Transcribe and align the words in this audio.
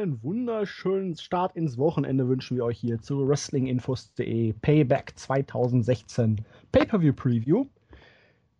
Einen 0.00 0.22
wunderschönen 0.22 1.14
Start 1.14 1.54
ins 1.56 1.76
Wochenende 1.76 2.26
wünschen 2.26 2.56
wir 2.56 2.64
euch 2.64 2.78
hier 2.78 3.02
zu 3.02 3.28
WrestlingInfos.de 3.28 4.54
Payback 4.54 5.12
2016 5.14 6.42
Pay-Per-View 6.72 7.12
Preview. 7.12 7.66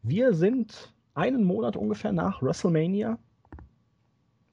Wir 0.02 0.34
sind 0.34 0.92
einen 1.14 1.44
Monat 1.44 1.76
ungefähr 1.76 2.12
nach 2.12 2.42
WrestleMania. 2.42 3.18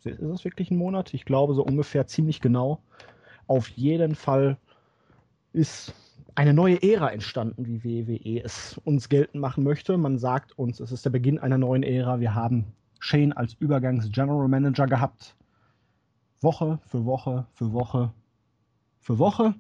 Ist 0.06 0.22
es 0.22 0.46
wirklich 0.46 0.72
ein 0.72 0.78
Monat? 0.78 1.14
Ich 1.14 1.26
glaube 1.26 1.56
so 1.56 1.66
ungefähr 1.66 2.08
ziemlich 2.08 2.40
genau. 2.40 2.82
Auf 3.48 3.68
jeden 3.68 4.16
Fall 4.16 4.56
ist 5.52 5.94
eine 6.36 6.54
neue 6.54 6.82
Ära 6.82 7.12
entstanden, 7.12 7.66
wie 7.84 8.08
WWE 8.08 8.46
es 8.46 8.80
uns 8.86 9.10
geltend 9.10 9.42
machen 9.42 9.66
möchte. 9.66 9.98
Man 9.98 10.18
sagt 10.20 10.58
uns, 10.58 10.80
es 10.80 10.94
ist 10.94 11.04
der 11.04 11.10
Beginn 11.10 11.38
einer 11.38 11.58
neuen 11.58 11.84
Ära. 11.84 12.22
Wir 12.22 12.34
haben 12.34 12.68
Shane 13.00 13.34
als 13.34 13.56
Übergangs-General 13.56 14.48
Manager 14.48 14.88
gehabt. 14.88 15.36
Woche 16.42 16.80
für 16.86 17.06
Woche 17.06 17.46
für 17.54 17.74
Woche 17.74 18.14
für 19.00 19.20
Woche. 19.20 19.56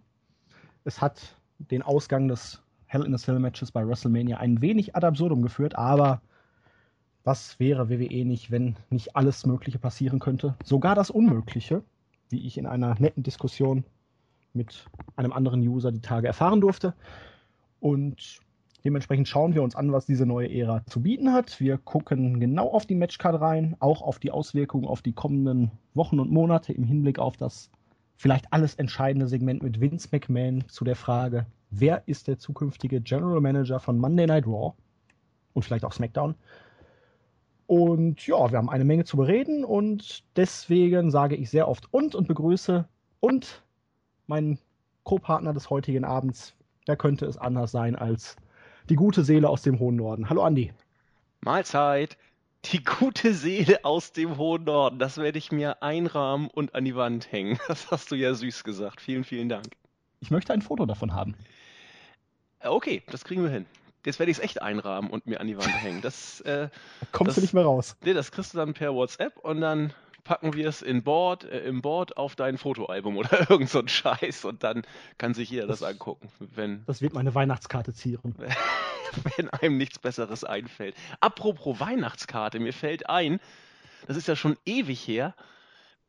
Es 0.83 1.01
hat 1.01 1.37
den 1.57 1.81
Ausgang 1.81 2.27
des 2.27 2.61
Hell 2.85 3.03
in 3.03 3.13
a 3.13 3.17
Cell 3.17 3.39
Matches 3.39 3.71
bei 3.71 3.85
WrestleMania 3.85 4.37
ein 4.37 4.61
wenig 4.61 4.95
ad 4.95 5.05
absurdum 5.05 5.41
geführt, 5.41 5.75
aber 5.75 6.21
was 7.23 7.59
wäre 7.59 7.89
WWE 7.89 8.25
nicht, 8.25 8.51
wenn 8.51 8.77
nicht 8.89 9.15
alles 9.15 9.45
Mögliche 9.45 9.79
passieren 9.79 10.19
könnte? 10.19 10.55
Sogar 10.63 10.95
das 10.95 11.09
Unmögliche, 11.09 11.83
wie 12.29 12.45
ich 12.47 12.57
in 12.57 12.65
einer 12.65 12.95
netten 12.99 13.23
Diskussion 13.23 13.83
mit 14.53 14.85
einem 15.17 15.33
anderen 15.33 15.61
User 15.61 15.91
die 15.91 16.01
Tage 16.01 16.27
erfahren 16.27 16.61
durfte. 16.61 16.93
Und 17.79 18.39
dementsprechend 18.83 19.27
schauen 19.27 19.53
wir 19.53 19.63
uns 19.63 19.75
an, 19.75 19.91
was 19.91 20.05
diese 20.05 20.25
neue 20.25 20.51
Ära 20.51 20.85
zu 20.85 21.01
bieten 21.01 21.33
hat. 21.33 21.59
Wir 21.59 21.77
gucken 21.77 22.39
genau 22.39 22.69
auf 22.69 22.85
die 22.85 22.95
Matchcard 22.95 23.39
rein, 23.41 23.75
auch 23.79 24.01
auf 24.01 24.19
die 24.19 24.31
Auswirkungen 24.31 24.85
auf 24.85 25.01
die 25.01 25.13
kommenden 25.13 25.71
Wochen 25.93 26.19
und 26.19 26.31
Monate 26.31 26.73
im 26.73 26.83
Hinblick 26.83 27.19
auf 27.19 27.37
das 27.37 27.69
vielleicht 28.17 28.51
alles 28.51 28.75
entscheidende 28.75 29.27
Segment 29.27 29.63
mit 29.63 29.79
Vince 29.79 30.09
McMahon 30.11 30.63
zu 30.67 30.83
der 30.83 30.95
Frage, 30.95 31.45
wer 31.69 32.07
ist 32.07 32.27
der 32.27 32.39
zukünftige 32.39 32.99
General 32.99 33.39
Manager 33.39 33.79
von 33.79 33.99
Monday 33.99 34.25
Night 34.25 34.47
Raw 34.47 34.73
und 35.53 35.63
vielleicht 35.63 35.85
auch 35.85 35.93
SmackDown. 35.93 36.35
Und 37.67 38.25
ja, 38.25 38.51
wir 38.51 38.57
haben 38.57 38.69
eine 38.69 38.85
Menge 38.85 39.03
zu 39.03 39.17
bereden 39.17 39.65
und 39.65 40.23
deswegen 40.35 41.11
sage 41.11 41.35
ich 41.35 41.49
sehr 41.49 41.67
oft 41.67 41.93
und 41.93 42.15
und 42.15 42.27
begrüße 42.27 42.87
und 43.19 43.63
meinen 44.25 44.59
Co-Partner 45.03 45.53
des 45.53 45.69
heutigen 45.69 46.05
Abends. 46.05 46.55
Da 46.85 46.95
könnte 46.95 47.25
es 47.25 47.37
anders 47.37 47.71
sein 47.71 47.95
als 47.95 48.37
die 48.89 48.95
gute 48.95 49.23
Seele 49.23 49.49
aus 49.49 49.61
dem 49.61 49.79
hohen 49.79 49.95
Norden. 49.95 50.29
Hallo 50.29 50.43
Andi. 50.43 50.73
Mahlzeit. 51.41 52.17
Die 52.65 52.83
gute 52.83 53.33
Seele 53.33 53.85
aus 53.85 54.11
dem 54.11 54.37
hohen 54.37 54.63
Norden, 54.63 54.99
das 54.99 55.17
werde 55.17 55.37
ich 55.37 55.51
mir 55.51 55.83
einrahmen 55.83 56.49
und 56.49 56.75
an 56.75 56.83
die 56.85 56.95
Wand 56.95 57.31
hängen. 57.31 57.59
Das 57.67 57.91
hast 57.91 58.11
du 58.11 58.15
ja 58.15 58.33
süß 58.33 58.63
gesagt. 58.63 58.99
Vielen, 58.99 59.23
vielen 59.23 59.47
Dank. 59.47 59.67
Ich 60.19 60.31
möchte 60.31 60.53
ein 60.53 60.61
Foto 60.61 60.85
davon 60.85 61.13
haben. 61.13 61.35
Äh, 62.59 62.69
okay, 62.69 63.03
das 63.11 63.23
kriegen 63.23 63.43
wir 63.43 63.49
hin. 63.49 63.65
Jetzt 64.05 64.19
werde 64.19 64.31
ich 64.31 64.37
es 64.37 64.43
echt 64.43 64.61
einrahmen 64.61 65.09
und 65.09 65.27
mir 65.27 65.39
an 65.39 65.47
die 65.47 65.57
Wand 65.57 65.81
hängen. 65.81 66.01
Das, 66.01 66.41
äh, 66.41 66.69
Kommst 67.11 67.29
das, 67.29 67.35
du 67.35 67.41
nicht 67.41 67.53
mehr 67.53 67.63
raus. 67.63 67.95
Nee, 68.03 68.13
das 68.13 68.31
kriegst 68.31 68.53
du 68.53 68.57
dann 68.57 68.73
per 68.73 68.93
WhatsApp 68.93 69.37
und 69.37 69.61
dann 69.61 69.93
packen 70.27 70.53
wir 70.53 70.67
es 70.67 70.81
in 70.81 71.03
Board, 71.03 71.45
äh, 71.45 71.61
im 71.61 71.81
Board 71.81 72.17
auf 72.17 72.35
dein 72.35 72.57
Fotoalbum 72.57 73.17
oder 73.17 73.29
irgend 73.49 73.69
so 73.69 73.79
ein 73.79 73.87
Scheiß 73.87 74.45
und 74.45 74.63
dann 74.63 74.83
kann 75.17 75.33
sich 75.33 75.49
jeder 75.49 75.67
das, 75.67 75.79
das 75.79 75.89
angucken. 75.89 76.29
Wenn, 76.39 76.83
das 76.87 77.01
wird 77.01 77.13
meine 77.13 77.33
Weihnachtskarte 77.33 77.93
zieren. 77.93 78.35
wenn 79.37 79.49
einem 79.49 79.77
nichts 79.77 79.99
Besseres 79.99 80.43
einfällt. 80.43 80.95
Apropos 81.21 81.79
Weihnachtskarte, 81.79 82.59
mir 82.59 82.73
fällt 82.73 83.09
ein, 83.09 83.39
das 84.05 84.17
ist 84.17 84.27
ja 84.27 84.35
schon 84.35 84.57
ewig 84.65 85.07
her. 85.07 85.33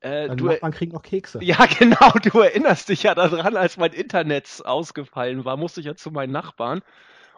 Äh, 0.00 0.34
du 0.34 0.52
man 0.60 0.72
kriegt 0.72 0.92
noch 0.92 1.02
Kekse. 1.02 1.42
Ja, 1.42 1.66
genau, 1.66 2.10
du 2.22 2.40
erinnerst 2.40 2.88
dich 2.88 3.04
ja 3.04 3.14
daran, 3.14 3.56
als 3.56 3.76
mein 3.76 3.92
Internet 3.92 4.62
ausgefallen 4.64 5.44
war, 5.44 5.56
musste 5.56 5.80
ich 5.80 5.86
ja 5.86 5.94
zu 5.94 6.10
meinen 6.10 6.32
Nachbarn 6.32 6.82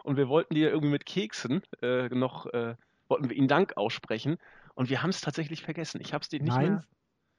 und 0.03 0.17
wir 0.17 0.29
wollten 0.29 0.55
dir 0.55 0.69
irgendwie 0.69 0.91
mit 0.91 1.05
Keksen 1.05 1.61
äh, 1.81 2.09
noch, 2.09 2.47
äh, 2.47 2.75
wollten 3.07 3.29
wir 3.29 3.37
ihnen 3.37 3.47
Dank 3.47 3.77
aussprechen. 3.77 4.37
Und 4.75 4.89
wir 4.89 5.03
haben 5.03 5.09
es 5.09 5.21
tatsächlich 5.21 5.63
vergessen. 5.63 6.01
Ich 6.01 6.13
habe 6.13 6.23
es 6.23 6.29
dir 6.29 6.39
nicht 6.39 6.53
Nein, 6.53 6.73
mehr. 6.73 6.85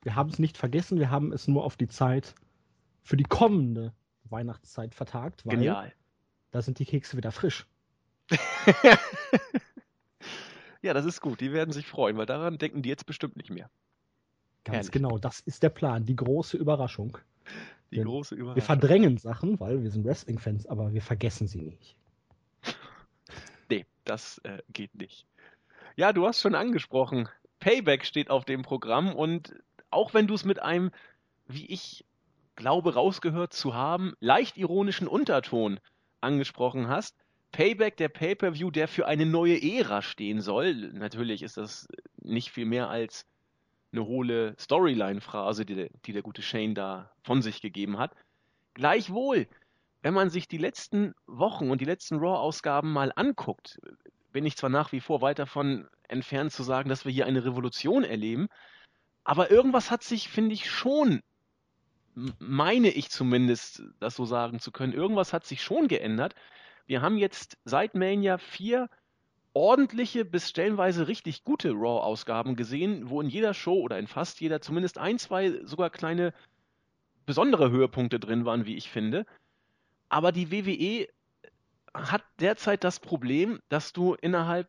Wir 0.02 0.16
haben 0.16 0.30
es 0.30 0.38
nicht 0.38 0.56
vergessen, 0.56 0.98
wir 0.98 1.10
haben 1.10 1.32
es 1.32 1.48
nur 1.48 1.64
auf 1.64 1.76
die 1.76 1.88
Zeit 1.88 2.34
für 3.02 3.16
die 3.16 3.24
kommende 3.24 3.92
Weihnachtszeit 4.24 4.94
vertagt. 4.94 5.46
Weil 5.46 5.56
Genial. 5.56 5.92
Da 6.50 6.62
sind 6.62 6.78
die 6.78 6.84
Kekse 6.84 7.16
wieder 7.16 7.32
frisch. 7.32 7.66
ja, 10.82 10.92
das 10.92 11.04
ist 11.04 11.20
gut. 11.20 11.40
Die 11.40 11.52
werden 11.52 11.72
sich 11.72 11.86
freuen, 11.86 12.16
weil 12.16 12.26
daran 12.26 12.58
denken 12.58 12.82
die 12.82 12.88
jetzt 12.88 13.06
bestimmt 13.06 13.36
nicht 13.36 13.50
mehr. 13.50 13.70
Ganz 14.64 14.76
Herrlich. 14.76 14.90
genau, 14.92 15.18
das 15.18 15.40
ist 15.40 15.62
der 15.62 15.70
Plan, 15.70 16.04
die 16.04 16.16
große 16.16 16.56
Überraschung. 16.56 17.18
Die 17.90 17.96
Denn 17.96 18.06
große 18.06 18.34
Überraschung. 18.34 18.56
Wir 18.56 18.62
verdrängen 18.62 19.18
Sachen, 19.18 19.58
weil 19.58 19.82
wir 19.82 19.90
sind 19.90 20.04
Wrestling-Fans, 20.04 20.66
aber 20.66 20.92
wir 20.92 21.02
vergessen 21.02 21.48
sie 21.48 21.62
nicht. 21.62 21.96
nee, 23.68 23.84
das 24.04 24.38
äh, 24.44 24.62
geht 24.72 24.94
nicht. 24.94 25.26
Ja, 25.96 26.12
du 26.12 26.26
hast 26.26 26.40
schon 26.40 26.54
angesprochen. 26.54 27.28
Payback 27.60 28.04
steht 28.04 28.30
auf 28.30 28.44
dem 28.44 28.62
Programm 28.62 29.14
und 29.14 29.54
auch 29.90 30.14
wenn 30.14 30.26
du 30.26 30.34
es 30.34 30.44
mit 30.44 30.60
einem, 30.60 30.90
wie 31.46 31.66
ich 31.66 32.04
glaube, 32.56 32.94
rausgehört 32.94 33.52
zu 33.52 33.74
haben, 33.74 34.14
leicht 34.20 34.56
ironischen 34.56 35.06
Unterton 35.06 35.78
angesprochen 36.20 36.88
hast, 36.88 37.16
Payback, 37.52 37.98
der 37.98 38.08
Pay-per-View, 38.08 38.70
der 38.70 38.88
für 38.88 39.06
eine 39.06 39.26
neue 39.26 39.62
Ära 39.62 40.00
stehen 40.00 40.40
soll. 40.40 40.74
Natürlich 40.94 41.42
ist 41.42 41.58
das 41.58 41.86
nicht 42.16 42.50
viel 42.50 42.64
mehr 42.64 42.88
als 42.88 43.26
eine 43.92 44.06
hohle 44.06 44.56
Storyline-Phrase, 44.58 45.66
die, 45.66 45.90
die 46.06 46.12
der 46.14 46.22
gute 46.22 46.40
Shane 46.40 46.74
da 46.74 47.12
von 47.22 47.42
sich 47.42 47.60
gegeben 47.60 47.98
hat. 47.98 48.14
Gleichwohl, 48.72 49.46
wenn 50.00 50.14
man 50.14 50.30
sich 50.30 50.48
die 50.48 50.56
letzten 50.56 51.14
Wochen 51.26 51.70
und 51.70 51.82
die 51.82 51.86
letzten 51.86 52.16
Raw-Ausgaben 52.16 52.90
mal 52.90 53.12
anguckt, 53.14 53.78
bin 54.32 54.46
ich 54.46 54.56
zwar 54.56 54.70
nach 54.70 54.92
wie 54.92 55.00
vor 55.00 55.20
weit 55.20 55.38
davon 55.38 55.88
entfernt 56.08 56.52
zu 56.52 56.62
sagen, 56.62 56.88
dass 56.88 57.04
wir 57.04 57.12
hier 57.12 57.26
eine 57.26 57.44
Revolution 57.44 58.04
erleben, 58.04 58.48
aber 59.24 59.50
irgendwas 59.50 59.90
hat 59.90 60.02
sich, 60.02 60.28
finde 60.28 60.54
ich, 60.54 60.70
schon, 60.70 61.20
meine 62.38 62.88
ich 62.88 63.10
zumindest, 63.10 63.82
das 64.00 64.16
so 64.16 64.24
sagen 64.24 64.58
zu 64.58 64.72
können, 64.72 64.92
irgendwas 64.92 65.32
hat 65.32 65.46
sich 65.46 65.62
schon 65.62 65.88
geändert. 65.88 66.34
Wir 66.86 67.02
haben 67.02 67.16
jetzt 67.16 67.56
seit 67.64 67.94
Mania 67.94 68.38
vier 68.38 68.88
ordentliche 69.54 70.24
bis 70.24 70.48
stellenweise 70.48 71.08
richtig 71.08 71.44
gute 71.44 71.72
Raw-Ausgaben 71.72 72.56
gesehen, 72.56 73.10
wo 73.10 73.20
in 73.20 73.28
jeder 73.28 73.54
Show 73.54 73.80
oder 73.80 73.98
in 73.98 74.06
fast 74.06 74.40
jeder 74.40 74.60
zumindest 74.60 74.98
ein, 74.98 75.18
zwei 75.18 75.64
sogar 75.64 75.90
kleine 75.90 76.32
besondere 77.26 77.70
Höhepunkte 77.70 78.18
drin 78.18 78.44
waren, 78.44 78.66
wie 78.66 78.76
ich 78.76 78.90
finde. 78.90 79.26
Aber 80.08 80.32
die 80.32 80.50
WWE 80.50 81.08
hat 81.94 82.24
derzeit 82.40 82.84
das 82.84 83.00
Problem, 83.00 83.60
dass 83.68 83.92
du 83.92 84.14
innerhalb 84.14 84.68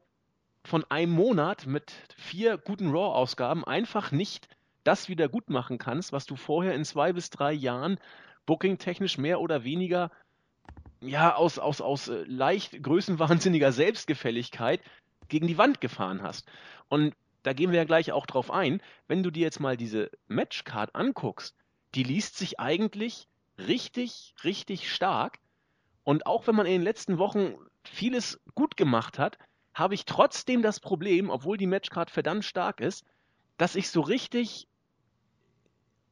von 0.65 0.85
einem 0.89 1.11
Monat 1.11 1.65
mit 1.65 1.91
vier 2.15 2.57
guten 2.57 2.91
Raw-Ausgaben 2.91 3.65
einfach 3.65 4.11
nicht 4.11 4.47
das 4.83 5.09
wieder 5.09 5.29
gut 5.29 5.49
machen 5.49 5.77
kannst, 5.77 6.11
was 6.11 6.25
du 6.25 6.35
vorher 6.35 6.73
in 6.73 6.85
zwei 6.85 7.13
bis 7.13 7.29
drei 7.29 7.53
Jahren 7.53 7.99
booking-technisch 8.45 9.17
mehr 9.17 9.39
oder 9.39 9.63
weniger 9.63 10.11
ja 11.01 11.35
aus, 11.35 11.59
aus, 11.59 11.81
aus 11.81 12.07
äh, 12.07 12.23
leicht 12.27 12.81
größenwahnsinniger 12.81 13.71
Selbstgefälligkeit 13.71 14.81
gegen 15.27 15.47
die 15.47 15.57
Wand 15.57 15.81
gefahren 15.81 16.21
hast. 16.21 16.47
Und 16.89 17.13
da 17.43 17.53
gehen 17.53 17.71
wir 17.71 17.77
ja 17.77 17.85
gleich 17.85 18.11
auch 18.11 18.25
drauf 18.25 18.51
ein, 18.51 18.81
wenn 19.07 19.23
du 19.23 19.31
dir 19.31 19.41
jetzt 19.41 19.59
mal 19.59 19.75
diese 19.75 20.11
Matchcard 20.27 20.95
anguckst, 20.95 21.55
die 21.95 22.03
liest 22.03 22.37
sich 22.37 22.59
eigentlich 22.59 23.27
richtig, 23.57 24.33
richtig 24.43 24.91
stark 24.91 25.39
und 26.03 26.25
auch 26.25 26.47
wenn 26.47 26.55
man 26.55 26.65
in 26.65 26.73
den 26.73 26.81
letzten 26.81 27.17
Wochen 27.17 27.55
vieles 27.83 28.41
gut 28.55 28.77
gemacht 28.77 29.19
hat, 29.19 29.37
habe 29.73 29.95
ich 29.95 30.05
trotzdem 30.05 30.61
das 30.61 30.79
Problem, 30.79 31.29
obwohl 31.29 31.57
die 31.57 31.67
Matchcard 31.67 32.11
verdammt 32.11 32.45
stark 32.45 32.79
ist, 32.79 33.05
dass 33.57 33.75
ich 33.75 33.89
so 33.89 34.01
richtig, 34.01 34.67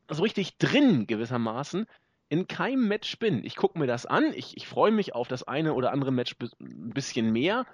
so 0.09 0.23
richtig 0.23 0.57
drin 0.57 1.07
gewissermaßen 1.07 1.85
in 2.29 2.47
keinem 2.47 2.87
Match 2.87 3.19
bin. 3.19 3.43
Ich 3.43 3.55
gucke 3.55 3.77
mir 3.77 3.87
das 3.87 4.05
an, 4.05 4.33
ich, 4.33 4.55
ich 4.55 4.67
freue 4.67 4.91
mich 4.91 5.13
auf 5.13 5.27
das 5.27 5.43
eine 5.43 5.73
oder 5.73 5.91
andere 5.91 6.11
Match 6.11 6.35
ein 6.59 6.91
bisschen 6.93 7.31
mehr. 7.31 7.65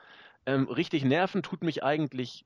Ähm, 0.45 0.67
richtig 0.67 1.05
nerven 1.05 1.43
tut 1.43 1.63
mich 1.63 1.83
eigentlich 1.83 2.45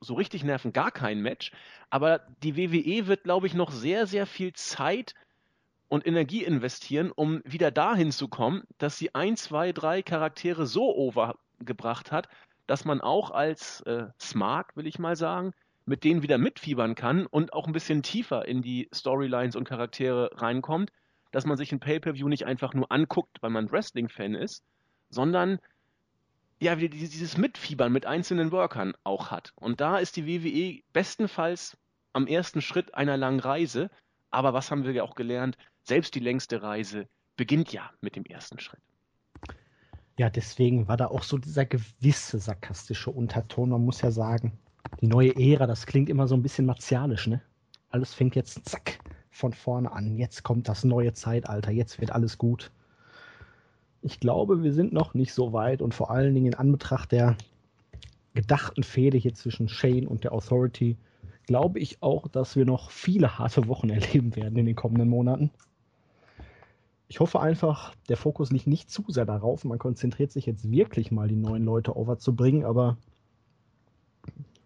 so 0.00 0.14
richtig 0.14 0.42
nerven 0.44 0.72
gar 0.72 0.90
kein 0.90 1.20
Match. 1.20 1.52
Aber 1.90 2.20
die 2.42 2.56
WWE 2.56 3.06
wird, 3.06 3.24
glaube 3.24 3.46
ich, 3.46 3.54
noch 3.54 3.70
sehr, 3.70 4.06
sehr 4.06 4.26
viel 4.26 4.52
Zeit 4.54 5.14
und 5.94 6.06
Energie 6.06 6.42
investieren, 6.42 7.12
um 7.12 7.40
wieder 7.44 7.70
dahin 7.70 8.10
zu 8.10 8.26
kommen, 8.26 8.64
dass 8.78 8.98
sie 8.98 9.14
ein, 9.14 9.36
zwei, 9.36 9.72
drei 9.72 10.02
Charaktere 10.02 10.66
so 10.66 10.92
overgebracht 10.92 12.10
hat, 12.10 12.28
dass 12.66 12.84
man 12.84 13.00
auch 13.00 13.30
als 13.30 13.80
äh, 13.82 14.06
Smart, 14.20 14.76
will 14.76 14.88
ich 14.88 14.98
mal 14.98 15.14
sagen, 15.14 15.52
mit 15.86 16.02
denen 16.02 16.22
wieder 16.22 16.36
mitfiebern 16.36 16.96
kann 16.96 17.26
und 17.26 17.52
auch 17.52 17.68
ein 17.68 17.72
bisschen 17.72 18.02
tiefer 18.02 18.44
in 18.48 18.60
die 18.60 18.88
Storylines 18.92 19.54
und 19.54 19.68
Charaktere 19.68 20.30
reinkommt, 20.34 20.90
dass 21.30 21.46
man 21.46 21.56
sich 21.56 21.70
ein 21.70 21.78
Pay-per-View 21.78 22.26
nicht 22.28 22.44
einfach 22.44 22.74
nur 22.74 22.90
anguckt, 22.90 23.40
weil 23.40 23.50
man 23.50 23.70
Wrestling-Fan 23.70 24.34
ist, 24.34 24.64
sondern 25.10 25.60
ja, 26.58 26.74
dieses 26.74 27.36
Mitfiebern 27.36 27.92
mit 27.92 28.04
einzelnen 28.04 28.50
Workern 28.50 28.94
auch 29.04 29.30
hat. 29.30 29.52
Und 29.54 29.80
da 29.80 29.98
ist 29.98 30.16
die 30.16 30.26
WWE 30.26 30.82
bestenfalls 30.92 31.76
am 32.12 32.26
ersten 32.26 32.62
Schritt 32.62 32.94
einer 32.94 33.16
langen 33.16 33.40
Reise, 33.40 33.90
Aber 34.30 34.52
was 34.52 34.72
haben 34.72 34.84
wir 34.84 34.90
ja 34.90 35.04
auch 35.04 35.14
gelernt? 35.14 35.56
Selbst 35.84 36.14
die 36.14 36.20
längste 36.20 36.62
Reise 36.62 37.06
beginnt 37.36 37.72
ja 37.72 37.90
mit 38.00 38.16
dem 38.16 38.24
ersten 38.24 38.58
Schritt. 38.58 38.80
Ja, 40.18 40.30
deswegen 40.30 40.88
war 40.88 40.96
da 40.96 41.08
auch 41.08 41.22
so 41.22 41.36
dieser 41.36 41.66
gewisse 41.66 42.38
sarkastische 42.38 43.10
Unterton. 43.10 43.68
Man 43.68 43.84
muss 43.84 44.00
ja 44.00 44.10
sagen, 44.10 44.52
die 45.00 45.08
neue 45.08 45.36
Ära, 45.36 45.66
das 45.66 45.86
klingt 45.86 46.08
immer 46.08 46.26
so 46.26 46.34
ein 46.36 46.42
bisschen 46.42 46.66
martialisch, 46.66 47.26
ne? 47.26 47.42
Alles 47.90 48.14
fängt 48.14 48.34
jetzt 48.34 48.66
zack 48.66 48.98
von 49.30 49.52
vorne 49.52 49.92
an. 49.92 50.16
Jetzt 50.16 50.42
kommt 50.42 50.68
das 50.68 50.84
neue 50.84 51.12
Zeitalter. 51.12 51.70
Jetzt 51.70 52.00
wird 52.00 52.12
alles 52.12 52.38
gut. 52.38 52.70
Ich 54.00 54.20
glaube, 54.20 54.62
wir 54.62 54.72
sind 54.72 54.92
noch 54.92 55.14
nicht 55.14 55.34
so 55.34 55.52
weit 55.52 55.82
und 55.82 55.94
vor 55.94 56.10
allen 56.10 56.34
Dingen 56.34 56.46
in 56.46 56.54
Anbetracht 56.54 57.12
der 57.12 57.36
gedachten 58.34 58.84
Fehde 58.84 59.18
hier 59.18 59.34
zwischen 59.34 59.68
Shane 59.68 60.06
und 60.06 60.24
der 60.24 60.32
Authority 60.32 60.96
glaube 61.46 61.78
ich 61.78 62.02
auch, 62.02 62.28
dass 62.28 62.56
wir 62.56 62.64
noch 62.64 62.90
viele 62.90 63.38
harte 63.38 63.66
Wochen 63.68 63.90
erleben 63.90 64.36
werden 64.36 64.58
in 64.58 64.66
den 64.66 64.76
kommenden 64.76 65.08
Monaten. 65.08 65.50
Ich 67.08 67.20
hoffe 67.20 67.40
einfach, 67.40 67.94
der 68.08 68.16
Fokus 68.16 68.50
liegt 68.50 68.66
nicht 68.66 68.90
zu 68.90 69.04
sehr 69.08 69.26
darauf. 69.26 69.64
Man 69.64 69.78
konzentriert 69.78 70.32
sich 70.32 70.46
jetzt 70.46 70.70
wirklich 70.70 71.10
mal, 71.10 71.28
die 71.28 71.36
neuen 71.36 71.64
Leute 71.64 71.96
overzubringen, 71.96 72.64
aber 72.64 72.96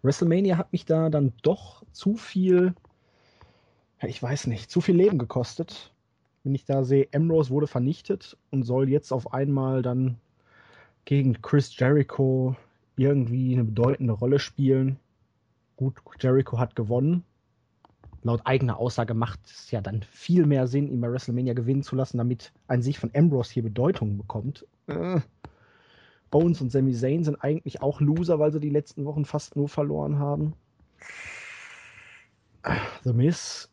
WrestleMania 0.01 0.57
hat 0.57 0.71
mich 0.71 0.85
da 0.85 1.09
dann 1.09 1.33
doch 1.41 1.83
zu 1.91 2.15
viel, 2.15 2.73
ich 4.01 4.23
weiß 4.23 4.47
nicht, 4.47 4.71
zu 4.71 4.79
viel 4.79 4.95
Leben 4.95 5.17
gekostet. 5.17 5.93
Wenn 6.43 6.55
ich 6.55 6.63
da 6.63 6.83
sehe, 6.83 7.09
Ambrose 7.13 7.49
wurde 7.49 7.67
vernichtet 7.67 8.37
und 8.49 8.63
soll 8.63 8.89
jetzt 8.89 9.11
auf 9.11 9.33
einmal 9.33 9.81
dann 9.81 10.17
gegen 11.03 11.41
Chris 11.41 11.77
Jericho 11.77 12.55
irgendwie 12.95 13.53
eine 13.53 13.65
bedeutende 13.65 14.13
Rolle 14.13 14.39
spielen. 14.39 14.97
Gut, 15.75 15.95
Jericho 16.19 16.57
hat 16.57 16.75
gewonnen. 16.75 17.23
Laut 18.23 18.41
eigener 18.45 18.77
Aussage 18.77 19.13
macht 19.13 19.39
es 19.45 19.71
ja 19.71 19.81
dann 19.81 20.03
viel 20.03 20.45
mehr 20.45 20.67
Sinn, 20.67 20.89
ihn 20.89 21.01
bei 21.01 21.11
WrestleMania 21.11 21.53
gewinnen 21.53 21.83
zu 21.83 21.95
lassen, 21.95 22.17
damit 22.17 22.51
ein 22.67 22.81
Sieg 22.81 22.97
von 22.97 23.11
Ambrose 23.15 23.53
hier 23.53 23.63
Bedeutung 23.63 24.17
bekommt. 24.17 24.65
Äh. 24.87 25.21
Bones 26.31 26.61
und 26.61 26.71
Sami 26.71 26.93
Zayn 26.93 27.23
sind 27.23 27.43
eigentlich 27.43 27.81
auch 27.81 28.01
Loser, 28.01 28.39
weil 28.39 28.51
sie 28.51 28.59
die 28.59 28.69
letzten 28.69 29.05
Wochen 29.05 29.25
fast 29.25 29.55
nur 29.55 29.69
verloren 29.69 30.19
haben. 30.19 30.53
The 33.03 33.13
Miz 33.13 33.69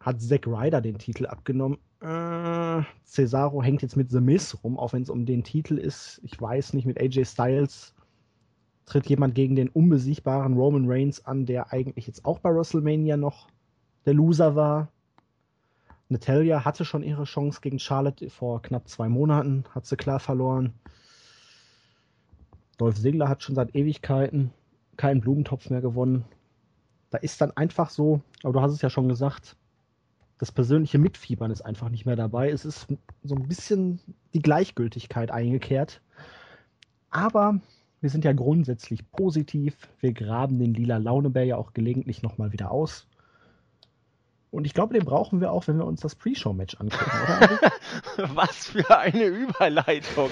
hat 0.00 0.20
Zack 0.20 0.46
Ryder 0.46 0.80
den 0.80 0.98
Titel 0.98 1.26
abgenommen. 1.26 1.78
Äh, 2.00 2.82
Cesaro 3.04 3.62
hängt 3.62 3.82
jetzt 3.82 3.96
mit 3.96 4.10
The 4.10 4.20
Miz 4.20 4.58
rum, 4.64 4.76
auch 4.76 4.92
wenn 4.92 5.02
es 5.02 5.10
um 5.10 5.24
den 5.24 5.44
Titel 5.44 5.78
ist. 5.78 6.20
Ich 6.24 6.40
weiß 6.40 6.72
nicht, 6.72 6.84
mit 6.84 7.00
AJ 7.00 7.24
Styles 7.26 7.94
tritt 8.84 9.06
jemand 9.06 9.34
gegen 9.36 9.54
den 9.54 9.68
unbesiegbaren 9.68 10.54
Roman 10.54 10.90
Reigns 10.90 11.24
an, 11.24 11.46
der 11.46 11.72
eigentlich 11.72 12.08
jetzt 12.08 12.24
auch 12.24 12.40
bei 12.40 12.52
WrestleMania 12.52 13.16
noch 13.16 13.48
der 14.06 14.14
Loser 14.14 14.54
war. 14.56 14.88
Natalia 16.08 16.64
hatte 16.64 16.84
schon 16.84 17.02
ihre 17.02 17.24
Chance 17.24 17.60
gegen 17.60 17.78
Charlotte 17.78 18.28
vor 18.28 18.60
knapp 18.62 18.88
zwei 18.88 19.08
Monaten, 19.08 19.64
hat 19.74 19.86
sie 19.86 19.96
klar 19.96 20.20
verloren. 20.20 20.74
Dolph 22.78 23.00
Ziggler 23.00 23.28
hat 23.28 23.42
schon 23.42 23.54
seit 23.54 23.74
Ewigkeiten 23.74 24.50
keinen 24.96 25.20
Blumentopf 25.20 25.70
mehr 25.70 25.80
gewonnen. 25.80 26.24
Da 27.10 27.18
ist 27.18 27.40
dann 27.40 27.52
einfach 27.52 27.90
so, 27.90 28.20
aber 28.42 28.52
du 28.54 28.60
hast 28.60 28.72
es 28.72 28.82
ja 28.82 28.90
schon 28.90 29.08
gesagt, 29.08 29.56
das 30.38 30.50
persönliche 30.50 30.98
Mitfiebern 30.98 31.50
ist 31.50 31.62
einfach 31.62 31.88
nicht 31.88 32.06
mehr 32.06 32.16
dabei. 32.16 32.50
Es 32.50 32.64
ist 32.64 32.88
so 33.22 33.36
ein 33.36 33.46
bisschen 33.46 34.00
die 34.34 34.42
Gleichgültigkeit 34.42 35.30
eingekehrt. 35.30 36.02
Aber 37.10 37.60
wir 38.00 38.10
sind 38.10 38.24
ja 38.24 38.32
grundsätzlich 38.32 39.08
positiv. 39.12 39.76
Wir 40.00 40.12
graben 40.12 40.58
den 40.58 40.74
lila 40.74 40.96
Launebär 40.96 41.44
ja 41.44 41.56
auch 41.56 41.72
gelegentlich 41.72 42.22
nochmal 42.22 42.52
wieder 42.52 42.72
aus. 42.72 43.06
Und 44.52 44.66
ich 44.66 44.74
glaube, 44.74 44.92
den 44.92 45.06
brauchen 45.06 45.40
wir 45.40 45.50
auch, 45.50 45.66
wenn 45.66 45.78
wir 45.78 45.86
uns 45.86 46.02
das 46.02 46.14
Pre-Show-Match 46.14 46.76
angucken, 46.78 47.10
oder? 47.26 47.72
was 48.36 48.66
für 48.66 48.98
eine 48.98 49.24
Überleitung. 49.24 50.28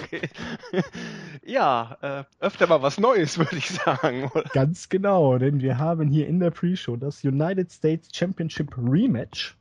ja, 1.43 1.97
äh, 2.03 2.25
öfter 2.39 2.67
mal 2.67 2.83
was 2.83 3.01
Neues, 3.01 3.39
würde 3.39 3.57
ich 3.57 3.71
sagen. 3.71 4.31
Oder? 4.35 4.43
Ganz 4.53 4.91
genau, 4.91 5.39
denn 5.39 5.63
wir 5.63 5.79
haben 5.79 6.07
hier 6.09 6.29
in 6.29 6.39
der 6.39 6.51
Pre-Show 6.51 6.97
das 6.97 7.25
United 7.25 7.73
States 7.73 8.11
Championship 8.13 8.77
Rematch. 8.77 9.57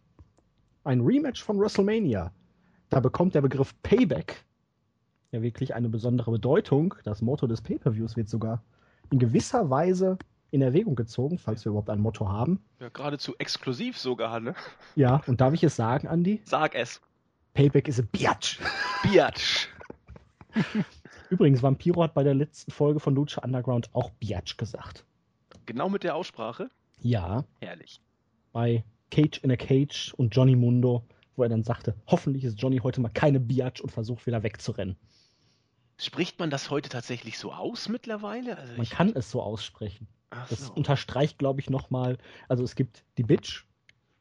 Ein 0.84 1.00
Rematch 1.00 1.42
von 1.42 1.58
WrestleMania. 1.58 2.34
Da 2.90 3.00
bekommt 3.00 3.36
der 3.36 3.42
Begriff 3.42 3.74
Payback 3.82 4.44
ja 5.32 5.42
wirklich 5.42 5.74
eine 5.74 5.88
besondere 5.88 6.32
Bedeutung. 6.32 6.96
Das 7.06 7.22
Motto 7.22 7.48
des 7.48 7.62
Pay-per-Views 7.62 8.18
wird 8.18 8.28
sogar 8.28 8.62
in 9.10 9.20
gewisser 9.20 9.70
Weise 9.70 10.18
in 10.51 10.62
Erwägung 10.62 10.96
gezogen, 10.96 11.38
falls 11.38 11.66
wir 11.66 11.69
überhaupt 11.72 11.90
ein 11.90 12.00
Motto 12.00 12.28
haben. 12.28 12.63
Ja, 12.80 12.90
geradezu 12.90 13.36
exklusiv 13.38 13.98
sogar, 13.98 14.40
ne? 14.40 14.56
Ja, 14.96 15.22
und 15.28 15.42
darf 15.42 15.54
ich 15.54 15.63
es 15.63 15.75
sagen, 15.75 16.07
Andy? 16.07 16.42
Sag 16.46 16.75
es. 16.75 17.01
Payback 17.54 17.88
is 17.88 18.00
a 18.00 18.04
biatch. 18.12 18.60
Biatch. 19.04 19.69
Übrigens, 21.30 21.62
Vampiro 21.62 22.04
hat 22.04 22.13
bei 22.13 22.24
der 22.24 22.34
letzten 22.34 22.72
Folge 22.72 23.00
von 23.00 23.16
Lucha 23.16 23.42
Underground 23.44 23.90
auch 23.94 24.10
Biatch 24.12 24.57
gesagt. 24.57 25.06
Genau 25.66 25.90
mit 25.90 26.04
der 26.04 26.16
Aussprache? 26.16 26.69
Ja. 27.01 27.46
Herrlich. 27.60 28.01
Bei 28.51 28.84
Cage 29.12 29.40
in 29.44 29.51
a 29.51 29.56
Cage 29.56 30.13
und 30.18 30.36
Johnny 30.36 30.56
Mundo, 30.56 31.06
wo 31.36 31.44
er 31.44 31.50
dann 31.50 31.63
sagte, 31.63 31.96
hoffentlich 32.07 32.44
ist 32.44 32.60
Johnny 32.60 32.80
heute 32.80 33.01
mal 33.01 33.10
keine 33.10 33.40
Biatch 33.40 33.81
und 33.81 33.92
versucht 33.92 34.25
wieder 34.25 34.42
wegzurennen. 34.44 34.98
Spricht 35.98 36.40
man 36.40 36.50
das 36.50 36.69
heute 36.69 36.90
tatsächlich 36.90 37.38
so 37.38 37.51
aus 37.51 37.90
mittlerweile? 37.90 38.57
Also 38.57 38.74
man 38.78 38.88
kann 38.88 39.10
es 39.16 39.30
so 39.30 39.42
aussprechen. 39.42 40.07
Ach 40.31 40.48
das 40.50 40.68
so. 40.68 40.74
unterstreicht, 40.74 41.38
glaube 41.38 41.60
ich, 41.60 41.70
nochmal. 41.70 42.18
Also 42.48 42.64
es 42.64 42.76
gibt 42.76 43.04
die 43.18 43.24
Bitch 43.24 43.66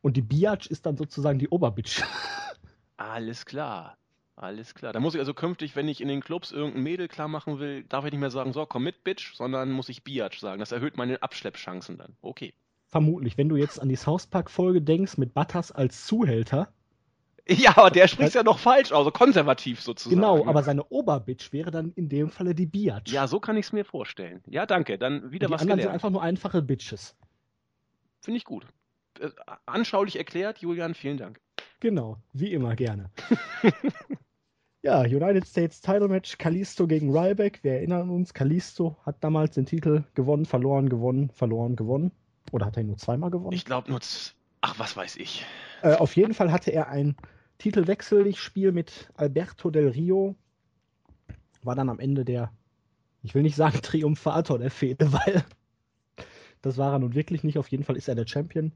und 0.00 0.16
die 0.16 0.22
Biatch 0.22 0.66
ist 0.68 0.86
dann 0.86 0.96
sozusagen 0.96 1.38
die 1.38 1.48
Oberbitch. 1.48 2.02
Alles 2.96 3.44
klar. 3.44 3.96
Alles 4.36 4.74
klar. 4.74 4.92
Da 4.92 5.00
muss 5.00 5.14
ich 5.14 5.20
also 5.20 5.34
künftig, 5.34 5.74
wenn 5.74 5.88
ich 5.88 6.00
in 6.00 6.06
den 6.06 6.20
Clubs 6.20 6.52
irgendein 6.52 6.84
Mädel 6.84 7.08
klar 7.08 7.26
machen 7.26 7.58
will, 7.58 7.82
darf 7.84 8.04
ich 8.04 8.12
nicht 8.12 8.20
mehr 8.20 8.30
sagen, 8.30 8.52
so, 8.52 8.64
komm 8.66 8.84
mit, 8.84 9.02
Bitch, 9.02 9.34
sondern 9.34 9.72
muss 9.72 9.88
ich 9.88 10.04
Biatch 10.04 10.38
sagen. 10.38 10.60
Das 10.60 10.70
erhöht 10.70 10.96
meine 10.96 11.22
Abschleppchancen 11.22 11.98
dann. 11.98 12.16
Okay. 12.22 12.54
Vermutlich. 12.86 13.36
Wenn 13.36 13.48
du 13.48 13.56
jetzt 13.56 13.80
an 13.80 13.88
die 13.88 13.96
South 13.96 14.28
Park-Folge 14.28 14.80
denkst 14.80 15.18
mit 15.18 15.34
Butters 15.34 15.72
als 15.72 16.06
Zuhälter, 16.06 16.72
Ja, 17.56 17.76
aber 17.76 17.90
der 17.90 18.08
spricht 18.08 18.34
ja 18.34 18.42
noch 18.42 18.58
falsch, 18.58 18.92
also 18.92 19.10
konservativ 19.10 19.80
sozusagen. 19.80 20.16
Genau, 20.16 20.46
aber 20.46 20.62
seine 20.62 20.84
Oberbitch 20.84 21.52
wäre 21.52 21.70
dann 21.70 21.92
in 21.92 22.08
dem 22.08 22.30
Falle 22.30 22.54
die 22.54 22.66
Biatch. 22.66 23.10
Ja, 23.10 23.26
so 23.26 23.40
kann 23.40 23.56
ich 23.56 23.66
es 23.66 23.72
mir 23.72 23.84
vorstellen. 23.84 24.42
Ja, 24.46 24.66
danke. 24.66 24.98
Dann 24.98 25.32
wieder 25.32 25.46
die 25.46 25.52
was 25.52 25.62
anderen 25.62 25.78
gelernt. 25.78 25.82
sind 25.82 25.94
einfach 25.94 26.10
nur 26.10 26.22
einfache 26.22 26.60
Bitches. 26.60 27.16
Finde 28.20 28.36
ich 28.36 28.44
gut. 28.44 28.66
Äh, 29.18 29.30
anschaulich 29.64 30.16
erklärt, 30.16 30.58
Julian, 30.58 30.94
vielen 30.94 31.16
Dank. 31.16 31.40
Genau, 31.80 32.18
wie 32.32 32.52
immer 32.52 32.76
gerne. 32.76 33.10
ja, 34.82 35.00
United 35.00 35.46
States 35.46 35.80
Title 35.80 36.08
Match, 36.08 36.36
Kalisto 36.36 36.86
gegen 36.86 37.16
Ryback. 37.16 37.60
Wir 37.62 37.74
erinnern 37.74 38.10
uns, 38.10 38.34
Kalisto 38.34 38.96
hat 39.06 39.16
damals 39.24 39.54
den 39.54 39.64
Titel 39.64 40.04
gewonnen, 40.14 40.44
verloren, 40.44 40.88
gewonnen, 40.88 41.30
verloren, 41.30 41.76
gewonnen. 41.76 42.12
Oder 42.52 42.66
hat 42.66 42.76
er 42.76 42.82
ihn 42.82 42.88
nur 42.88 42.98
zweimal 42.98 43.30
gewonnen? 43.30 43.52
Ich 43.52 43.64
glaube 43.64 43.90
nur, 43.90 44.00
ach, 44.60 44.78
was 44.78 44.96
weiß 44.96 45.16
ich. 45.16 45.46
Äh, 45.82 45.94
auf 45.94 46.16
jeden 46.16 46.34
Fall 46.34 46.52
hatte 46.52 46.72
er 46.72 46.88
ein 46.88 47.16
Titelwechsel, 47.58 48.26
ich 48.26 48.40
spiele 48.40 48.72
mit 48.72 49.10
Alberto 49.14 49.70
Del 49.70 49.88
Rio. 49.88 50.36
War 51.62 51.74
dann 51.74 51.88
am 51.88 51.98
Ende 51.98 52.24
der, 52.24 52.52
ich 53.22 53.34
will 53.34 53.42
nicht 53.42 53.56
sagen 53.56 53.78
Triumphator 53.82 54.58
der 54.58 54.70
Fehde, 54.70 55.12
weil 55.12 55.44
das 56.62 56.78
war 56.78 56.92
er 56.92 56.98
nun 56.98 57.14
wirklich 57.14 57.44
nicht. 57.44 57.58
Auf 57.58 57.68
jeden 57.68 57.84
Fall 57.84 57.96
ist 57.96 58.08
er 58.08 58.14
der 58.14 58.26
Champion. 58.26 58.72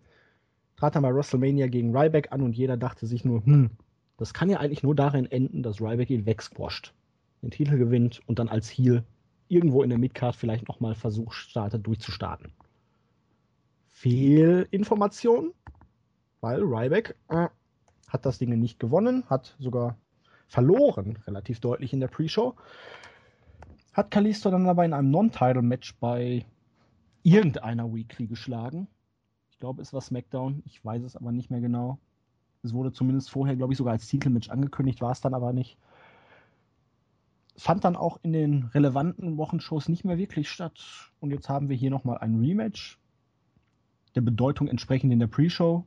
Trat 0.77 0.97
dann 0.97 1.03
bei 1.03 1.15
WrestleMania 1.15 1.69
gegen 1.69 1.97
Ryback 1.97 2.33
an 2.33 2.43
und 2.43 2.57
jeder 2.57 2.77
dachte 2.77 3.07
sich 3.07 3.25
nur, 3.25 3.45
hm, 3.45 3.71
das 4.17 4.35
kann 4.35 4.51
ja 4.51 4.59
eigentlich 4.59 4.83
nur 4.83 4.95
darin 4.95 5.31
enden, 5.31 5.63
dass 5.63 5.81
Ryback 5.81 6.11
ihn 6.11 6.27
wegsquasht, 6.27 6.93
den 7.43 7.51
Titel 7.51 7.79
gewinnt 7.79 8.21
und 8.27 8.39
dann 8.39 8.49
als 8.49 8.69
Heel 8.69 9.05
irgendwo 9.49 9.83
in 9.83 9.91
der 9.91 9.99
Midcard 9.99 10.35
vielleicht 10.35 10.67
nochmal 10.67 10.95
Versuch 10.95 11.33
startet, 11.33 11.87
durchzustarten. 11.87 12.53
Fehlinformation, 13.87 15.53
weil 16.41 16.63
Ryback 16.63 17.15
äh, 17.29 17.49
hat 18.13 18.27
das 18.27 18.39
Ding 18.39 18.51
nicht 18.59 18.79
gewonnen, 18.79 19.25
hat 19.29 19.57
sogar 19.59 19.97
verloren, 20.47 21.19
relativ 21.27 21.61
deutlich 21.61 21.95
in 21.95 22.01
der 22.01 22.09
Pre-Show. 22.09 22.55
Hat 23.95 24.11
Kalisto 24.11 24.51
dann 24.51 24.69
aber 24.69 24.85
in 24.85 24.93
einem 24.93 25.11
Non-Title-Match 25.11 25.97
bei 25.99 26.45
irgendeiner 27.23 27.93
Weekly 27.93 28.27
geschlagen. 28.27 28.87
Ich 29.51 29.59
glaube, 29.59 29.81
es 29.81 29.93
war 29.95 30.03
SmackDown, 30.03 30.63
ich 30.67 30.85
weiß 30.85 31.03
es 31.05 31.17
aber 31.17 31.33
nicht 31.33 31.51
mehr 31.51 31.61
genau. 31.61 31.99
Es 32.63 32.75
wurde 32.75 32.93
zumindest 32.93 33.31
vorher, 33.31 33.57
glaube 33.57 33.73
ich, 33.73 33.79
sogar 33.79 33.95
als 33.95 34.07
Titelmatch 34.07 34.51
angekündigt, 34.51 35.01
war 35.01 35.13
es 35.13 35.21
dann 35.21 35.35
aber 35.35 35.53
nicht. 35.53 35.79
Fand 37.57 37.85
dann 37.85 37.97
auch 37.97 38.19
in 38.23 38.33
den 38.33 38.65
relevanten 38.75 39.37
Wochenshows 39.39 39.89
nicht 39.89 40.05
mehr 40.05 40.19
wirklich 40.19 40.51
statt. 40.51 41.11
Und 41.21 41.31
jetzt 41.31 41.49
haben 41.49 41.69
wir 41.69 41.77
hier 41.77 41.91
nochmal 41.91 42.19
ein 42.19 42.39
Rematch. 42.39 42.99
Der 44.15 44.21
Bedeutung 44.21 44.69
entsprechend 44.69 45.13
in 45.13 45.19
der 45.19 45.27
Pre-Show 45.27 45.87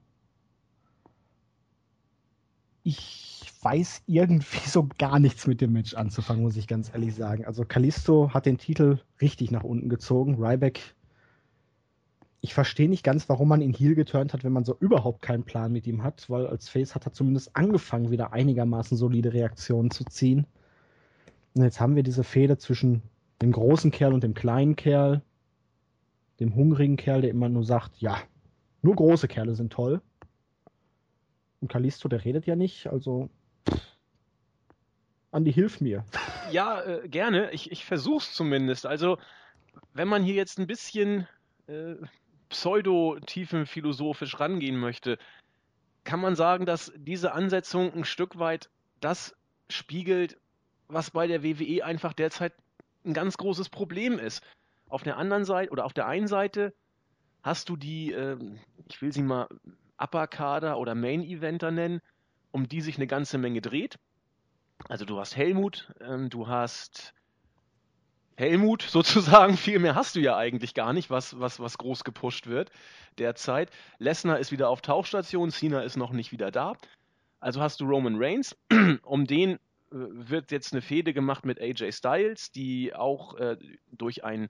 ich 2.85 3.51
weiß 3.61 4.03
irgendwie 4.05 4.59
so 4.69 4.87
gar 4.97 5.19
nichts 5.19 5.47
mit 5.47 5.59
dem 5.59 5.73
Match 5.73 5.95
anzufangen, 5.95 6.43
muss 6.43 6.55
ich 6.55 6.67
ganz 6.67 6.93
ehrlich 6.93 7.15
sagen. 7.15 7.43
Also 7.45 7.65
Kalisto 7.65 8.33
hat 8.33 8.45
den 8.45 8.57
Titel 8.57 8.99
richtig 9.19 9.51
nach 9.51 9.63
unten 9.63 9.89
gezogen. 9.89 10.35
Ryback, 10.35 10.79
ich 12.41 12.53
verstehe 12.53 12.87
nicht 12.87 13.03
ganz, 13.03 13.27
warum 13.27 13.49
man 13.49 13.61
ihn 13.61 13.73
Heal 13.73 13.95
geturnt 13.95 14.33
hat, 14.33 14.43
wenn 14.43 14.53
man 14.53 14.65
so 14.65 14.77
überhaupt 14.79 15.23
keinen 15.23 15.43
Plan 15.43 15.73
mit 15.73 15.87
ihm 15.87 16.03
hat, 16.03 16.29
weil 16.29 16.45
als 16.45 16.69
Face 16.69 16.93
hat 16.93 17.05
er 17.07 17.13
zumindest 17.13 17.55
angefangen, 17.55 18.11
wieder 18.11 18.33
einigermaßen 18.33 18.95
solide 18.95 19.33
Reaktionen 19.33 19.89
zu 19.89 20.05
ziehen. 20.05 20.45
Und 21.55 21.63
jetzt 21.63 21.79
haben 21.79 21.95
wir 21.95 22.03
diese 22.03 22.23
Fehde 22.23 22.57
zwischen 22.59 23.01
dem 23.41 23.51
großen 23.51 23.89
Kerl 23.89 24.13
und 24.13 24.23
dem 24.23 24.35
kleinen 24.35 24.75
Kerl, 24.75 25.23
dem 26.39 26.53
hungrigen 26.53 26.97
Kerl, 26.97 27.21
der 27.21 27.31
immer 27.31 27.49
nur 27.49 27.63
sagt, 27.63 27.97
ja, 27.97 28.17
nur 28.83 28.95
große 28.95 29.27
Kerle 29.27 29.55
sind 29.55 29.73
toll. 29.73 30.01
Und 31.65 31.71
Kalisto, 31.71 32.07
der 32.07 32.23
redet 32.23 32.45
ja 32.45 32.55
nicht, 32.55 32.85
also 32.85 33.27
Andi, 35.31 35.51
hilf 35.51 35.81
mir. 35.81 36.05
Ja, 36.51 36.83
äh, 36.83 37.09
gerne. 37.09 37.51
Ich, 37.53 37.71
ich 37.71 37.85
versuch's 37.85 38.35
zumindest. 38.35 38.85
Also, 38.85 39.17
wenn 39.93 40.07
man 40.07 40.21
hier 40.21 40.35
jetzt 40.35 40.59
ein 40.59 40.67
bisschen 40.67 41.27
äh, 41.65 41.95
pseudo-tiefenphilosophisch 42.49 44.39
rangehen 44.39 44.77
möchte, 44.77 45.17
kann 46.03 46.19
man 46.19 46.35
sagen, 46.35 46.67
dass 46.67 46.93
diese 46.97 47.31
Ansetzung 47.31 47.91
ein 47.93 48.05
Stück 48.05 48.37
weit 48.37 48.69
das 48.99 49.35
spiegelt, 49.67 50.37
was 50.87 51.09
bei 51.09 51.25
der 51.25 51.41
WWE 51.41 51.83
einfach 51.83 52.13
derzeit 52.13 52.53
ein 53.03 53.15
ganz 53.15 53.37
großes 53.37 53.69
Problem 53.69 54.19
ist. 54.19 54.43
Auf 54.87 55.01
der 55.01 55.17
anderen 55.17 55.45
Seite 55.45 55.71
oder 55.71 55.85
auf 55.85 55.93
der 55.93 56.05
einen 56.05 56.27
Seite 56.27 56.75
hast 57.41 57.69
du 57.69 57.75
die, 57.75 58.11
äh, 58.11 58.37
ich 58.87 59.01
will 59.01 59.11
sie 59.11 59.23
mal 59.23 59.47
Upper 59.97 60.27
Kader 60.27 60.77
oder 60.77 60.95
Main 60.95 61.23
Eventer 61.23 61.71
nennen, 61.71 62.01
um 62.51 62.67
die 62.67 62.81
sich 62.81 62.97
eine 62.97 63.07
ganze 63.07 63.37
Menge 63.37 63.61
dreht. 63.61 63.97
Also 64.89 65.05
du 65.05 65.19
hast 65.19 65.35
Helmut, 65.35 65.91
ähm, 66.01 66.29
du 66.29 66.47
hast 66.47 67.13
Helmut 68.37 68.81
sozusagen, 68.89 69.57
viel 69.57 69.79
mehr 69.79 69.95
hast 69.95 70.15
du 70.15 70.19
ja 70.19 70.35
eigentlich 70.37 70.73
gar 70.73 70.93
nicht, 70.93 71.09
was, 71.09 71.39
was, 71.39 71.59
was 71.59 71.77
groß 71.77 72.03
gepusht 72.03 72.47
wird 72.47 72.71
derzeit. 73.17 73.71
Lesnar 73.97 74.39
ist 74.39 74.51
wieder 74.51 74.69
auf 74.69 74.81
Tauchstation, 74.81 75.51
Cena 75.51 75.81
ist 75.81 75.95
noch 75.95 76.11
nicht 76.11 76.31
wieder 76.31 76.51
da. 76.51 76.73
Also 77.39 77.61
hast 77.61 77.79
du 77.79 77.85
Roman 77.85 78.15
Reigns, 78.17 78.55
um 79.03 79.25
den 79.25 79.53
äh, 79.53 79.57
wird 79.91 80.51
jetzt 80.51 80.73
eine 80.73 80.81
Fehde 80.81 81.13
gemacht 81.13 81.45
mit 81.45 81.61
AJ 81.61 81.91
Styles, 81.93 82.51
die 82.51 82.93
auch 82.93 83.35
äh, 83.35 83.57
durch 83.91 84.23
ein 84.23 84.49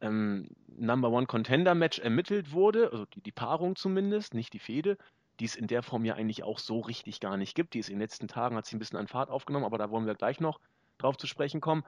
ähm, 0.00 0.48
Number 0.76 1.10
One 1.10 1.26
Contender 1.26 1.74
Match 1.74 1.98
ermittelt 1.98 2.52
wurde, 2.52 2.90
also 2.92 3.06
die, 3.06 3.20
die 3.20 3.32
Paarung 3.32 3.76
zumindest, 3.76 4.34
nicht 4.34 4.52
die 4.52 4.58
Fehde, 4.58 4.96
die 5.38 5.44
es 5.44 5.56
in 5.56 5.66
der 5.66 5.82
Form 5.82 6.04
ja 6.04 6.14
eigentlich 6.14 6.42
auch 6.42 6.58
so 6.58 6.80
richtig 6.80 7.20
gar 7.20 7.36
nicht 7.36 7.54
gibt. 7.54 7.74
Die 7.74 7.78
ist 7.78 7.88
in 7.88 7.96
den 7.96 8.00
letzten 8.00 8.28
Tagen, 8.28 8.56
hat 8.56 8.66
sie 8.66 8.76
ein 8.76 8.78
bisschen 8.78 8.98
an 8.98 9.08
Fahrt 9.08 9.30
aufgenommen, 9.30 9.64
aber 9.64 9.78
da 9.78 9.90
wollen 9.90 10.06
wir 10.06 10.14
gleich 10.14 10.40
noch 10.40 10.60
drauf 10.98 11.16
zu 11.16 11.26
sprechen 11.26 11.60
kommen. 11.60 11.84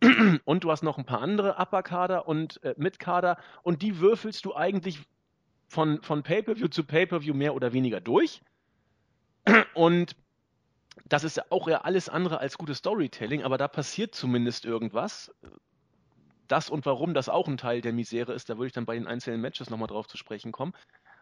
Und 0.44 0.64
du 0.64 0.70
hast 0.70 0.82
noch 0.82 0.98
ein 0.98 1.04
paar 1.04 1.20
andere 1.20 1.56
Upper-Kader 1.58 2.28
und 2.28 2.62
äh, 2.62 2.74
Mid-Kader 2.76 3.36
und 3.64 3.82
die 3.82 3.98
würfelst 3.98 4.44
du 4.44 4.54
eigentlich 4.54 5.00
von, 5.68 6.00
von 6.02 6.22
Pay-Per-View 6.22 6.68
zu 6.68 6.84
Pay-Per-View 6.84 7.34
mehr 7.34 7.54
oder 7.54 7.72
weniger 7.72 8.00
durch. 8.00 8.40
Und 9.74 10.16
das 11.06 11.24
ist 11.24 11.36
ja 11.36 11.44
auch 11.50 11.68
ja 11.68 11.82
alles 11.82 12.08
andere 12.08 12.38
als 12.38 12.58
gutes 12.58 12.78
Storytelling, 12.78 13.42
aber 13.42 13.58
da 13.58 13.68
passiert 13.68 14.14
zumindest 14.14 14.64
irgendwas. 14.64 15.32
Das 16.48 16.70
und 16.70 16.86
warum 16.86 17.14
das 17.14 17.28
auch 17.28 17.46
ein 17.46 17.58
Teil 17.58 17.80
der 17.80 17.92
Misere 17.92 18.32
ist, 18.32 18.48
da 18.48 18.56
würde 18.56 18.68
ich 18.68 18.72
dann 18.72 18.86
bei 18.86 18.94
den 18.94 19.06
einzelnen 19.06 19.40
Matches 19.40 19.70
nochmal 19.70 19.88
drauf 19.88 20.08
zu 20.08 20.16
sprechen 20.16 20.52
kommen. 20.52 20.74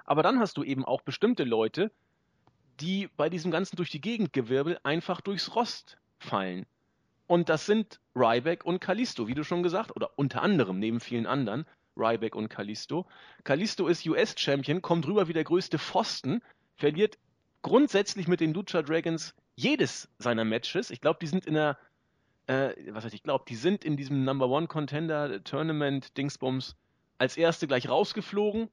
Aber 0.04 0.22
dann 0.22 0.38
hast 0.38 0.56
du 0.56 0.62
eben 0.62 0.84
auch 0.84 1.02
bestimmte 1.02 1.44
Leute, 1.44 1.90
die 2.80 3.08
bei 3.16 3.28
diesem 3.28 3.50
ganzen 3.50 3.76
durch 3.76 3.90
die 3.90 4.00
Gegend 4.00 4.32
Gewirbel 4.32 4.78
einfach 4.82 5.20
durchs 5.20 5.54
Rost 5.54 5.98
fallen. 6.18 6.66
Und 7.26 7.48
das 7.48 7.66
sind 7.66 8.00
Ryback 8.14 8.64
und 8.64 8.80
Kalisto, 8.80 9.26
wie 9.26 9.34
du 9.34 9.42
schon 9.42 9.62
gesagt, 9.62 9.94
oder 9.96 10.10
unter 10.16 10.42
anderem 10.42 10.78
neben 10.78 11.00
vielen 11.00 11.26
anderen, 11.26 11.66
Ryback 11.96 12.34
und 12.34 12.48
Kalisto. 12.48 13.06
Kalisto 13.42 13.88
ist 13.88 14.06
US-Champion, 14.06 14.82
kommt 14.82 15.06
rüber 15.06 15.26
wie 15.26 15.32
der 15.32 15.44
größte 15.44 15.78
Pfosten, 15.78 16.40
verliert 16.76 17.18
grundsätzlich 17.62 18.28
mit 18.28 18.40
den 18.40 18.54
Lucha 18.54 18.82
Dragons 18.82 19.34
jedes 19.56 20.08
seiner 20.18 20.44
Matches. 20.44 20.90
Ich 20.90 21.00
glaube, 21.00 21.18
die 21.20 21.26
sind 21.26 21.46
in 21.46 21.54
der, 21.54 21.78
äh, 22.46 22.70
was 22.90 23.04
heißt 23.04 23.14
ich 23.14 23.22
glaube, 23.22 23.44
die 23.48 23.56
sind 23.56 23.84
in 23.84 23.96
diesem 23.96 24.24
Number 24.24 24.48
One 24.48 24.66
Contender 24.66 25.42
Tournament 25.42 26.16
Dingsbums 26.16 26.76
als 27.18 27.36
erste 27.36 27.66
gleich 27.66 27.88
rausgeflogen. 27.88 28.68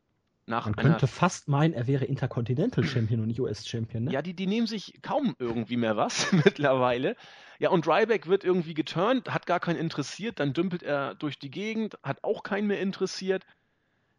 Nach 0.46 0.66
Man 0.66 0.76
könnte 0.76 1.08
fast 1.08 1.48
meinen, 1.48 1.74
er 1.74 1.88
wäre 1.88 2.04
Intercontinental 2.04 2.84
Champion 2.84 3.22
und 3.22 3.28
nicht 3.28 3.40
US 3.40 3.66
Champion, 3.66 4.06
ne? 4.06 4.12
Ja, 4.12 4.22
die, 4.22 4.34
die 4.34 4.46
nehmen 4.46 4.68
sich 4.68 5.02
kaum 5.02 5.36
irgendwie 5.40 5.78
mehr 5.78 5.96
was 5.96 6.32
mittlerweile. 6.46 7.16
Ja, 7.60 7.70
und 7.70 7.88
Ryback 7.88 8.28
wird 8.28 8.44
irgendwie 8.44 8.74
geturnt, 8.74 9.34
hat 9.34 9.46
gar 9.46 9.62
keinen 9.62 9.78
interessiert, 9.80 10.42
dann 10.42 10.52
dümpelt 10.52 10.84
er 10.84 11.16
durch 11.16 11.40
die 11.40 11.50
Gegend, 11.50 11.98
hat 12.04 12.22
auch 12.26 12.44
keinen 12.44 12.68
mehr 12.68 12.82
interessiert. 12.82 13.46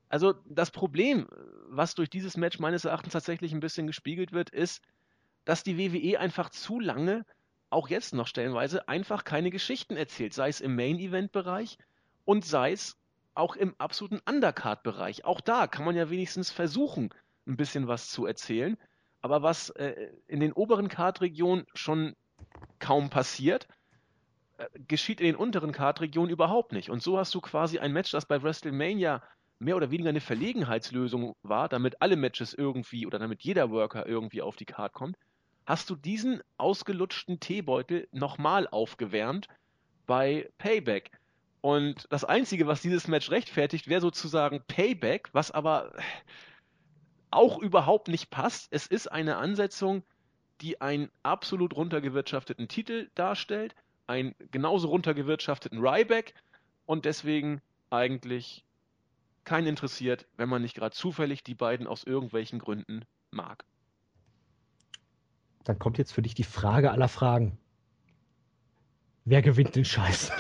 Also 0.09 0.33
das 0.47 0.71
Problem, 0.71 1.29
was 1.69 1.95
durch 1.95 2.09
dieses 2.09 2.39
Match 2.39 2.59
meines 2.59 2.87
Erachtens 2.87 3.13
tatsächlich 3.13 3.53
ein 3.53 3.61
bisschen 3.61 3.87
gespiegelt 3.87 4.33
wird, 4.33 4.49
ist, 4.49 4.81
dass 5.45 5.63
die 5.63 5.77
WWE 5.77 6.19
einfach 6.19 6.49
zu 6.49 6.81
lange, 6.81 7.27
auch 7.75 7.89
jetzt 7.89 8.15
noch 8.15 8.27
stellenweise, 8.27 8.89
einfach 8.89 9.25
keine 9.25 9.51
Geschichten 9.51 9.97
erzählt, 9.97 10.33
sei 10.33 10.49
es 10.49 10.61
im 10.61 10.77
Main-Event-Bereich 10.77 11.77
und 12.25 12.45
sei 12.45 12.73
es 12.73 12.97
auch 13.35 13.57
im 13.57 13.75
absoluten 13.79 14.21
Undercard-Bereich. 14.25 15.25
Auch 15.25 15.41
da 15.41 15.67
kann 15.67 15.85
man 15.85 15.97
ja 15.97 16.09
wenigstens 16.09 16.51
versuchen, 16.51 17.11
ein 17.47 17.57
bisschen 17.57 17.89
was 17.89 18.09
zu 18.09 18.27
erzählen. 18.27 18.79
Aber 19.21 19.43
was 19.43 19.71
äh, 19.71 20.13
in 20.29 20.41
den 20.41 20.53
oberen 20.53 20.89
Card-Regionen 20.89 21.67
schon 21.75 22.15
kaum 22.79 23.11
passiert, 23.11 23.67
äh, 24.59 24.67
geschieht 24.87 25.21
in 25.21 25.27
den 25.27 25.37
unteren 25.37 25.73
Card-Regionen 25.73 26.31
überhaupt 26.31 26.73
nicht. 26.73 26.91
Und 26.91 27.03
so 27.03 27.19
hast 27.19 27.35
du 27.35 27.41
quasi 27.41 27.79
ein 27.79 27.93
Match, 27.93 28.13
das 28.13 28.27
bei 28.27 28.43
WrestleMania 28.43 29.23
mehr 29.59 29.77
oder 29.77 29.91
weniger 29.91 30.11
eine 30.11 30.21
Verlegenheitslösung 30.21 31.35
war, 31.43 31.69
damit 31.69 32.03
alle 32.03 32.17
Matches 32.17 32.55
irgendwie 32.55 33.07
oder 33.07 33.19
damit 33.19 33.43
jeder 33.43 33.71
Worker 33.71 34.07
irgendwie 34.07 34.43
auf 34.43 34.57
die 34.57 34.67
Card 34.67 34.93
kommt, 34.93 35.17
hast 35.67 35.91
du 35.91 35.97
diesen 35.97 36.43
ausgelutschten 36.59 37.41
Teebeutel 37.41 38.09
nochmal 38.13 38.69
aufgewärmt 38.69 39.49
bei 40.07 40.51
Payback. 40.59 41.11
Und 41.61 42.07
das 42.11 42.25
Einzige, 42.25 42.67
was 42.67 42.83
dieses 42.83 43.09
Match 43.09 43.31
rechtfertigt, 43.31 43.89
wäre 43.89 44.03
sozusagen 44.03 44.63
Payback, 44.67 45.31
was 45.33 45.51
aber 45.51 45.93
auch 47.31 47.59
überhaupt 47.59 48.09
nicht 48.09 48.31
passt. 48.31 48.69
Es 48.71 48.87
ist 48.87 49.11
eine 49.11 49.37
Ansetzung, 49.37 50.05
die 50.61 50.81
einen 50.81 51.11
absolut 51.23 51.75
runtergewirtschafteten 51.75 52.69
Titel 52.69 53.11
darstellt, 53.15 53.75
einen 54.07 54.35
genauso 54.51 54.89
runtergewirtschafteten 54.89 55.79
Ryback 55.79 56.35
und 56.87 57.07
deswegen 57.07 57.61
eigentlich 57.91 58.65
keinen 59.45 59.67
interessiert, 59.67 60.27
wenn 60.37 60.49
man 60.49 60.63
nicht 60.63 60.75
gerade 60.75 60.95
zufällig 60.95 61.43
die 61.43 61.55
beiden 61.55 61.87
aus 61.87 62.05
irgendwelchen 62.05 62.59
Gründen 62.59 63.05
mag. 63.31 63.65
Dann 65.65 65.79
kommt 65.79 65.99
jetzt 65.99 66.13
für 66.13 66.23
dich 66.23 66.35
die 66.35 66.45
Frage 66.45 66.91
aller 66.91 67.09
Fragen. 67.09 67.59
Wer 69.25 69.43
gewinnt 69.43 69.75
den 69.75 69.85
Scheiß? 69.85 70.31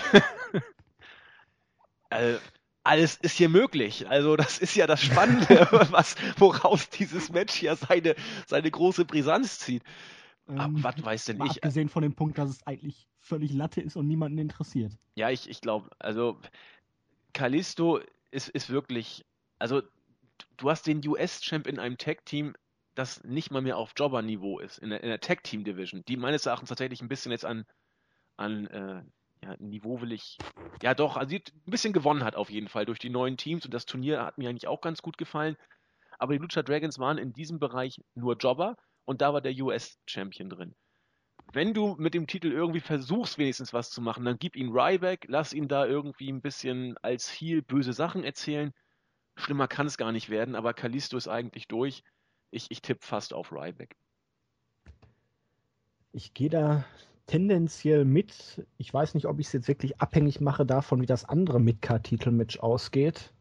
Also, 2.10 2.38
alles 2.84 3.16
ist 3.16 3.36
hier 3.36 3.48
möglich. 3.48 4.08
Also 4.08 4.36
das 4.36 4.58
ist 4.58 4.76
ja 4.76 4.86
das 4.86 5.02
Spannende, 5.02 5.66
was, 5.90 6.16
woraus 6.36 6.90
dieses 6.90 7.32
Match 7.32 7.62
ja 7.62 7.74
seine, 7.76 8.14
seine 8.46 8.70
große 8.70 9.06
Brisanz 9.06 9.58
zieht. 9.58 9.82
Ähm, 10.46 10.82
was 10.82 11.02
weiß 11.02 11.24
denn 11.24 11.40
ich? 11.46 11.52
Abgesehen 11.64 11.88
von 11.88 12.02
dem 12.02 12.14
Punkt, 12.14 12.36
dass 12.36 12.50
es 12.50 12.66
eigentlich 12.66 13.08
völlig 13.18 13.52
Latte 13.52 13.80
ist 13.80 13.96
und 13.96 14.06
niemanden 14.06 14.36
interessiert. 14.36 14.92
Ja, 15.16 15.30
ich, 15.30 15.48
ich 15.48 15.62
glaube, 15.62 15.88
also 15.98 16.38
Kalisto 17.32 18.00
ist, 18.30 18.50
ist 18.50 18.68
wirklich, 18.68 19.24
also 19.58 19.82
du 20.58 20.70
hast 20.70 20.86
den 20.86 21.06
US-Champ 21.06 21.66
in 21.66 21.78
einem 21.78 21.96
Tag-Team, 21.96 22.54
das 22.94 23.22
nicht 23.24 23.50
mal 23.50 23.62
mehr 23.62 23.76
auf 23.76 23.92
Jobber-Niveau 23.96 24.58
ist, 24.58 24.78
in 24.78 24.90
der, 24.90 25.02
in 25.02 25.08
der 25.08 25.20
Tag-Team-Division, 25.20 26.04
die 26.06 26.16
meines 26.16 26.46
Erachtens 26.46 26.68
tatsächlich 26.68 27.02
ein 27.02 27.08
bisschen 27.08 27.32
jetzt 27.32 27.44
an, 27.44 27.64
an 28.36 28.66
äh, 28.68 29.02
ja, 29.44 29.56
Niveau 29.58 30.00
will 30.00 30.12
ich, 30.12 30.38
ja 30.82 30.94
doch, 30.94 31.16
also 31.16 31.36
ein 31.36 31.42
bisschen 31.66 31.92
gewonnen 31.92 32.24
hat 32.24 32.36
auf 32.36 32.50
jeden 32.50 32.68
Fall 32.68 32.86
durch 32.86 32.98
die 32.98 33.10
neuen 33.10 33.36
Teams 33.36 33.64
und 33.64 33.74
das 33.74 33.86
Turnier 33.86 34.24
hat 34.24 34.38
mir 34.38 34.48
eigentlich 34.48 34.68
auch 34.68 34.80
ganz 34.80 35.02
gut 35.02 35.18
gefallen. 35.18 35.56
Aber 36.18 36.32
die 36.32 36.38
Lucha 36.38 36.62
Dragons 36.62 36.98
waren 36.98 37.18
in 37.18 37.32
diesem 37.32 37.58
Bereich 37.58 38.00
nur 38.14 38.36
Jobber 38.36 38.76
und 39.04 39.20
da 39.20 39.32
war 39.34 39.40
der 39.40 39.52
US-Champion 39.52 40.48
drin. 40.48 40.74
Wenn 41.52 41.74
du 41.74 41.94
mit 41.98 42.14
dem 42.14 42.26
Titel 42.26 42.50
irgendwie 42.50 42.80
versuchst, 42.80 43.38
wenigstens 43.38 43.72
was 43.72 43.90
zu 43.90 44.00
machen, 44.00 44.24
dann 44.24 44.38
gib 44.38 44.56
ihn 44.56 44.70
Ryback, 44.70 45.26
lass 45.28 45.52
ihn 45.52 45.68
da 45.68 45.84
irgendwie 45.86 46.30
ein 46.32 46.40
bisschen 46.40 46.96
als 46.98 47.28
Heel 47.28 47.62
böse 47.62 47.92
Sachen 47.92 48.24
erzählen. 48.24 48.72
Schlimmer 49.36 49.68
kann 49.68 49.86
es 49.86 49.98
gar 49.98 50.12
nicht 50.12 50.30
werden, 50.30 50.54
aber 50.54 50.72
Kalisto 50.74 51.16
ist 51.16 51.28
eigentlich 51.28 51.68
durch. 51.68 52.02
Ich, 52.54 52.70
ich 52.70 52.82
tippe 52.82 53.04
fast 53.04 53.34
auf 53.34 53.50
Ryback. 53.50 53.96
Ich 56.12 56.34
gehe 56.34 56.48
da 56.48 56.84
tendenziell 57.26 58.04
mit. 58.04 58.64
Ich 58.78 58.94
weiß 58.94 59.14
nicht, 59.14 59.26
ob 59.26 59.40
ich 59.40 59.48
es 59.48 59.52
jetzt 59.54 59.66
wirklich 59.66 60.00
abhängig 60.00 60.40
mache 60.40 60.64
davon, 60.64 61.00
wie 61.00 61.06
das 61.06 61.24
andere 61.24 61.58
Midcard-Titelmatch 61.58 62.60
ausgeht. 62.60 63.32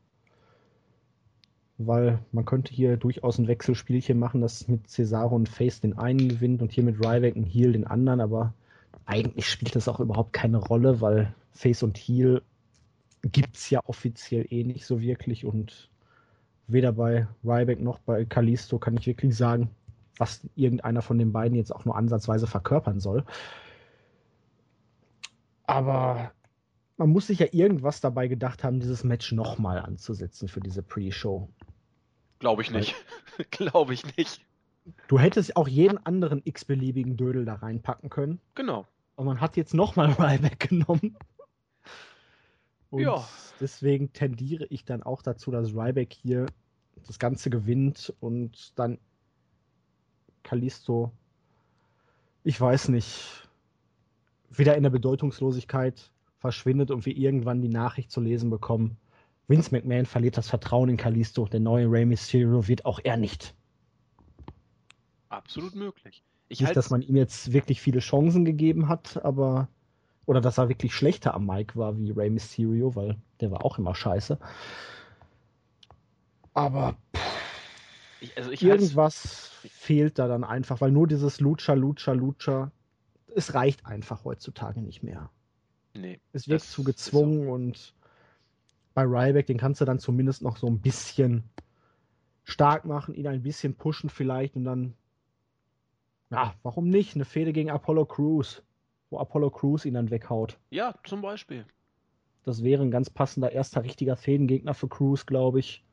Weil 1.77 2.25
man 2.32 2.46
könnte 2.46 2.74
hier 2.74 2.98
durchaus 2.98 3.38
ein 3.38 3.48
Wechselspielchen 3.48 4.17
machen, 4.17 4.41
dass 4.41 4.67
mit 4.67 4.89
Cesaro 4.89 5.36
und 5.36 5.48
Face 5.48 5.79
den 5.79 5.96
einen 5.96 6.29
gewinnt 6.29 6.63
und 6.63 6.72
hier 6.72 6.84
mit 6.84 7.05
Ryback 7.05 7.36
und 7.36 7.46
Heel 7.46 7.74
den 7.74 7.86
anderen, 7.86 8.20
aber 8.20 8.55
eigentlich 9.05 9.48
spielt 9.48 9.75
das 9.75 9.88
auch 9.88 10.00
überhaupt 10.00 10.34
keine 10.34 10.58
Rolle, 10.58 11.01
weil 11.01 11.36
Face 11.51 11.84
und 11.84 11.98
Heel 11.98 12.41
gibt 13.22 13.58
es 13.58 13.70
ja 13.70 13.82
offiziell 13.86 14.48
eh 14.50 14.63
nicht 14.63 14.88
so 14.88 15.01
wirklich 15.01 15.46
und 15.46 15.91
weder 16.67 16.93
bei 16.93 17.27
Ryback 17.43 17.79
noch 17.82 18.00
bei 18.00 18.25
Kalisto 18.25 18.79
kann 18.79 18.98
ich 18.98 19.08
wirklich 19.08 19.36
sagen, 19.36 19.70
was 20.17 20.48
irgendeiner 20.55 21.01
von 21.01 21.17
den 21.17 21.32
beiden 21.32 21.58
jetzt 21.58 21.74
auch 21.74 21.86
nur 21.86 21.96
ansatzweise 21.96 22.48
verkörpern 22.48 23.00
soll. 23.00 23.24
Aber 25.65 26.32
man 26.98 27.10
muss 27.10 27.27
sich 27.27 27.39
ja 27.39 27.48
irgendwas 27.51 28.01
dabei 28.01 28.27
gedacht 28.27 28.63
haben, 28.63 28.79
dieses 28.79 29.03
Match 29.03 29.32
nochmal 29.32 29.79
anzusetzen 29.79 30.48
für 30.48 30.60
diese 30.60 30.84
Pre-Show. 30.84 31.50
Glaube 32.39 32.62
ich 32.62 32.72
nicht. 32.72 32.96
Glaube 33.51 33.93
ich 33.93 34.17
nicht. 34.17 34.41
Du 35.08 35.17
hättest 35.17 35.55
auch 35.55 35.67
jeden 35.67 36.05
anderen 36.05 36.41
x-beliebigen 36.43 37.15
Dödel 37.15 37.46
da 37.46 37.55
reinpacken 37.55 38.10
können. 38.10 38.39
Genau. 38.55 38.86
Und 39.15 39.25
man 39.25 39.41
hat 39.41 39.58
jetzt 39.58 39.74
nochmal 39.74 40.12
Ryback 40.20 40.70
genommen. 40.70 41.17
Und 42.93 43.01
ja. 43.01 43.27
deswegen 43.59 44.13
tendiere 44.13 44.67
ich 44.69 44.85
dann 44.85 45.01
auch 45.01 45.23
dazu, 45.23 45.50
dass 45.50 45.73
Ryback 45.73 46.13
hier 46.13 46.45
das 47.07 47.17
Ganze 47.17 47.50
gewinnt 47.50 48.13
und 48.19 48.77
dann 48.77 49.00
Kalisto, 50.43 51.12
ich 52.43 52.62
weiß 52.62 52.89
nicht, 52.89 53.50
wieder 54.51 54.77
in 54.77 54.83
der 54.83 54.91
Bedeutungslosigkeit 54.91 56.12
verschwindet 56.38 56.91
und 56.91 57.07
wir 57.07 57.17
irgendwann 57.17 57.63
die 57.63 57.67
Nachricht 57.67 58.12
zu 58.12 58.21
lesen 58.21 58.51
bekommen. 58.51 58.97
Vince 59.47 59.71
McMahon 59.71 60.05
verliert 60.05 60.38
das 60.38 60.50
Vertrauen 60.50 60.89
in 60.89 60.97
Kalisto, 60.97 61.47
der 61.47 61.62
neue 61.62 61.89
Rey 61.89 62.05
Mysterio 62.05 62.67
wird 62.67 62.85
auch 62.85 63.00
er 63.03 63.17
nicht. 63.17 63.55
Absolut 65.29 65.73
möglich. 65.73 66.23
Ich 66.47 66.62
nicht, 66.62 66.75
dass 66.75 66.91
man 66.91 67.01
ihm 67.01 67.15
jetzt 67.15 67.53
wirklich 67.53 67.81
viele 67.81 68.01
Chancen 68.01 68.45
gegeben 68.45 68.88
hat, 68.88 69.25
aber 69.25 69.67
oder 70.25 70.42
dass 70.42 70.58
er 70.58 70.70
wirklich 70.70 70.94
schlechter 70.94 71.34
am 71.34 71.46
Mic 71.46 71.75
war 71.75 71.98
wie 71.98 72.12
Rey 72.12 72.30
Mysterio, 72.30 72.96
weil 72.96 73.18
der 73.42 73.51
war 73.51 73.65
auch 73.65 73.77
immer 73.77 73.96
scheiße. 73.96 74.38
Aber 76.53 76.96
ich, 78.22 78.38
also 78.38 78.51
ich 78.51 78.63
irgendwas 78.63 79.51
fehlt 79.70 80.20
da 80.20 80.27
dann 80.27 80.44
einfach, 80.44 80.82
weil 80.82 80.92
nur 80.92 81.08
dieses 81.08 81.39
Lucha, 81.39 81.74
Lucha, 81.74 82.13
Lucha, 82.13 82.72
es 83.36 83.53
reicht 83.53 83.86
einfach 83.86 84.24
heutzutage 84.24 84.82
nicht 84.82 85.03
mehr. 85.03 85.30
Nee. 85.96 86.20
Es 86.32 86.48
wird 86.48 86.62
zu 86.62 86.84
gezwungen 86.84 87.50
und 87.50 87.94
bei 88.94 89.03
Ryback, 89.03 89.48
den 89.48 89.58
kannst 89.58 89.82
du 89.82 89.86
dann 89.86 90.00
zumindest 90.00 90.42
noch 90.42 90.58
so 90.58 90.68
ein 90.68 90.80
bisschen 90.80 91.44
stark 92.44 92.86
machen, 92.86 93.15
ihn 93.15 93.27
ein 93.27 93.44
bisschen 93.44 93.75
pushen 93.75 94.10
vielleicht 94.10 94.56
und 94.56 94.65
dann, 94.65 94.94
ja, 96.30 96.53
warum 96.63 96.89
nicht? 96.89 97.15
Eine 97.15 97.25
Fehde 97.25 97.53
gegen 97.53 97.72
Apollo 97.72 98.06
Crews, 98.06 98.63
wo 99.13 99.20
Apollo 99.20 99.51
Crews 99.51 99.86
ihn 99.86 99.93
dann 99.93 100.10
weghaut. 100.10 100.58
Ja, 100.72 100.96
zum 101.05 101.22
Beispiel. 101.22 101.65
Das 102.43 102.63
wäre 102.63 102.82
ein 102.82 102.91
ganz 102.91 103.10
passender 103.10 103.51
erster 103.51 103.84
richtiger 103.84 104.17
Fädengegner 104.17 104.74
für 104.74 104.89
Crews, 104.89 105.25
glaube 105.25 105.60
ich. 105.60 105.84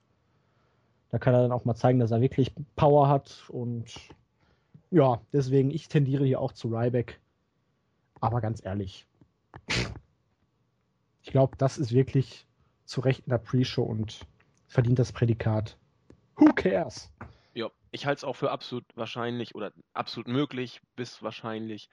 Da 1.11 1.19
kann 1.19 1.35
er 1.35 1.43
dann 1.43 1.53
auch 1.53 1.65
mal 1.65 1.75
zeigen, 1.75 1.99
dass 1.99 2.11
er 2.11 2.21
wirklich 2.21 2.53
Power 2.77 3.09
hat. 3.09 3.45
Und 3.49 3.93
ja, 4.91 5.21
deswegen, 5.33 5.71
ich 5.71 5.89
tendiere 5.89 6.25
hier 6.25 6.41
auch 6.41 6.53
zu 6.53 6.69
Ryback. 6.69 7.21
Aber 8.21 8.41
ganz 8.41 8.65
ehrlich, 8.65 9.07
ich 11.23 11.31
glaube, 11.31 11.57
das 11.59 11.79
ist 11.79 11.93
wirklich 11.93 12.47
zu 12.85 13.01
Recht 13.01 13.27
in 13.27 13.31
der 13.31 13.39
Pre-Show 13.39 13.83
und 13.83 14.27
verdient 14.67 14.99
das 14.99 15.13
Prädikat. 15.13 15.77
Who 16.37 16.53
cares? 16.55 17.13
Ja, 17.55 17.71
ich 17.91 18.07
halte 18.07 18.21
es 18.21 18.25
auch 18.25 18.37
für 18.37 18.51
absolut 18.51 18.85
wahrscheinlich 18.95 19.55
oder 19.55 19.73
absolut 19.93 20.29
möglich 20.29 20.81
bis 20.97 21.23
wahrscheinlich, 21.23 21.89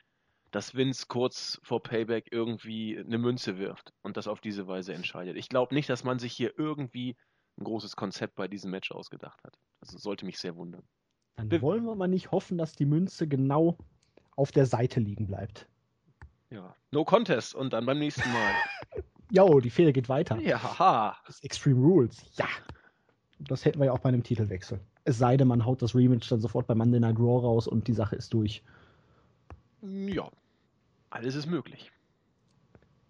dass 0.57 0.73
Vince 0.73 1.05
kurz 1.07 1.59
vor 1.61 1.83
Payback 1.83 2.29
irgendwie 2.31 2.97
eine 2.97 3.19
Münze 3.19 3.59
wirft 3.59 3.93
und 4.01 4.17
das 4.17 4.27
auf 4.27 4.41
diese 4.41 4.65
Weise 4.65 4.91
entscheidet. 4.91 5.37
Ich 5.37 5.49
glaube 5.49 5.75
nicht, 5.75 5.87
dass 5.87 6.03
man 6.03 6.17
sich 6.17 6.33
hier 6.33 6.57
irgendwie 6.57 7.15
ein 7.59 7.63
großes 7.63 7.95
Konzept 7.95 8.33
bei 8.33 8.47
diesem 8.47 8.71
Match 8.71 8.91
ausgedacht 8.91 9.39
hat. 9.43 9.53
Also 9.81 9.99
sollte 9.99 10.25
mich 10.25 10.39
sehr 10.39 10.55
wundern. 10.55 10.81
Dann 11.35 11.47
Be 11.47 11.61
wollen 11.61 11.85
wir 11.85 11.93
mal 11.93 12.07
nicht 12.07 12.31
hoffen, 12.31 12.57
dass 12.57 12.73
die 12.73 12.87
Münze 12.87 13.27
genau 13.27 13.77
auf 14.35 14.51
der 14.51 14.65
Seite 14.65 14.99
liegen 14.99 15.27
bleibt. 15.27 15.67
Ja, 16.49 16.73
no 16.89 17.05
contest 17.05 17.53
und 17.53 17.71
dann 17.73 17.85
beim 17.85 17.99
nächsten 17.99 18.27
Mal. 18.33 18.53
Jo, 19.29 19.59
die 19.59 19.69
Fehde 19.69 19.93
geht 19.93 20.09
weiter. 20.09 20.39
Ja, 20.39 20.63
haha. 20.63 21.17
Das 21.27 21.43
Extreme 21.43 21.81
Rules. 21.81 22.25
Ja. 22.37 22.47
Das 23.37 23.63
hätten 23.63 23.77
wir 23.77 23.85
ja 23.85 23.91
auch 23.91 23.99
bei 23.99 24.09
einem 24.09 24.23
Titelwechsel. 24.23 24.79
Es 25.03 25.19
sei 25.19 25.37
denn, 25.37 25.49
man 25.49 25.65
haut 25.65 25.83
das 25.83 25.93
Rematch 25.93 26.29
dann 26.29 26.39
sofort 26.39 26.65
bei 26.65 26.73
Monday 26.73 26.99
Night 26.99 27.19
Raw 27.19 27.45
raus 27.45 27.67
und 27.67 27.87
die 27.87 27.93
Sache 27.93 28.15
ist 28.15 28.33
durch. 28.33 28.63
Ja, 29.81 30.31
alles 31.09 31.35
ist 31.35 31.47
möglich. 31.47 31.91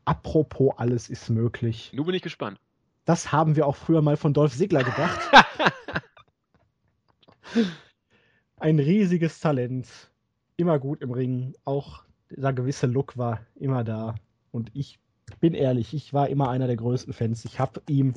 Apropos, 0.05 0.73
alles 0.77 1.09
ist 1.09 1.29
möglich. 1.29 1.91
Nun 1.93 2.05
bin 2.05 2.15
ich 2.15 2.21
gespannt. 2.21 2.59
Das 3.05 3.31
haben 3.31 3.55
wir 3.55 3.65
auch 3.67 3.75
früher 3.75 4.01
mal 4.01 4.17
von 4.17 4.33
Dolph 4.33 4.55
Ziggler 4.55 4.83
gedacht. 4.83 5.19
Ein 8.57 8.79
riesiges 8.79 9.39
Talent. 9.39 9.87
Immer 10.55 10.79
gut 10.79 11.01
im 11.01 11.11
Ring. 11.11 11.53
Auch 11.63 12.03
dieser 12.29 12.53
gewisse 12.53 12.87
Look 12.87 13.17
war 13.17 13.41
immer 13.55 13.83
da. 13.83 14.15
Und 14.51 14.71
ich 14.73 14.99
bin 15.39 15.53
ehrlich, 15.53 15.93
ich 15.93 16.13
war 16.13 16.29
immer 16.29 16.49
einer 16.49 16.67
der 16.67 16.77
größten 16.77 17.13
Fans. 17.13 17.45
Ich 17.45 17.59
habe 17.59 17.81
ihm 17.87 18.13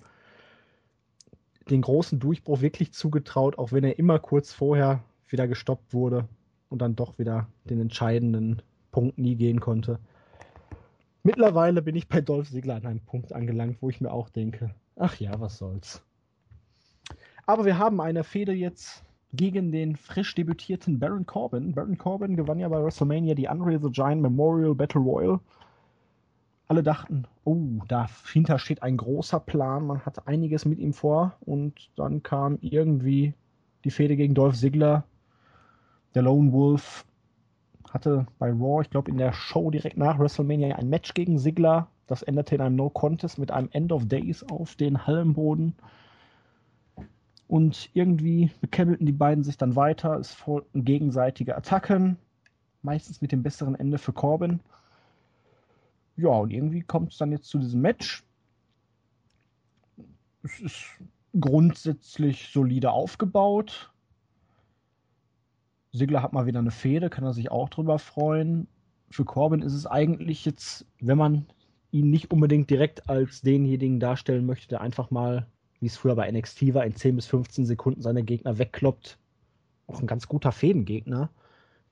den 1.71 1.83
großen 1.83 2.19
Durchbruch 2.19 2.61
wirklich 2.61 2.93
zugetraut, 2.93 3.59
auch 3.59 3.73
wenn 3.73 3.85
er 3.85 3.99
immer 3.99 4.19
kurz 4.19 4.53
vorher 4.53 5.05
wieder 5.29 5.47
gestoppt 5.47 5.93
wurde 5.95 6.29
und 6.69 6.81
dann 6.81 6.97
doch 6.97 7.19
wieder 7.19 7.47
den 7.64 7.81
entscheidenden 7.81 8.62
Punkt 8.90 9.18
nie 9.18 9.37
gehen 9.37 9.61
konnte. 9.61 9.98
Mittlerweile 11.22 11.83
bin 11.83 11.96
ich 11.96 12.09
bei 12.09 12.20
Dolph 12.20 12.50
Ziggler 12.50 12.76
an 12.76 12.87
einem 12.87 13.00
Punkt 13.00 13.33
angelangt, 13.33 13.79
wo 13.81 13.90
ich 13.90 14.00
mir 14.00 14.12
auch 14.12 14.31
denke, 14.31 14.74
ach 14.96 15.16
ja, 15.16 15.38
was 15.38 15.59
soll's. 15.59 16.03
Aber 17.46 17.64
wir 17.64 17.79
haben 17.79 18.00
eine 18.00 18.24
Fehde 18.24 18.53
jetzt 18.53 19.05
gegen 19.33 19.70
den 19.70 19.96
frisch 19.96 20.35
debütierten 20.35 20.98
Baron 20.98 21.26
Corbin. 21.26 21.74
Baron 21.74 21.98
Corbin 21.98 22.37
gewann 22.37 22.59
ja 22.59 22.68
bei 22.68 22.83
WrestleMania 22.83 23.35
die 23.35 23.48
Unreal 23.48 23.81
the 23.81 23.90
Giant 23.90 24.22
Memorial 24.22 24.74
Battle 24.74 25.00
Royal. 25.00 25.40
Alle 26.68 26.83
dachten, 26.83 27.24
oh, 27.44 27.81
dahinter 27.88 28.59
steht 28.59 28.83
ein 28.83 28.96
großer 28.96 29.40
Plan, 29.40 29.87
man 29.87 30.07
hat 30.07 30.29
einiges 30.29 30.64
mit 30.64 30.79
ihm 30.79 30.92
vor 30.92 31.37
und 31.40 31.90
dann 31.96 32.22
kam 32.22 32.59
irgendwie 32.61 33.35
die 33.85 33.90
Fehde 33.90 34.16
gegen 34.16 34.35
Dolph 34.35 34.57
Ziggler. 34.57 35.05
Der 36.14 36.22
Lone 36.22 36.53
Wolf 36.53 37.05
hatte 37.90 38.26
bei 38.38 38.50
Raw, 38.50 38.83
ich 38.83 38.90
glaube 38.90 39.11
in 39.11 39.18
der 39.18 39.33
Show 39.33 39.70
direkt 39.70 39.96
nach 39.96 40.18
WrestleMania 40.18 40.76
ein 40.76 40.88
Match 40.88 41.14
gegen 41.14 41.38
Sigler. 41.38 41.88
Das 42.07 42.22
endete 42.22 42.55
in 42.55 42.61
einem 42.61 42.76
No 42.76 42.90
Contest 42.90 43.38
mit 43.38 43.50
einem 43.50 43.68
End 43.72 43.92
of 43.92 44.07
Days 44.07 44.42
auf 44.44 44.74
den 44.76 45.07
Hallenboden. 45.07 45.74
Und 47.46 47.90
irgendwie 47.94 48.50
bekämpelten 48.61 49.07
die 49.07 49.12
beiden 49.12 49.42
sich 49.42 49.57
dann 49.57 49.74
weiter. 49.74 50.14
Es 50.14 50.33
folgten 50.33 50.85
gegenseitige 50.85 51.57
Attacken, 51.57 52.16
meistens 52.83 53.20
mit 53.20 53.33
dem 53.33 53.42
besseren 53.42 53.74
Ende 53.74 53.98
für 53.98 54.12
Corbin. 54.12 54.61
Ja, 56.16 56.29
und 56.31 56.53
irgendwie 56.53 56.83
kommt 56.83 57.12
es 57.12 57.18
dann 57.18 57.33
jetzt 57.33 57.46
zu 57.46 57.59
diesem 57.59 57.81
Match. 57.81 58.24
Es 60.42 60.61
ist 60.61 60.85
grundsätzlich 61.38 62.50
solide 62.53 62.92
aufgebaut. 62.92 63.89
Sigler 65.92 66.22
hat 66.22 66.33
mal 66.33 66.46
wieder 66.46 66.61
eine 66.61 66.70
Fehde, 66.70 67.11
kann 67.11 67.24
er 67.24 67.33
sich 67.33 67.50
auch 67.50 67.68
drüber 67.68 67.98
freuen. 67.98 68.68
Für 69.11 69.24
Corbin 69.24 69.62
ist 69.62 69.74
es 69.74 69.87
eigentlich 69.87 70.44
jetzt, 70.44 70.87
wenn 71.00 71.18
man 71.18 71.46
ihn 71.90 72.11
nicht 72.11 72.31
unbedingt 72.31 72.70
direkt 72.70 73.09
als 73.09 73.42
denjenigen 73.42 73.98
darstellen 73.98 74.46
möchte, 74.46 74.68
der 74.68 74.81
einfach 74.81 75.11
mal, 75.11 75.46
wie 75.81 75.87
es 75.87 75.96
früher 75.96 76.14
bei 76.14 76.31
NXT 76.31 76.74
war, 76.74 76.85
in 76.85 76.94
10 76.94 77.16
bis 77.16 77.26
15 77.26 77.66
Sekunden 77.66 78.00
seine 78.00 78.22
Gegner 78.22 78.59
wegkloppt, 78.59 79.18
auch 79.88 80.00
ein 80.00 80.07
ganz 80.07 80.29
guter 80.29 80.53
Fädengegner, 80.53 81.31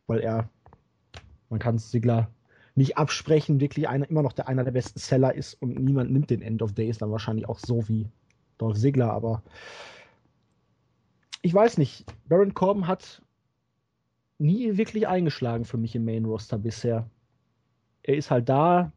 weil 0.06 0.20
er, 0.20 0.48
man 1.50 1.58
kann 1.58 1.74
es 1.76 1.90
Sigler 1.90 2.30
nicht 2.76 2.96
absprechen, 2.96 3.60
wirklich 3.60 3.88
einer, 3.88 4.08
immer 4.08 4.22
noch 4.22 4.32
der 4.32 4.46
einer 4.46 4.62
der 4.62 4.70
besten 4.70 5.00
Seller 5.00 5.34
ist 5.34 5.54
und 5.54 5.80
niemand 5.80 6.12
nimmt 6.12 6.30
den 6.30 6.42
End 6.42 6.62
of 6.62 6.74
Days 6.74 6.98
dann 6.98 7.10
wahrscheinlich 7.10 7.48
auch 7.48 7.58
so 7.58 7.88
wie 7.88 8.06
Dolph 8.58 8.76
Sigler, 8.76 9.12
aber 9.12 9.42
ich 11.42 11.52
weiß 11.52 11.78
nicht. 11.78 12.04
Baron 12.28 12.54
Corbin 12.54 12.86
hat 12.86 13.22
nie 14.38 14.76
wirklich 14.76 15.08
eingeschlagen 15.08 15.64
für 15.64 15.76
mich 15.76 15.94
im 15.94 16.04
Main 16.04 16.24
Roster 16.24 16.58
bisher. 16.58 17.08
Er 18.02 18.16
ist 18.16 18.30
halt 18.30 18.48
da. 18.48 18.92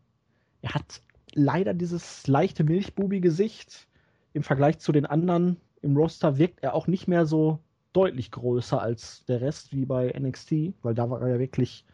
Er 0.61 0.73
hat 0.73 1.01
leider 1.33 1.73
dieses 1.73 2.27
leichte 2.27 2.63
Milchbubi-Gesicht. 2.63 3.87
Im 4.33 4.43
Vergleich 4.43 4.79
zu 4.79 4.91
den 4.91 5.05
anderen 5.05 5.57
im 5.81 5.97
Roster 5.97 6.37
wirkt 6.37 6.63
er 6.63 6.73
auch 6.73 6.87
nicht 6.87 7.07
mehr 7.07 7.25
so 7.25 7.59
deutlich 7.93 8.31
größer 8.31 8.81
als 8.81 9.25
der 9.25 9.41
Rest 9.41 9.73
wie 9.73 9.85
bei 9.85 10.13
NXT, 10.17 10.73
weil 10.81 10.93
da 10.93 11.09
war 11.09 11.21
er 11.21 11.29
ja 11.29 11.39
wirklich 11.39 11.85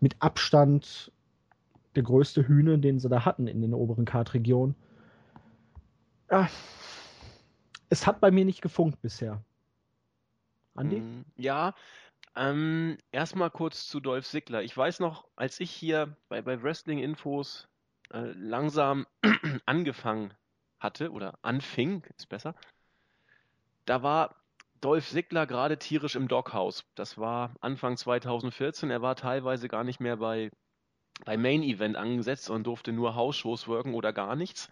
mit 0.00 0.16
Abstand 0.20 1.12
der 1.94 2.02
größte 2.02 2.48
Hühner, 2.48 2.78
den 2.78 2.98
sie 2.98 3.08
da 3.08 3.24
hatten 3.24 3.46
in 3.46 3.60
den 3.60 3.74
oberen 3.74 4.04
Kartregionen. 4.04 4.74
Ah, 6.28 6.48
es 7.90 8.06
hat 8.06 8.20
bei 8.20 8.30
mir 8.30 8.44
nicht 8.44 8.62
gefunkt 8.62 9.00
bisher. 9.02 9.44
Andi? 10.74 11.00
Mm, 11.00 11.24
ja, 11.36 11.74
ähm, 12.36 12.98
erstmal 13.10 13.50
kurz 13.50 13.86
zu 13.88 14.00
Dolph 14.00 14.26
Ziggler. 14.26 14.62
Ich 14.62 14.76
weiß 14.76 15.00
noch, 15.00 15.26
als 15.36 15.60
ich 15.60 15.70
hier 15.70 16.16
bei, 16.28 16.42
bei 16.42 16.62
Wrestling 16.62 16.98
Infos 16.98 17.68
äh, 18.10 18.32
langsam 18.32 19.06
angefangen 19.66 20.34
hatte 20.80 21.10
oder 21.10 21.38
anfing, 21.42 22.02
ist 22.16 22.28
besser, 22.28 22.54
da 23.84 24.02
war 24.02 24.36
Dolph 24.80 25.08
Ziggler 25.08 25.46
gerade 25.46 25.78
tierisch 25.78 26.16
im 26.16 26.28
Doghouse. 26.28 26.84
Das 26.94 27.18
war 27.18 27.54
Anfang 27.60 27.96
2014. 27.96 28.90
Er 28.90 29.02
war 29.02 29.14
teilweise 29.14 29.68
gar 29.68 29.84
nicht 29.84 30.00
mehr 30.00 30.16
bei, 30.16 30.50
bei 31.24 31.36
Main 31.36 31.62
Event 31.62 31.96
angesetzt 31.96 32.50
und 32.50 32.66
durfte 32.66 32.92
nur 32.92 33.14
House-Shows 33.14 33.68
worken 33.68 33.94
oder 33.94 34.12
gar 34.12 34.34
nichts. 34.34 34.70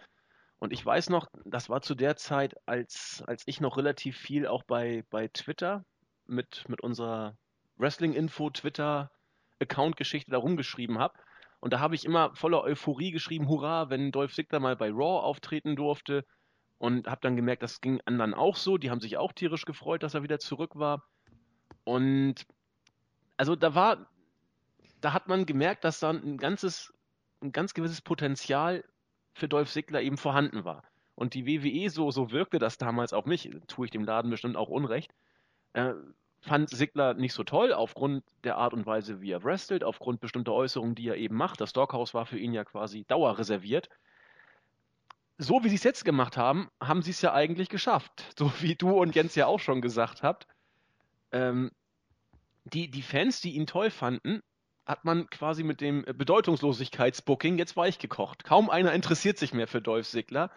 Und 0.58 0.72
ich 0.72 0.84
weiß 0.84 1.10
noch, 1.10 1.28
das 1.44 1.70
war 1.70 1.80
zu 1.80 1.94
der 1.94 2.16
Zeit, 2.16 2.54
als, 2.66 3.22
als 3.26 3.44
ich 3.46 3.60
noch 3.60 3.76
relativ 3.76 4.18
viel 4.18 4.46
auch 4.46 4.62
bei, 4.64 5.04
bei 5.10 5.28
Twitter 5.28 5.84
mit, 6.26 6.68
mit 6.68 6.82
unserer 6.82 7.36
Wrestling-Info, 7.80 8.50
Twitter-Account-Geschichte 8.50 10.30
da 10.30 10.38
rumgeschrieben 10.38 10.98
habe. 10.98 11.14
Und 11.60 11.72
da 11.72 11.80
habe 11.80 11.94
ich 11.94 12.04
immer 12.04 12.34
voller 12.34 12.62
Euphorie 12.62 13.10
geschrieben, 13.10 13.48
hurra, 13.48 13.90
wenn 13.90 14.12
Dolph 14.12 14.34
Ziggler 14.34 14.60
mal 14.60 14.76
bei 14.76 14.90
Raw 14.90 15.24
auftreten 15.24 15.76
durfte. 15.76 16.24
Und 16.78 17.06
habe 17.06 17.20
dann 17.20 17.36
gemerkt, 17.36 17.62
das 17.62 17.82
ging 17.82 18.00
anderen 18.06 18.32
auch 18.32 18.56
so. 18.56 18.78
Die 18.78 18.90
haben 18.90 19.00
sich 19.00 19.18
auch 19.18 19.32
tierisch 19.32 19.66
gefreut, 19.66 20.02
dass 20.02 20.14
er 20.14 20.22
wieder 20.22 20.38
zurück 20.38 20.76
war. 20.76 21.04
Und 21.84 22.46
also 23.36 23.56
da 23.56 23.74
war, 23.74 24.06
da 25.00 25.12
hat 25.12 25.28
man 25.28 25.44
gemerkt, 25.44 25.84
dass 25.84 26.00
da 26.00 26.10
ein 26.10 26.38
ganzes, 26.38 26.94
ein 27.42 27.52
ganz 27.52 27.74
gewisses 27.74 28.00
Potenzial 28.00 28.84
für 29.34 29.48
Dolph 29.48 29.70
Ziggler 29.70 30.02
eben 30.02 30.16
vorhanden 30.16 30.64
war. 30.64 30.82
Und 31.14 31.34
die 31.34 31.46
WWE, 31.46 31.90
so, 31.90 32.10
so 32.10 32.30
wirkte 32.30 32.58
das 32.58 32.78
damals 32.78 33.12
auf 33.12 33.26
mich, 33.26 33.50
tue 33.66 33.84
ich 33.84 33.90
dem 33.90 34.04
Laden 34.04 34.30
bestimmt 34.30 34.56
auch 34.56 34.68
Unrecht, 34.68 35.12
äh, 35.74 35.92
fand 36.40 36.70
Ziggler 36.70 37.14
nicht 37.14 37.34
so 37.34 37.44
toll, 37.44 37.72
aufgrund 37.72 38.24
der 38.44 38.56
Art 38.56 38.72
und 38.72 38.86
Weise, 38.86 39.20
wie 39.20 39.30
er 39.30 39.44
wrestelt, 39.44 39.84
aufgrund 39.84 40.20
bestimmter 40.20 40.52
Äußerungen, 40.52 40.94
die 40.94 41.08
er 41.08 41.16
eben 41.16 41.36
macht. 41.36 41.60
Das 41.60 41.72
Doghouse 41.72 42.14
war 42.14 42.26
für 42.26 42.38
ihn 42.38 42.54
ja 42.54 42.64
quasi 42.64 43.04
dauerreserviert. 43.04 43.88
So 45.38 45.64
wie 45.64 45.68
sie 45.68 45.76
es 45.76 45.84
jetzt 45.84 46.04
gemacht 46.04 46.36
haben, 46.36 46.68
haben 46.82 47.02
sie 47.02 47.10
es 47.10 47.22
ja 47.22 47.32
eigentlich 47.32 47.68
geschafft. 47.68 48.24
So 48.38 48.52
wie 48.60 48.74
du 48.74 48.90
und 48.98 49.14
Jens 49.14 49.34
ja 49.34 49.46
auch 49.46 49.60
schon 49.60 49.82
gesagt 49.82 50.22
habt. 50.22 50.46
Ähm, 51.32 51.70
die, 52.64 52.90
die 52.90 53.02
Fans, 53.02 53.40
die 53.40 53.54
ihn 53.56 53.66
toll 53.66 53.90
fanden, 53.90 54.42
hat 54.86 55.04
man 55.04 55.28
quasi 55.30 55.62
mit 55.62 55.80
dem 55.80 56.02
Bedeutungslosigkeitsbooking 56.02 57.58
jetzt 57.58 57.76
weichgekocht. 57.76 58.44
Kaum 58.44 58.70
einer 58.70 58.92
interessiert 58.92 59.38
sich 59.38 59.54
mehr 59.54 59.68
für 59.68 59.80
Dolph 59.80 60.08
Ziggler. 60.08 60.50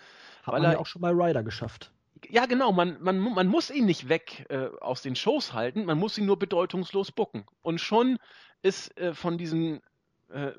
Hat 0.44 0.54
man 0.54 0.64
ja 0.64 0.78
auch 0.78 0.86
schon 0.86 1.02
bei 1.02 1.12
Ryder 1.12 1.44
geschafft. 1.44 1.92
Ja, 2.30 2.46
genau. 2.46 2.72
Man, 2.72 3.02
man, 3.02 3.20
man 3.20 3.48
muss 3.48 3.70
ihn 3.70 3.86
nicht 3.86 4.10
weg 4.10 4.46
äh, 4.50 4.68
aus 4.82 5.02
den 5.02 5.16
Shows 5.16 5.54
halten, 5.54 5.86
man 5.86 5.98
muss 6.00 6.18
ihn 6.18 6.26
nur 6.26 6.40
bedeutungslos 6.40 7.12
booken. 7.12 7.46
Und 7.62 7.80
schon 7.80 8.18
ist 8.62 8.98
äh, 8.98 9.14
von 9.14 9.38
diesen, 9.38 9.82
äh, 10.30 10.52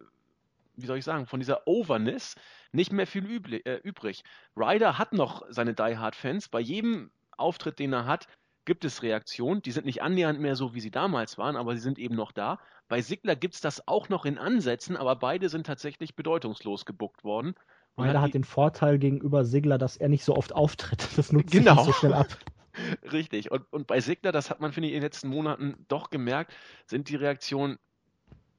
wie 0.77 0.87
soll 0.87 0.99
ich 0.99 1.05
sagen, 1.05 1.27
von 1.27 1.41
dieser 1.41 1.67
Overness 1.67 2.37
nicht 2.73 2.93
mehr 2.93 3.07
viel 3.07 3.25
äh, 3.65 3.77
übrig. 3.83 4.25
Ryder 4.57 4.99
hat 4.99 5.13
noch 5.13 5.43
seine 5.49 5.75
Die 5.75 5.97
Hard 5.97 6.17
Fans. 6.17 6.49
Bei 6.49 6.61
jedem 6.61 7.11
Auftritt, 7.37 7.79
den 7.79 7.93
er 7.93 8.07
hat, 8.07 8.29
gibt 8.65 8.85
es 8.85 9.03
Reaktionen. 9.03 9.63
Die 9.63 9.73
sind 9.73 9.87
nicht 9.87 10.03
annähernd 10.03 10.41
mehr 10.41 10.57
so, 10.57 10.75
wie 10.75 10.81
sie 10.81 10.91
damals 10.91 11.39
waren, 11.39 11.57
aber 11.57 11.75
sie 11.75 11.83
sind 11.83 11.99
eben 11.99 12.15
noch 12.15 12.33
da. 12.33 12.59
Bei 12.89 13.01
Sigler 13.01 13.37
gibt 13.37 13.55
es 13.55 13.61
das 13.61 13.87
auch 13.89 14.09
noch 14.09 14.25
in 14.25 14.39
Ansätzen, 14.39 14.97
aber 14.97 15.17
beide 15.17 15.49
sind 15.49 15.67
tatsächlich 15.67 16.17
bedeutungslos 16.17 16.85
gebuckt 16.85 17.25
worden. 17.25 17.55
Ryder 17.97 18.21
hat, 18.21 18.35
den 18.35 18.45
Vorteil 18.45 18.99
gegenüber 18.99 19.45
Sigler, 19.45 19.79
dass 19.79 19.97
er 19.97 20.09
nicht 20.09 20.25
so 20.25 20.37
oft 20.37 20.55
auftritt. 20.55 21.07
Das 21.17 21.33
nutzt 21.33 21.53
genau. 21.53 21.75
nicht 21.75 21.85
so 21.85 21.93
schnell 21.93 22.15
ab. 22.15 22.27
Richtig. 23.13 23.51
Und, 23.51 23.73
und 23.73 23.87
bei 23.87 24.01
Sigler, 24.01 24.33
das 24.33 24.51
hat 24.51 24.61
man, 24.61 24.73
finde 24.73 24.89
ich, 24.89 24.95
in 24.95 25.01
den 25.01 25.07
letzten 25.07 25.29
Monaten 25.29 25.85
doch 25.89 26.11
gemerkt, 26.11 26.53
sind 26.87 27.09
die 27.09 27.17
Reaktionen, 27.17 27.79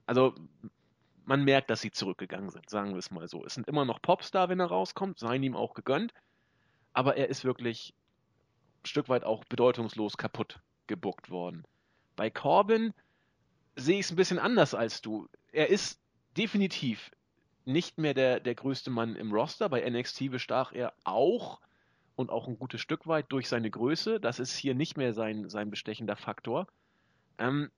also 0.05 0.33
man 1.25 1.43
merkt, 1.43 1.69
dass 1.69 1.81
sie 1.81 1.91
zurückgegangen 1.91 2.49
sind, 2.49 2.69
sagen 2.69 2.91
wir 2.91 2.99
es 2.99 3.11
mal 3.11 3.27
so. 3.27 3.43
Es 3.45 3.55
sind 3.55 3.67
immer 3.67 3.83
noch 3.83 4.01
Popstar, 4.01 4.47
wenn 4.49 4.59
er 4.59 4.67
rauskommt, 4.67 5.19
seien 5.19 5.43
ihm 5.43 5.55
auch 5.55 5.73
gegönnt. 5.73 6.13
Aber 6.93 7.17
er 7.17 7.29
ist 7.29 7.43
wirklich 7.43 7.93
ein 8.83 8.87
Stück 8.87 9.09
weit 9.09 9.23
auch 9.23 9.43
bedeutungslos 9.45 10.17
kaputt 10.17 10.59
gebuckt 10.87 11.29
worden. 11.29 11.65
Bei 12.15 12.29
Corbin 12.29 12.93
sehe 13.75 13.99
ich 13.99 14.05
es 14.05 14.11
ein 14.11 14.15
bisschen 14.15 14.39
anders 14.39 14.73
als 14.73 15.01
du. 15.01 15.27
Er 15.51 15.69
ist 15.69 15.99
definitiv 16.37 17.11
nicht 17.65 17.97
mehr 17.97 18.13
der, 18.13 18.39
der 18.39 18.55
größte 18.55 18.89
Mann 18.89 19.15
im 19.15 19.31
Roster. 19.31 19.69
Bei 19.69 19.87
NXT 19.89 20.31
bestach 20.31 20.71
er 20.73 20.93
auch 21.03 21.59
und 22.15 22.29
auch 22.29 22.47
ein 22.47 22.57
gutes 22.57 22.81
Stück 22.81 23.07
weit 23.07 23.25
durch 23.29 23.49
seine 23.49 23.69
Größe. 23.69 24.19
Das 24.19 24.39
ist 24.39 24.55
hier 24.55 24.75
nicht 24.75 24.97
mehr 24.97 25.13
sein, 25.13 25.49
sein 25.49 25.69
bestechender 25.69 26.15
Faktor. 26.15 26.67
Ähm, 27.37 27.69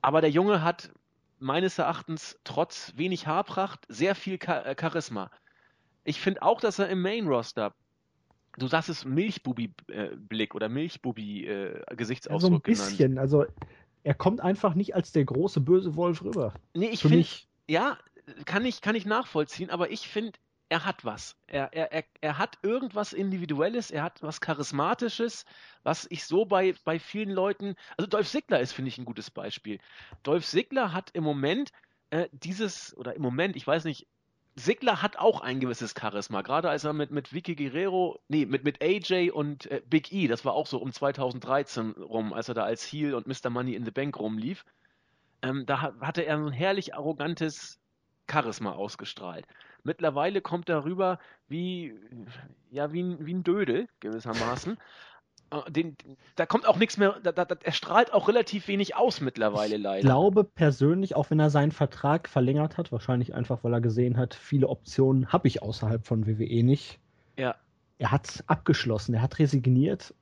aber 0.00 0.20
der 0.20 0.30
Junge 0.30 0.62
hat 0.62 0.92
meines 1.38 1.78
Erachtens 1.78 2.38
trotz 2.44 2.92
wenig 2.96 3.26
Haarpracht 3.26 3.84
sehr 3.88 4.14
viel 4.14 4.34
äh, 4.34 4.76
Charisma. 4.78 5.30
Ich 6.04 6.20
finde 6.20 6.42
auch, 6.42 6.60
dass 6.60 6.78
er 6.78 6.88
im 6.88 7.00
Main 7.00 7.26
Roster, 7.26 7.74
du 8.58 8.66
sagst 8.66 8.90
es 8.90 9.04
Milchbubi-Blick 9.04 10.54
oder 10.54 10.68
Milchbubi-Gesichtsausdruck 10.68 12.38
äh, 12.38 12.40
So 12.40 12.54
ein 12.54 12.60
bisschen, 12.60 12.98
genannt. 12.98 13.18
also 13.18 13.46
er 14.04 14.14
kommt 14.14 14.42
einfach 14.42 14.74
nicht 14.74 14.94
als 14.94 15.12
der 15.12 15.24
große 15.24 15.60
böse 15.60 15.96
Wolf 15.96 16.22
rüber. 16.22 16.54
Nee, 16.74 16.90
ich 16.90 17.00
finde, 17.00 17.26
ja, 17.66 17.98
kann 18.44 18.64
ich, 18.64 18.80
kann 18.80 18.94
ich 18.94 19.06
nachvollziehen, 19.06 19.70
aber 19.70 19.90
ich 19.90 20.08
finde, 20.08 20.38
er 20.68 20.84
hat 20.84 21.04
was. 21.04 21.36
Er, 21.46 21.72
er, 21.72 21.92
er, 21.92 22.04
er 22.20 22.38
hat 22.38 22.58
irgendwas 22.62 23.12
Individuelles, 23.12 23.90
er 23.90 24.02
hat 24.02 24.22
was 24.22 24.40
Charismatisches, 24.40 25.44
was 25.82 26.06
ich 26.10 26.24
so 26.24 26.46
bei, 26.46 26.74
bei 26.84 26.98
vielen 26.98 27.30
Leuten. 27.30 27.74
Also 27.96 28.08
Dolph 28.08 28.28
Ziggler 28.28 28.60
ist, 28.60 28.72
finde 28.72 28.88
ich, 28.88 28.98
ein 28.98 29.04
gutes 29.04 29.30
Beispiel. 29.30 29.78
Dolph 30.22 30.46
Ziggler 30.46 30.92
hat 30.92 31.10
im 31.12 31.24
Moment 31.24 31.70
äh, 32.10 32.28
dieses, 32.32 32.96
oder 32.96 33.14
im 33.14 33.22
Moment, 33.22 33.56
ich 33.56 33.66
weiß 33.66 33.84
nicht, 33.84 34.06
Sigler 34.56 35.02
hat 35.02 35.18
auch 35.18 35.40
ein 35.40 35.58
gewisses 35.58 35.94
Charisma, 35.98 36.42
gerade 36.42 36.70
als 36.70 36.84
er 36.84 36.92
mit, 36.92 37.10
mit 37.10 37.32
Vicky 37.32 37.56
Guerrero, 37.56 38.20
nee, 38.28 38.46
mit, 38.46 38.62
mit 38.62 38.82
AJ 38.82 39.30
und 39.30 39.66
äh, 39.66 39.82
Big 39.84 40.12
E, 40.12 40.28
das 40.28 40.44
war 40.44 40.54
auch 40.54 40.68
so 40.68 40.78
um 40.78 40.92
2013 40.92 41.90
rum, 41.92 42.32
als 42.32 42.48
er 42.48 42.54
da 42.54 42.62
als 42.62 42.84
Heel 42.84 43.14
und 43.14 43.26
Mr. 43.26 43.50
Money 43.50 43.74
in 43.74 43.84
the 43.84 43.90
Bank 43.90 44.18
rumlief. 44.18 44.64
Ähm, 45.42 45.66
da 45.66 45.94
hatte 46.00 46.24
er 46.24 46.36
ein 46.36 46.52
herrlich 46.52 46.94
arrogantes 46.94 47.80
Charisma 48.30 48.72
ausgestrahlt. 48.72 49.46
Mittlerweile 49.82 50.40
kommt 50.40 50.68
er 50.68 50.84
rüber 50.84 51.18
wie, 51.48 51.94
ja, 52.70 52.92
wie, 52.92 53.02
ein, 53.02 53.26
wie 53.26 53.34
ein 53.34 53.44
Dödel, 53.44 53.88
gewissermaßen. 54.00 54.78
Äh, 55.50 55.70
den, 55.70 55.96
da 56.36 56.46
kommt 56.46 56.66
auch 56.66 56.76
nichts 56.76 56.96
mehr, 56.96 57.16
da, 57.22 57.32
da, 57.32 57.46
er 57.62 57.72
strahlt 57.72 58.12
auch 58.12 58.28
relativ 58.28 58.68
wenig 58.68 58.96
aus 58.96 59.20
mittlerweile 59.20 59.76
leider. 59.76 59.98
Ich 59.98 60.04
glaube 60.04 60.44
persönlich, 60.44 61.16
auch 61.16 61.30
wenn 61.30 61.40
er 61.40 61.50
seinen 61.50 61.72
Vertrag 61.72 62.28
verlängert 62.28 62.78
hat, 62.78 62.92
wahrscheinlich 62.92 63.34
einfach, 63.34 63.62
weil 63.62 63.72
er 63.72 63.80
gesehen 63.80 64.16
hat, 64.16 64.34
viele 64.34 64.68
Optionen 64.68 65.32
habe 65.32 65.48
ich 65.48 65.62
außerhalb 65.62 66.06
von 66.06 66.26
WWE 66.26 66.62
nicht. 66.62 66.98
Ja. 67.36 67.56
Er 67.98 68.10
hat 68.10 68.42
abgeschlossen, 68.46 69.14
er 69.14 69.22
hat 69.22 69.38
resigniert 69.38 70.14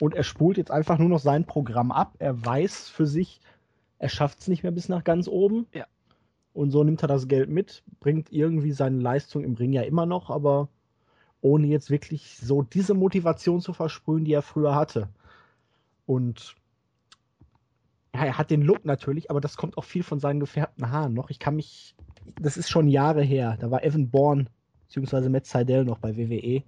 und 0.00 0.14
er 0.14 0.22
spult 0.22 0.56
jetzt 0.56 0.70
einfach 0.70 0.98
nur 0.98 1.08
noch 1.08 1.18
sein 1.18 1.46
Programm 1.46 1.92
ab. 1.92 2.14
Er 2.18 2.44
weiß 2.44 2.88
für 2.88 3.06
sich, 3.06 3.40
er 3.98 4.08
schafft 4.08 4.40
es 4.40 4.48
nicht 4.48 4.62
mehr 4.62 4.72
bis 4.72 4.88
nach 4.88 5.04
ganz 5.04 5.28
oben. 5.28 5.66
Ja. 5.74 5.86
Und 6.52 6.70
so 6.70 6.82
nimmt 6.82 7.02
er 7.02 7.08
das 7.08 7.28
Geld 7.28 7.48
mit, 7.48 7.82
bringt 8.00 8.32
irgendwie 8.32 8.72
seine 8.72 8.98
Leistung 8.98 9.44
im 9.44 9.54
Ring 9.54 9.72
ja 9.72 9.82
immer 9.82 10.06
noch, 10.06 10.30
aber 10.30 10.68
ohne 11.40 11.66
jetzt 11.68 11.90
wirklich 11.90 12.38
so 12.38 12.62
diese 12.62 12.94
Motivation 12.94 13.60
zu 13.60 13.72
versprühen, 13.72 14.24
die 14.24 14.32
er 14.32 14.42
früher 14.42 14.74
hatte. 14.74 15.08
Und 16.06 16.56
ja, 18.14 18.24
er 18.24 18.38
hat 18.38 18.50
den 18.50 18.62
Look 18.62 18.84
natürlich, 18.84 19.30
aber 19.30 19.40
das 19.40 19.56
kommt 19.56 19.78
auch 19.78 19.84
viel 19.84 20.02
von 20.02 20.18
seinen 20.18 20.40
gefärbten 20.40 20.90
Haaren 20.90 21.14
noch. 21.14 21.30
Ich 21.30 21.38
kann 21.38 21.56
mich, 21.56 21.94
das 22.40 22.56
ist 22.56 22.68
schon 22.68 22.88
Jahre 22.88 23.22
her, 23.22 23.56
da 23.60 23.70
war 23.70 23.84
Evan 23.84 24.10
Bourne 24.10 24.46
bzw. 24.88 25.28
Matt 25.28 25.46
Seidel 25.46 25.84
noch 25.84 25.98
bei 25.98 26.16
WWE. 26.16 26.62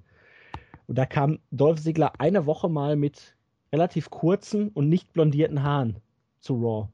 Und 0.86 0.98
da 0.98 1.06
kam 1.06 1.40
Dolph 1.50 1.80
Ziggler 1.80 2.20
eine 2.20 2.46
Woche 2.46 2.68
mal 2.68 2.96
mit 2.96 3.36
relativ 3.72 4.10
kurzen 4.10 4.68
und 4.68 4.88
nicht 4.88 5.12
blondierten 5.12 5.62
Haaren 5.62 5.96
zu 6.40 6.54
Raw. 6.54 6.88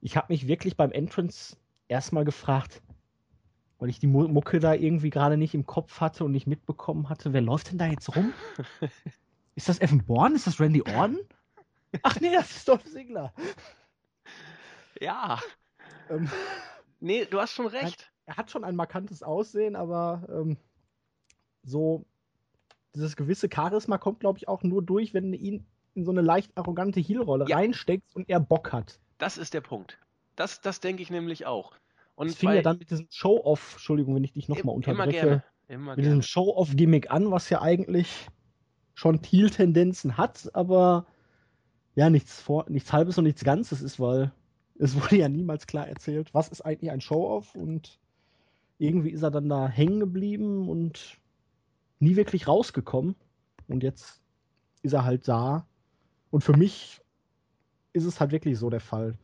Ich 0.00 0.16
habe 0.16 0.32
mich 0.32 0.46
wirklich 0.46 0.76
beim 0.76 0.92
Entrance 0.92 1.56
erstmal 1.88 2.24
gefragt, 2.24 2.82
weil 3.78 3.90
ich 3.90 3.98
die 3.98 4.06
Mucke 4.06 4.60
da 4.60 4.74
irgendwie 4.74 5.10
gerade 5.10 5.36
nicht 5.36 5.54
im 5.54 5.66
Kopf 5.66 6.00
hatte 6.00 6.24
und 6.24 6.32
nicht 6.32 6.46
mitbekommen 6.46 7.08
hatte, 7.08 7.32
wer 7.32 7.40
läuft 7.40 7.70
denn 7.70 7.78
da 7.78 7.86
jetzt 7.86 8.14
rum? 8.14 8.32
ist 9.54 9.68
das 9.68 9.80
Evan 9.80 10.04
Bourne? 10.04 10.36
Ist 10.36 10.46
das 10.46 10.60
Randy 10.60 10.82
Orton? 10.82 11.18
Ach 12.02 12.20
nee, 12.20 12.32
das 12.32 12.50
ist 12.50 12.68
Dolph 12.68 12.84
Ziggler. 12.84 13.32
Ja. 15.00 15.40
Ähm, 16.10 16.28
nee, 17.00 17.24
du 17.24 17.40
hast 17.40 17.52
schon 17.52 17.66
recht. 17.66 18.10
Er, 18.26 18.34
er, 18.34 18.36
hat 18.36 18.50
schon 18.50 18.64
ein 18.64 18.76
markantes 18.76 19.22
Aussehen, 19.22 19.76
aber 19.76 20.26
ähm, 20.28 20.56
so 21.62 22.04
dieses 22.94 23.16
gewisse 23.16 23.48
Charisma 23.52 23.98
kommt, 23.98 24.20
glaube 24.20 24.38
ich, 24.38 24.48
auch 24.48 24.62
nur 24.62 24.82
durch, 24.82 25.14
wenn 25.14 25.32
du 25.32 25.38
ihn 25.38 25.66
in 25.94 26.04
so 26.04 26.10
eine 26.10 26.20
leicht 26.20 26.56
arrogante 26.56 27.00
Heel-Rolle 27.00 27.46
ja. 27.48 27.56
reinsteckst 27.56 28.14
und 28.14 28.28
er 28.28 28.40
Bock 28.40 28.72
hat. 28.72 29.00
Das 29.18 29.36
ist 29.36 29.54
der 29.54 29.60
Punkt. 29.60 29.98
Das, 30.36 30.60
das 30.60 30.80
denke 30.80 31.02
ich 31.02 31.10
nämlich 31.10 31.46
auch. 31.46 31.72
Und 32.14 32.28
es 32.28 32.36
fing 32.36 32.52
ja 32.52 32.62
dann 32.62 32.78
mit 32.78 32.90
diesem 32.90 33.06
Show-Off, 33.10 33.74
Entschuldigung, 33.74 34.14
wenn 34.14 34.24
ich 34.24 34.32
dich 34.32 34.48
nochmal 34.48 34.74
unterbreche, 34.74 35.02
immer 35.02 35.12
gerne. 35.12 35.44
Immer 35.68 35.96
mit 35.96 36.04
diesem 36.04 36.22
Show-Off-Gimmick 36.22 37.10
an, 37.10 37.30
was 37.30 37.50
ja 37.50 37.60
eigentlich 37.60 38.28
schon 38.94 39.20
Thiel-Tendenzen 39.20 40.16
hat, 40.16 40.50
aber 40.54 41.06
ja, 41.94 42.10
nichts, 42.10 42.40
vor, 42.40 42.64
nichts 42.68 42.92
Halbes 42.92 43.18
und 43.18 43.24
nichts 43.24 43.44
Ganzes 43.44 43.82
ist, 43.82 44.00
weil 44.00 44.32
es 44.78 44.94
wurde 45.00 45.16
ja 45.16 45.28
niemals 45.28 45.66
klar 45.66 45.86
erzählt, 45.88 46.32
was 46.32 46.48
ist 46.48 46.62
eigentlich 46.62 46.90
ein 46.90 47.00
Show-Off 47.00 47.54
und 47.54 47.98
irgendwie 48.78 49.10
ist 49.10 49.22
er 49.22 49.30
dann 49.30 49.48
da 49.48 49.68
hängen 49.68 50.00
geblieben 50.00 50.68
und 50.68 51.18
nie 51.98 52.16
wirklich 52.16 52.46
rausgekommen. 52.46 53.16
Und 53.66 53.82
jetzt 53.82 54.22
ist 54.82 54.92
er 54.92 55.04
halt 55.04 55.28
da. 55.28 55.66
Und 56.30 56.42
für 56.42 56.56
mich 56.56 57.00
ist 57.92 58.04
es 58.04 58.20
halt 58.20 58.30
wirklich 58.30 58.58
so 58.58 58.70
der 58.70 58.80
Fall. 58.80 59.14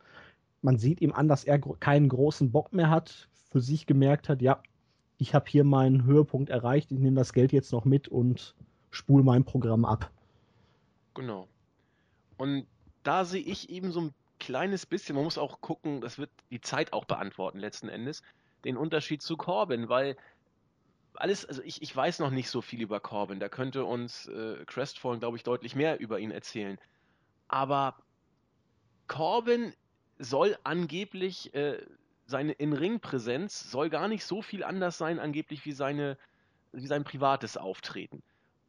Man 0.63 0.79
sieht 0.79 1.01
ihm 1.01 1.13
an, 1.13 1.29
dass 1.29 1.45
er 1.45 1.59
keinen 1.59 2.09
großen 2.09 2.51
Bock 2.51 2.73
mehr 2.73 2.91
hat, 2.91 3.29
für 3.51 3.61
sich 3.61 3.87
gemerkt 3.87 4.29
hat, 4.29 4.43
ja, 4.43 4.61
ich 5.19 5.35
habe 5.35 5.49
hier 5.49 5.65
meinen 5.65 6.05
Höhepunkt 6.05 6.51
erreicht, 6.51 6.91
ich 6.91 6.99
nehme 6.99 7.17
das 7.17 7.33
Geld 7.33 7.53
jetzt 7.53 7.73
noch 7.73 7.85
mit 7.85 8.09
und 8.09 8.55
spule 8.91 9.23
mein 9.23 9.45
Programm 9.45 9.85
ab. 9.85 10.11
Genau. 11.15 11.49
Und 12.37 12.67
da 13.05 13.25
sehe 13.25 13.43
ich 13.43 13.71
eben 13.71 13.93
so 13.93 14.01
ein 14.01 14.15
kleines 14.41 14.87
bisschen, 14.87 15.15
man 15.15 15.25
muss 15.25 15.39
auch 15.39 15.61
gucken, 15.61 16.01
das 16.01 16.19
wird 16.19 16.31
die 16.51 16.61
Zeit 16.61 16.93
auch 16.93 17.05
beantworten 17.05 17.59
letzten 17.59 17.89
Endes, 17.89 18.23
den 18.65 18.77
Unterschied 18.77 19.23
zu 19.23 19.37
Corbin, 19.37 19.89
weil 19.89 20.17
alles, 21.15 21.47
also 21.47 21.63
ich, 21.63 21.81
ich 21.83 21.95
weiß 21.95 22.19
noch 22.19 22.31
nicht 22.31 22.51
so 22.51 22.61
viel 22.61 22.83
über 22.83 22.99
Corbin, 22.99 23.39
da 23.39 23.49
könnte 23.49 23.85
uns 23.85 24.27
äh, 24.27 24.65
Crestfallen, 24.67 25.21
glaube 25.21 25.37
ich, 25.37 25.45
deutlich 25.45 25.77
mehr 25.77 26.01
über 26.01 26.19
ihn 26.19 26.33
erzählen. 26.33 26.79
Aber 27.47 27.97
Corbin 29.07 29.75
soll 30.19 30.57
angeblich 30.65 31.55
äh, 31.55 31.85
seine 32.27 32.53
In-Ring-Präsenz 32.53 33.71
soll 33.71 33.91
gar 33.91 34.09
nicht 34.09 34.25
so 34.25 34.43
viel 34.43 34.65
anders 34.65 34.97
sein, 34.97 35.19
angeblich 35.19 35.65
wie 35.65 35.73
seine 35.73 36.17
wie 36.73 36.87
sein 36.87 37.05
privates 37.05 37.57
Auftreten. 37.57 38.23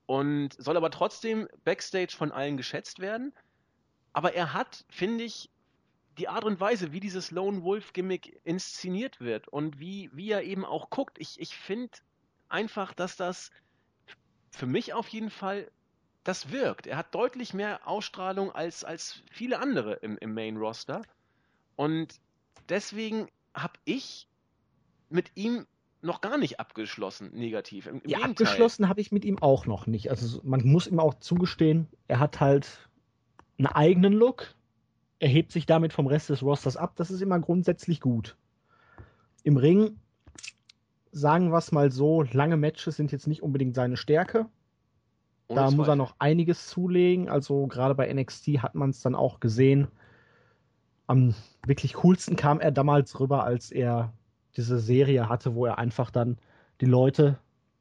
Und 0.06 0.54
soll 0.58 0.78
aber 0.78 0.92
trotzdem 0.92 1.48
backstage 1.64 2.16
von 2.16 2.32
allen 2.32 2.58
geschätzt 2.58 3.00
werden. 3.00 3.34
Aber 4.14 4.34
er 4.34 4.54
hat, 4.54 4.86
finde 4.90 5.24
ich, 5.24 5.50
die 6.18 6.30
Art 6.30 6.44
und 6.44 6.60
Weise, 6.60 6.92
wie 6.92 7.00
dieses 7.00 7.32
Lone 7.32 7.64
Wolf 7.64 7.92
Gimmick 7.92 8.40
inszeniert 8.44 9.20
wird 9.20 9.48
und 9.48 9.80
wie, 9.80 10.10
wie 10.14 10.32
er 10.32 10.44
eben 10.44 10.64
auch 10.64 10.90
guckt. 10.90 11.18
Ich, 11.20 11.40
ich 11.40 11.56
finde 11.56 11.98
einfach, 12.48 12.94
dass 12.94 13.18
das 13.18 13.52
für 14.52 14.68
mich 14.68 14.94
auf 14.94 15.10
jeden 15.10 15.30
Fall 15.30 15.70
das 16.26 16.52
wirkt. 16.52 16.88
Er 16.88 16.98
hat 16.98 17.16
deutlich 17.16 17.54
mehr 17.54 17.88
Ausstrahlung 17.88 18.52
als, 18.52 18.84
als 18.84 19.24
viele 19.32 19.60
andere 19.60 19.94
im, 19.94 20.18
im 20.18 20.34
Main 20.34 20.58
Roster. 20.58 21.04
Und 21.76 22.20
deswegen 22.68 23.28
habe 23.54 23.76
ich 23.86 24.28
mit 25.10 25.32
ihm 25.36 25.66
noch 26.02 26.22
gar 26.22 26.38
nicht 26.38 26.60
abgeschlossen, 26.60 27.32
negativ. 27.34 27.86
Im, 27.86 28.02
im 28.02 28.10
ja, 28.10 28.18
Gegenteil. 28.18 28.48
abgeschlossen 28.48 28.90
habe 28.90 29.02
ich 29.02 29.12
mit 29.12 29.24
ihm 29.24 29.40
auch 29.40 29.66
noch 29.66 29.88
nicht. 29.88 30.10
Also 30.10 30.42
man 30.44 30.66
muss 30.66 30.88
ihm 30.88 31.00
auch 31.00 31.14
zugestehen, 31.16 31.88
er 32.08 32.20
hat 32.20 32.40
halt 32.40 32.90
einen 33.58 33.68
eigenen 33.68 34.14
Look, 34.14 34.56
er 35.20 35.30
hebt 35.30 35.52
sich 35.52 35.68
damit 35.68 35.94
vom 35.94 36.08
Rest 36.08 36.30
des 36.30 36.42
Rosters 36.42 36.76
ab. 36.76 36.94
Das 36.96 37.12
ist 37.12 37.22
immer 37.22 37.40
grundsätzlich 37.40 38.02
gut. 38.02 38.36
Im 39.44 39.58
Ring, 39.58 40.00
sagen 41.12 41.52
wir 41.52 41.60
es 41.60 41.72
mal 41.72 41.92
so, 41.92 42.24
lange 42.24 42.58
Matches 42.58 42.96
sind 42.96 43.12
jetzt 43.12 43.28
nicht 43.28 43.44
unbedingt 43.44 43.76
seine 43.76 43.96
Stärke. 43.96 44.48
Ohne 45.48 45.60
da 45.60 45.68
Zweifel. 45.68 45.78
muss 45.78 45.88
er 45.88 45.96
noch 45.96 46.16
einiges 46.20 46.68
zulegen. 46.68 47.30
Also 47.30 47.68
gerade 47.68 47.96
bei 47.96 48.12
NXT 48.12 48.48
hat 48.60 48.76
man 48.76 48.90
es 48.90 49.02
dann 49.02 49.16
auch 49.16 49.40
gesehen. 49.40 49.88
Am 51.08 51.36
wirklich 51.66 51.94
coolsten 51.96 52.36
kam 52.36 52.60
er 52.60 52.72
damals 52.72 53.20
rüber, 53.20 53.44
als 53.44 53.72
er 53.72 54.14
diese 54.58 54.80
Serie 54.80 55.30
hatte, 55.30 55.56
wo 55.56 55.66
er 55.66 55.78
einfach 55.78 56.10
dann 56.10 56.38
die 56.82 56.86
Leute 56.86 57.38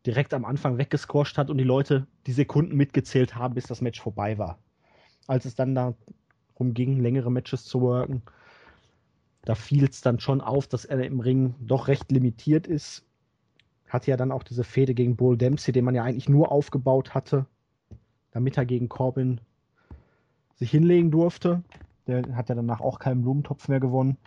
direkt 0.06 0.34
am 0.34 0.44
Anfang 0.44 0.76
weggesquasht 0.76 1.38
hat 1.38 1.48
und 1.48 1.58
die 1.58 1.64
Leute 1.64 2.06
die 2.26 2.32
Sekunden 2.32 2.76
mitgezählt 2.76 3.34
haben, 3.34 3.54
bis 3.54 3.66
das 3.66 3.80
Match 3.80 4.00
vorbei 4.00 4.36
war. 4.36 4.58
Als 5.26 5.46
es 5.46 5.54
dann 5.54 5.74
darum 5.74 6.74
ging, 6.74 7.00
längere 7.00 7.32
Matches 7.32 7.64
zu 7.64 7.80
worken, 7.80 8.22
da 9.44 9.54
fiel 9.54 9.84
es 9.84 10.02
dann 10.02 10.20
schon 10.20 10.40
auf, 10.40 10.66
dass 10.66 10.84
er 10.84 11.02
im 11.02 11.20
Ring 11.20 11.54
doch 11.60 11.88
recht 11.88 12.10
limitiert 12.12 12.66
ist. 12.66 13.06
Hatte 13.88 14.10
ja 14.10 14.16
dann 14.16 14.32
auch 14.32 14.42
diese 14.42 14.64
Fehde 14.64 14.94
gegen 14.94 15.16
Bull 15.16 15.38
Dempsey, 15.38 15.72
den 15.72 15.84
man 15.84 15.94
ja 15.94 16.02
eigentlich 16.02 16.28
nur 16.28 16.50
aufgebaut 16.50 17.14
hatte, 17.14 17.46
damit 18.34 18.58
er 18.58 18.66
gegen 18.66 18.90
Corbin 18.90 19.40
sich 20.56 20.70
hinlegen 20.70 21.10
durfte. 21.10 21.62
Der 22.06 22.36
hat 22.36 22.50
ja 22.50 22.54
danach 22.54 22.80
auch 22.80 22.98
keinen 22.98 23.22
Blumentopf 23.22 23.68
mehr 23.68 23.80
gewonnen. 23.80 24.18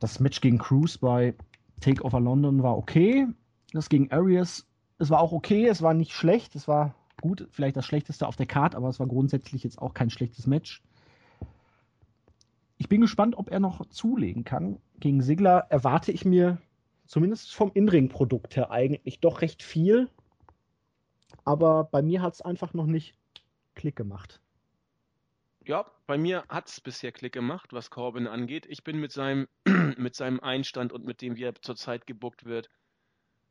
Das 0.00 0.18
Match 0.18 0.40
gegen 0.40 0.58
Cruz 0.58 0.98
bei 0.98 1.34
Takeover 1.80 2.20
London 2.20 2.62
war 2.62 2.76
okay. 2.76 3.28
Das 3.72 3.88
gegen 3.88 4.10
Arias, 4.10 4.66
es 4.98 5.10
war 5.10 5.20
auch 5.20 5.32
okay, 5.32 5.66
es 5.66 5.82
war 5.82 5.94
nicht 5.94 6.12
schlecht, 6.12 6.56
es 6.56 6.66
war 6.66 6.94
gut, 7.20 7.46
vielleicht 7.50 7.76
das 7.76 7.84
schlechteste 7.84 8.26
auf 8.26 8.36
der 8.36 8.46
Karte, 8.46 8.76
aber 8.76 8.88
es 8.88 8.98
war 8.98 9.06
grundsätzlich 9.06 9.62
jetzt 9.62 9.80
auch 9.80 9.92
kein 9.92 10.10
schlechtes 10.10 10.46
Match. 10.46 10.82
Ich 12.78 12.88
bin 12.88 13.00
gespannt, 13.00 13.36
ob 13.36 13.50
er 13.50 13.60
noch 13.60 13.84
zulegen 13.86 14.44
kann. 14.44 14.78
Gegen 15.00 15.20
Sigler 15.20 15.66
erwarte 15.68 16.12
ich 16.12 16.24
mir 16.24 16.58
zumindest 17.06 17.54
vom 17.54 17.72
Inring-Produkt 17.74 18.56
her 18.56 18.70
eigentlich 18.70 19.20
doch 19.20 19.42
recht 19.42 19.62
viel. 19.62 20.08
Aber 21.48 21.84
bei 21.84 22.02
mir 22.02 22.22
hat 22.22 22.34
es 22.34 22.42
einfach 22.42 22.74
noch 22.74 22.86
nicht 22.86 23.16
Klick 23.74 23.96
gemacht 23.96 24.40
ja, 25.68 25.84
bei 26.06 26.16
mir 26.16 26.44
hat 26.48 26.68
es 26.68 26.80
bisher 26.80 27.12
Klick 27.12 27.34
gemacht, 27.34 27.72
was 27.72 27.90
Corbin 27.90 28.26
angeht. 28.26 28.66
Ich 28.68 28.84
bin 28.84 28.98
mit 28.98 29.12
seinem, 29.12 29.48
mit 29.98 30.14
seinem 30.14 30.40
Einstand 30.40 30.92
und 30.92 31.04
mit 31.04 31.20
dem, 31.20 31.36
wie 31.36 31.44
er 31.44 31.54
zurzeit 31.60 32.06
gebuckt 32.06 32.46
wird, 32.46 32.70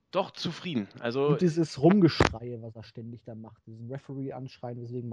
doch 0.09 0.31
zufrieden. 0.31 0.87
Also, 0.99 1.27
und 1.27 1.41
dieses 1.41 1.81
Rumgeschreie, 1.81 2.61
was 2.61 2.75
er 2.75 2.83
ständig 2.83 3.23
da 3.23 3.35
macht, 3.35 3.65
diesen 3.67 3.91
Referee 3.91 4.33
anschreien, 4.33 4.81
weswegen 4.81 5.09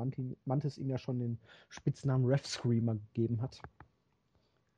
Mantis 0.46 0.78
ihm 0.78 0.88
ja 0.88 0.96
schon 0.96 1.18
den 1.18 1.38
Spitznamen 1.68 2.24
Ref 2.24 2.46
Screamer 2.46 2.94
gegeben 2.94 3.42
hat. 3.42 3.60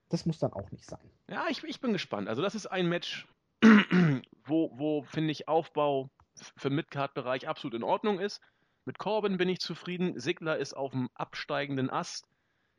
Das 0.08 0.26
muss 0.26 0.38
dann 0.38 0.52
auch 0.52 0.70
nicht 0.72 0.84
sein. 0.84 1.10
Ja, 1.28 1.46
ich, 1.48 1.62
ich 1.62 1.80
bin 1.80 1.92
gespannt. 1.92 2.28
Also, 2.28 2.42
das 2.42 2.56
ist 2.56 2.66
ein 2.66 2.88
Match, 2.88 3.28
wo, 4.44 4.72
wo 4.76 5.02
finde 5.02 5.30
ich, 5.30 5.46
Aufbau 5.46 6.10
für 6.56 6.70
Midcard-Bereich 6.70 7.48
absolut 7.48 7.74
in 7.74 7.82
Ordnung 7.82 8.18
ist. 8.18 8.40
Mit 8.84 8.98
Corbin 8.98 9.36
bin 9.36 9.48
ich 9.48 9.58
zufrieden. 9.58 10.18
Sigler 10.18 10.58
ist 10.58 10.74
auf 10.74 10.92
dem 10.92 11.08
absteigenden 11.14 11.90
Ast. 11.90 12.26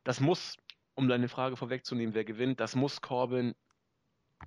Das 0.04 0.20
muss, 0.20 0.56
um 0.96 1.08
deine 1.08 1.28
Frage 1.28 1.58
vorwegzunehmen, 1.58 2.16
wer 2.16 2.24
gewinnt, 2.24 2.60
das 2.60 2.76
muss 2.76 3.02
Corbin 3.02 3.56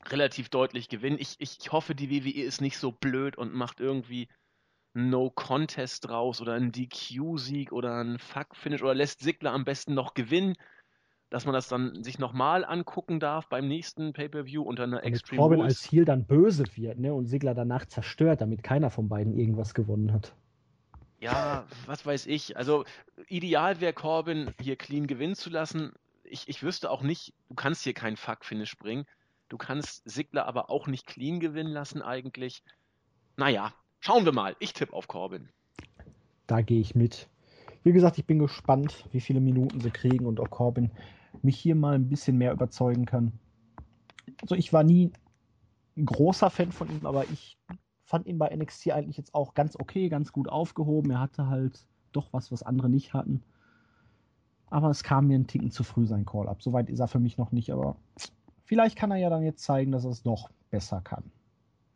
relativ 0.06 0.48
deutlich 0.48 0.88
gewinnen. 0.88 1.18
Ich, 1.20 1.36
ich 1.38 1.72
hoffe, 1.72 1.94
die 1.94 2.10
WWE 2.10 2.42
ist 2.42 2.60
nicht 2.60 2.78
so 2.78 2.92
blöd 2.92 3.36
und 3.36 3.52
macht 3.52 3.80
irgendwie 3.80 4.28
No 4.94 5.30
Contest 5.30 6.08
draus 6.08 6.40
oder 6.40 6.54
einen 6.54 6.72
DQ-Sieg 6.72 7.72
oder 7.72 7.96
einen 7.96 8.18
Fuck-Finish 8.18 8.82
oder 8.82 8.94
lässt 8.94 9.20
Sigler 9.20 9.52
am 9.52 9.64
besten 9.64 9.94
noch 9.94 10.14
gewinnen, 10.14 10.56
dass 11.30 11.44
man 11.44 11.54
das 11.54 11.68
dann 11.68 12.02
sich 12.02 12.18
nochmal 12.18 12.64
angucken 12.64 13.20
darf 13.20 13.48
beim 13.48 13.68
nächsten 13.68 14.12
Pay-Per-View 14.12 14.62
unter 14.62 14.82
einer 14.82 15.04
Extreme 15.04 15.40
Corbin 15.40 15.60
Rules. 15.60 15.76
als 15.78 15.92
Heel 15.92 16.04
dann 16.04 16.26
böse 16.26 16.64
wird 16.74 16.98
ne, 16.98 17.14
und 17.14 17.26
Sigler 17.26 17.54
danach 17.54 17.86
zerstört, 17.86 18.40
damit 18.40 18.64
keiner 18.64 18.90
von 18.90 19.08
beiden 19.08 19.38
irgendwas 19.38 19.72
gewonnen 19.72 20.12
hat. 20.12 20.34
Ja, 21.20 21.66
was 21.86 22.04
weiß 22.04 22.26
ich. 22.26 22.56
Also 22.56 22.84
ideal 23.28 23.80
wäre 23.80 23.92
Corbin 23.92 24.52
hier 24.60 24.76
clean 24.76 25.06
gewinnen 25.06 25.36
zu 25.36 25.50
lassen. 25.50 25.92
Ich, 26.24 26.48
ich 26.48 26.62
wüsste 26.62 26.90
auch 26.90 27.02
nicht, 27.02 27.32
du 27.48 27.54
kannst 27.54 27.84
hier 27.84 27.94
keinen 27.94 28.16
Fuck-Finish 28.16 28.76
bringen. 28.76 29.06
Du 29.48 29.56
kannst 29.56 30.08
Sigler 30.08 30.46
aber 30.46 30.70
auch 30.70 30.86
nicht 30.86 31.06
clean 31.06 31.38
gewinnen 31.38 31.72
lassen 31.72 32.02
eigentlich. 32.02 32.62
Naja, 33.36 33.72
schauen 34.00 34.24
wir 34.24 34.32
mal. 34.32 34.56
Ich 34.58 34.72
tippe 34.72 34.92
auf 34.92 35.08
Corbin. 35.08 35.48
Da 36.46 36.62
gehe 36.62 36.80
ich 36.80 36.94
mit. 36.94 37.28
Wie 37.82 37.92
gesagt, 37.92 38.18
ich 38.18 38.26
bin 38.26 38.38
gespannt, 38.38 39.04
wie 39.12 39.20
viele 39.20 39.40
Minuten 39.40 39.80
sie 39.80 39.90
kriegen 39.90 40.26
und 40.26 40.40
ob 40.40 40.50
Corbin 40.50 40.90
mich 41.44 41.58
hier 41.58 41.74
mal 41.74 41.94
ein 41.94 42.08
bisschen 42.08 42.36
mehr 42.38 42.52
überzeugen 42.52 43.06
kann. 43.06 43.32
Also 44.42 44.54
ich 44.54 44.72
war 44.72 44.84
nie 44.84 45.12
ein 45.96 46.06
großer 46.06 46.50
Fan 46.50 46.72
von 46.72 46.88
ihm, 46.90 47.06
aber 47.06 47.24
ich 47.24 47.58
fand 48.04 48.26
ihn 48.26 48.38
bei 48.38 48.54
NXT 48.54 48.90
eigentlich 48.90 49.16
jetzt 49.16 49.34
auch 49.34 49.54
ganz 49.54 49.76
okay, 49.78 50.08
ganz 50.08 50.32
gut 50.32 50.48
aufgehoben. 50.48 51.10
Er 51.10 51.20
hatte 51.20 51.48
halt 51.48 51.86
doch 52.12 52.32
was, 52.32 52.50
was 52.50 52.62
andere 52.62 52.88
nicht 52.88 53.14
hatten. 53.14 53.42
Aber 54.68 54.90
es 54.90 55.02
kam 55.02 55.26
mir 55.26 55.38
ein 55.38 55.46
Ticken 55.46 55.70
zu 55.70 55.84
früh 55.84 56.06
sein 56.06 56.24
Call-Up. 56.24 56.62
Soweit 56.62 56.90
ist 56.90 57.00
er 57.00 57.08
für 57.08 57.18
mich 57.18 57.38
noch 57.38 57.52
nicht, 57.52 57.72
aber 57.72 57.96
vielleicht 58.64 58.96
kann 58.96 59.10
er 59.10 59.16
ja 59.16 59.30
dann 59.30 59.42
jetzt 59.42 59.62
zeigen, 59.62 59.92
dass 59.92 60.04
er 60.04 60.10
es 60.10 60.22
doch 60.22 60.50
besser 60.70 61.00
kann. 61.00 61.30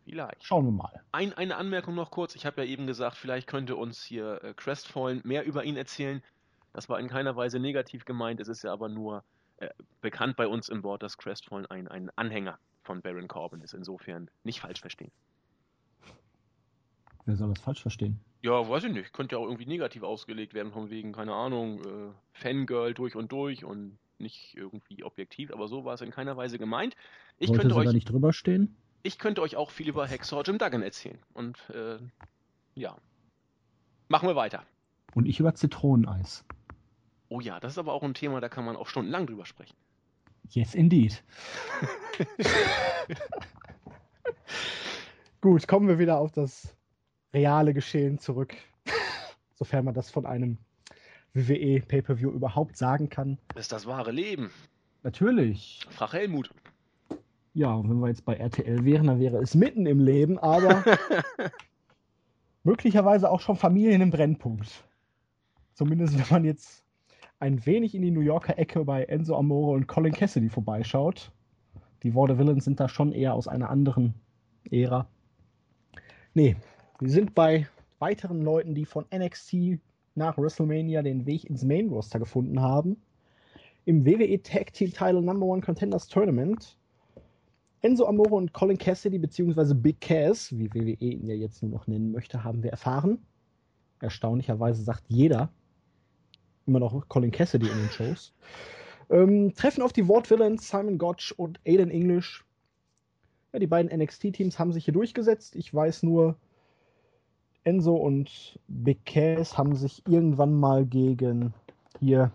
Vielleicht. 0.04 0.44
Schauen 0.44 0.66
wir 0.66 0.72
mal. 0.72 1.02
Ein, 1.12 1.32
eine 1.32 1.56
Anmerkung 1.56 1.94
noch 1.94 2.10
kurz. 2.10 2.34
Ich 2.34 2.44
habe 2.44 2.62
ja 2.62 2.68
eben 2.68 2.86
gesagt, 2.86 3.16
vielleicht 3.16 3.46
könnte 3.46 3.76
uns 3.76 4.02
hier 4.02 4.42
äh, 4.44 4.54
Crestfallen 4.54 5.22
mehr 5.24 5.44
über 5.44 5.64
ihn 5.64 5.76
erzählen. 5.76 6.22
Das 6.74 6.88
war 6.90 7.00
in 7.00 7.08
keiner 7.08 7.34
Weise 7.36 7.58
negativ 7.58 8.04
gemeint. 8.04 8.40
Es 8.40 8.48
ist 8.48 8.62
ja 8.64 8.72
aber 8.72 8.90
nur 8.90 9.24
äh, 9.56 9.70
bekannt 10.02 10.36
bei 10.36 10.46
uns 10.46 10.68
im 10.68 10.82
Board, 10.82 11.02
dass 11.02 11.16
Crestfallen 11.16 11.64
ein, 11.66 11.88
ein 11.88 12.10
Anhänger 12.16 12.58
von 12.82 13.00
Baron 13.00 13.28
Corbin 13.28 13.62
ist. 13.62 13.72
Insofern 13.72 14.28
nicht 14.42 14.60
falsch 14.60 14.80
verstehen. 14.80 15.12
Wer 17.24 17.36
soll 17.36 17.48
das 17.48 17.60
falsch 17.60 17.80
verstehen? 17.80 18.20
Ja, 18.42 18.68
weiß 18.68 18.84
ich 18.84 18.92
nicht. 18.92 19.12
Könnte 19.14 19.36
ja 19.36 19.38
auch 19.40 19.46
irgendwie 19.46 19.66
negativ 19.66 20.02
ausgelegt 20.02 20.52
werden, 20.52 20.72
von 20.72 20.90
wegen, 20.90 21.12
keine 21.12 21.32
Ahnung, 21.32 21.80
äh, 21.80 22.12
Fangirl 22.32 22.92
durch 22.92 23.16
und 23.16 23.32
durch 23.32 23.64
und 23.64 23.96
nicht 24.18 24.54
irgendwie 24.56 25.02
objektiv, 25.02 25.50
aber 25.50 25.68
so 25.68 25.84
war 25.84 25.94
es 25.94 26.00
in 26.00 26.10
keiner 26.10 26.36
Weise 26.36 26.58
gemeint. 26.58 26.94
Ich 27.38 27.48
Wollte 27.48 27.62
könnte 27.62 27.76
euch, 27.76 27.86
da 27.86 27.92
nicht 27.92 28.10
drüber 28.10 28.32
stehen? 28.32 28.76
Ich 29.02 29.18
könnte 29.18 29.42
euch 29.42 29.56
auch 29.56 29.70
viel 29.70 29.88
über 29.88 30.06
Hexor 30.06 30.42
Jim 30.44 30.58
Duggan 30.58 30.82
erzählen. 30.82 31.18
Und 31.32 31.58
äh, 31.70 31.98
ja. 32.74 32.96
Machen 34.08 34.28
wir 34.28 34.36
weiter. 34.36 34.62
Und 35.14 35.26
ich 35.26 35.40
über 35.40 35.54
Zitroneneis. 35.54 36.44
Oh 37.34 37.40
ja, 37.40 37.58
das 37.58 37.72
ist 37.72 37.78
aber 37.78 37.92
auch 37.92 38.04
ein 38.04 38.14
Thema, 38.14 38.40
da 38.40 38.48
kann 38.48 38.64
man 38.64 38.76
auch 38.76 38.86
stundenlang 38.86 39.26
drüber 39.26 39.44
sprechen. 39.44 39.74
Yes, 40.50 40.72
indeed. 40.72 41.24
Gut, 45.40 45.66
kommen 45.66 45.88
wir 45.88 45.98
wieder 45.98 46.20
auf 46.20 46.30
das 46.30 46.76
reale 47.32 47.74
Geschehen 47.74 48.20
zurück. 48.20 48.54
sofern 49.56 49.84
man 49.84 49.94
das 49.94 50.12
von 50.12 50.26
einem 50.26 50.58
WWE 51.32 51.80
Pay-Per-View 51.80 52.30
überhaupt 52.30 52.76
sagen 52.76 53.08
kann. 53.08 53.36
Das 53.48 53.64
ist 53.64 53.72
das 53.72 53.84
wahre 53.84 54.12
Leben. 54.12 54.52
Natürlich. 55.02 55.80
Frag 55.90 56.12
Helmut. 56.12 56.50
Ja, 57.52 57.74
und 57.74 57.90
wenn 57.90 57.98
wir 57.98 58.10
jetzt 58.10 58.24
bei 58.24 58.34
RTL 58.34 58.84
wären, 58.84 59.08
dann 59.08 59.18
wäre 59.18 59.38
es 59.38 59.56
mitten 59.56 59.86
im 59.86 59.98
Leben, 59.98 60.38
aber 60.38 60.84
möglicherweise 62.62 63.28
auch 63.28 63.40
schon 63.40 63.56
Familien 63.56 64.02
im 64.02 64.10
Brennpunkt. 64.10 64.84
Zumindest 65.72 66.16
wenn 66.16 66.26
man 66.30 66.44
jetzt 66.44 66.83
ein 67.40 67.64
wenig 67.66 67.94
in 67.94 68.02
die 68.02 68.10
New 68.10 68.20
Yorker 68.20 68.58
Ecke 68.58 68.84
bei 68.84 69.04
Enzo 69.04 69.36
Amore 69.36 69.72
und 69.72 69.86
Colin 69.86 70.12
Cassidy 70.12 70.48
vorbeischaut. 70.48 71.32
Die 72.02 72.14
Worte 72.14 72.38
Villains 72.38 72.64
sind 72.64 72.80
da 72.80 72.88
schon 72.88 73.12
eher 73.12 73.34
aus 73.34 73.48
einer 73.48 73.70
anderen 73.70 74.14
Ära. 74.70 75.06
Nee, 76.34 76.56
wir 76.98 77.10
sind 77.10 77.34
bei 77.34 77.66
weiteren 77.98 78.42
Leuten, 78.42 78.74
die 78.74 78.84
von 78.84 79.04
NXT 79.14 79.78
nach 80.14 80.38
WrestleMania 80.38 81.02
den 81.02 81.26
Weg 81.26 81.44
ins 81.44 81.64
Main 81.64 81.88
Roster 81.88 82.18
gefunden 82.18 82.60
haben. 82.60 82.96
Im 83.84 84.06
WWE 84.06 84.42
Tag 84.42 84.72
Team 84.72 84.90
Title 84.90 85.22
Number 85.22 85.46
One 85.46 85.60
Contenders 85.60 86.08
Tournament 86.08 86.76
Enzo 87.84 88.06
Amore 88.06 88.36
und 88.36 88.54
Colin 88.54 88.78
Cassidy 88.78 89.18
beziehungsweise 89.18 89.74
Big 89.74 90.00
Cass, 90.00 90.56
wie 90.56 90.72
WWE 90.72 91.04
ihn 91.04 91.26
ja 91.26 91.34
jetzt 91.34 91.62
nur 91.62 91.70
noch 91.70 91.86
nennen 91.86 92.12
möchte, 92.12 92.42
haben 92.42 92.62
wir 92.62 92.70
erfahren. 92.70 93.18
Erstaunlicherweise 94.00 94.82
sagt 94.82 95.04
jeder 95.08 95.50
immer 96.66 96.80
noch 96.80 97.08
Colin 97.08 97.30
Cassidy 97.30 97.66
in 97.68 97.78
den 97.78 97.90
Shows. 97.90 98.32
Ähm, 99.10 99.54
treffen 99.54 99.82
auf 99.82 99.92
die 99.92 100.08
Wortvillains 100.08 100.68
Simon 100.68 100.98
Gotch 100.98 101.32
und 101.32 101.60
Aiden 101.66 101.90
English. 101.90 102.44
Ja, 103.52 103.58
die 103.58 103.66
beiden 103.66 103.96
NXT-Teams 103.96 104.58
haben 104.58 104.72
sich 104.72 104.84
hier 104.84 104.94
durchgesetzt. 104.94 105.56
Ich 105.56 105.72
weiß 105.72 106.02
nur, 106.02 106.36
Enzo 107.64 107.94
und 107.96 108.58
Big 108.68 109.04
Cass 109.06 109.56
haben 109.56 109.74
sich 109.74 110.02
irgendwann 110.06 110.54
mal 110.54 110.84
gegen 110.84 111.54
hier 112.00 112.32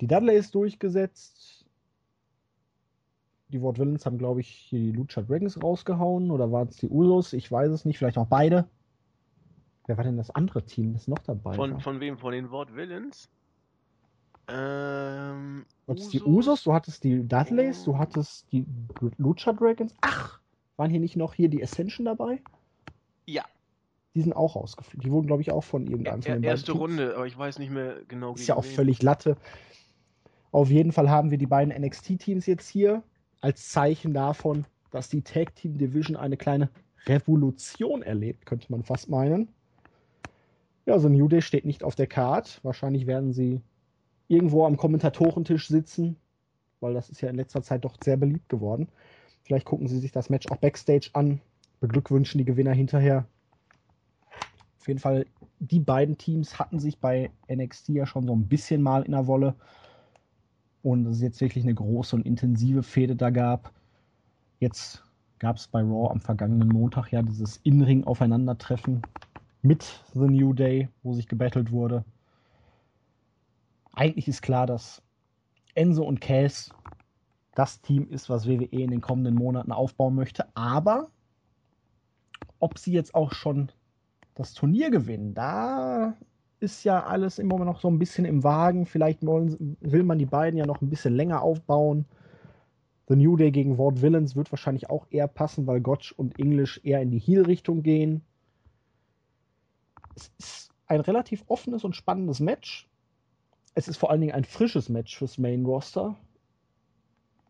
die 0.00 0.06
Dudleys 0.06 0.50
durchgesetzt. 0.50 1.66
Die 3.48 3.60
Wort 3.60 3.78
Villains 3.78 4.04
haben, 4.04 4.18
glaube 4.18 4.40
ich, 4.40 4.48
hier 4.48 4.80
die 4.80 4.92
Lucha 4.92 5.22
Dragons 5.22 5.62
rausgehauen. 5.62 6.30
Oder 6.30 6.50
waren 6.50 6.68
es 6.68 6.76
die 6.76 6.88
Usos? 6.88 7.32
Ich 7.32 7.50
weiß 7.50 7.70
es 7.70 7.84
nicht. 7.84 7.98
Vielleicht 7.98 8.18
auch 8.18 8.26
beide. 8.26 8.66
Wer 9.86 9.96
war 9.96 10.04
denn 10.04 10.16
das 10.16 10.30
andere 10.30 10.64
Team, 10.64 10.94
das 10.94 11.08
noch 11.08 11.18
dabei 11.18 11.52
Von, 11.54 11.74
war? 11.74 11.80
von 11.80 12.00
wem? 12.00 12.18
Von 12.18 12.32
den 12.32 12.50
Wort 12.50 12.74
Villains? 12.74 13.28
Ähm, 14.48 15.64
Du 15.86 15.92
hattest 15.92 16.12
die 16.12 16.22
Usos, 16.22 16.62
du 16.64 16.72
hattest 16.72 17.04
die 17.04 17.26
Dudleys, 17.26 17.84
du 17.84 17.98
hattest 17.98 18.50
die 18.52 18.64
Lucha 19.18 19.52
Dragons. 19.52 19.94
Ach, 20.00 20.40
waren 20.76 20.90
hier 20.90 21.00
nicht 21.00 21.16
noch 21.16 21.34
hier 21.34 21.48
die 21.48 21.62
Ascension 21.62 22.06
dabei? 22.06 22.40
Ja, 23.26 23.44
Die 24.14 24.22
sind 24.22 24.32
auch 24.34 24.56
rausgeflogen. 24.56 25.00
Die 25.04 25.10
wurden, 25.12 25.26
glaube 25.26 25.42
ich, 25.42 25.50
auch 25.52 25.64
von 25.64 25.86
irgendeinem 25.86 26.22
von 26.22 26.32
den 26.32 26.42
erste 26.42 26.72
Teams. 26.72 26.80
Runde, 26.80 27.14
aber 27.16 27.26
ich 27.26 27.36
weiß 27.36 27.58
nicht 27.58 27.70
mehr 27.70 27.96
genau 28.08 28.34
Ist 28.34 28.46
ja 28.46 28.56
auch 28.56 28.64
wen. 28.64 28.70
völlig 28.70 29.02
Latte. 29.02 29.36
Auf 30.52 30.70
jeden 30.70 30.92
Fall 30.92 31.10
haben 31.10 31.30
wir 31.30 31.38
die 31.38 31.46
beiden 31.46 31.74
NXT-Teams 31.82 32.46
jetzt 32.46 32.68
hier 32.68 33.02
als 33.40 33.68
Zeichen 33.70 34.14
davon, 34.14 34.64
dass 34.90 35.08
die 35.08 35.22
Tag 35.22 35.54
Team 35.54 35.76
Division 35.76 36.16
eine 36.16 36.36
kleine 36.36 36.70
Revolution 37.06 38.02
erlebt, 38.02 38.46
könnte 38.46 38.70
man 38.70 38.82
fast 38.84 39.08
meinen. 39.10 39.48
Ja, 40.86 40.98
so 40.98 41.08
New 41.08 41.28
Day 41.28 41.42
steht 41.42 41.64
nicht 41.66 41.82
auf 41.82 41.94
der 41.94 42.06
Card. 42.06 42.60
Wahrscheinlich 42.62 43.06
werden 43.06 43.32
sie 43.32 43.60
irgendwo 44.28 44.64
am 44.66 44.76
Kommentatorentisch 44.76 45.68
sitzen, 45.68 46.16
weil 46.80 46.94
das 46.94 47.10
ist 47.10 47.20
ja 47.20 47.30
in 47.30 47.36
letzter 47.36 47.62
Zeit 47.62 47.84
doch 47.84 47.96
sehr 48.02 48.16
beliebt 48.16 48.48
geworden. 48.48 48.88
Vielleicht 49.42 49.66
gucken 49.66 49.88
sie 49.88 49.98
sich 49.98 50.12
das 50.12 50.30
Match 50.30 50.46
auch 50.50 50.56
backstage 50.56 51.10
an, 51.12 51.40
beglückwünschen 51.80 52.38
die 52.38 52.44
Gewinner 52.44 52.72
hinterher. 52.72 53.26
Auf 54.80 54.88
jeden 54.88 55.00
Fall, 55.00 55.26
die 55.60 55.80
beiden 55.80 56.18
Teams 56.18 56.58
hatten 56.58 56.78
sich 56.78 56.98
bei 56.98 57.30
NXT 57.50 57.90
ja 57.90 58.06
schon 58.06 58.26
so 58.26 58.34
ein 58.34 58.48
bisschen 58.48 58.82
mal 58.82 59.02
in 59.02 59.12
der 59.12 59.26
Wolle. 59.26 59.54
Und 60.82 61.06
es 61.06 61.16
ist 61.16 61.22
jetzt 61.22 61.40
wirklich 61.40 61.64
eine 61.64 61.74
große 61.74 62.14
und 62.16 62.26
intensive 62.26 62.82
Fehde 62.82 63.16
da 63.16 63.30
gab. 63.30 63.72
Jetzt 64.60 65.02
gab 65.38 65.56
es 65.56 65.66
bei 65.66 65.80
Raw 65.80 66.10
am 66.10 66.20
vergangenen 66.20 66.68
Montag 66.68 67.10
ja 67.12 67.22
dieses 67.22 67.58
In-Ring-Aufeinandertreffen 67.64 69.02
mit 69.62 70.04
The 70.12 70.26
New 70.26 70.52
Day, 70.52 70.88
wo 71.02 71.14
sich 71.14 71.28
gebettelt 71.28 71.72
wurde. 71.72 72.04
Eigentlich 73.94 74.28
ist 74.28 74.42
klar, 74.42 74.66
dass 74.66 75.02
Enzo 75.74 76.04
und 76.04 76.20
Cass 76.20 76.70
das 77.54 77.80
Team 77.80 78.08
ist, 78.08 78.28
was 78.28 78.48
WWE 78.48 78.64
in 78.64 78.90
den 78.90 79.00
kommenden 79.00 79.34
Monaten 79.34 79.72
aufbauen 79.72 80.14
möchte. 80.14 80.46
Aber 80.56 81.08
ob 82.58 82.78
sie 82.78 82.92
jetzt 82.92 83.14
auch 83.14 83.32
schon 83.32 83.70
das 84.34 84.54
Turnier 84.54 84.90
gewinnen, 84.90 85.34
da 85.34 86.16
ist 86.58 86.82
ja 86.84 87.04
alles 87.04 87.38
immer 87.38 87.64
noch 87.64 87.80
so 87.80 87.88
ein 87.88 87.98
bisschen 87.98 88.24
im 88.24 88.42
Wagen. 88.42 88.86
Vielleicht 88.86 89.24
wollen, 89.24 89.76
will 89.80 90.02
man 90.02 90.18
die 90.18 90.26
beiden 90.26 90.58
ja 90.58 90.66
noch 90.66 90.80
ein 90.80 90.90
bisschen 90.90 91.14
länger 91.14 91.42
aufbauen. 91.42 92.06
The 93.06 93.16
New 93.16 93.36
Day 93.36 93.50
gegen 93.50 93.78
Ward 93.78 94.00
Villains 94.00 94.34
wird 94.34 94.50
wahrscheinlich 94.50 94.88
auch 94.88 95.06
eher 95.10 95.28
passen, 95.28 95.66
weil 95.66 95.80
Gotch 95.80 96.12
und 96.12 96.38
English 96.38 96.80
eher 96.82 97.02
in 97.02 97.10
die 97.10 97.18
Heel-Richtung 97.18 97.82
gehen. 97.82 98.22
Es 100.16 100.32
ist 100.38 100.70
ein 100.86 101.00
relativ 101.00 101.44
offenes 101.48 101.84
und 101.84 101.94
spannendes 101.94 102.40
Match. 102.40 102.88
Es 103.74 103.88
ist 103.88 103.96
vor 103.96 104.10
allen 104.10 104.20
Dingen 104.20 104.34
ein 104.34 104.44
frisches 104.44 104.88
Match 104.88 105.16
fürs 105.16 105.38
Main 105.38 105.64
Roster. 105.64 106.16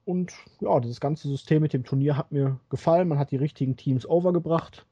Und 0.04 0.32
ja, 0.60 0.80
dieses 0.80 1.00
ganze 1.00 1.28
System 1.28 1.62
mit 1.62 1.72
dem 1.72 1.84
Turnier 1.84 2.16
hat 2.16 2.32
mir 2.32 2.58
gefallen. 2.68 3.08
Man 3.08 3.18
hat 3.18 3.30
die 3.30 3.37
richtigen 3.37 3.76
Teams 3.76 4.06
overgebracht. 4.06 4.87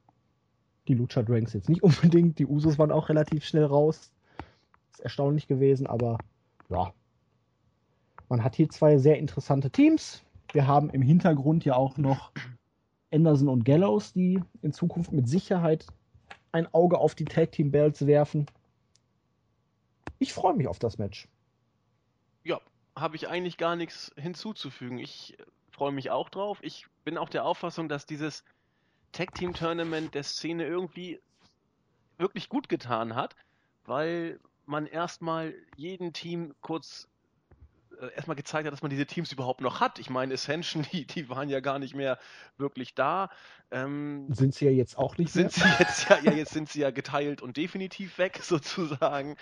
Die 0.89 0.95
Lucha 0.95 1.23
Dragons 1.23 1.53
jetzt 1.53 1.69
nicht 1.69 1.83
unbedingt. 1.83 2.39
Die 2.39 2.47
Usos 2.47 2.79
waren 2.79 2.93
auch 2.93 3.09
relativ 3.09 3.45
schnell 3.45 3.65
raus. 3.65 4.11
Ist 4.91 5.01
erstaunlich 5.01 5.47
gewesen, 5.47 5.87
aber 5.87 6.19
ja. 6.69 6.93
Man 8.29 8.43
hat 8.43 8.55
hier 8.55 8.69
zwei 8.69 8.99
sehr 8.99 9.19
interessante 9.19 9.71
Teams. 9.71 10.23
Wir 10.53 10.67
haben 10.67 10.91
im 10.91 11.03
Hintergrund 11.03 11.65
ja 11.65 11.77
auch 11.77 11.99
noch 11.99 12.33
Anderson 13.13 13.49
und 13.49 13.65
Gallows, 13.65 14.13
die 14.13 14.41
in 14.63 14.73
Zukunft 14.73 15.13
mit 15.13 15.29
Sicherheit 15.29 15.87
ein 16.51 16.73
Auge 16.73 16.99
auf 16.99 17.15
die 17.15 17.25
Tag 17.25 17.53
Team 17.53 17.71
Belts 17.71 18.07
werfen. 18.07 18.47
Ich 20.23 20.33
freue 20.33 20.55
mich 20.55 20.69
auf 20.69 20.79
das 20.79 20.99
Match. 20.99 21.27
Ja, 22.45 22.61
habe 22.95 23.17
ich 23.17 23.29
eigentlich 23.29 23.57
gar 23.57 23.75
nichts 23.75 24.13
hinzuzufügen. 24.17 24.99
Ich 24.99 25.37
freue 25.73 25.91
mich 25.91 26.11
auch 26.11 26.29
drauf. 26.29 26.59
Ich 26.63 26.87
bin 27.03 27.19
auch 27.19 27.29
der 27.29 27.45
Auffassung, 27.45 27.89
dass 27.89 28.07
dieses 28.07 28.45
Tag 29.11 29.35
Team 29.35 29.53
Tournament 29.53 30.15
der 30.15 30.23
Szene 30.23 30.65
irgendwie 30.65 31.21
wirklich 32.19 32.49
gut 32.49 32.69
getan 32.69 33.17
hat, 33.17 33.35
weil 33.85 34.39
man 34.65 34.87
erstmal 34.87 35.55
jedem 35.77 36.13
Team 36.13 36.55
kurz 36.61 37.09
äh, 38.01 38.15
erstmal 38.15 38.37
gezeigt 38.37 38.67
hat, 38.67 38.73
dass 38.73 38.83
man 38.83 38.91
diese 38.91 39.07
Teams 39.07 39.33
überhaupt 39.33 39.61
noch 39.61 39.81
hat. 39.81 39.99
Ich 39.99 40.09
meine, 40.09 40.35
Ascension, 40.35 40.87
die, 40.93 41.05
die 41.05 41.29
waren 41.29 41.49
ja 41.49 41.59
gar 41.59 41.81
nicht 41.81 41.97
mehr 41.97 42.19
wirklich 42.59 42.95
da. 42.95 43.29
Ähm, 43.73 44.27
Sind 44.33 44.55
sie 44.55 44.67
ja 44.67 44.71
jetzt 44.71 44.97
auch 44.97 45.19
nicht 45.19 45.33
sind 45.33 45.57
mehr? 45.57 45.69
sie 45.69 45.83
jetzt 45.83 46.09
ja, 46.09 46.21
ja, 46.21 46.33
jetzt 46.33 46.53
sind 46.53 46.69
sie 46.69 46.81
ja 46.81 46.93
geteilt 46.93 47.43
und 47.43 47.57
definitiv 47.57 48.19
weg, 48.19 48.39
sozusagen. 48.43 49.37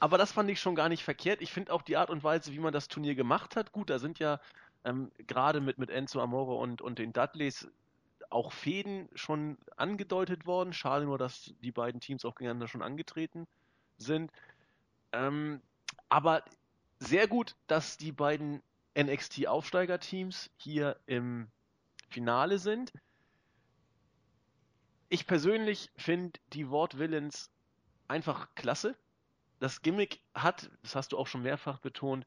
Aber 0.00 0.16
das 0.18 0.32
fand 0.32 0.50
ich 0.50 0.60
schon 0.60 0.74
gar 0.74 0.88
nicht 0.88 1.04
verkehrt. 1.04 1.42
Ich 1.42 1.52
finde 1.52 1.72
auch 1.72 1.82
die 1.82 1.96
Art 1.98 2.10
und 2.10 2.24
Weise, 2.24 2.52
wie 2.52 2.58
man 2.58 2.72
das 2.72 2.88
Turnier 2.88 3.14
gemacht 3.14 3.54
hat, 3.54 3.70
gut. 3.70 3.90
Da 3.90 3.98
sind 3.98 4.18
ja 4.18 4.40
ähm, 4.84 5.12
gerade 5.26 5.60
mit, 5.60 5.78
mit 5.78 5.90
Enzo 5.90 6.20
Amore 6.20 6.54
und, 6.54 6.80
und 6.80 6.98
den 6.98 7.12
Dudleys 7.12 7.68
auch 8.30 8.52
Fäden 8.52 9.08
schon 9.14 9.58
angedeutet 9.76 10.46
worden. 10.46 10.72
Schade 10.72 11.04
nur, 11.04 11.18
dass 11.18 11.52
die 11.62 11.70
beiden 11.70 12.00
Teams 12.00 12.24
auch 12.24 12.34
gegeneinander 12.34 12.66
schon 12.66 12.82
angetreten 12.82 13.46
sind. 13.98 14.32
Ähm, 15.12 15.60
aber 16.08 16.44
sehr 16.98 17.28
gut, 17.28 17.54
dass 17.66 17.98
die 17.98 18.12
beiden 18.12 18.62
NXT-Aufsteigerteams 18.98 20.50
hier 20.56 20.98
im 21.06 21.48
Finale 22.08 22.58
sind. 22.58 22.92
Ich 25.10 25.26
persönlich 25.26 25.90
finde 25.96 26.40
die 26.52 26.70
Ward 26.70 26.98
Villains 26.98 27.50
einfach 28.08 28.54
klasse. 28.54 28.96
Das 29.60 29.82
Gimmick 29.82 30.20
hat, 30.34 30.70
das 30.82 30.96
hast 30.96 31.12
du 31.12 31.18
auch 31.18 31.26
schon 31.26 31.42
mehrfach 31.42 31.78
betont, 31.78 32.26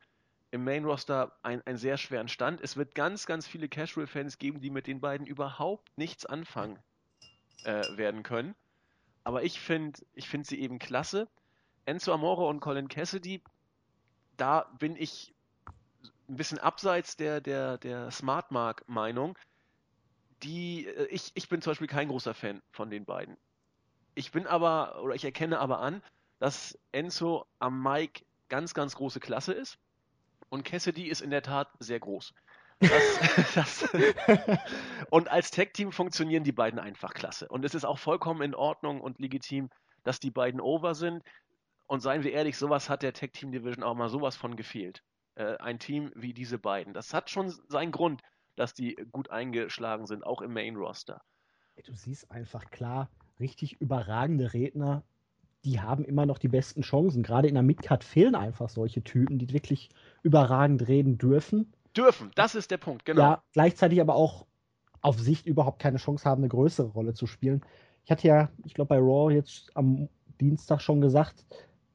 im 0.51 0.63
Main 0.63 0.85
Roster 0.85 1.35
ein, 1.41 1.65
einen 1.65 1.79
sehr 1.79 1.97
schweren 1.97 2.27
Stand. 2.27 2.61
Es 2.61 2.77
wird 2.77 2.93
ganz, 2.93 3.25
ganz 3.25 3.47
viele 3.47 3.67
Casual-Fans 3.67 4.37
geben, 4.37 4.61
die 4.61 4.69
mit 4.69 4.85
den 4.85 5.01
beiden 5.01 5.25
überhaupt 5.25 5.97
nichts 5.97 6.27
anfangen 6.27 6.77
äh, 7.63 7.97
werden 7.97 8.21
können. 8.21 8.53
Aber 9.23 9.41
ich 9.43 9.59
finde 9.59 9.99
ich 10.13 10.29
find 10.29 10.45
sie 10.45 10.59
eben 10.59 10.77
klasse. 10.77 11.27
Enzo 11.85 12.13
Amore 12.13 12.45
und 12.45 12.59
Colin 12.59 12.87
Cassidy, 12.87 13.41
da 14.37 14.71
bin 14.77 14.95
ich 14.95 15.33
ein 16.29 16.35
bisschen 16.35 16.59
abseits 16.59 17.17
der, 17.17 17.41
der, 17.41 17.79
der 17.79 18.11
Smart 18.11 18.51
Mark-Meinung. 18.51 19.37
Die, 20.43 20.85
äh, 20.85 21.07
ich, 21.07 21.31
ich 21.33 21.49
bin 21.49 21.63
zum 21.63 21.71
Beispiel 21.71 21.87
kein 21.87 22.09
großer 22.09 22.35
Fan 22.35 22.61
von 22.71 22.91
den 22.91 23.05
beiden. 23.05 23.37
Ich 24.13 24.31
bin 24.31 24.45
aber, 24.45 25.01
oder 25.01 25.15
ich 25.15 25.25
erkenne 25.25 25.57
aber 25.59 25.79
an, 25.79 26.03
dass 26.43 26.77
Enzo 26.91 27.45
am 27.59 27.81
Mic 27.81 28.25
ganz, 28.49 28.73
ganz 28.73 28.95
große 28.97 29.21
Klasse 29.21 29.53
ist. 29.53 29.77
Und 30.49 30.65
Cassidy 30.65 31.07
ist 31.07 31.21
in 31.21 31.29
der 31.29 31.41
Tat 31.41 31.69
sehr 31.79 32.01
groß. 32.01 32.33
Das, 32.79 33.55
das, 33.55 33.89
und 35.09 35.29
als 35.29 35.51
Tag-Team 35.51 35.93
funktionieren 35.93 36.43
die 36.43 36.51
beiden 36.51 36.81
einfach 36.81 37.13
klasse. 37.13 37.47
Und 37.47 37.63
es 37.63 37.73
ist 37.75 37.85
auch 37.85 37.97
vollkommen 37.97 38.41
in 38.41 38.55
Ordnung 38.55 38.99
und 38.99 39.19
legitim, 39.19 39.69
dass 40.03 40.19
die 40.19 40.31
beiden 40.31 40.59
over 40.59 40.95
sind. 40.95 41.23
Und 41.87 42.01
seien 42.01 42.25
wir 42.25 42.33
ehrlich, 42.33 42.57
sowas 42.57 42.89
hat 42.89 43.03
der 43.03 43.13
Tag 43.13 43.31
Team 43.31 43.53
Division 43.53 43.81
auch 43.81 43.95
mal 43.95 44.09
sowas 44.09 44.35
von 44.35 44.57
gefehlt. 44.57 45.01
Äh, 45.35 45.55
ein 45.59 45.79
Team 45.79 46.11
wie 46.13 46.33
diese 46.33 46.59
beiden. 46.59 46.93
Das 46.93 47.13
hat 47.13 47.29
schon 47.29 47.51
seinen 47.69 47.93
Grund, 47.93 48.21
dass 48.57 48.73
die 48.73 48.95
gut 49.13 49.31
eingeschlagen 49.31 50.07
sind, 50.07 50.25
auch 50.25 50.41
im 50.41 50.51
Main 50.51 50.75
Roster. 50.75 51.21
Du 51.85 51.93
siehst 51.93 52.29
einfach 52.31 52.69
klar, 52.69 53.09
richtig 53.39 53.79
überragende 53.79 54.51
Redner, 54.53 55.05
die 55.65 55.79
haben 55.79 56.03
immer 56.03 56.25
noch 56.25 56.37
die 56.37 56.49
besten 56.49 56.81
Chancen. 56.81 57.23
Gerade 57.23 57.47
in 57.47 57.53
der 57.53 57.63
Midcard 57.63 58.03
fehlen 58.03 58.35
einfach 58.35 58.69
solche 58.69 59.03
Typen, 59.03 59.39
die 59.39 59.53
wirklich 59.53 59.89
überragend 60.21 60.87
reden 60.87 61.17
dürfen. 61.17 61.71
Dürfen, 61.95 62.31
das 62.35 62.55
ist 62.55 62.71
der 62.71 62.77
Punkt, 62.77 63.05
genau. 63.05 63.21
Ja, 63.21 63.43
gleichzeitig 63.53 64.01
aber 64.01 64.15
auch 64.15 64.45
auf 65.01 65.19
Sicht 65.19 65.45
überhaupt 65.45 65.79
keine 65.79 65.97
Chance 65.97 66.27
haben, 66.29 66.41
eine 66.41 66.49
größere 66.49 66.87
Rolle 66.87 67.13
zu 67.13 67.27
spielen. 67.27 67.61
Ich 68.05 68.11
hatte 68.11 68.27
ja, 68.27 68.49
ich 68.65 68.73
glaube, 68.73 68.89
bei 68.89 68.97
Raw 68.97 69.33
jetzt 69.33 69.71
am 69.75 70.09
Dienstag 70.41 70.81
schon 70.81 71.01
gesagt, 71.01 71.45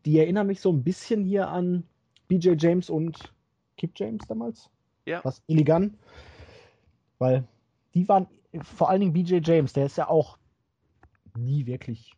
die 0.04 0.18
erinnern 0.18 0.46
mich 0.46 0.60
so 0.60 0.72
ein 0.72 0.84
bisschen 0.84 1.24
hier 1.24 1.48
an 1.48 1.84
BJ 2.28 2.52
James 2.56 2.88
und 2.88 3.32
Kip 3.76 3.92
James 3.96 4.26
damals. 4.26 4.70
Ja. 5.04 5.20
Was 5.24 5.42
Illigan. 5.46 5.96
Weil 7.18 7.44
die 7.94 8.08
waren, 8.08 8.26
vor 8.62 8.88
allen 8.88 9.00
Dingen 9.00 9.12
BJ 9.12 9.38
James, 9.42 9.72
der 9.72 9.86
ist 9.86 9.98
ja 9.98 10.08
auch 10.08 10.38
nie 11.36 11.66
wirklich 11.66 12.17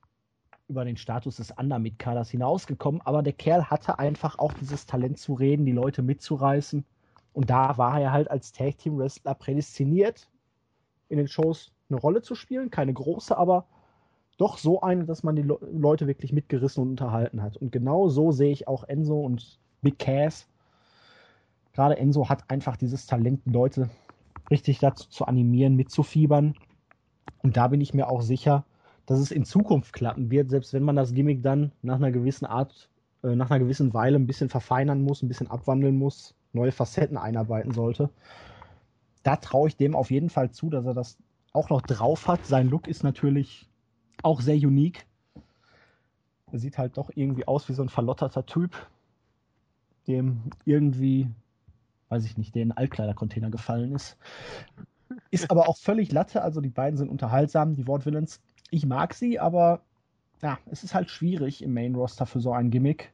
über 0.71 0.85
den 0.85 0.97
Status 0.97 1.37
des 1.37 1.51
Undermid-Kaders 1.51 2.31
hinausgekommen, 2.31 3.01
aber 3.05 3.23
der 3.23 3.33
Kerl 3.33 3.65
hatte 3.65 3.99
einfach 3.99 4.39
auch 4.39 4.53
dieses 4.55 4.87
Talent 4.87 5.19
zu 5.19 5.35
reden, 5.35 5.67
die 5.67 5.73
Leute 5.73 6.01
mitzureißen. 6.01 6.85
Und 7.33 7.51
da 7.51 7.77
war 7.77 8.01
er 8.01 8.13
halt 8.13 8.31
als 8.31 8.53
Tag 8.53 8.79
Team 8.79 8.97
Wrestler 8.97 9.35
prädestiniert, 9.35 10.29
in 11.09 11.19
den 11.19 11.29
Shows 11.29 11.73
eine 11.89 11.99
Rolle 11.99 12.23
zu 12.23 12.35
spielen. 12.35 12.71
Keine 12.71 12.93
große, 12.93 13.37
aber 13.37 13.67
doch 14.39 14.59
so 14.59 14.81
eine, 14.81 15.05
dass 15.05 15.23
man 15.23 15.37
die 15.37 15.43
Le 15.43 15.59
Leute 15.73 16.07
wirklich 16.07 16.33
mitgerissen 16.33 16.83
und 16.83 16.91
unterhalten 16.91 17.43
hat. 17.43 17.57
Und 17.57 17.73
genau 17.73 18.09
so 18.09 18.33
sehe 18.33 18.53
ich 18.53 18.69
auch 18.69 18.85
Enzo 18.85 19.21
und 19.21 19.59
Big 19.83 19.99
Cass. 19.99 20.49
Gerade 21.73 21.99
Enzo 21.99 22.29
hat 22.29 22.49
einfach 22.49 22.77
dieses 22.77 23.07
Talent, 23.07 23.43
Leute 23.45 23.91
richtig 24.51 24.79
dazu 24.79 25.09
zu 25.09 25.27
animieren, 25.27 25.77
mitzufiebern. 25.77 26.55
Und 27.43 27.57
da 27.57 27.69
bin 27.69 27.81
ich 27.81 27.93
mir 27.93 28.09
auch 28.09 28.23
sicher, 28.23 28.65
dass 29.11 29.19
es 29.19 29.33
in 29.33 29.45
Zukunft 29.45 29.93
klappen 29.93 30.31
wird, 30.31 30.51
selbst 30.51 30.73
wenn 30.73 30.85
man 30.85 30.95
das 30.95 31.13
Gimmick 31.13 31.43
dann 31.43 31.73
nach 31.83 31.97
einer 31.97 32.13
gewissen 32.13 32.47
Art, 32.47 32.89
äh, 33.25 33.35
nach 33.35 33.51
einer 33.51 33.59
gewissen 33.59 33.93
Weile 33.93 34.15
ein 34.15 34.29
bisschen 34.29 34.49
verfeinern 34.49 35.03
muss, 35.03 35.21
ein 35.21 35.27
bisschen 35.27 35.51
abwandeln 35.51 35.97
muss, 35.97 36.37
neue 36.53 36.71
Facetten 36.71 37.17
einarbeiten 37.17 37.73
sollte. 37.73 38.11
Da 39.25 39.35
traue 39.35 39.67
ich 39.67 39.77
dem 39.77 39.97
auf 39.97 40.13
jeden 40.13 40.31
Fall 40.31 40.53
zu, 40.53 40.71
dass 40.71 40.87
er 40.87 40.95
das 40.95 41.19
auch 41.53 41.71
noch 41.71 41.83
drauf 41.83 42.29
hat. 42.29 42.47
Sein 42.47 42.69
Look 42.69 42.87
ist 42.87 43.03
natürlich 43.03 43.69
auch 44.23 44.41
sehr 44.41 44.55
unique. 44.55 45.05
Er 46.53 46.61
sieht 46.61 46.79
halt 46.79 46.97
doch 46.97 47.11
irgendwie 47.13 47.49
aus 47.49 47.69
wie 47.69 47.75
so 47.75 47.83
ein 47.83 47.89
verlotterter 47.89 48.47
Typ, 48.47 48.77
dem 50.07 50.53
irgendwie, 50.65 51.29
weiß 52.11 52.25
ich 52.27 52.39
nicht, 52.39 52.55
der 52.55 52.63
in 52.63 52.69
den 52.69 52.79
Altkleidercontainer 52.79 53.51
gefallen 53.51 53.93
ist. 53.93 54.17
Ist 55.33 55.51
aber 55.51 55.69
auch 55.69 55.79
völlig 55.79 56.13
Latte, 56.13 56.43
also 56.43 56.61
die 56.61 56.71
beiden 56.71 56.97
sind 56.97 57.09
unterhaltsam, 57.09 57.75
die 57.75 57.89
Wortvillains 57.89 58.41
ich 58.71 58.87
mag 58.87 59.15
sie, 59.15 59.39
aber 59.39 59.83
ja, 60.43 60.59
es 60.71 60.85
ist 60.85 60.95
halt 60.95 61.11
schwierig 61.11 61.63
im 61.63 61.75
Main 61.75 61.95
Roster 61.95 62.27
für 62.27 62.41
so 62.41 62.53
ein 62.53 62.71
Gimmick. 62.71 63.13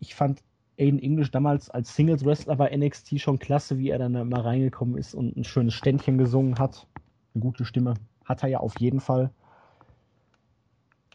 Ich 0.00 0.14
fand 0.14 0.42
Aiden 0.78 0.98
English 0.98 1.30
damals 1.30 1.68
als 1.70 1.94
Singles 1.94 2.24
Wrestler 2.24 2.56
bei 2.56 2.74
NXT 2.74 3.20
schon 3.20 3.38
klasse, 3.38 3.78
wie 3.78 3.90
er 3.90 3.98
dann 3.98 4.14
da 4.14 4.24
mal 4.24 4.40
reingekommen 4.40 4.96
ist 4.96 5.14
und 5.14 5.36
ein 5.36 5.44
schönes 5.44 5.74
Ständchen 5.74 6.16
gesungen 6.16 6.58
hat. 6.58 6.86
Eine 7.34 7.42
gute 7.42 7.64
Stimme 7.64 7.94
hat 8.24 8.42
er 8.42 8.48
ja 8.48 8.58
auf 8.58 8.80
jeden 8.80 9.00
Fall. 9.00 9.30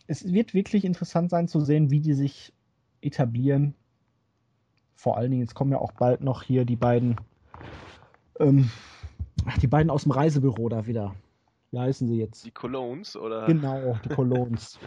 Es 0.07 0.31
wird 0.31 0.53
wirklich 0.53 0.85
interessant 0.85 1.31
sein 1.31 1.47
zu 1.47 1.59
sehen, 1.61 1.89
wie 1.89 1.99
die 1.99 2.13
sich 2.13 2.53
etablieren. 3.01 3.73
Vor 4.93 5.17
allen 5.17 5.31
Dingen, 5.31 5.41
jetzt 5.41 5.55
kommen 5.55 5.71
ja 5.71 5.79
auch 5.79 5.91
bald 5.91 6.21
noch 6.21 6.43
hier 6.43 6.63
die 6.63 6.75
beiden, 6.75 7.15
ähm, 8.39 8.69
die 9.61 9.67
beiden 9.67 9.89
aus 9.89 10.03
dem 10.03 10.11
Reisebüro 10.11 10.69
da 10.69 10.85
wieder 10.85 11.15
wie 11.75 11.79
heißen 11.79 12.07
sie 12.07 12.15
jetzt? 12.15 12.45
Die 12.45 12.51
Colognes, 12.51 13.17
oder? 13.17 13.45
Genau, 13.47 13.99
die 14.05 14.09
Colognes. 14.09 14.79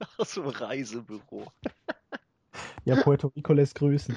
Aus 0.18 0.34
dem 0.34 0.46
Reisebüro. 0.46 1.46
ja, 2.84 3.02
Puerto 3.02 3.32
Rico 3.34 3.52
lässt 3.52 3.74
grüßen. 3.74 4.14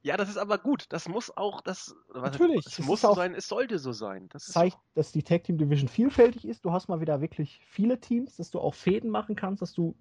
Ja, 0.00 0.16
das 0.16 0.30
ist 0.30 0.38
aber 0.38 0.56
gut. 0.56 0.86
Das 0.88 1.06
muss 1.06 1.36
auch, 1.36 1.60
das, 1.60 1.94
Natürlich, 2.14 2.64
es 2.64 2.78
muss 2.78 3.02
so 3.02 3.12
sein, 3.12 3.34
es 3.34 3.48
sollte 3.48 3.78
so 3.78 3.92
sein. 3.92 4.30
Das 4.30 4.46
zeigt, 4.46 4.78
dass 4.94 5.12
die 5.12 5.22
Tag 5.22 5.44
Team 5.44 5.58
Division 5.58 5.88
vielfältig 5.88 6.46
ist. 6.46 6.64
Du 6.64 6.72
hast 6.72 6.88
mal 6.88 7.02
wieder 7.02 7.20
wirklich 7.20 7.60
viele 7.66 8.00
Teams, 8.00 8.36
dass 8.36 8.50
du 8.50 8.58
auch 8.58 8.72
Fäden 8.72 9.10
machen 9.10 9.36
kannst, 9.36 9.60
dass 9.60 9.74
du 9.74 9.94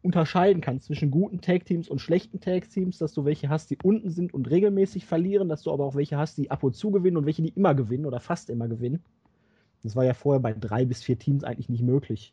unterscheiden 0.00 0.62
kannst 0.62 0.86
zwischen 0.86 1.10
guten 1.10 1.42
Tag 1.42 1.66
Teams 1.66 1.90
und 1.90 2.00
schlechten 2.00 2.40
Tag 2.40 2.70
Teams, 2.70 2.96
dass 2.96 3.12
du 3.12 3.26
welche 3.26 3.50
hast, 3.50 3.68
die 3.70 3.78
unten 3.82 4.08
sind 4.08 4.32
und 4.32 4.48
regelmäßig 4.48 5.04
verlieren, 5.04 5.50
dass 5.50 5.64
du 5.64 5.72
aber 5.72 5.84
auch 5.84 5.96
welche 5.96 6.16
hast, 6.16 6.38
die 6.38 6.50
ab 6.50 6.62
und 6.62 6.74
zu 6.74 6.90
gewinnen 6.90 7.18
und 7.18 7.26
welche, 7.26 7.42
die 7.42 7.50
immer 7.50 7.74
gewinnen 7.74 8.06
oder 8.06 8.20
fast 8.20 8.48
immer 8.48 8.68
gewinnen. 8.68 9.04
Das 9.82 9.96
war 9.96 10.04
ja 10.04 10.14
vorher 10.14 10.40
bei 10.40 10.52
drei 10.52 10.84
bis 10.84 11.02
vier 11.02 11.18
Teams 11.18 11.44
eigentlich 11.44 11.68
nicht 11.68 11.82
möglich. 11.82 12.32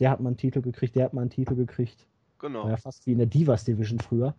Der 0.00 0.10
hat 0.10 0.20
mal 0.20 0.30
einen 0.30 0.36
Titel 0.36 0.62
gekriegt, 0.62 0.96
der 0.96 1.04
hat 1.04 1.12
mal 1.12 1.20
einen 1.20 1.30
Titel 1.30 1.54
gekriegt. 1.54 2.06
Genau. 2.38 2.64
War 2.64 2.70
ja 2.70 2.76
fast 2.76 3.06
wie 3.06 3.12
in 3.12 3.18
der 3.18 3.26
Divas 3.26 3.64
Division 3.64 4.00
früher. 4.00 4.34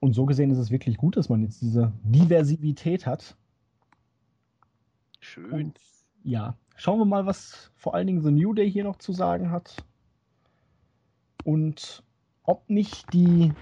Und 0.00 0.14
so 0.14 0.24
gesehen 0.24 0.50
ist 0.50 0.58
es 0.58 0.70
wirklich 0.70 0.96
gut, 0.96 1.16
dass 1.16 1.28
man 1.28 1.42
jetzt 1.42 1.60
diese 1.62 1.92
Diversität 2.04 3.06
hat. 3.06 3.36
Schön. 5.20 5.52
Und, 5.52 5.80
ja, 6.22 6.56
schauen 6.76 6.98
wir 6.98 7.04
mal, 7.04 7.26
was 7.26 7.70
vor 7.76 7.94
allen 7.94 8.06
Dingen 8.06 8.22
The 8.22 8.30
New 8.30 8.54
Day 8.54 8.70
hier 8.70 8.84
noch 8.84 8.96
zu 8.96 9.12
sagen 9.12 9.50
hat. 9.50 9.84
Und 11.44 12.02
ob 12.44 12.68
nicht 12.70 13.12
die 13.12 13.52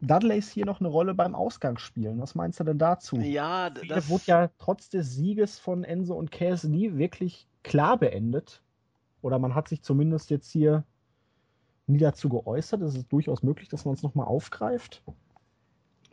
Dudleys 0.00 0.50
hier 0.50 0.64
noch 0.64 0.80
eine 0.80 0.88
Rolle 0.88 1.14
beim 1.14 1.34
Ausgang 1.34 1.78
spielen. 1.78 2.20
Was 2.20 2.34
meinst 2.34 2.58
du 2.60 2.64
denn 2.64 2.78
dazu? 2.78 3.16
Ja, 3.16 3.70
das 3.70 3.86
das 3.88 4.08
wurde 4.08 4.24
ja 4.26 4.50
trotz 4.58 4.88
des 4.88 5.14
Sieges 5.14 5.58
von 5.58 5.84
Enzo 5.84 6.14
und 6.14 6.30
Cass 6.30 6.64
nie 6.64 6.96
wirklich 6.96 7.46
klar 7.62 7.98
beendet. 7.98 8.62
Oder 9.22 9.38
man 9.38 9.54
hat 9.54 9.68
sich 9.68 9.82
zumindest 9.82 10.30
jetzt 10.30 10.50
hier 10.50 10.84
nie 11.86 11.98
dazu 11.98 12.30
geäußert. 12.30 12.80
Es 12.80 12.94
ist 12.94 13.12
durchaus 13.12 13.42
möglich, 13.42 13.68
dass 13.68 13.84
man 13.84 13.94
es 13.94 14.02
nochmal 14.02 14.26
aufgreift. 14.26 15.02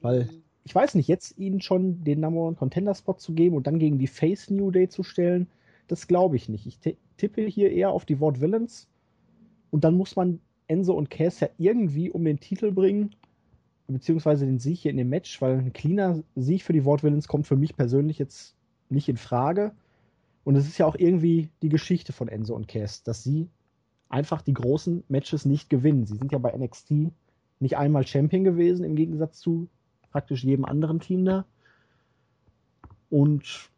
Weil, 0.01 0.29
ich 0.65 0.75
weiß 0.75 0.95
nicht, 0.95 1.07
jetzt 1.07 1.38
ihnen 1.38 1.61
schon 1.61 2.03
den 2.03 2.19
Number 2.19 2.41
One 2.41 2.55
Contender 2.57 2.93
Spot 2.93 3.13
zu 3.13 3.33
geben 3.33 3.55
und 3.55 3.67
dann 3.67 3.79
gegen 3.79 3.99
die 3.99 4.07
Face 4.07 4.49
New 4.49 4.71
Day 4.71 4.89
zu 4.89 5.03
stellen, 5.03 5.47
das 5.88 6.07
glaube 6.07 6.35
ich 6.35 6.49
nicht. 6.49 6.65
Ich 6.65 6.79
tippe 7.15 7.41
hier 7.43 7.71
eher 7.71 7.91
auf 7.91 8.03
die 8.03 8.19
Wort 8.19 8.41
Villains. 8.41 8.89
Und 9.71 9.85
dann 9.85 9.95
muss 9.95 10.17
man 10.17 10.41
Enzo 10.67 10.93
und 10.93 11.09
Cass 11.09 11.39
ja 11.39 11.47
irgendwie 11.57 12.09
um 12.09 12.25
den 12.25 12.41
Titel 12.41 12.71
bringen 12.71 13.15
beziehungsweise 13.88 14.45
den 14.45 14.59
Sieg 14.59 14.79
hier 14.79 14.91
in 14.91 14.97
dem 14.97 15.09
Match, 15.09 15.41
weil 15.41 15.57
ein 15.57 15.73
cleaner 15.73 16.23
Sieg 16.35 16.63
für 16.63 16.73
die 16.73 16.85
Wortwillens 16.85 17.27
kommt 17.27 17.47
für 17.47 17.55
mich 17.55 17.75
persönlich 17.75 18.19
jetzt 18.19 18.55
nicht 18.89 19.09
in 19.09 19.17
Frage. 19.17 19.71
Und 20.43 20.55
es 20.55 20.67
ist 20.67 20.77
ja 20.77 20.85
auch 20.85 20.95
irgendwie 20.95 21.49
die 21.61 21.69
Geschichte 21.69 22.13
von 22.13 22.27
Enzo 22.27 22.55
und 22.55 22.67
Cass, 22.67 23.03
dass 23.03 23.23
sie 23.23 23.49
einfach 24.09 24.41
die 24.41 24.53
großen 24.53 25.03
Matches 25.07 25.45
nicht 25.45 25.69
gewinnen. 25.69 26.05
Sie 26.05 26.17
sind 26.17 26.31
ja 26.31 26.38
bei 26.38 26.55
NXT 26.55 27.11
nicht 27.59 27.77
einmal 27.77 28.05
Champion 28.05 28.43
gewesen, 28.43 28.85
im 28.85 28.95
Gegensatz 28.95 29.39
zu 29.39 29.67
praktisch 30.11 30.43
jedem 30.43 30.65
anderen 30.65 30.99
Team 30.99 31.25
da. 31.25 31.45
Und 33.09 33.69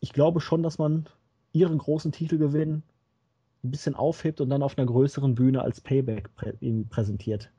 ich 0.00 0.12
glaube 0.12 0.40
schon, 0.40 0.62
dass 0.62 0.78
man 0.78 1.06
ihren 1.52 1.78
großen 1.78 2.12
Titelgewinn 2.12 2.82
ein 3.62 3.70
bisschen 3.70 3.94
aufhebt 3.94 4.40
und 4.40 4.50
dann 4.50 4.62
auf 4.62 4.76
einer 4.76 4.86
größeren 4.86 5.34
Bühne 5.34 5.62
als 5.62 5.80
Payback 5.80 6.34
prä 6.34 6.52
präsentiert. 6.90 7.50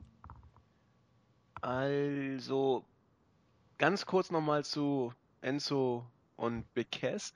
Also, 1.66 2.84
ganz 3.76 4.06
kurz 4.06 4.30
nochmal 4.30 4.64
zu 4.64 5.12
Enzo 5.40 6.06
und 6.36 6.72
Big 6.74 6.92
Cass. 6.92 7.34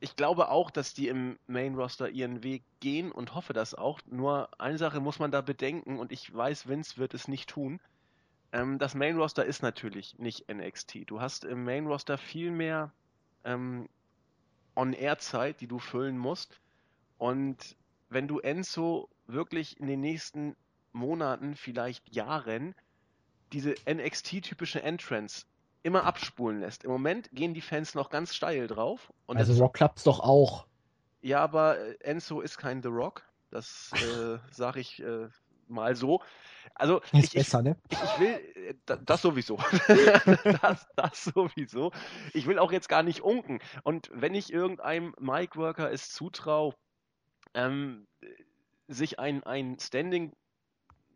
Ich 0.00 0.16
glaube 0.16 0.48
auch, 0.48 0.70
dass 0.70 0.94
die 0.94 1.08
im 1.08 1.38
Main 1.46 1.74
Roster 1.74 2.08
ihren 2.08 2.42
Weg 2.42 2.64
gehen 2.80 3.12
und 3.12 3.34
hoffe 3.34 3.52
das 3.52 3.74
auch. 3.74 4.00
Nur 4.06 4.48
eine 4.58 4.78
Sache 4.78 5.00
muss 5.00 5.18
man 5.18 5.32
da 5.32 5.42
bedenken 5.42 5.98
und 5.98 6.12
ich 6.12 6.34
weiß, 6.34 6.66
Vince 6.66 6.96
wird 6.96 7.12
es 7.12 7.28
nicht 7.28 7.50
tun. 7.50 7.78
Ähm, 8.52 8.78
das 8.78 8.94
Main 8.94 9.18
Roster 9.18 9.44
ist 9.44 9.60
natürlich 9.60 10.18
nicht 10.18 10.50
NXT. 10.50 11.00
Du 11.04 11.20
hast 11.20 11.44
im 11.44 11.62
Main 11.62 11.86
Roster 11.86 12.16
viel 12.16 12.50
mehr 12.50 12.90
ähm, 13.44 13.86
On-Air-Zeit, 14.76 15.60
die 15.60 15.68
du 15.68 15.78
füllen 15.78 16.16
musst. 16.16 16.58
Und 17.18 17.76
wenn 18.08 18.28
du 18.28 18.38
Enzo 18.38 19.10
wirklich 19.26 19.78
in 19.78 19.88
den 19.88 20.00
nächsten 20.00 20.56
Monaten, 20.94 21.54
vielleicht 21.54 22.14
Jahren, 22.14 22.74
diese 23.52 23.74
NXT-typische 23.88 24.82
Entrance 24.82 25.46
immer 25.82 26.04
abspulen 26.04 26.60
lässt. 26.60 26.84
Im 26.84 26.90
Moment 26.90 27.30
gehen 27.32 27.54
die 27.54 27.60
Fans 27.60 27.94
noch 27.94 28.10
ganz 28.10 28.34
steil 28.34 28.66
drauf. 28.66 29.12
also 29.28 29.62
Rock 29.62 29.74
klappt's 29.74 30.02
doch 30.02 30.20
auch. 30.20 30.66
Ja, 31.20 31.40
aber 31.40 31.78
äh, 31.78 31.96
Enzo 32.00 32.40
ist 32.40 32.58
kein 32.58 32.82
The 32.82 32.88
Rock. 32.88 33.22
Das 33.50 33.92
äh, 33.94 34.38
sage 34.50 34.80
ich 34.80 35.02
äh, 35.02 35.28
mal 35.68 35.94
so. 35.94 36.22
Also 36.74 37.00
ist 37.12 37.26
ich, 37.26 37.32
besser, 37.34 37.62
ne? 37.62 37.76
ich, 37.88 37.98
ich 38.02 38.20
will 38.20 38.74
äh, 38.88 38.96
das 39.04 39.22
sowieso. 39.22 39.58
das, 40.62 40.86
das 40.96 41.24
sowieso. 41.24 41.92
Ich 42.34 42.46
will 42.46 42.58
auch 42.58 42.72
jetzt 42.72 42.88
gar 42.88 43.02
nicht 43.02 43.22
unken. 43.22 43.60
Und 43.82 44.10
wenn 44.12 44.34
ich 44.34 44.52
irgendeinem 44.52 45.14
Mic 45.18 45.56
Worker 45.56 45.90
es 45.90 46.10
zutraue, 46.10 46.74
ähm, 47.54 48.06
sich 48.88 49.18
ein, 49.18 49.42
ein 49.44 49.78
Standing 49.78 50.32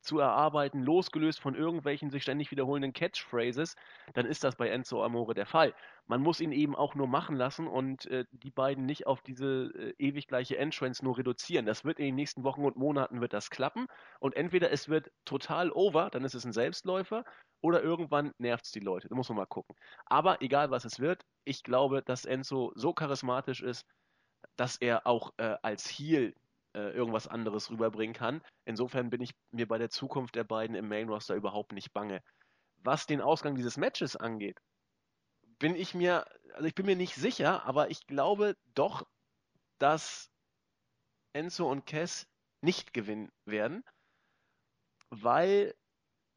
zu 0.00 0.18
erarbeiten, 0.18 0.82
losgelöst 0.82 1.40
von 1.40 1.54
irgendwelchen 1.54 2.10
sich 2.10 2.22
ständig 2.22 2.50
wiederholenden 2.50 2.92
Catchphrases, 2.92 3.76
dann 4.14 4.26
ist 4.26 4.44
das 4.44 4.56
bei 4.56 4.68
Enzo 4.68 5.04
Amore 5.04 5.34
der 5.34 5.46
Fall. 5.46 5.74
Man 6.06 6.22
muss 6.22 6.40
ihn 6.40 6.52
eben 6.52 6.74
auch 6.74 6.94
nur 6.94 7.06
machen 7.06 7.36
lassen 7.36 7.66
und 7.68 8.06
äh, 8.06 8.24
die 8.32 8.50
beiden 8.50 8.86
nicht 8.86 9.06
auf 9.06 9.22
diese 9.22 9.70
äh, 9.74 9.94
ewig 9.98 10.26
gleiche 10.26 10.58
Entrance 10.58 11.04
nur 11.04 11.18
reduzieren. 11.18 11.66
Das 11.66 11.84
wird 11.84 11.98
in 11.98 12.06
den 12.06 12.14
nächsten 12.16 12.44
Wochen 12.44 12.64
und 12.64 12.76
Monaten 12.76 13.20
wird 13.20 13.32
das 13.32 13.50
klappen 13.50 13.86
und 14.18 14.34
entweder 14.36 14.70
es 14.72 14.88
wird 14.88 15.10
total 15.24 15.70
over, 15.70 16.10
dann 16.10 16.24
ist 16.24 16.34
es 16.34 16.44
ein 16.44 16.52
Selbstläufer, 16.52 17.24
oder 17.62 17.82
irgendwann 17.82 18.32
nervt 18.38 18.64
es 18.64 18.72
die 18.72 18.80
Leute. 18.80 19.08
Da 19.08 19.14
muss 19.14 19.28
man 19.28 19.36
mal 19.36 19.46
gucken. 19.46 19.76
Aber 20.06 20.40
egal 20.42 20.70
was 20.70 20.84
es 20.84 20.98
wird, 20.98 21.24
ich 21.44 21.62
glaube, 21.62 22.02
dass 22.02 22.24
Enzo 22.24 22.72
so 22.74 22.92
charismatisch 22.92 23.62
ist, 23.62 23.84
dass 24.56 24.76
er 24.76 25.06
auch 25.06 25.32
äh, 25.36 25.56
als 25.62 25.86
Heel 25.86 26.34
äh, 26.74 26.90
irgendwas 26.90 27.26
anderes 27.26 27.70
rüberbringen 27.70 28.14
kann. 28.14 28.42
Insofern 28.64 29.10
bin 29.10 29.20
ich 29.20 29.32
mir 29.50 29.66
bei 29.66 29.78
der 29.78 29.90
Zukunft 29.90 30.34
der 30.34 30.44
beiden 30.44 30.76
im 30.76 30.88
Main 30.88 31.08
Roster 31.08 31.34
überhaupt 31.34 31.72
nicht 31.72 31.92
bange. 31.92 32.22
Was 32.78 33.06
den 33.06 33.20
Ausgang 33.20 33.54
dieses 33.54 33.76
Matches 33.76 34.16
angeht, 34.16 34.58
bin 35.58 35.74
ich 35.74 35.94
mir, 35.94 36.26
also 36.54 36.66
ich 36.66 36.74
bin 36.74 36.86
mir 36.86 36.96
nicht 36.96 37.14
sicher, 37.14 37.64
aber 37.64 37.90
ich 37.90 38.06
glaube 38.06 38.56
doch, 38.74 39.06
dass 39.78 40.30
Enzo 41.32 41.70
und 41.70 41.86
Cass 41.86 42.26
nicht 42.62 42.92
gewinnen 42.92 43.30
werden, 43.44 43.84
weil 45.10 45.74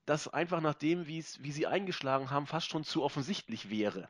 das 0.06 0.28
einfach 0.28 0.62
nach 0.62 0.74
dem, 0.74 1.08
wie 1.08 1.22
sie 1.22 1.68
eingeschlagen 1.68 2.30
haben, 2.30 2.48
fast 2.48 2.68
schon 2.68 2.84
zu 2.84 3.04
offensichtlich 3.04 3.70
wäre. 3.70 4.10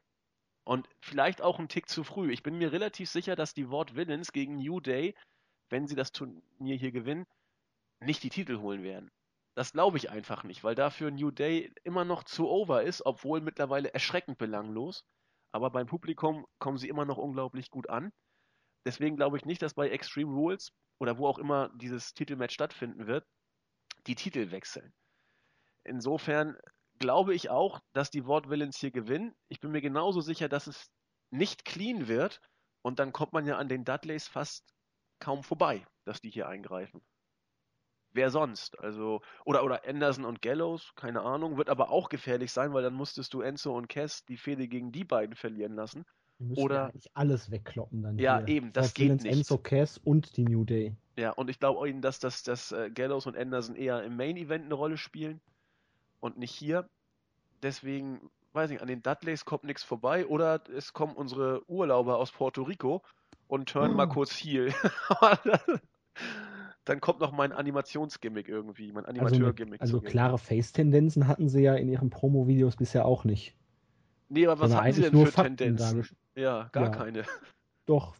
Und 0.65 0.87
vielleicht 1.01 1.41
auch 1.41 1.59
ein 1.59 1.67
Tick 1.67 1.89
zu 1.89 2.03
früh. 2.03 2.31
Ich 2.31 2.41
bin 2.41 2.57
mir 2.57 2.71
relativ 2.71 3.09
sicher, 3.09 3.35
dass 3.35 3.53
die 3.53 3.69
Wort 3.69 3.95
Villains 3.95 4.31
gegen 4.31 4.55
New 4.55 4.79
Day 4.79 5.13
wenn 5.69 5.87
sie 5.87 5.95
das 5.95 6.11
Turnier 6.11 6.75
hier 6.75 6.91
gewinnen, 6.91 7.25
nicht 7.99 8.23
die 8.23 8.29
Titel 8.29 8.59
holen 8.59 8.83
werden. 8.83 9.11
Das 9.55 9.71
glaube 9.71 9.97
ich 9.97 10.09
einfach 10.09 10.43
nicht, 10.43 10.63
weil 10.63 10.75
dafür 10.75 11.11
New 11.11 11.31
Day 11.31 11.73
immer 11.83 12.05
noch 12.05 12.23
zu 12.23 12.49
over 12.49 12.83
ist, 12.83 13.05
obwohl 13.05 13.41
mittlerweile 13.41 13.93
erschreckend 13.93 14.37
belanglos. 14.37 15.05
Aber 15.51 15.69
beim 15.69 15.85
Publikum 15.85 16.45
kommen 16.57 16.77
sie 16.77 16.89
immer 16.89 17.05
noch 17.05 17.17
unglaublich 17.17 17.69
gut 17.69 17.87
an. 17.87 18.11
Deswegen 18.85 19.15
glaube 19.15 19.37
ich 19.37 19.45
nicht, 19.45 19.61
dass 19.61 19.75
bei 19.75 19.89
Extreme 19.89 20.33
Rules 20.33 20.71
oder 20.99 21.17
wo 21.17 21.27
auch 21.27 21.37
immer 21.37 21.69
dieses 21.75 22.13
Titelmatch 22.13 22.55
stattfinden 22.55 23.05
wird, 23.05 23.25
die 24.07 24.15
Titel 24.15 24.51
wechseln. 24.51 24.93
Insofern 25.83 26.57
glaube 26.97 27.35
ich 27.35 27.49
auch, 27.49 27.79
dass 27.93 28.09
die 28.09 28.25
Wortwillens 28.25 28.77
hier 28.77 28.91
gewinnen. 28.91 29.35
Ich 29.49 29.59
bin 29.59 29.71
mir 29.71 29.81
genauso 29.81 30.21
sicher, 30.21 30.49
dass 30.49 30.67
es 30.67 30.89
nicht 31.29 31.65
clean 31.65 32.07
wird. 32.07 32.41
Und 32.81 32.99
dann 32.99 33.13
kommt 33.13 33.33
man 33.33 33.45
ja 33.45 33.57
an 33.57 33.69
den 33.69 33.85
Dudleys 33.85 34.27
fast 34.27 34.72
kaum 35.19 35.43
vorbei, 35.43 35.85
dass 36.05 36.21
die 36.21 36.29
hier 36.29 36.47
eingreifen. 36.47 37.01
Wer 38.13 38.29
sonst? 38.29 38.79
Also, 38.79 39.21
oder, 39.43 39.63
oder 39.63 39.87
Anderson 39.87 40.25
und 40.25 40.41
Gallows, 40.41 40.93
keine 40.95 41.21
Ahnung, 41.21 41.57
wird 41.57 41.69
aber 41.69 41.89
auch 41.89 42.09
gefährlich 42.09 42.51
sein, 42.51 42.73
weil 42.73 42.83
dann 42.83 42.93
musstest 42.93 43.33
du 43.33 43.41
Enzo 43.41 43.75
und 43.75 43.89
Cass 43.89 44.23
die 44.25 44.37
Fehde 44.37 44.67
gegen 44.67 44.91
die 44.91 45.03
beiden 45.03 45.35
verlieren 45.35 45.73
lassen. 45.73 46.05
oder 46.55 46.85
eigentlich 46.85 47.09
alles 47.15 47.49
wegkloppen 47.49 48.03
dann. 48.03 48.19
Ja, 48.19 48.37
hier. 48.39 48.55
eben, 48.55 48.73
das, 48.73 48.87
das 48.87 48.93
geht 48.93 49.23
nicht. 49.23 49.25
Enzo, 49.25 49.57
Cass 49.57 49.97
und 49.97 50.37
die 50.37 50.43
New 50.43 50.63
Day. 50.63 50.95
Ja, 51.17 51.31
und 51.31 51.49
ich 51.49 51.59
glaube 51.59 51.89
ihnen, 51.89 52.01
dass, 52.01 52.19
dass, 52.19 52.43
dass 52.43 52.71
äh, 52.71 52.91
Gallows 52.91 53.25
und 53.25 53.35
Anderson 53.35 53.75
eher 53.75 54.03
im 54.03 54.15
Main 54.15 54.37
Event 54.37 54.65
eine 54.65 54.75
Rolle 54.75 54.97
spielen 54.97 55.41
und 56.19 56.37
nicht 56.37 56.53
hier. 56.53 56.87
Deswegen, 57.63 58.29
weiß 58.53 58.69
ich, 58.71 58.81
an 58.81 58.87
den 58.87 59.01
Dudleys 59.01 59.45
kommt 59.45 59.63
nichts 59.63 59.83
vorbei 59.83 60.27
oder 60.27 60.61
es 60.69 60.93
kommen 60.93 61.15
unsere 61.15 61.67
Urlauber 61.67 62.17
aus 62.17 62.31
Puerto 62.31 62.61
Rico 62.61 63.01
und 63.47 63.69
turn 63.69 63.91
oh. 63.91 63.95
mal 63.95 64.07
kurz 64.07 64.31
Heal. 64.31 64.73
dann 66.85 66.99
kommt 66.99 67.19
noch 67.19 67.31
mein 67.31 67.51
Animationsgimmick 67.51 68.49
irgendwie, 68.49 68.91
mein 68.91 69.05
also 69.05 69.21
Animateur-Gimmick. 69.21 69.81
Also, 69.81 69.97
also 69.97 70.09
klare 70.09 70.37
Face-Tendenzen 70.37 71.27
hatten 71.27 71.49
sie 71.49 71.61
ja 71.61 71.75
in 71.75 71.89
ihren 71.89 72.09
Promo-Videos 72.09 72.75
bisher 72.75 73.05
auch 73.05 73.23
nicht. 73.23 73.55
Nee, 74.29 74.47
aber 74.47 74.59
was 74.59 74.75
haben 74.75 74.91
sie 74.91 75.01
denn 75.01 75.11
für 75.11 75.31
Fakten 75.31 75.57
Tendenzen? 75.57 76.07
Ja, 76.35 76.69
gar 76.71 76.85
ja. 76.85 76.89
keine. 76.89 77.23
Doch, 77.85 78.15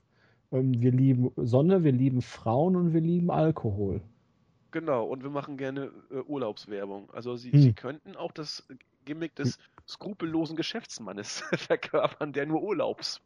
ähm, 0.51 0.79
wir 0.81 0.91
lieben 0.91 1.31
Sonne, 1.35 1.83
wir 1.83 1.91
lieben 1.91 2.21
Frauen 2.21 2.75
und 2.75 2.93
wir 2.93 3.01
lieben 3.01 3.31
Alkohol. 3.31 4.01
Genau, 4.71 5.05
und 5.05 5.23
wir 5.23 5.29
machen 5.29 5.57
gerne 5.57 5.91
äh, 6.09 6.19
Urlaubswerbung. 6.27 7.09
Also 7.11 7.35
sie, 7.35 7.51
hm. 7.51 7.61
sie 7.61 7.73
könnten 7.73 8.15
auch 8.15 8.31
das 8.31 8.67
Gimmick 9.05 9.35
des 9.35 9.57
hm. 9.57 9.63
skrupellosen 9.87 10.55
Geschäftsmannes 10.55 11.43
verkörpern, 11.53 12.33
der 12.33 12.45
nur 12.45 12.61
Urlaubsreisen 12.63 13.21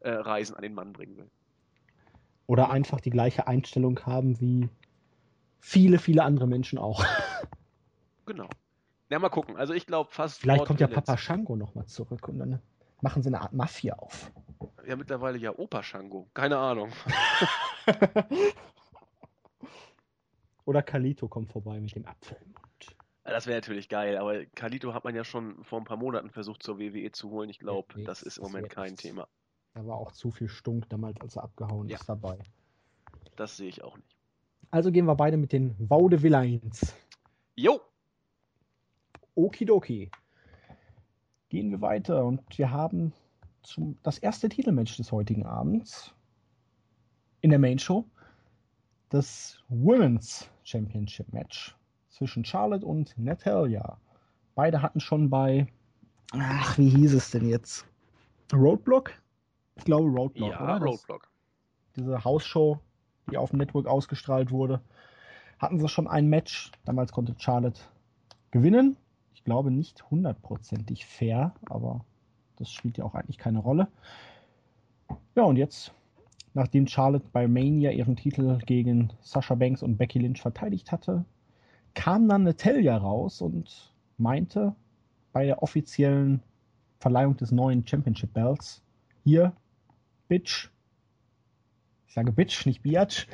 äh, 0.00 0.10
an 0.12 0.62
den 0.62 0.74
Mann 0.74 0.92
bringen 0.92 1.16
will. 1.16 1.30
Oder 2.46 2.70
einfach 2.70 3.00
die 3.00 3.10
gleiche 3.10 3.46
Einstellung 3.46 4.00
haben 4.06 4.40
wie 4.40 4.68
viele, 5.60 5.98
viele 5.98 6.24
andere 6.24 6.46
Menschen 6.46 6.78
auch. 6.78 7.04
Genau. 8.26 8.48
Ja, 9.08 9.18
mal 9.18 9.28
gucken. 9.28 9.56
Also 9.56 9.74
ich 9.74 9.86
glaube 9.86 10.08
fast. 10.12 10.38
Vielleicht 10.38 10.64
kommt 10.64 10.78
ja 10.78 10.86
Papa 10.86 11.16
Shango 11.16 11.56
nochmal 11.56 11.86
zurück 11.86 12.28
und 12.28 12.38
dann 12.38 12.60
machen 13.00 13.24
sie 13.24 13.28
eine 13.28 13.40
Art 13.40 13.52
Mafia 13.52 13.94
auf. 13.94 14.30
Ja, 14.86 14.94
mittlerweile 14.94 15.36
ja 15.36 15.50
Opa 15.58 15.82
Shango. 15.82 16.28
Keine 16.32 16.56
Ahnung. 16.58 16.92
Oder 20.64 20.82
Kalito 20.84 21.26
kommt 21.26 21.50
vorbei 21.50 21.80
mit 21.80 21.96
dem 21.96 22.06
Apfel 22.06 22.36
im 22.40 22.52
Mund. 22.52 22.96
Das 23.24 23.46
wäre 23.46 23.56
natürlich 23.56 23.88
geil, 23.88 24.16
aber 24.16 24.46
Kalito 24.46 24.94
hat 24.94 25.02
man 25.02 25.14
ja 25.16 25.24
schon 25.24 25.64
vor 25.64 25.80
ein 25.80 25.84
paar 25.84 25.96
Monaten 25.96 26.30
versucht 26.30 26.62
zur 26.62 26.78
WWE 26.78 27.10
zu 27.10 27.30
holen. 27.30 27.50
Ich 27.50 27.58
glaube, 27.58 28.04
das 28.04 28.22
ist 28.22 28.38
im 28.38 28.44
Moment 28.44 28.70
kein 28.70 28.96
Thema. 28.96 29.26
Da 29.74 29.86
war 29.86 29.96
auch 29.96 30.12
zu 30.12 30.30
viel 30.30 30.48
Stunk 30.48 30.88
damals, 30.88 31.20
als 31.20 31.36
er 31.36 31.44
abgehauen 31.44 31.88
ja. 31.88 31.96
ist 31.96 32.08
dabei. 32.08 32.38
Das 33.36 33.56
sehe 33.56 33.68
ich 33.68 33.82
auch 33.82 33.96
nicht. 33.96 34.16
Also 34.70 34.92
gehen 34.92 35.06
wir 35.06 35.14
beide 35.16 35.36
mit 35.36 35.52
den 35.52 35.74
Vaudevillains. 35.78 36.94
Jo! 37.56 37.80
Okidoki. 39.34 40.10
Gehen 41.48 41.70
wir 41.70 41.80
weiter 41.80 42.24
und 42.24 42.40
wir 42.58 42.70
haben 42.70 43.12
zum, 43.62 43.98
das 44.02 44.18
erste 44.18 44.48
Titelmatch 44.48 44.96
des 44.96 45.10
heutigen 45.12 45.44
Abends 45.44 46.14
in 47.40 47.50
der 47.50 47.58
Main 47.58 47.78
Show. 47.78 48.04
Das 49.08 49.58
Women's 49.68 50.48
Championship 50.62 51.32
Match 51.32 51.76
zwischen 52.10 52.44
Charlotte 52.44 52.86
und 52.86 53.16
Natalia. 53.18 53.98
Beide 54.54 54.82
hatten 54.82 55.00
schon 55.00 55.30
bei, 55.30 55.66
ach, 56.32 56.78
wie 56.78 56.90
hieß 56.90 57.14
es 57.14 57.30
denn 57.30 57.48
jetzt? 57.48 57.86
Roadblock? 58.52 59.12
Ich 59.80 59.86
glaube 59.86 60.10
Roadblock, 60.10 60.50
ja, 60.50 60.62
oder? 60.62 60.84
Roadblock. 60.84 61.30
diese 61.96 62.22
Hausshow, 62.22 62.78
die 63.30 63.38
auf 63.38 63.48
dem 63.48 63.60
Network 63.60 63.86
ausgestrahlt 63.86 64.50
wurde, 64.50 64.82
hatten 65.58 65.78
sie 65.78 65.88
schon 65.88 66.06
ein 66.06 66.28
Match. 66.28 66.70
Damals 66.84 67.12
konnte 67.12 67.34
Charlotte 67.38 67.80
gewinnen. 68.50 68.98
Ich 69.32 69.42
glaube 69.42 69.70
nicht 69.70 70.10
hundertprozentig 70.10 71.06
fair, 71.06 71.54
aber 71.70 72.04
das 72.56 72.70
spielt 72.70 72.98
ja 72.98 73.04
auch 73.04 73.14
eigentlich 73.14 73.38
keine 73.38 73.60
Rolle. 73.60 73.88
Ja, 75.34 75.44
und 75.44 75.56
jetzt, 75.56 75.94
nachdem 76.52 76.86
Charlotte 76.86 77.24
bei 77.32 77.48
Mania 77.48 77.90
ihren 77.90 78.16
Titel 78.16 78.58
gegen 78.66 79.14
Sasha 79.22 79.54
Banks 79.54 79.82
und 79.82 79.96
Becky 79.96 80.18
Lynch 80.18 80.42
verteidigt 80.42 80.92
hatte, 80.92 81.24
kam 81.94 82.28
dann 82.28 82.42
Natalia 82.42 82.98
raus 82.98 83.40
und 83.40 83.94
meinte 84.18 84.74
bei 85.32 85.46
der 85.46 85.62
offiziellen 85.62 86.42
Verleihung 86.98 87.34
des 87.38 87.50
neuen 87.50 87.86
Championship 87.86 88.34
Belts, 88.34 88.82
hier, 89.24 89.52
Bitch. 90.30 90.70
Ich 92.06 92.14
sage 92.14 92.30
Bitch, 92.30 92.64
nicht 92.64 92.82
Biatch. 92.82 93.26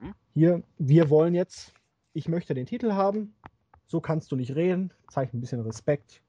Mhm. 0.00 0.14
Hier, 0.34 0.62
wir 0.78 1.08
wollen 1.08 1.32
jetzt, 1.32 1.72
ich 2.12 2.26
möchte 2.26 2.54
den 2.54 2.66
Titel 2.66 2.92
haben. 2.92 3.36
So 3.86 4.00
kannst 4.00 4.32
du 4.32 4.36
nicht 4.36 4.56
reden. 4.56 4.92
Zeig 5.08 5.32
ein 5.32 5.40
bisschen 5.40 5.60
Respekt. 5.60 6.22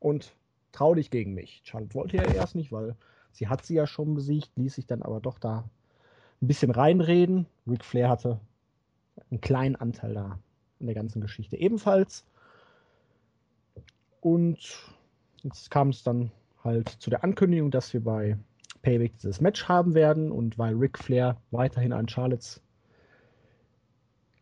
Und 0.00 0.36
trau 0.72 0.94
dich 0.94 1.10
gegen 1.10 1.32
mich. 1.32 1.62
Charlotte 1.64 1.94
wollte 1.94 2.18
ja 2.18 2.24
erst 2.24 2.54
nicht, 2.56 2.72
weil 2.72 2.94
sie 3.32 3.48
hat 3.48 3.64
sie 3.64 3.74
ja 3.74 3.86
schon 3.86 4.14
besiegt, 4.14 4.50
ließ 4.56 4.74
sich 4.74 4.86
dann 4.86 5.02
aber 5.02 5.20
doch 5.20 5.38
da 5.38 5.64
ein 6.42 6.48
bisschen 6.48 6.70
reinreden. 6.70 7.46
Ric 7.66 7.86
Flair 7.86 8.10
hatte 8.10 8.38
einen 9.30 9.40
kleinen 9.40 9.76
Anteil 9.76 10.12
da 10.12 10.38
in 10.78 10.88
der 10.88 10.94
ganzen 10.94 11.22
Geschichte 11.22 11.56
ebenfalls. 11.56 12.26
Und 14.20 14.58
jetzt 15.42 15.70
kam 15.70 15.88
es 15.88 16.02
dann 16.02 16.30
halt 16.62 16.90
zu 16.90 17.08
der 17.08 17.24
Ankündigung, 17.24 17.70
dass 17.70 17.94
wir 17.94 18.04
bei 18.04 18.36
Payback 18.86 19.16
dieses 19.16 19.40
Match 19.40 19.66
haben 19.66 19.94
werden 19.94 20.30
und 20.30 20.58
weil 20.58 20.72
Ric 20.76 20.96
Flair 20.96 21.36
weiterhin 21.50 21.92
an 21.92 22.08
Charlottes 22.08 22.62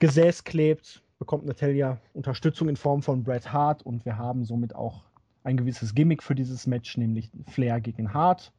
Gesäß 0.01 0.45
klebt, 0.45 1.03
bekommt 1.19 1.47
Natalia 1.47 1.99
Unterstützung 2.13 2.69
in 2.69 2.77
Form 2.77 3.01
von 3.01 3.25
Bret 3.25 3.51
Hart 3.51 3.81
und 3.87 4.05
wir 4.05 4.19
haben 4.19 4.45
somit 4.45 4.75
auch 4.75 5.05
ein 5.45 5.57
gewisses 5.57 5.95
Gimmick 5.95 6.23
für 6.23 6.35
dieses 6.35 6.67
Match, 6.67 6.99
nämlich 6.99 7.31
Flair 7.47 7.81
gegen 7.81 8.13
Hart. 8.13 8.53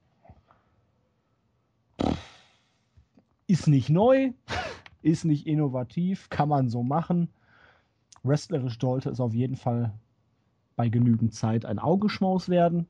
Ist 3.45 3.67
nicht 3.67 3.91
neu, 3.91 4.31
ist 5.03 5.23
nicht 5.23 5.45
innovativ, 5.45 6.31
kann 6.31 6.49
man 6.49 6.67
so 6.67 6.81
machen. 6.81 7.29
Wrestlerisch 8.23 8.79
sollte 8.79 9.11
es 9.11 9.19
auf 9.19 9.35
jeden 9.35 9.55
Fall 9.55 9.93
bei 10.77 10.89
genügend 10.89 11.35
Zeit 11.35 11.63
ein 11.63 11.77
Augenschmaus 11.77 12.49
werden. 12.49 12.87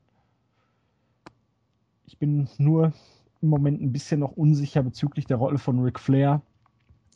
Ich 2.06 2.18
bin 2.18 2.48
nur 2.58 2.94
im 3.42 3.50
Moment 3.50 3.82
ein 3.82 3.92
bisschen 3.92 4.20
noch 4.20 4.32
unsicher 4.32 4.84
bezüglich 4.84 5.26
der 5.26 5.38
Rolle 5.38 5.58
von 5.58 5.80
Ric 5.80 6.00
Flair. 6.00 6.42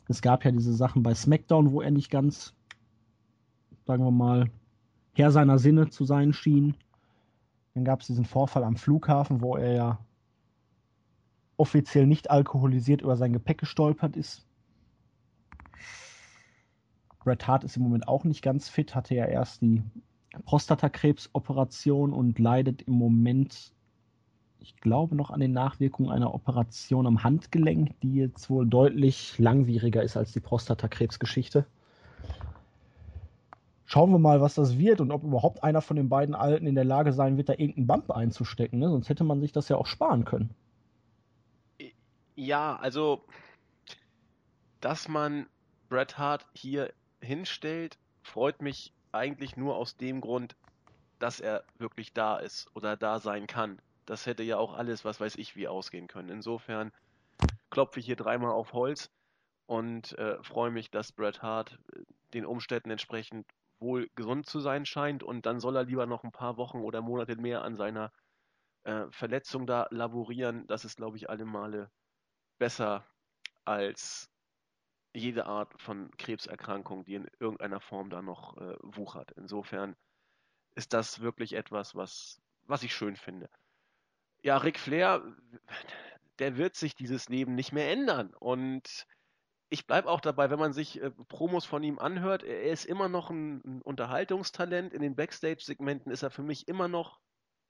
Es 0.08 0.22
gab 0.22 0.44
ja 0.44 0.50
diese 0.50 0.74
Sachen 0.74 1.02
bei 1.02 1.14
SmackDown, 1.14 1.70
wo 1.70 1.80
er 1.80 1.90
nicht 1.90 2.10
ganz, 2.10 2.54
sagen 3.86 4.04
wir 4.04 4.10
mal, 4.10 4.50
Herr 5.14 5.30
seiner 5.30 5.58
Sinne 5.58 5.90
zu 5.90 6.04
sein 6.04 6.32
schien. 6.32 6.74
Dann 7.74 7.84
gab 7.84 8.00
es 8.00 8.08
diesen 8.08 8.24
Vorfall 8.24 8.64
am 8.64 8.76
Flughafen, 8.76 9.40
wo 9.40 9.56
er 9.56 9.72
ja 9.72 9.98
offiziell 11.56 12.06
nicht 12.06 12.30
alkoholisiert 12.30 13.02
über 13.02 13.16
sein 13.16 13.32
Gepäck 13.32 13.58
gestolpert 13.58 14.16
ist. 14.16 14.46
Bret 17.20 17.46
Hart 17.46 17.64
ist 17.64 17.76
im 17.76 17.82
Moment 17.82 18.08
auch 18.08 18.24
nicht 18.24 18.42
ganz 18.42 18.68
fit, 18.68 18.94
hatte 18.94 19.14
ja 19.14 19.26
erst 19.26 19.60
die 19.60 19.82
Prostatakrebsoperation 20.46 22.12
und 22.12 22.38
leidet 22.38 22.82
im 22.82 22.94
Moment, 22.94 23.74
ich 24.60 24.76
glaube, 24.76 25.16
noch 25.16 25.30
an 25.30 25.40
den 25.40 25.52
Nachwirkungen 25.52 26.10
einer 26.10 26.34
Operation 26.34 27.06
am 27.06 27.24
Handgelenk, 27.24 27.98
die 28.00 28.14
jetzt 28.14 28.50
wohl 28.50 28.66
deutlich 28.66 29.38
langwieriger 29.38 30.02
ist 30.02 30.16
als 30.16 30.32
die 30.32 30.40
Prostatakrebsgeschichte. 30.40 31.66
Schauen 33.86 34.12
wir 34.12 34.18
mal, 34.18 34.40
was 34.40 34.54
das 34.54 34.78
wird 34.78 35.00
und 35.00 35.10
ob 35.10 35.24
überhaupt 35.24 35.64
einer 35.64 35.80
von 35.80 35.96
den 35.96 36.08
beiden 36.08 36.34
Alten 36.34 36.66
in 36.66 36.74
der 36.74 36.84
Lage 36.84 37.12
sein 37.12 37.36
wird, 37.36 37.48
da 37.48 37.54
irgendeinen 37.54 37.86
Bump 37.86 38.10
einzustecken. 38.10 38.78
Ne? 38.78 38.88
Sonst 38.88 39.08
hätte 39.08 39.24
man 39.24 39.40
sich 39.40 39.50
das 39.50 39.68
ja 39.68 39.76
auch 39.76 39.86
sparen 39.86 40.24
können. 40.24 40.54
Ja, 42.36 42.76
also, 42.76 43.24
dass 44.80 45.08
man 45.08 45.46
Bret 45.88 46.18
Hart 46.18 46.46
hier 46.54 46.92
hinstellt, 47.20 47.98
freut 48.22 48.62
mich 48.62 48.92
eigentlich 49.12 49.56
nur 49.56 49.76
aus 49.76 49.96
dem 49.96 50.20
Grund, 50.20 50.54
dass 51.18 51.40
er 51.40 51.64
wirklich 51.78 52.12
da 52.12 52.36
ist 52.36 52.70
oder 52.74 52.96
da 52.96 53.18
sein 53.18 53.46
kann. 53.46 53.80
Das 54.10 54.26
hätte 54.26 54.42
ja 54.42 54.56
auch 54.56 54.74
alles, 54.74 55.04
was 55.04 55.20
weiß 55.20 55.36
ich, 55.36 55.54
wie 55.54 55.68
ausgehen 55.68 56.08
können. 56.08 56.30
Insofern 56.30 56.90
klopfe 57.70 58.00
ich 58.00 58.06
hier 58.06 58.16
dreimal 58.16 58.50
auf 58.50 58.72
Holz 58.72 59.08
und 59.66 60.18
äh, 60.18 60.42
freue 60.42 60.72
mich, 60.72 60.90
dass 60.90 61.12
Bret 61.12 61.42
Hart 61.42 61.78
äh, 61.94 62.02
den 62.34 62.44
Umständen 62.44 62.90
entsprechend 62.90 63.46
wohl 63.78 64.10
gesund 64.16 64.46
zu 64.46 64.58
sein 64.58 64.84
scheint 64.84 65.22
und 65.22 65.46
dann 65.46 65.60
soll 65.60 65.76
er 65.76 65.84
lieber 65.84 66.06
noch 66.06 66.24
ein 66.24 66.32
paar 66.32 66.56
Wochen 66.56 66.78
oder 66.78 67.02
Monate 67.02 67.36
mehr 67.36 67.62
an 67.62 67.76
seiner 67.76 68.12
äh, 68.82 69.06
Verletzung 69.12 69.64
da 69.64 69.86
laborieren. 69.90 70.66
Das 70.66 70.84
ist, 70.84 70.96
glaube 70.96 71.16
ich, 71.16 71.30
alle 71.30 71.44
Male 71.44 71.88
besser 72.58 73.06
als 73.64 74.28
jede 75.14 75.46
Art 75.46 75.80
von 75.80 76.10
Krebserkrankung, 76.18 77.04
die 77.04 77.14
in 77.14 77.28
irgendeiner 77.38 77.78
Form 77.78 78.10
da 78.10 78.22
noch 78.22 78.56
äh, 78.56 78.74
wuchert. 78.82 79.30
Insofern 79.36 79.94
ist 80.74 80.94
das 80.94 81.20
wirklich 81.20 81.52
etwas, 81.52 81.94
was, 81.94 82.42
was 82.66 82.82
ich 82.82 82.92
schön 82.92 83.14
finde. 83.14 83.48
Ja, 84.42 84.56
Ric 84.58 84.78
Flair, 84.78 85.22
der 86.38 86.56
wird 86.56 86.76
sich 86.76 86.94
dieses 86.94 87.28
Leben 87.28 87.54
nicht 87.54 87.72
mehr 87.72 87.90
ändern. 87.90 88.34
Und 88.38 89.06
ich 89.70 89.86
bleibe 89.86 90.08
auch 90.08 90.20
dabei, 90.20 90.50
wenn 90.50 90.58
man 90.58 90.72
sich 90.72 91.00
äh, 91.02 91.10
Promos 91.10 91.64
von 91.64 91.82
ihm 91.82 91.98
anhört, 91.98 92.42
er 92.42 92.64
ist 92.64 92.84
immer 92.86 93.08
noch 93.08 93.30
ein, 93.30 93.62
ein 93.64 93.82
Unterhaltungstalent. 93.82 94.94
In 94.94 95.02
den 95.02 95.16
Backstage-Segmenten 95.16 96.10
ist 96.12 96.22
er 96.22 96.30
für 96.30 96.42
mich 96.42 96.68
immer 96.68 96.88
noch 96.88 97.20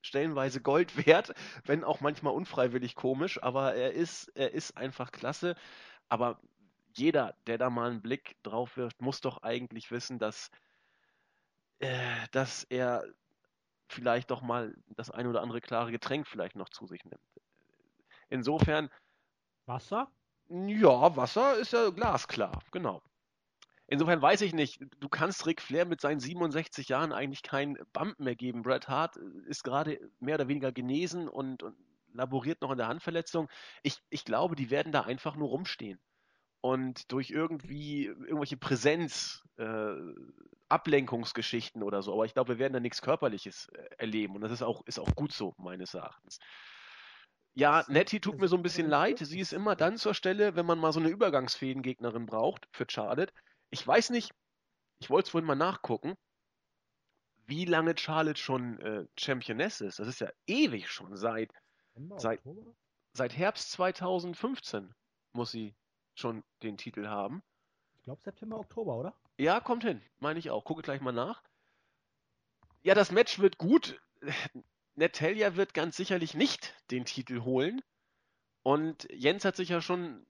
stellenweise 0.03 0.61
Gold 0.63 1.07
wert, 1.07 1.35
wenn 1.65 1.85
auch 1.85 2.01
manchmal 2.01 2.35
unfreiwillig 2.35 2.95
komisch, 2.95 3.43
aber 3.43 3.75
er 3.75 3.93
ist, 3.93 4.29
er 4.35 4.53
ist 4.53 4.77
einfach 4.77 5.13
klasse. 5.13 5.57
Aber 6.09 6.41
jeder, 6.97 7.37
der 7.47 7.59
da 7.59 7.71
mal 7.71 7.91
einen 7.91 8.03
Blick 8.03 8.37
drauf 8.43 8.77
wirft, 8.77 9.01
muss 9.03 9.21
doch 9.21 9.43
eigentlich 9.43 9.91
wissen, 9.91 10.19
dass, 10.19 10.51
äh, 11.81 12.29
dass 12.33 12.65
er 12.65 13.05
vielleicht 13.93 14.31
doch 14.31 14.43
mal 14.43 14.75
das 14.89 15.11
ein 15.11 15.27
oder 15.27 15.43
andere 15.43 15.61
klare 15.61 15.91
Getränk 15.91 16.27
vielleicht 16.27 16.57
noch 16.57 16.69
zu 16.69 16.87
sich 16.87 17.05
nimmt. 17.05 17.23
Insofern. 18.29 18.91
Wasser? 19.67 20.11
Ja, 20.49 21.17
Wasser 21.17 21.57
ist 21.59 21.73
ja 21.73 21.91
glasklar, 21.91 22.61
genau. 22.73 23.03
Insofern 23.87 24.23
weiß 24.23 24.41
ich 24.43 24.53
nicht, 24.53 24.81
du 25.01 25.09
kannst 25.09 25.47
Ric 25.47 25.61
Flair 25.61 25.85
mit 25.85 26.01
seinen 26.01 26.21
67 26.21 26.89
Jahren 26.89 27.13
eigentlich 27.13 27.43
keinen 27.43 27.77
Bump 27.93 28.21
mehr 28.21 28.37
geben. 28.37 28.63
Bret 28.63 28.89
Hart 28.89 29.17
ist 29.49 29.65
gerade 29.65 29.99
mehr 30.21 30.37
oder 30.37 30.47
weniger 30.47 30.71
genesen 30.71 31.29
und, 31.29 31.65
und 31.65 31.77
laboriert 32.13 32.63
noch 32.63 32.71
in 32.71 32.79
der 32.79 32.87
Handverletzung. 32.87 33.49
Ich, 33.83 33.99
ich 34.09 34.25
glaube, 34.25 34.55
die 34.55 34.71
werden 34.71 34.93
da 34.93 35.03
einfach 35.03 35.35
nur 35.35 35.49
rumstehen 35.49 36.01
und 36.61 37.11
durch 37.11 37.31
irgendwie 37.31 38.05
irgendwelche 38.05 38.57
Präsenz, 38.57 39.43
äh, 39.57 39.95
Ablenkungsgeschichten 40.71 41.83
oder 41.83 42.03
so. 42.03 42.13
Aber 42.13 42.25
ich 42.25 42.35
glaube, 42.35 42.55
wir 42.55 42.59
werden 42.59 42.73
da 42.73 42.81
nichts 42.81 43.03
Körperliches 43.03 43.69
äh, 43.69 43.89
erleben 43.99 44.35
und 44.35 44.41
das 44.43 44.53
ist 44.53 44.63
auch, 44.63 44.85
ist 44.87 44.99
auch 44.99 45.15
gut 45.15 45.33
so, 45.33 45.55
meines 45.59 45.95
Erachtens. 45.95 46.39
Ja, 47.55 47.85
Nettie 47.89 48.21
tut 48.21 48.39
mir 48.39 48.49
so 48.49 48.57
ein 48.57 48.63
bisschen 48.63 48.89
leid. 48.89 49.19
Sie 49.19 49.41
ist 49.41 49.53
immer 49.53 49.75
dann 49.75 49.97
zur 49.97 50.15
Stelle, 50.15 50.55
wenn 50.55 50.67
man 50.67 50.79
mal 50.79 50.93
so 50.93 51.01
eine 51.01 51.09
Übergangsfädengegnerin 51.09 52.27
braucht 52.27 52.69
für 52.71 52.87
Charlotte. 52.89 53.33
Ich 53.71 53.85
weiß 53.85 54.11
nicht, 54.11 54.33
ich 55.01 55.11
wollte 55.11 55.27
es 55.27 55.31
vorhin 55.31 55.47
mal 55.47 55.57
nachgucken, 55.57 56.15
wie 57.47 57.65
lange 57.65 57.99
Charlotte 57.99 58.41
schon 58.41 58.79
äh, 58.81 59.07
Championess 59.19 59.81
ist. 59.81 59.99
Das 59.99 60.07
ist 60.07 60.21
ja 60.21 60.31
ewig 60.47 60.89
schon. 60.89 61.17
Seit, 61.17 61.53
seit, 62.17 62.41
seit 63.13 63.37
Herbst 63.37 63.73
2015 63.73 64.95
muss 65.33 65.51
sie 65.51 65.75
schon 66.15 66.45
den 66.63 66.77
Titel 66.77 67.09
haben. 67.09 67.43
Ich 67.97 68.05
glaube 68.05 68.23
September, 68.23 68.61
Oktober, 68.61 68.97
oder? 68.97 69.15
Ja, 69.41 69.59
kommt 69.59 69.85
hin. 69.85 70.03
Meine 70.19 70.39
ich 70.39 70.51
auch. 70.51 70.67
Gucke 70.67 70.83
gleich 70.83 71.01
mal 71.01 71.13
nach. 71.13 71.43
Ja, 72.83 72.95
das 72.95 73.11
Match 73.11 73.39
wird 73.39 73.57
gut. 73.57 73.99
Natalia 74.97 75.57
wird 75.57 75.73
ganz 75.73 75.97
sicherlich 75.97 76.35
nicht 76.35 76.75
den 76.91 77.07
Titel 77.07 77.41
holen. 77.41 77.81
Und 78.63 79.09
Jens 79.11 79.47
hat 79.47 79.57
sich 79.57 79.71
ja 79.71 79.81
schon 79.81 80.27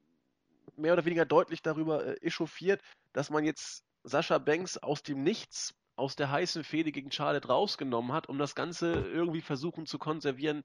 mehr 0.77 0.93
oder 0.93 1.07
weniger 1.07 1.27
deutlich 1.27 1.61
darüber 1.61 2.07
äh, 2.07 2.25
echauffiert, 2.25 2.81
dass 3.13 3.31
man 3.31 3.45
jetzt 3.45 3.85
Sascha 4.05 4.39
Banks 4.39 4.79
aus 4.79 5.03
dem 5.03 5.25
Nichts, 5.25 5.75
aus 5.97 6.15
der 6.15 6.31
heißen 6.31 6.63
Fehde 6.63 6.93
gegen 6.93 7.11
Charlotte 7.11 7.49
rausgenommen 7.49 8.13
hat, 8.13 8.29
um 8.29 8.39
das 8.39 8.55
Ganze 8.55 8.93
irgendwie 8.93 9.43
versuchen 9.43 9.87
zu 9.87 9.99
konservieren 9.99 10.63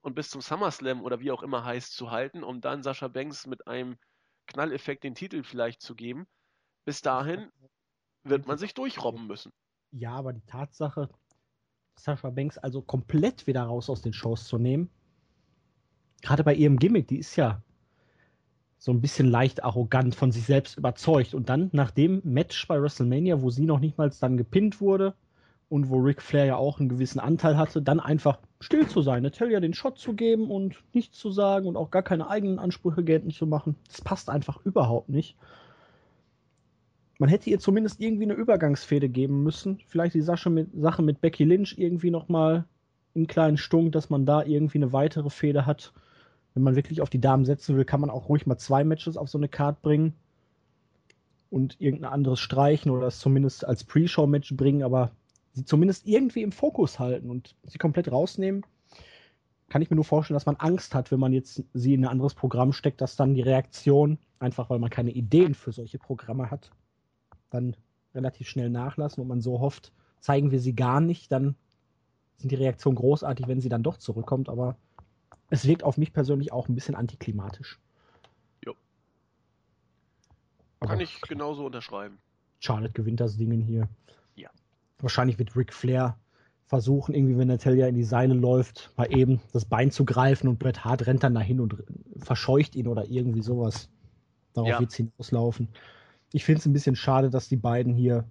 und 0.00 0.16
bis 0.16 0.28
zum 0.28 0.40
SummerSlam 0.40 1.02
oder 1.02 1.20
wie 1.20 1.30
auch 1.30 1.44
immer 1.44 1.64
heißt 1.64 1.94
zu 1.94 2.10
halten, 2.10 2.42
um 2.42 2.60
dann 2.60 2.82
Sascha 2.82 3.06
Banks 3.06 3.46
mit 3.46 3.68
einem 3.68 3.96
Knalleffekt 4.48 5.04
den 5.04 5.14
Titel 5.14 5.44
vielleicht 5.44 5.82
zu 5.82 5.94
geben. 5.94 6.26
Bis 6.84 7.02
dahin 7.02 7.48
wird 8.24 8.46
man 8.46 8.58
sich 8.58 8.74
durchrobben 8.74 9.26
müssen. 9.26 9.52
Ja, 9.92 10.12
aber 10.12 10.32
die 10.32 10.44
Tatsache, 10.46 11.08
Sascha 11.96 12.30
Banks 12.30 12.58
also 12.58 12.82
komplett 12.82 13.46
wieder 13.46 13.62
raus 13.62 13.90
aus 13.90 14.02
den 14.02 14.12
Shows 14.12 14.44
zu 14.44 14.58
nehmen, 14.58 14.90
gerade 16.22 16.44
bei 16.44 16.54
ihrem 16.54 16.78
Gimmick, 16.78 17.08
die 17.08 17.18
ist 17.18 17.36
ja 17.36 17.62
so 18.78 18.92
ein 18.92 19.00
bisschen 19.00 19.26
leicht 19.26 19.62
arrogant 19.62 20.14
von 20.14 20.32
sich 20.32 20.44
selbst 20.44 20.78
überzeugt. 20.78 21.34
Und 21.34 21.48
dann 21.50 21.68
nach 21.72 21.90
dem 21.90 22.22
Match 22.24 22.66
bei 22.66 22.80
WrestleMania, 22.80 23.42
wo 23.42 23.50
sie 23.50 23.66
noch 23.66 23.80
nicht 23.80 23.98
mal 23.98 24.10
dann 24.20 24.36
gepinnt 24.38 24.80
wurde, 24.80 25.14
und 25.70 25.88
wo 25.88 25.98
Ric 25.98 26.20
Flair 26.20 26.46
ja 26.46 26.56
auch 26.56 26.80
einen 26.80 26.88
gewissen 26.88 27.20
Anteil 27.20 27.56
hatte, 27.56 27.80
dann 27.80 28.00
einfach 28.00 28.40
still 28.60 28.88
zu 28.88 29.02
sein, 29.02 29.22
Natalia 29.22 29.60
den 29.60 29.72
Shot 29.72 29.98
zu 29.98 30.14
geben 30.14 30.50
und 30.50 30.82
nichts 30.92 31.16
zu 31.16 31.30
sagen 31.30 31.66
und 31.66 31.76
auch 31.76 31.92
gar 31.92 32.02
keine 32.02 32.28
eigenen 32.28 32.58
Ansprüche 32.58 33.04
geltend 33.04 33.34
zu 33.34 33.46
machen. 33.46 33.76
Das 33.86 34.02
passt 34.02 34.28
einfach 34.28 34.60
überhaupt 34.64 35.08
nicht. 35.08 35.36
Man 37.20 37.28
hätte 37.28 37.50
ihr 37.50 37.58
zumindest 37.58 38.00
irgendwie 38.00 38.24
eine 38.24 38.32
Übergangsfehde 38.32 39.10
geben 39.10 39.42
müssen. 39.42 39.78
Vielleicht 39.86 40.14
die 40.14 40.22
Sache 40.22 40.48
mit, 40.48 40.68
Sache 40.72 41.02
mit 41.02 41.20
Becky 41.20 41.44
Lynch 41.44 41.74
irgendwie 41.76 42.10
nochmal 42.10 42.64
einen 43.14 43.26
kleinen 43.26 43.58
Stunk, 43.58 43.92
dass 43.92 44.08
man 44.08 44.24
da 44.24 44.42
irgendwie 44.42 44.78
eine 44.78 44.94
weitere 44.94 45.28
Fehde 45.28 45.66
hat. 45.66 45.92
Wenn 46.54 46.62
man 46.62 46.76
wirklich 46.76 47.02
auf 47.02 47.10
die 47.10 47.20
Damen 47.20 47.44
setzen 47.44 47.76
will, 47.76 47.84
kann 47.84 48.00
man 48.00 48.08
auch 48.08 48.30
ruhig 48.30 48.46
mal 48.46 48.56
zwei 48.56 48.84
Matches 48.84 49.18
auf 49.18 49.28
so 49.28 49.36
eine 49.36 49.48
Card 49.48 49.82
bringen 49.82 50.14
und 51.50 51.78
irgendein 51.78 52.10
anderes 52.10 52.40
streichen 52.40 52.90
oder 52.90 53.08
es 53.08 53.18
zumindest 53.18 53.66
als 53.66 53.84
Pre-Show-Match 53.84 54.56
bringen, 54.56 54.82
aber 54.82 55.10
sie 55.52 55.66
zumindest 55.66 56.06
irgendwie 56.06 56.40
im 56.40 56.52
Fokus 56.52 56.98
halten 56.98 57.28
und 57.28 57.54
sie 57.64 57.76
komplett 57.76 58.10
rausnehmen, 58.10 58.64
kann 59.68 59.82
ich 59.82 59.90
mir 59.90 59.96
nur 59.96 60.06
vorstellen, 60.06 60.36
dass 60.36 60.46
man 60.46 60.56
Angst 60.56 60.94
hat, 60.94 61.10
wenn 61.10 61.20
man 61.20 61.34
jetzt 61.34 61.64
sie 61.74 61.92
in 61.92 62.06
ein 62.06 62.10
anderes 62.10 62.32
Programm 62.32 62.72
steckt, 62.72 63.02
dass 63.02 63.16
dann 63.16 63.34
die 63.34 63.42
Reaktion, 63.42 64.16
einfach 64.38 64.70
weil 64.70 64.78
man 64.78 64.88
keine 64.88 65.10
Ideen 65.10 65.52
für 65.54 65.70
solche 65.70 65.98
Programme 65.98 66.50
hat, 66.50 66.70
dann 67.50 67.76
relativ 68.14 68.48
schnell 68.48 68.70
nachlassen 68.70 69.22
und 69.22 69.28
man 69.28 69.40
so 69.40 69.60
hofft, 69.60 69.92
zeigen 70.20 70.50
wir 70.50 70.60
sie 70.60 70.74
gar 70.74 71.00
nicht, 71.00 71.30
dann 71.32 71.54
sind 72.36 72.50
die 72.50 72.56
Reaktionen 72.56 72.96
großartig, 72.96 73.46
wenn 73.48 73.60
sie 73.60 73.68
dann 73.68 73.82
doch 73.82 73.98
zurückkommt, 73.98 74.48
aber 74.48 74.76
es 75.50 75.66
wirkt 75.66 75.82
auf 75.82 75.98
mich 75.98 76.12
persönlich 76.12 76.52
auch 76.52 76.68
ein 76.68 76.74
bisschen 76.74 76.94
antiklimatisch. 76.94 77.78
Jo. 78.64 78.74
Kann 80.80 81.00
ich 81.00 81.20
genauso 81.22 81.66
unterschreiben. 81.66 82.18
Charlotte 82.60 82.92
gewinnt 82.92 83.20
das 83.20 83.36
Ding 83.36 83.60
hier 83.60 83.88
wahrscheinlich 85.02 85.38
wird 85.38 85.56
Ric 85.56 85.72
Flair 85.72 86.16
versuchen, 86.66 87.14
irgendwie, 87.14 87.36
wenn 87.36 87.48
Natalia 87.48 87.88
in 87.88 87.96
die 87.96 88.04
Seile 88.04 88.34
läuft, 88.34 88.92
mal 88.96 89.12
eben 89.12 89.40
das 89.52 89.64
Bein 89.64 89.90
zu 89.90 90.04
greifen 90.04 90.46
und 90.48 90.58
Bret 90.58 90.84
Hart 90.84 91.06
rennt 91.06 91.24
dann 91.24 91.34
dahin 91.34 91.60
und 91.60 91.82
verscheucht 92.18 92.76
ihn 92.76 92.86
oder 92.86 93.06
irgendwie 93.06 93.42
sowas. 93.42 93.88
Darauf 94.54 94.68
ja. 94.68 94.80
wird 94.80 94.90
es 94.90 94.96
hinauslaufen. 94.96 95.68
Ich 96.32 96.44
finde 96.44 96.60
es 96.60 96.66
ein 96.66 96.72
bisschen 96.72 96.96
schade, 96.96 97.30
dass 97.30 97.48
die 97.48 97.56
beiden 97.56 97.94
hier 97.94 98.24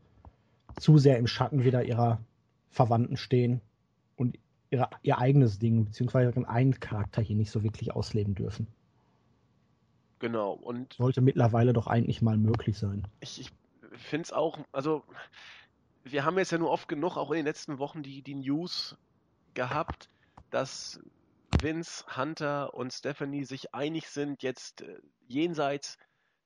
zu 0.80 0.98
sehr 0.98 1.18
im 1.18 1.28
Schatten 1.28 1.64
wieder 1.64 1.84
ihrer 1.84 2.20
Verwandten 2.70 3.18
stehen 3.18 3.62
und 4.16 4.38
ihre, 4.70 4.90
ihr 5.02 5.18
eigenes 5.18 5.60
Ding, 5.60 5.86
beziehungsweise 5.86 6.32
ihren 6.32 6.46
eigenen 6.46 6.80
Charakter 6.80 7.22
hier 7.22 7.36
nicht 7.36 7.52
so 7.52 7.64
wirklich 7.64 7.94
ausleben 7.94 8.36
dürfen. 8.36 8.68
Genau. 10.20 10.52
Und 10.54 10.94
Sollte 10.94 11.22
mittlerweile 11.22 11.74
doch 11.74 11.88
eigentlich 11.88 12.22
mal 12.22 12.38
möglich 12.38 12.78
sein. 12.78 13.08
ich, 13.22 13.42
ich 13.42 13.52
finde 13.94 14.24
es 14.24 14.34
auch, 14.34 14.60
also 14.72 15.04
wir 16.04 16.26
haben 16.26 16.38
jetzt 16.38 16.52
ja 16.52 16.58
nur 16.58 16.72
oft 16.72 16.88
genug 16.88 17.18
auch 17.18 17.32
in 17.32 17.38
den 17.38 17.46
letzten 17.46 17.80
Wochen 17.80 18.04
die, 18.04 18.22
die 18.22 18.36
News 18.36 18.98
gehabt, 19.54 20.10
dass 20.50 21.00
Vince, 21.62 22.06
Hunter 22.16 22.74
und 22.74 22.94
Stephanie 22.94 23.44
sich 23.44 23.74
einig 23.74 24.10
sind, 24.10 24.44
jetzt 24.44 24.82
äh, 24.82 25.00
jenseits 25.28 25.98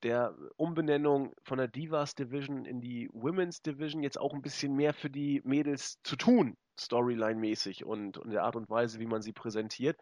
der 0.04 0.36
Umbenennung 0.58 1.34
von 1.44 1.58
der 1.58 1.68
Divas 1.68 2.16
Division 2.16 2.66
in 2.66 2.82
die 2.82 3.10
Women's 3.14 3.62
Division 3.62 4.04
jetzt 4.04 4.20
auch 4.20 4.34
ein 4.34 4.42
bisschen 4.42 4.76
mehr 4.76 4.94
für 4.94 5.10
die 5.10 5.42
Mädels 5.46 6.00
zu 6.04 6.16
tun, 6.16 6.58
Storyline-mäßig 6.78 7.86
und, 7.86 8.18
und 8.18 8.32
der 8.32 8.44
Art 8.44 8.56
und 8.56 8.70
Weise, 8.70 9.00
wie 9.00 9.08
man 9.08 9.22
sie 9.22 9.34
präsentiert. 9.34 10.00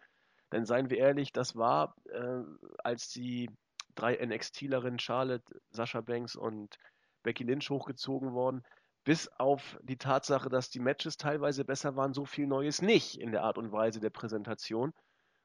Denn 0.50 0.66
seien 0.66 0.90
wir 0.90 0.98
ehrlich, 0.98 1.32
das 1.32 1.56
war, 1.56 1.94
äh, 2.10 2.42
als 2.82 3.08
die 3.08 3.48
drei 3.94 4.14
NXT-Lerinnen 4.24 4.98
Charlotte, 4.98 5.60
Sascha 5.70 6.00
Banks 6.00 6.36
und 6.36 6.76
Becky 7.22 7.44
Lynch 7.44 7.70
hochgezogen 7.70 8.32
worden, 8.32 8.62
bis 9.04 9.28
auf 9.38 9.78
die 9.82 9.96
Tatsache, 9.96 10.48
dass 10.48 10.70
die 10.70 10.80
Matches 10.80 11.16
teilweise 11.16 11.64
besser 11.64 11.96
waren, 11.96 12.12
so 12.12 12.24
viel 12.24 12.46
Neues 12.46 12.82
nicht 12.82 13.18
in 13.18 13.32
der 13.32 13.42
Art 13.42 13.58
und 13.58 13.72
Weise 13.72 14.00
der 14.00 14.10
Präsentation. 14.10 14.92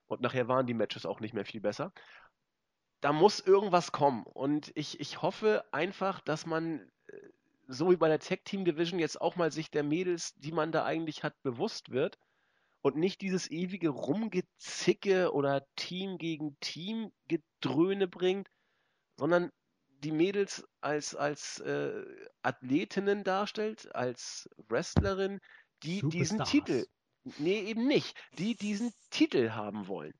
Und 0.08 0.22
nachher 0.22 0.48
waren 0.48 0.68
die 0.68 0.74
Matches 0.74 1.06
auch 1.06 1.20
nicht 1.20 1.34
mehr 1.34 1.46
viel 1.46 1.62
besser. 1.62 1.92
Da 3.02 3.14
muss 3.14 3.40
irgendwas 3.40 3.92
kommen. 3.92 4.24
Und 4.24 4.72
ich, 4.76 5.00
ich 5.00 5.22
hoffe 5.22 5.66
einfach, 5.72 6.20
dass 6.22 6.46
man, 6.46 6.80
äh, 7.08 7.18
so 7.68 7.92
wie 7.92 7.98
bei 7.98 8.08
der 8.08 8.20
Tag 8.20 8.46
Team 8.46 8.66
Division, 8.66 9.00
jetzt 9.00 9.22
auch 9.22 9.36
mal 9.36 9.52
sich 9.52 9.70
der 9.70 9.84
Mädels, 9.84 10.34
die 10.36 10.52
man 10.52 10.72
da 10.72 10.86
eigentlich 10.86 11.24
hat, 11.24 11.42
bewusst 11.44 11.92
wird 11.92 12.18
und 12.82 12.96
nicht 12.96 13.22
dieses 13.22 13.52
ewige 13.52 13.90
Rumgezicke 13.90 15.34
oder 15.34 15.66
Team 15.76 16.18
gegen 16.18 16.58
Team 16.60 17.12
Gedröhne 17.28 18.08
bringt, 18.08 18.50
sondern 19.18 19.52
die 20.04 20.12
Mädels 20.12 20.68
als, 20.82 21.16
als 21.16 21.60
äh, 21.60 22.06
Athletinnen 22.44 23.24
darstellt, 23.24 23.94
als 23.96 24.50
Wrestlerin, 24.70 25.40
die 25.84 26.02
diesen 26.02 26.40
Superstars. 26.40 26.50
Titel, 26.50 26.88
nee, 27.40 27.60
eben 27.62 27.88
nicht, 27.88 28.16
die 28.38 28.56
diesen 28.56 28.94
Titel 29.10 29.52
haben 29.52 29.88
wollen. 29.88 30.14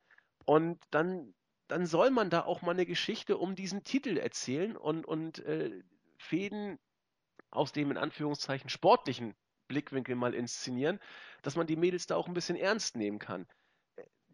Und 0.46 0.80
dann, 0.92 1.34
dann 1.68 1.86
soll 1.86 2.12
man 2.12 2.30
da 2.30 2.44
auch 2.44 2.62
mal 2.62 2.72
eine 2.72 2.86
Geschichte 2.86 3.38
um 3.38 3.56
diesen 3.56 3.84
Titel 3.84 4.18
erzählen 4.18 4.78
und, 4.78 5.06
und 5.06 5.40
äh, 5.40 5.84
Fäden 6.18 6.80
aus 7.52 7.72
dem 7.72 7.92
in 7.92 7.98
Anführungszeichen 7.98 8.70
sportlichen 8.70 9.36
Blickwinkel 9.68 10.16
mal 10.16 10.34
inszenieren, 10.34 11.00
dass 11.42 11.56
man 11.56 11.68
die 11.68 11.76
Mädels 11.76 12.08
da 12.08 12.16
auch 12.16 12.28
ein 12.28 12.34
bisschen 12.34 12.56
ernst 12.56 12.96
nehmen 12.96 13.20
kann. 13.20 13.48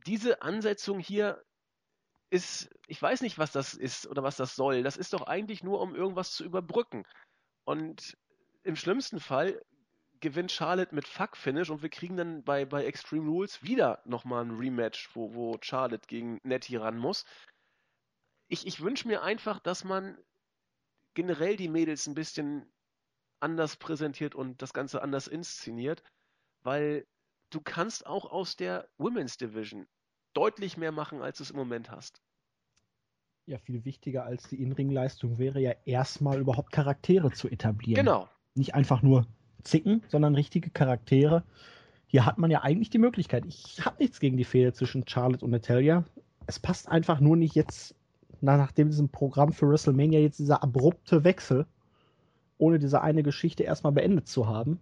Diese 0.06 0.42
Ansetzung 0.42 1.00
hier 1.00 1.44
ist, 2.30 2.70
ich 2.88 3.02
weiß 3.02 3.22
nicht, 3.22 3.38
was 3.38 3.52
das 3.52 3.74
ist 3.74 4.08
oder 4.08 4.24
was 4.24 4.36
das 4.36 4.56
soll. 4.56 4.84
Das 4.84 4.98
ist 4.98 5.14
doch 5.14 5.24
eigentlich 5.24 5.64
nur, 5.64 5.82
um 5.82 5.96
irgendwas 5.96 6.34
zu 6.34 6.44
überbrücken. 6.44 7.06
Und 7.64 8.18
im 8.64 8.76
schlimmsten 8.76 9.20
Fall 9.20 9.62
gewinnt 10.24 10.53
Charlotte 10.53 10.95
mit 10.95 11.05
Fuck-Finish 11.05 11.69
und 11.69 11.84
wir 11.84 11.89
kriegen 11.89 12.15
dann 12.15 12.43
bei, 12.43 12.65
bei 12.65 12.86
Extreme 12.86 13.30
Rules 13.30 13.61
wieder 13.61 14.01
nochmal 14.05 14.45
ein 14.45 14.51
Rematch, 14.51 15.09
wo, 15.13 15.34
wo 15.34 15.57
Charlotte 15.61 16.07
gegen 16.07 16.39
Nettie 16.43 16.78
ran 16.78 16.97
muss. 16.97 17.26
Ich, 18.47 18.65
ich 18.65 18.82
wünsche 18.82 19.07
mir 19.07 19.21
einfach, 19.21 19.59
dass 19.59 19.84
man 19.84 20.17
generell 21.13 21.57
die 21.57 21.67
Mädels 21.67 22.07
ein 22.07 22.15
bisschen 22.15 22.65
anders 23.41 23.76
präsentiert 23.76 24.34
und 24.34 24.61
das 24.61 24.74
Ganze 24.74 25.01
anders 25.01 25.28
inszeniert, 25.28 26.01
weil 26.61 27.05
du 27.49 27.59
kannst 27.59 28.05
auch 28.07 28.26
aus 28.26 28.55
der 28.55 28.88
Women's 28.97 29.38
Division 29.38 29.88
deutlich 30.34 30.78
mehr 30.78 30.93
machen, 30.93 31.21
als 31.21 31.38
du 31.38 31.43
es 31.43 31.51
im 31.51 31.57
Moment 31.57 31.91
hast. 31.91 32.21
Ja, 33.45 33.57
viel 33.57 33.84
wichtiger 33.84 34.24
als 34.24 34.47
die 34.47 34.61
Inring-Leistung 34.61 35.38
wäre 35.38 35.59
ja 35.59 35.74
erstmal 35.84 36.39
überhaupt 36.39 36.71
Charaktere 36.71 37.32
zu 37.32 37.49
etablieren. 37.49 38.05
Genau. 38.05 38.30
Nicht 38.55 38.74
einfach 38.74 39.01
nur 39.01 39.28
zicken, 39.64 40.03
sondern 40.07 40.36
richtige 40.36 40.70
Charaktere. 40.70 41.43
Hier 42.07 42.26
hat 42.26 42.38
man 42.38 42.51
ja 42.51 42.61
eigentlich 42.61 42.89
die 42.89 42.99
Möglichkeit. 42.99 43.45
Ich 43.45 43.84
habe 43.86 43.97
nichts 43.99 44.20
gegen 44.20 44.38
die 44.38 44.43
Fehde 44.43 44.74
zwischen 44.74 45.07
Charlotte 45.07 45.43
und 45.43 45.51
Natalia. 45.51 46.03
Es 46.45 46.59
passt 46.59 46.88
einfach 46.88 47.20
nur 47.20 47.36
nicht 47.36 47.55
jetzt, 47.55 47.95
na, 48.41 48.57
nachdem 48.57 48.89
diesem 48.89 49.09
Programm 49.09 49.51
für 49.51 49.68
WrestleMania 49.68 50.20
jetzt 50.20 50.39
dieser 50.39 50.61
abrupte 50.61 51.24
Wechsel, 51.24 51.66
ohne 52.57 52.80
diese 52.80 53.01
eine 53.01 53.24
Geschichte 53.24 53.64
erstmal 53.64 53.93
beendet 53.93 54.28
zu 54.28 54.47
haben. 54.47 54.80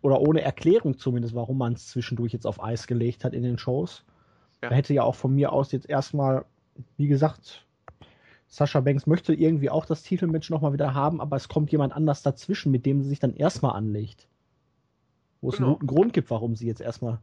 Oder 0.00 0.20
ohne 0.20 0.40
Erklärung 0.40 0.98
zumindest, 0.98 1.34
warum 1.34 1.58
man 1.58 1.74
es 1.74 1.86
zwischendurch 1.86 2.32
jetzt 2.32 2.46
auf 2.46 2.62
Eis 2.62 2.88
gelegt 2.88 3.24
hat 3.24 3.32
in 3.32 3.44
den 3.44 3.58
Shows. 3.58 4.04
Ja. 4.60 4.70
Da 4.70 4.74
hätte 4.74 4.94
ja 4.94 5.04
auch 5.04 5.14
von 5.14 5.32
mir 5.32 5.52
aus 5.52 5.70
jetzt 5.70 5.88
erstmal, 5.88 6.44
wie 6.96 7.06
gesagt, 7.06 7.64
Sascha 8.52 8.80
Banks 8.80 9.06
möchte 9.06 9.32
irgendwie 9.32 9.70
auch 9.70 9.86
das 9.86 10.02
Titelmatch 10.02 10.50
nochmal 10.50 10.74
wieder 10.74 10.92
haben, 10.92 11.22
aber 11.22 11.36
es 11.36 11.48
kommt 11.48 11.72
jemand 11.72 11.94
anders 11.94 12.22
dazwischen, 12.22 12.70
mit 12.70 12.84
dem 12.84 13.00
sie 13.02 13.08
sich 13.08 13.18
dann 13.18 13.34
erstmal 13.34 13.74
anlegt. 13.74 14.28
Wo 15.40 15.48
es 15.48 15.56
Genau. 15.56 15.68
einen 15.68 15.78
guten 15.78 15.86
Grund 15.86 16.12
gibt, 16.12 16.30
warum 16.30 16.54
sie 16.54 16.66
jetzt 16.66 16.82
erstmal 16.82 17.18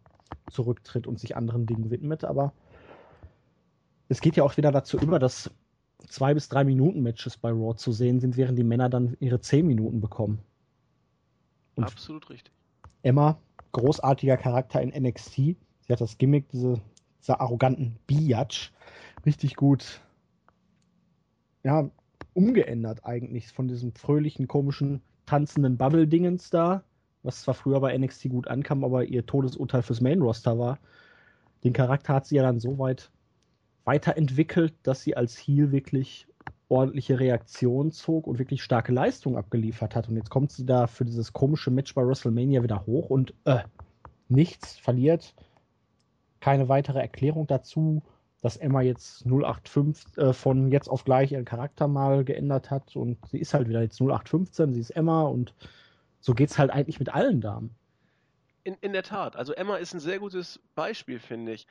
zurücktritt 0.50 1.06
und 1.06 1.20
sich 1.20 1.38
anderen 1.38 1.68
Dingen 1.68 1.92
widmet, 1.92 2.24
aber 2.24 2.52
es 4.08 4.22
geht 4.22 4.38
ja 4.38 4.44
auch 4.44 4.58
wieder 4.58 4.72
dazu 4.72 4.98
über, 4.98 5.20
dass 5.20 5.52
zwei 6.08 6.34
bis 6.34 6.50
drei 6.50 6.64
Minuten 6.64 7.04
Matches 7.04 7.38
bei 7.38 7.52
Raw 7.52 7.76
zu 7.76 7.92
sehen 7.92 8.20
sind, 8.20 8.36
während 8.36 8.58
die 8.58 8.64
Männer 8.64 8.90
dann 8.90 9.16
ihre 9.20 9.40
zehn 9.40 9.68
Minuten 9.68 10.02
bekommen. 10.02 10.40
Und 11.76 11.84
Absolut 11.84 12.28
richtig. 12.32 12.52
Emma, 13.04 13.38
großartiger 13.74 14.38
Charakter 14.38 14.82
in 14.82 14.90
NXT. 15.04 15.36
Sie 15.36 15.58
hat 15.92 16.02
das 16.02 16.18
Gimmick, 16.18 16.50
diese, 16.50 16.82
dieser 17.22 17.40
arroganten 17.40 18.00
Biatch, 18.08 18.74
richtig 19.28 19.56
gut, 19.56 20.02
ja, 21.64 21.90
umgeändert 22.34 23.06
eigentlich 23.06 23.48
von 23.50 23.68
diesem 23.68 23.94
fröhlichen, 23.94 24.48
komischen, 24.48 25.02
tanzenden 25.26 25.78
Bubble-Dingens 25.78 26.50
da, 26.50 26.84
was 27.24 27.42
zwar 27.42 27.54
früher 27.54 27.80
bei 27.80 27.98
NXT 27.98 28.30
gut 28.30 28.48
ankam, 28.48 28.84
aber 28.84 29.06
ihr 29.06 29.26
Todesurteil 29.26 29.82
fürs 29.82 30.02
Main-Roster 30.02 30.58
war. 30.58 30.80
Den 31.64 31.74
Charakter 31.74 32.14
hat 32.14 32.26
sie 32.26 32.36
ja 32.36 32.44
dann 32.44 32.60
so 32.60 32.80
weit 32.80 33.12
weiterentwickelt, 33.84 34.74
dass 34.84 35.04
sie 35.04 35.18
als 35.18 35.38
Heel 35.38 35.72
wirklich 35.72 36.28
ordentliche 36.70 37.20
Reaktion 37.20 37.92
zog 37.92 38.28
und 38.28 38.38
wirklich 38.38 38.64
starke 38.64 38.92
Leistung 38.94 39.36
abgeliefert 39.36 39.96
hat. 39.96 40.08
Und 40.08 40.16
jetzt 40.16 40.30
kommt 40.30 40.52
sie 40.52 40.66
da 40.66 40.88
für 40.88 41.04
dieses 41.04 41.34
komische 41.34 41.72
Match 41.72 41.94
bei 41.96 42.06
WrestleMania 42.06 42.64
wieder 42.64 42.86
hoch 42.86 43.10
und 43.10 43.34
äh, 43.46 43.64
nichts 44.30 44.78
verliert. 44.78 45.34
Keine 46.40 46.70
weitere 46.70 47.00
Erklärung 47.00 47.48
dazu, 47.48 48.04
dass 48.42 48.58
Emma 48.58 48.82
jetzt 48.82 49.26
085 49.26 50.18
äh, 50.18 50.34
von 50.34 50.72
jetzt 50.72 50.88
auf 50.88 51.04
gleich 51.04 51.32
ihren 51.32 51.46
Charakter 51.46 51.88
mal 51.88 52.24
geändert 52.24 52.72
hat 52.72 52.96
und 52.96 53.18
sie 53.28 53.40
ist 53.40 53.54
halt 53.54 53.68
wieder 53.68 53.82
jetzt 53.82 54.00
0815, 54.00 54.74
sie 54.74 54.80
ist 54.80 54.92
Emma 54.92 55.24
und 55.24 55.54
so 56.22 56.34
geht's 56.34 56.58
halt 56.58 56.72
eigentlich 56.72 57.00
mit 57.00 57.14
allen 57.14 57.42
Damen. 57.42 57.76
In, 58.64 58.76
in 58.82 58.94
der 58.94 59.04
Tat. 59.04 59.36
Also 59.36 59.54
Emma 59.54 59.78
ist 59.78 59.94
ein 59.94 60.00
sehr 60.00 60.20
gutes 60.20 60.60
Beispiel, 60.76 61.20
finde 61.20 61.54
ich. 61.54 61.68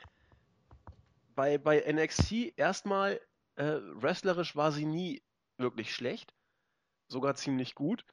Bei, 1.35 1.59
bei 1.59 1.85
NXT 1.91 2.55
erstmal 2.57 3.21
äh, 3.57 3.79
wrestlerisch 3.95 4.57
war 4.57 4.73
sie 4.73 4.87
nie 4.87 5.23
wirklich 5.59 5.95
schlecht, 5.95 6.35
sogar 7.09 7.35
ziemlich 7.35 7.75
gut. 7.75 8.05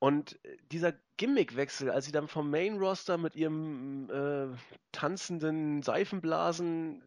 Und 0.00 0.38
dieser 0.70 0.92
Gimmickwechsel, 1.16 1.90
als 1.90 2.04
sie 2.04 2.12
dann 2.12 2.28
vom 2.28 2.50
Main 2.50 2.78
Roster 2.78 3.18
mit 3.18 3.34
ihrem 3.34 4.08
äh, 4.10 4.56
tanzenden 4.92 5.82
Seifenblasen 5.82 7.02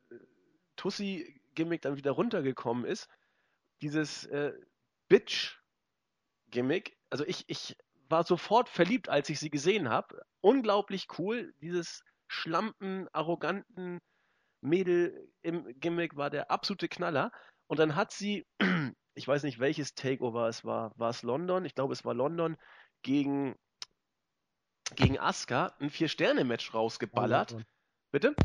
Tussi-Gimmick 0.81 1.83
dann 1.83 1.95
wieder 1.95 2.11
runtergekommen 2.11 2.85
ist, 2.85 3.07
dieses 3.83 4.25
äh, 4.25 4.51
Bitch-Gimmick, 5.09 6.97
also 7.11 7.23
ich, 7.25 7.43
ich 7.47 7.77
war 8.09 8.23
sofort 8.23 8.67
verliebt, 8.67 9.07
als 9.07 9.29
ich 9.29 9.39
sie 9.39 9.51
gesehen 9.51 9.89
habe. 9.89 10.23
Unglaublich 10.41 11.07
cool, 11.19 11.53
dieses 11.61 12.03
schlampen, 12.27 13.07
arroganten 13.13 13.99
Mädel 14.61 15.31
im 15.43 15.67
Gimmick 15.79 16.17
war 16.17 16.31
der 16.31 16.49
absolute 16.49 16.87
Knaller. 16.87 17.31
Und 17.67 17.77
dann 17.77 17.95
hat 17.95 18.11
sie, 18.11 18.47
ich 19.13 19.27
weiß 19.27 19.43
nicht 19.43 19.59
welches 19.59 19.93
Takeover 19.93 20.47
es 20.47 20.65
war, 20.65 20.93
war 20.97 21.11
es 21.11 21.21
London? 21.21 21.63
Ich 21.63 21.75
glaube, 21.75 21.93
es 21.93 22.03
war 22.03 22.15
London 22.15 22.57
gegen, 23.03 23.55
gegen 24.95 25.19
Asuka 25.19 25.75
ein 25.79 25.91
Vier-Sterne-Match 25.91 26.73
rausgeballert. 26.73 27.51
London. 27.51 27.67
Bitte? 28.11 28.35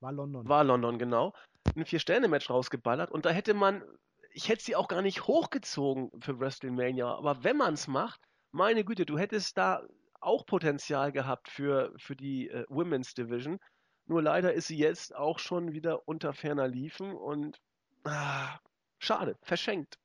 War 0.00 0.12
London. 0.12 0.46
War 0.46 0.64
London, 0.64 0.98
genau. 0.98 1.32
Ein 1.74 1.86
Vier-Sterne-Match 1.86 2.50
rausgeballert. 2.50 3.10
Und 3.10 3.24
da 3.24 3.30
hätte 3.30 3.54
man, 3.54 3.82
ich 4.30 4.48
hätte 4.48 4.62
sie 4.62 4.76
auch 4.76 4.88
gar 4.88 5.02
nicht 5.02 5.26
hochgezogen 5.26 6.10
für 6.20 6.38
WrestleMania. 6.38 7.06
Aber 7.06 7.42
wenn 7.44 7.56
man 7.56 7.74
es 7.74 7.88
macht, 7.88 8.20
meine 8.52 8.84
Güte, 8.84 9.06
du 9.06 9.18
hättest 9.18 9.58
da 9.58 9.82
auch 10.20 10.46
Potenzial 10.46 11.12
gehabt 11.12 11.48
für, 11.48 11.92
für 11.96 12.16
die 12.16 12.48
äh, 12.48 12.64
Women's 12.68 13.14
Division. 13.14 13.58
Nur 14.06 14.22
leider 14.22 14.52
ist 14.52 14.68
sie 14.68 14.76
jetzt 14.76 15.14
auch 15.14 15.38
schon 15.38 15.72
wieder 15.72 16.06
unter 16.06 16.32
ferner 16.32 16.68
Liefen 16.68 17.12
und 17.14 17.60
ah, 18.04 18.58
schade, 18.98 19.36
verschenkt. 19.42 19.98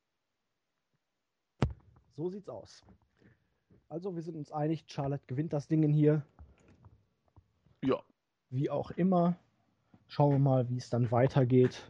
So 2.16 2.28
sieht's 2.28 2.48
aus. 2.48 2.82
Also, 3.88 4.14
wir 4.14 4.22
sind 4.22 4.36
uns 4.36 4.52
einig, 4.52 4.84
Charlotte 4.86 5.24
gewinnt 5.26 5.52
das 5.52 5.66
Ding 5.66 5.88
hier. 5.92 6.22
Ja. 7.82 8.02
Wie 8.50 8.70
auch 8.70 8.90
immer. 8.92 9.36
Schauen 10.10 10.32
wir 10.32 10.38
mal, 10.40 10.68
wie 10.68 10.76
es 10.76 10.90
dann 10.90 11.12
weitergeht. 11.12 11.88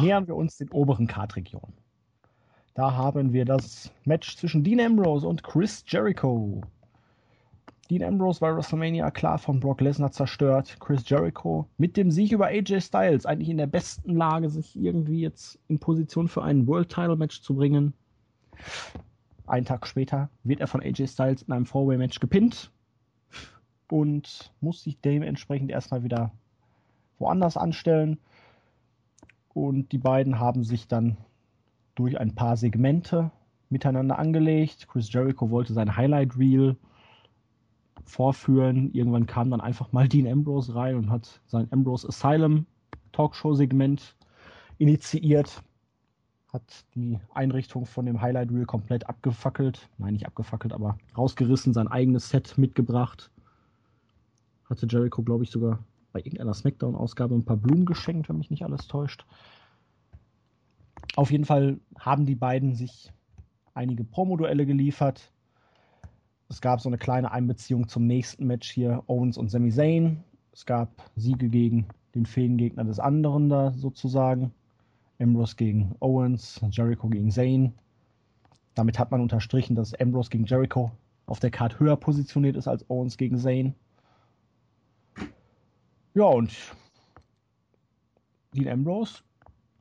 nähern 0.00 0.26
wir 0.26 0.34
uns 0.34 0.56
den 0.56 0.70
oberen 0.70 1.06
Kartregionen. 1.06 1.72
Da 2.74 2.94
haben 2.94 3.32
wir 3.32 3.44
das 3.44 3.92
Match 4.04 4.36
zwischen 4.36 4.64
Dean 4.64 4.80
Ambrose 4.80 5.28
und 5.28 5.44
Chris 5.44 5.84
Jericho. 5.86 6.62
Dean 7.88 8.02
Ambrose 8.02 8.40
bei 8.40 8.52
WrestleMania 8.52 9.08
klar 9.12 9.38
von 9.38 9.60
Brock 9.60 9.80
Lesnar 9.80 10.10
zerstört. 10.10 10.78
Chris 10.80 11.08
Jericho 11.08 11.68
mit 11.78 11.96
dem 11.96 12.10
Sieg 12.10 12.32
über 12.32 12.46
AJ 12.46 12.80
Styles 12.80 13.24
eigentlich 13.24 13.50
in 13.50 13.58
der 13.58 13.68
besten 13.68 14.16
Lage, 14.16 14.50
sich 14.50 14.74
irgendwie 14.74 15.20
jetzt 15.20 15.60
in 15.68 15.78
Position 15.78 16.26
für 16.26 16.42
ein 16.42 16.66
World 16.66 16.88
Title 16.88 17.14
Match 17.14 17.40
zu 17.40 17.54
bringen. 17.54 17.92
Einen 19.46 19.64
Tag 19.64 19.86
später 19.86 20.28
wird 20.42 20.58
er 20.58 20.66
von 20.66 20.82
AJ 20.82 21.06
Styles 21.06 21.42
in 21.42 21.52
einem 21.52 21.66
Four-Way 21.66 21.98
Match 21.98 22.18
gepinnt 22.18 22.72
und 23.92 24.50
muss 24.62 24.82
sich 24.82 24.98
dementsprechend 25.02 25.70
erstmal 25.70 26.02
wieder 26.02 26.32
woanders 27.18 27.58
anstellen. 27.58 28.16
Und 29.52 29.92
die 29.92 29.98
beiden 29.98 30.40
haben 30.40 30.64
sich 30.64 30.88
dann 30.88 31.18
durch 31.94 32.18
ein 32.18 32.34
paar 32.34 32.56
Segmente 32.56 33.30
miteinander 33.68 34.18
angelegt. 34.18 34.88
Chris 34.88 35.12
Jericho 35.12 35.50
wollte 35.50 35.74
sein 35.74 35.94
Highlight 35.94 36.38
Reel 36.38 36.74
vorführen. 38.06 38.90
Irgendwann 38.94 39.26
kam 39.26 39.50
dann 39.50 39.60
einfach 39.60 39.92
mal 39.92 40.08
Dean 40.08 40.26
Ambrose 40.26 40.74
rein 40.74 40.96
und 40.96 41.10
hat 41.10 41.42
sein 41.44 41.68
Ambrose 41.70 42.08
Asylum 42.08 42.64
Talkshow-Segment 43.12 44.16
initiiert. 44.78 45.62
Hat 46.50 46.86
die 46.94 47.18
Einrichtung 47.34 47.84
von 47.84 48.06
dem 48.06 48.22
Highlight 48.22 48.50
Reel 48.52 48.64
komplett 48.64 49.06
abgefackelt. 49.06 49.90
Nein, 49.98 50.14
nicht 50.14 50.24
abgefackelt, 50.24 50.72
aber 50.72 50.96
rausgerissen, 51.14 51.74
sein 51.74 51.88
eigenes 51.88 52.30
Set 52.30 52.56
mitgebracht. 52.56 53.30
Hatte 54.72 54.86
Jericho, 54.88 55.22
glaube 55.22 55.44
ich, 55.44 55.50
sogar 55.50 55.84
bei 56.14 56.20
irgendeiner 56.20 56.54
Smackdown-Ausgabe 56.54 57.34
ein 57.34 57.44
paar 57.44 57.58
Blumen 57.58 57.84
geschenkt, 57.84 58.30
wenn 58.30 58.38
mich 58.38 58.50
nicht 58.50 58.64
alles 58.64 58.88
täuscht. 58.88 59.26
Auf 61.14 61.30
jeden 61.30 61.44
Fall 61.44 61.78
haben 61.98 62.24
die 62.24 62.34
beiden 62.34 62.74
sich 62.74 63.12
einige 63.74 64.02
Promoduelle 64.02 64.64
geliefert. 64.64 65.30
Es 66.48 66.62
gab 66.62 66.80
so 66.80 66.88
eine 66.88 66.96
kleine 66.96 67.32
Einbeziehung 67.32 67.86
zum 67.86 68.06
nächsten 68.06 68.46
Match 68.46 68.70
hier, 68.70 69.02
Owens 69.08 69.36
und 69.36 69.50
Sami 69.50 69.70
Zayn. 69.70 70.24
Es 70.52 70.64
gab 70.64 70.88
Siege 71.16 71.50
gegen 71.50 71.88
den 72.14 72.24
Feengegner 72.24 72.84
des 72.84 72.98
anderen 72.98 73.50
da 73.50 73.72
sozusagen. 73.72 74.52
Ambrose 75.20 75.56
gegen 75.56 75.94
Owens, 76.00 76.62
Jericho 76.70 77.10
gegen 77.10 77.30
Zayn. 77.30 77.74
Damit 78.74 78.98
hat 78.98 79.10
man 79.10 79.20
unterstrichen, 79.20 79.76
dass 79.76 79.92
Ambrose 79.92 80.30
gegen 80.30 80.46
Jericho 80.46 80.92
auf 81.26 81.40
der 81.40 81.50
Karte 81.50 81.78
höher 81.78 81.96
positioniert 81.96 82.56
ist 82.56 82.68
als 82.68 82.88
Owens 82.88 83.18
gegen 83.18 83.36
Zayn. 83.36 83.74
Ja, 86.14 86.24
und 86.24 86.52
Dean 88.54 88.68
Ambrose 88.68 89.22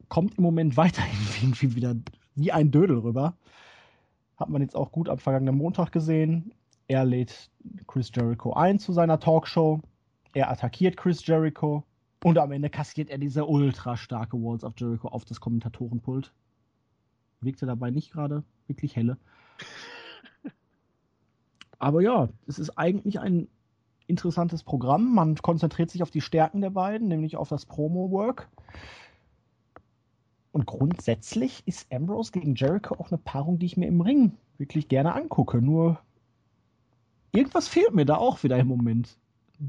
kommt 0.07 0.38
im 0.38 0.43
Moment 0.43 0.77
weiterhin 0.77 1.19
irgendwie 1.41 1.75
wieder 1.75 1.95
wie 2.36 2.51
ein 2.51 2.71
Dödel 2.71 2.99
rüber. 2.99 3.36
Hat 4.38 4.49
man 4.49 4.61
jetzt 4.61 4.75
auch 4.75 4.91
gut 4.91 5.09
am 5.09 5.19
vergangenen 5.19 5.57
Montag 5.57 5.91
gesehen. 5.91 6.53
Er 6.88 7.05
lädt 7.05 7.49
Chris 7.88 8.11
Jericho 8.13 8.53
ein 8.53 8.79
zu 8.79 8.93
seiner 8.93 9.19
Talkshow. 9.19 9.82
Er 10.34 10.49
attackiert 10.49 10.97
Chris 10.97 11.25
Jericho. 11.25 11.84
Und 12.23 12.38
am 12.38 12.51
Ende 12.51 12.69
kassiert 12.69 13.09
er 13.09 13.17
diese 13.17 13.45
ultra 13.45 13.97
starke 13.97 14.38
Walls 14.38 14.63
of 14.63 14.73
Jericho 14.77 15.07
auf 15.07 15.25
das 15.25 15.39
Kommentatorenpult. 15.39 16.32
Wirkte 17.41 17.65
dabei 17.65 17.89
nicht 17.91 18.11
gerade 18.11 18.43
wirklich 18.67 18.95
helle. 18.95 19.17
Aber 21.79 22.01
ja, 22.01 22.29
es 22.47 22.59
ist 22.59 22.77
eigentlich 22.77 23.19
ein 23.19 23.47
interessantes 24.12 24.64
Programm. 24.64 25.16
Man 25.16 25.36
konzentriert 25.36 25.89
sich 25.89 26.03
auf 26.03 26.12
die 26.12 26.22
Stärken 26.22 26.62
der 26.62 26.70
beiden, 26.70 27.07
nämlich 27.07 27.36
auf 27.38 27.49
das 27.49 27.66
Promo-Work. 27.66 28.47
Und 30.51 30.66
grundsätzlich 30.66 31.64
ist 31.66 31.91
Ambrose 31.91 32.32
gegen 32.32 32.55
Jericho 32.55 32.95
auch 32.95 33.09
eine 33.09 33.18
Paarung, 33.18 33.57
die 33.57 33.66
ich 33.66 33.78
mir 33.78 33.88
im 33.88 34.01
Ring 34.01 34.38
wirklich 34.57 34.88
gerne 34.88 35.16
angucke. 35.16 35.62
Nur 35.62 35.99
irgendwas 37.32 37.68
fehlt 37.68 37.93
mir 37.93 38.05
da 38.05 38.18
auch 38.18 38.43
wieder 38.43 38.57
im 38.59 38.68
Moment. 38.68 39.18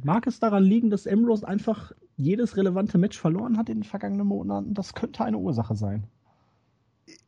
Mag 0.04 0.26
es 0.26 0.40
daran 0.40 0.64
liegen, 0.64 0.90
dass 0.90 1.06
Ambrose 1.06 1.46
einfach 1.46 1.92
jedes 2.16 2.56
relevante 2.56 2.98
Match 2.98 3.18
verloren 3.18 3.56
hat 3.56 3.68
in 3.68 3.78
den 3.78 3.84
vergangenen 3.84 4.26
Monaten? 4.26 4.74
Das 4.74 4.94
könnte 4.94 5.24
eine 5.24 5.38
Ursache 5.38 5.76
sein. 5.76 6.04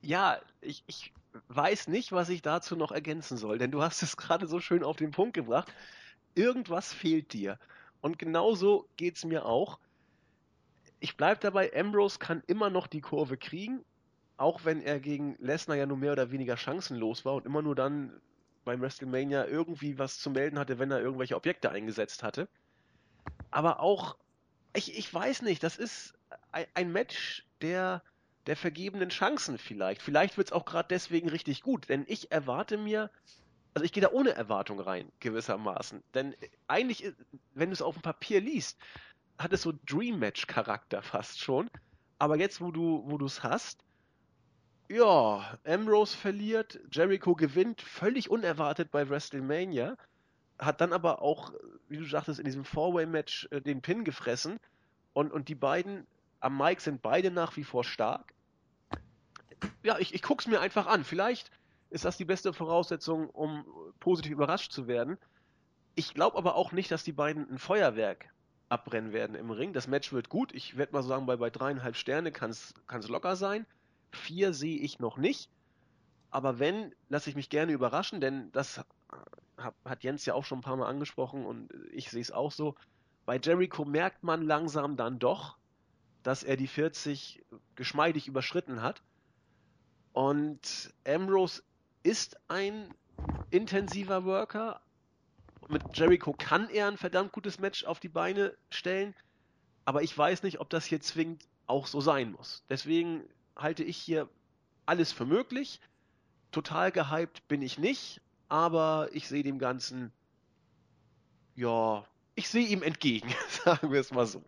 Ja, 0.02 0.38
ich, 0.60 0.82
ich 0.86 1.12
weiß 1.48 1.88
nicht, 1.88 2.12
was 2.12 2.28
ich 2.28 2.42
dazu 2.42 2.76
noch 2.76 2.92
ergänzen 2.92 3.36
soll, 3.36 3.58
denn 3.58 3.70
du 3.70 3.82
hast 3.82 4.02
es 4.02 4.16
gerade 4.16 4.46
so 4.46 4.60
schön 4.60 4.82
auf 4.82 4.96
den 4.96 5.10
Punkt 5.10 5.34
gebracht. 5.34 5.72
Irgendwas 6.34 6.92
fehlt 6.92 7.32
dir. 7.32 7.58
Und 8.00 8.18
genauso 8.18 8.88
geht 8.96 9.16
es 9.16 9.24
mir 9.24 9.46
auch 9.46 9.78
ich 11.04 11.18
bleibe 11.18 11.38
dabei, 11.38 11.70
Ambrose 11.76 12.18
kann 12.18 12.42
immer 12.46 12.70
noch 12.70 12.86
die 12.86 13.02
Kurve 13.02 13.36
kriegen, 13.36 13.84
auch 14.38 14.64
wenn 14.64 14.80
er 14.80 15.00
gegen 15.00 15.36
Lesnar 15.38 15.76
ja 15.76 15.84
nur 15.84 15.98
mehr 15.98 16.12
oder 16.12 16.30
weniger 16.30 16.56
chancenlos 16.56 17.26
war 17.26 17.34
und 17.34 17.44
immer 17.44 17.60
nur 17.60 17.74
dann 17.74 18.22
beim 18.64 18.80
WrestleMania 18.80 19.44
irgendwie 19.44 19.98
was 19.98 20.18
zu 20.18 20.30
melden 20.30 20.58
hatte, 20.58 20.78
wenn 20.78 20.90
er 20.90 21.00
irgendwelche 21.00 21.36
Objekte 21.36 21.70
eingesetzt 21.70 22.22
hatte. 22.22 22.48
Aber 23.50 23.80
auch, 23.80 24.16
ich, 24.72 24.96
ich 24.96 25.12
weiß 25.12 25.42
nicht, 25.42 25.62
das 25.62 25.76
ist 25.76 26.14
ein, 26.72 26.90
Match 26.90 27.44
der, 27.60 28.02
der 28.46 28.56
vergebenen 28.56 29.10
Chancen 29.10 29.58
vielleicht. 29.58 30.00
Vielleicht 30.00 30.38
wird 30.38 30.48
es 30.48 30.52
auch 30.52 30.64
gerade 30.64 30.88
deswegen 30.88 31.28
richtig 31.28 31.60
gut, 31.60 31.90
denn 31.90 32.06
ich 32.08 32.32
erwarte 32.32 32.78
mir, 32.78 33.10
also 33.74 33.84
ich 33.84 33.92
gehe 33.92 34.02
da 34.02 34.10
ohne 34.10 34.30
Erwartung 34.30 34.80
rein, 34.80 35.10
gewissermaßen. 35.20 36.02
Denn 36.14 36.34
eigentlich, 36.68 37.12
wenn 37.54 37.70
du 37.70 37.74
es 37.74 37.82
auf 37.82 37.94
dem 37.94 38.02
Papier 38.02 38.40
liest, 38.40 38.78
hat 39.36 39.52
es 39.52 39.62
so 39.62 39.72
Dream 39.86 40.20
Match 40.20 40.46
Charakter 40.46 41.02
fast 41.02 41.40
schon. 41.40 41.68
Aber 42.18 42.38
jetzt, 42.38 42.60
wo 42.60 42.70
du, 42.70 43.02
wo 43.06 43.24
es 43.24 43.42
hast, 43.42 43.84
ja, 44.88 45.58
Ambrose 45.64 46.16
verliert, 46.16 46.78
Jericho 46.92 47.34
gewinnt, 47.34 47.80
völlig 47.82 48.30
unerwartet 48.30 48.90
bei 48.92 49.08
WrestleMania, 49.08 49.96
hat 50.58 50.80
dann 50.80 50.92
aber 50.92 51.22
auch, 51.22 51.52
wie 51.88 51.96
du 51.96 52.04
sagtest, 52.04 52.38
in 52.38 52.44
diesem 52.44 52.64
Four-Way-Match 52.64 53.48
äh, 53.50 53.60
den 53.60 53.82
Pin 53.82 54.04
gefressen 54.04 54.60
und, 55.14 55.32
und 55.32 55.48
die 55.48 55.54
beiden 55.54 56.06
am 56.40 56.56
Mic 56.58 56.80
sind 56.80 57.02
beide 57.02 57.30
nach 57.30 57.56
wie 57.56 57.64
vor 57.64 57.82
stark. 57.82 58.34
Ja, 59.82 59.98
ich, 59.98 60.14
ich 60.14 60.22
guck's 60.22 60.46
mir 60.46 60.60
einfach 60.60 60.86
an. 60.86 61.02
Vielleicht 61.02 61.50
ist 61.94 62.04
das 62.04 62.16
die 62.16 62.24
beste 62.24 62.52
Voraussetzung, 62.52 63.30
um 63.30 63.64
positiv 64.00 64.32
überrascht 64.32 64.72
zu 64.72 64.88
werden. 64.88 65.16
Ich 65.94 66.12
glaube 66.12 66.36
aber 66.36 66.56
auch 66.56 66.72
nicht, 66.72 66.90
dass 66.90 67.04
die 67.04 67.12
beiden 67.12 67.48
ein 67.48 67.58
Feuerwerk 67.58 68.34
abbrennen 68.68 69.12
werden 69.12 69.36
im 69.36 69.52
Ring. 69.52 69.72
Das 69.72 69.86
Match 69.86 70.12
wird 70.12 70.28
gut. 70.28 70.52
Ich 70.52 70.76
werde 70.76 70.92
mal 70.92 71.04
sagen, 71.04 71.26
bei, 71.26 71.36
bei 71.36 71.50
dreieinhalb 71.50 71.94
Sterne 71.94 72.32
kann 72.32 72.50
es 72.50 72.74
locker 73.08 73.36
sein. 73.36 73.64
Vier 74.10 74.54
sehe 74.54 74.76
ich 74.80 74.98
noch 74.98 75.18
nicht. 75.18 75.48
Aber 76.32 76.58
wenn, 76.58 76.92
lasse 77.08 77.30
ich 77.30 77.36
mich 77.36 77.48
gerne 77.48 77.70
überraschen, 77.70 78.20
denn 78.20 78.50
das 78.50 78.84
hat 79.84 80.02
Jens 80.02 80.26
ja 80.26 80.34
auch 80.34 80.44
schon 80.44 80.58
ein 80.58 80.62
paar 80.62 80.76
Mal 80.76 80.88
angesprochen 80.88 81.46
und 81.46 81.72
ich 81.92 82.10
sehe 82.10 82.22
es 82.22 82.32
auch 82.32 82.50
so. 82.50 82.74
Bei 83.24 83.38
Jericho 83.38 83.84
merkt 83.84 84.24
man 84.24 84.42
langsam 84.42 84.96
dann 84.96 85.20
doch, 85.20 85.58
dass 86.24 86.42
er 86.42 86.56
die 86.56 86.66
40 86.66 87.44
geschmeidig 87.76 88.26
überschritten 88.26 88.82
hat. 88.82 89.00
Und 90.12 90.92
Ambrose 91.06 91.62
ist 92.04 92.38
ein 92.48 92.94
intensiver 93.50 94.24
Worker, 94.24 94.80
mit 95.68 95.82
Jericho 95.94 96.34
kann 96.34 96.68
er 96.68 96.88
ein 96.88 96.98
verdammt 96.98 97.32
gutes 97.32 97.58
Match 97.58 97.84
auf 97.84 97.98
die 97.98 98.08
Beine 98.08 98.56
stellen, 98.70 99.14
aber 99.84 100.02
ich 100.02 100.16
weiß 100.16 100.42
nicht, 100.42 100.60
ob 100.60 100.70
das 100.70 100.84
hier 100.84 101.00
zwingend 101.00 101.44
auch 101.66 101.86
so 101.86 102.00
sein 102.00 102.32
muss. 102.32 102.62
Deswegen 102.68 103.24
halte 103.56 103.82
ich 103.82 103.96
hier 103.96 104.28
alles 104.86 105.12
für 105.12 105.24
möglich. 105.24 105.80
Total 106.52 106.92
gehypt 106.92 107.48
bin 107.48 107.62
ich 107.62 107.78
nicht, 107.78 108.20
aber 108.48 109.08
ich 109.12 109.26
sehe 109.26 109.42
dem 109.42 109.58
Ganzen, 109.58 110.12
ja, 111.54 112.04
ich 112.34 112.48
sehe 112.48 112.66
ihm 112.66 112.82
entgegen, 112.82 113.32
sagen 113.48 113.90
wir 113.90 114.00
es 114.00 114.12
mal 114.12 114.26
so. 114.26 114.42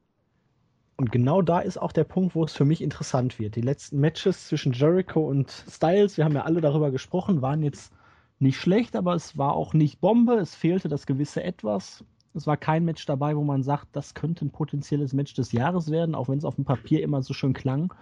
Und 0.96 1.12
genau 1.12 1.42
da 1.42 1.60
ist 1.60 1.76
auch 1.76 1.92
der 1.92 2.04
Punkt, 2.04 2.34
wo 2.34 2.44
es 2.44 2.54
für 2.54 2.64
mich 2.64 2.80
interessant 2.80 3.38
wird. 3.38 3.54
Die 3.54 3.60
letzten 3.60 4.00
Matches 4.00 4.48
zwischen 4.48 4.72
Jericho 4.72 5.20
und 5.20 5.50
Styles, 5.68 6.16
wir 6.16 6.24
haben 6.24 6.34
ja 6.34 6.44
alle 6.44 6.62
darüber 6.62 6.90
gesprochen, 6.90 7.42
waren 7.42 7.62
jetzt 7.62 7.92
nicht 8.38 8.58
schlecht, 8.58 8.96
aber 8.96 9.14
es 9.14 9.36
war 9.36 9.52
auch 9.52 9.74
nicht 9.74 10.00
Bombe. 10.00 10.34
Es 10.34 10.54
fehlte 10.54 10.88
das 10.88 11.06
gewisse 11.06 11.42
Etwas. 11.42 12.04
Es 12.34 12.46
war 12.46 12.56
kein 12.56 12.84
Match 12.84 13.04
dabei, 13.06 13.36
wo 13.36 13.44
man 13.44 13.62
sagt, 13.62 13.88
das 13.92 14.14
könnte 14.14 14.44
ein 14.44 14.50
potenzielles 14.50 15.12
Match 15.12 15.34
des 15.34 15.52
Jahres 15.52 15.90
werden, 15.90 16.14
auch 16.14 16.28
wenn 16.28 16.38
es 16.38 16.44
auf 16.44 16.56
dem 16.56 16.64
Papier 16.64 17.02
immer 17.02 17.22
so 17.22 17.34
schön 17.34 17.52
klang. 17.52 17.92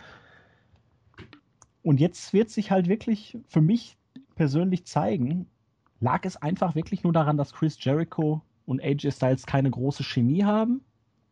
Und 1.82 2.00
jetzt 2.00 2.32
wird 2.32 2.50
sich 2.50 2.70
halt 2.70 2.88
wirklich 2.88 3.38
für 3.46 3.60
mich 3.60 3.96
persönlich 4.36 4.86
zeigen, 4.86 5.46
lag 6.00 6.24
es 6.24 6.36
einfach 6.36 6.74
wirklich 6.74 7.04
nur 7.04 7.12
daran, 7.12 7.36
dass 7.36 7.52
Chris 7.52 7.76
Jericho 7.78 8.40
und 8.66 8.82
AJ 8.82 9.12
Styles 9.12 9.46
keine 9.46 9.70
große 9.70 10.02
Chemie 10.02 10.44
haben. 10.44 10.80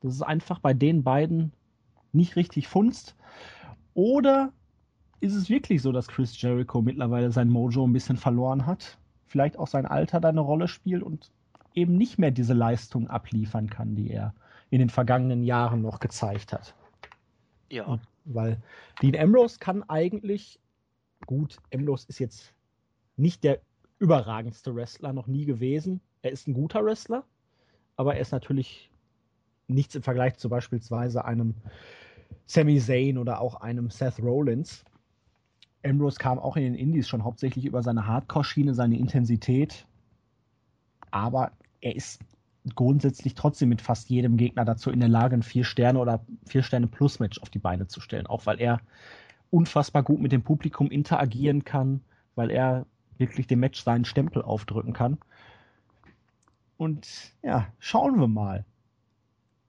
Das 0.02 0.14
ist 0.14 0.22
einfach 0.22 0.58
bei 0.58 0.74
den 0.74 1.02
beiden 1.02 1.52
nicht 2.12 2.36
richtig 2.36 2.68
funzt. 2.68 3.16
Oder 3.94 4.52
ist 5.20 5.34
es 5.34 5.48
wirklich 5.48 5.82
so, 5.82 5.92
dass 5.92 6.08
Chris 6.08 6.40
Jericho 6.40 6.82
mittlerweile 6.82 7.30
sein 7.30 7.48
Mojo 7.48 7.86
ein 7.86 7.92
bisschen 7.92 8.16
verloren 8.16 8.66
hat? 8.66 8.98
Vielleicht 9.26 9.58
auch 9.58 9.68
sein 9.68 9.86
Alter 9.86 10.20
da 10.20 10.28
eine 10.28 10.40
Rolle 10.40 10.68
spielt 10.68 11.02
und 11.02 11.30
eben 11.74 11.96
nicht 11.96 12.18
mehr 12.18 12.30
diese 12.30 12.54
Leistung 12.54 13.08
abliefern 13.08 13.70
kann, 13.70 13.94
die 13.94 14.10
er 14.10 14.34
in 14.70 14.78
den 14.78 14.90
vergangenen 14.90 15.42
Jahren 15.42 15.82
noch 15.82 16.00
gezeigt 16.00 16.52
hat. 16.52 16.74
Ja. 17.70 17.98
Weil 18.24 18.60
Dean 19.00 19.16
Ambrose 19.16 19.58
kann 19.58 19.82
eigentlich, 19.88 20.60
gut, 21.26 21.56
Ambrose 21.72 22.06
ist 22.08 22.18
jetzt 22.18 22.52
nicht 23.16 23.44
der 23.44 23.60
überragendste 23.98 24.74
Wrestler, 24.74 25.12
noch 25.12 25.26
nie 25.26 25.44
gewesen. 25.44 26.00
Er 26.22 26.32
ist 26.32 26.46
ein 26.48 26.54
guter 26.54 26.84
Wrestler, 26.84 27.24
aber 27.96 28.14
er 28.14 28.20
ist 28.20 28.32
natürlich 28.32 28.91
nichts 29.72 29.94
im 29.94 30.02
Vergleich 30.02 30.36
zu 30.36 30.48
beispielsweise 30.48 31.24
einem 31.24 31.54
Sami 32.46 32.78
Zayn 32.78 33.18
oder 33.18 33.40
auch 33.40 33.56
einem 33.56 33.90
Seth 33.90 34.18
Rollins. 34.20 34.84
Ambrose 35.84 36.18
kam 36.18 36.38
auch 36.38 36.56
in 36.56 36.62
den 36.62 36.74
Indies 36.74 37.08
schon 37.08 37.24
hauptsächlich 37.24 37.64
über 37.64 37.82
seine 37.82 38.06
Hardcore-Schiene, 38.06 38.74
seine 38.74 38.96
Intensität. 38.96 39.86
Aber 41.10 41.52
er 41.80 41.96
ist 41.96 42.20
grundsätzlich 42.74 43.34
trotzdem 43.34 43.68
mit 43.68 43.82
fast 43.82 44.08
jedem 44.08 44.36
Gegner 44.36 44.64
dazu 44.64 44.90
in 44.90 45.00
der 45.00 45.08
Lage, 45.08 45.36
ein 45.36 45.42
vier 45.42 45.64
Sterne 45.64 45.98
oder 45.98 46.24
vier 46.46 46.62
Sterne 46.62 46.86
Plus 46.86 47.18
Match 47.18 47.40
auf 47.42 47.50
die 47.50 47.58
Beine 47.58 47.88
zu 47.88 48.00
stellen. 48.00 48.26
Auch 48.26 48.46
weil 48.46 48.60
er 48.60 48.80
unfassbar 49.50 50.02
gut 50.02 50.20
mit 50.20 50.32
dem 50.32 50.42
Publikum 50.42 50.90
interagieren 50.90 51.64
kann, 51.64 52.00
weil 52.34 52.50
er 52.50 52.86
wirklich 53.18 53.46
dem 53.46 53.60
Match 53.60 53.82
seinen 53.82 54.04
Stempel 54.04 54.42
aufdrücken 54.42 54.92
kann. 54.92 55.18
Und 56.76 57.06
ja, 57.42 57.68
schauen 57.78 58.18
wir 58.18 58.28
mal. 58.28 58.64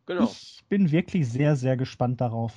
Genau. 0.06 0.26
Ich 0.26 0.64
bin 0.68 0.91
wirklich 0.91 1.30
sehr, 1.30 1.56
sehr 1.56 1.78
gespannt 1.78 2.22
darauf, 2.22 2.54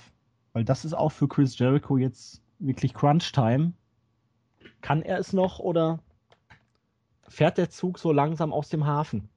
weil 0.53 0.65
das 0.65 0.85
ist 0.85 0.95
auch 0.95 1.11
für 1.11 1.29
Chris 1.29 1.59
Jericho 1.59 1.97
jetzt 1.97 2.43
wirklich 2.59 2.95
Crunch-Time. 2.95 3.73
Kann 4.81 5.03
er 5.03 5.19
es 5.19 5.33
noch 5.33 5.59
oder 5.59 6.01
fährt 7.29 7.59
der 7.59 7.71
Zug 7.71 7.99
so 7.99 8.13
langsam 8.13 8.53
aus 8.53 8.69
dem 8.69 8.87
Hafen? 8.87 9.29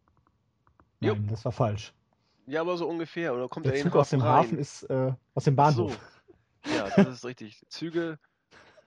Nein, 1.00 1.16
jo. 1.16 1.30
das 1.30 1.46
war 1.46 1.52
falsch. 1.52 1.94
Ja, 2.46 2.62
aber 2.62 2.78
so 2.78 2.88
ungefähr. 2.88 3.34
Oder 3.34 3.48
kommt 3.48 3.68
der 3.68 3.76
Zug 3.76 3.96
aus 3.96 4.10
dem 4.10 4.22
rein? 4.22 4.30
Hafen 4.30 4.58
ist 4.58 4.84
äh, 4.84 5.14
aus 5.36 5.44
dem 5.44 5.56
Bahnhof. 5.56 5.98
So. 6.64 6.76
Ja, 6.76 6.90
das 6.96 7.08
ist 7.08 7.26
richtig. 7.26 7.62
Züge, 7.70 8.18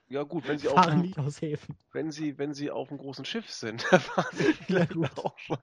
ja 0.09 0.25
gut, 0.25 0.47
wenn 0.47 0.59
sie 0.59 0.69
auf 0.69 0.77
einem, 0.77 1.01
nicht 1.01 1.19
aus 1.19 1.41
Häfen. 1.41 1.75
wenn 1.93 2.11
sie 2.11 2.37
wenn 2.37 2.53
sie 2.53 2.71
auf 2.71 2.91
einem 2.91 2.99
großen 2.99 3.25
Schiff 3.25 3.49
sind, 3.51 3.83
fahren 3.83 4.27
sie 4.33 4.53
vielleicht 4.53 4.95
ja, 4.95 5.09
auch 5.17 5.39
schon. 5.39 5.57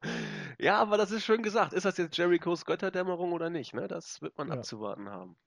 Ja, 0.60 0.78
aber 0.78 0.98
das 0.98 1.12
ist 1.12 1.24
schön 1.24 1.42
gesagt. 1.42 1.74
Ist 1.74 1.86
das 1.86 1.98
jetzt 1.98 2.18
Jerichos 2.18 2.66
Götterdämmerung 2.66 3.32
oder 3.32 3.50
nicht? 3.50 3.74
Ne? 3.74 3.88
Das 3.88 4.22
wird 4.22 4.38
man 4.38 4.50
ja. 4.50 4.56
abzuwarten 4.56 5.10
haben. 5.10 5.38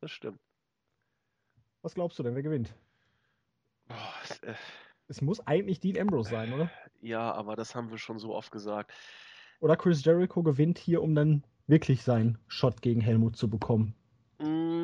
Das 0.00 0.12
stimmt. 0.12 0.40
Was 1.82 1.94
glaubst 1.94 2.18
du 2.18 2.22
denn, 2.22 2.34
wer 2.34 2.42
gewinnt? 2.42 2.72
Boah, 3.88 4.14
es, 4.22 4.38
äh, 4.40 4.54
es 5.08 5.20
muss 5.22 5.44
eigentlich 5.46 5.80
Dean 5.80 5.98
Ambrose 5.98 6.30
sein, 6.30 6.52
oder? 6.52 6.70
Ja, 7.00 7.32
aber 7.32 7.56
das 7.56 7.74
haben 7.74 7.90
wir 7.90 7.98
schon 7.98 8.20
so 8.20 8.34
oft 8.34 8.52
gesagt. 8.52 8.92
Oder 9.58 9.76
Chris 9.76 10.04
Jericho 10.04 10.42
gewinnt 10.42 10.78
hier, 10.78 11.02
um 11.02 11.14
dann 11.14 11.44
wirklich 11.66 12.02
seinen 12.02 12.38
Shot 12.46 12.80
gegen 12.80 13.00
Helmut 13.00 13.36
zu 13.36 13.50
bekommen. 13.50 13.94
Mm, 14.38 14.79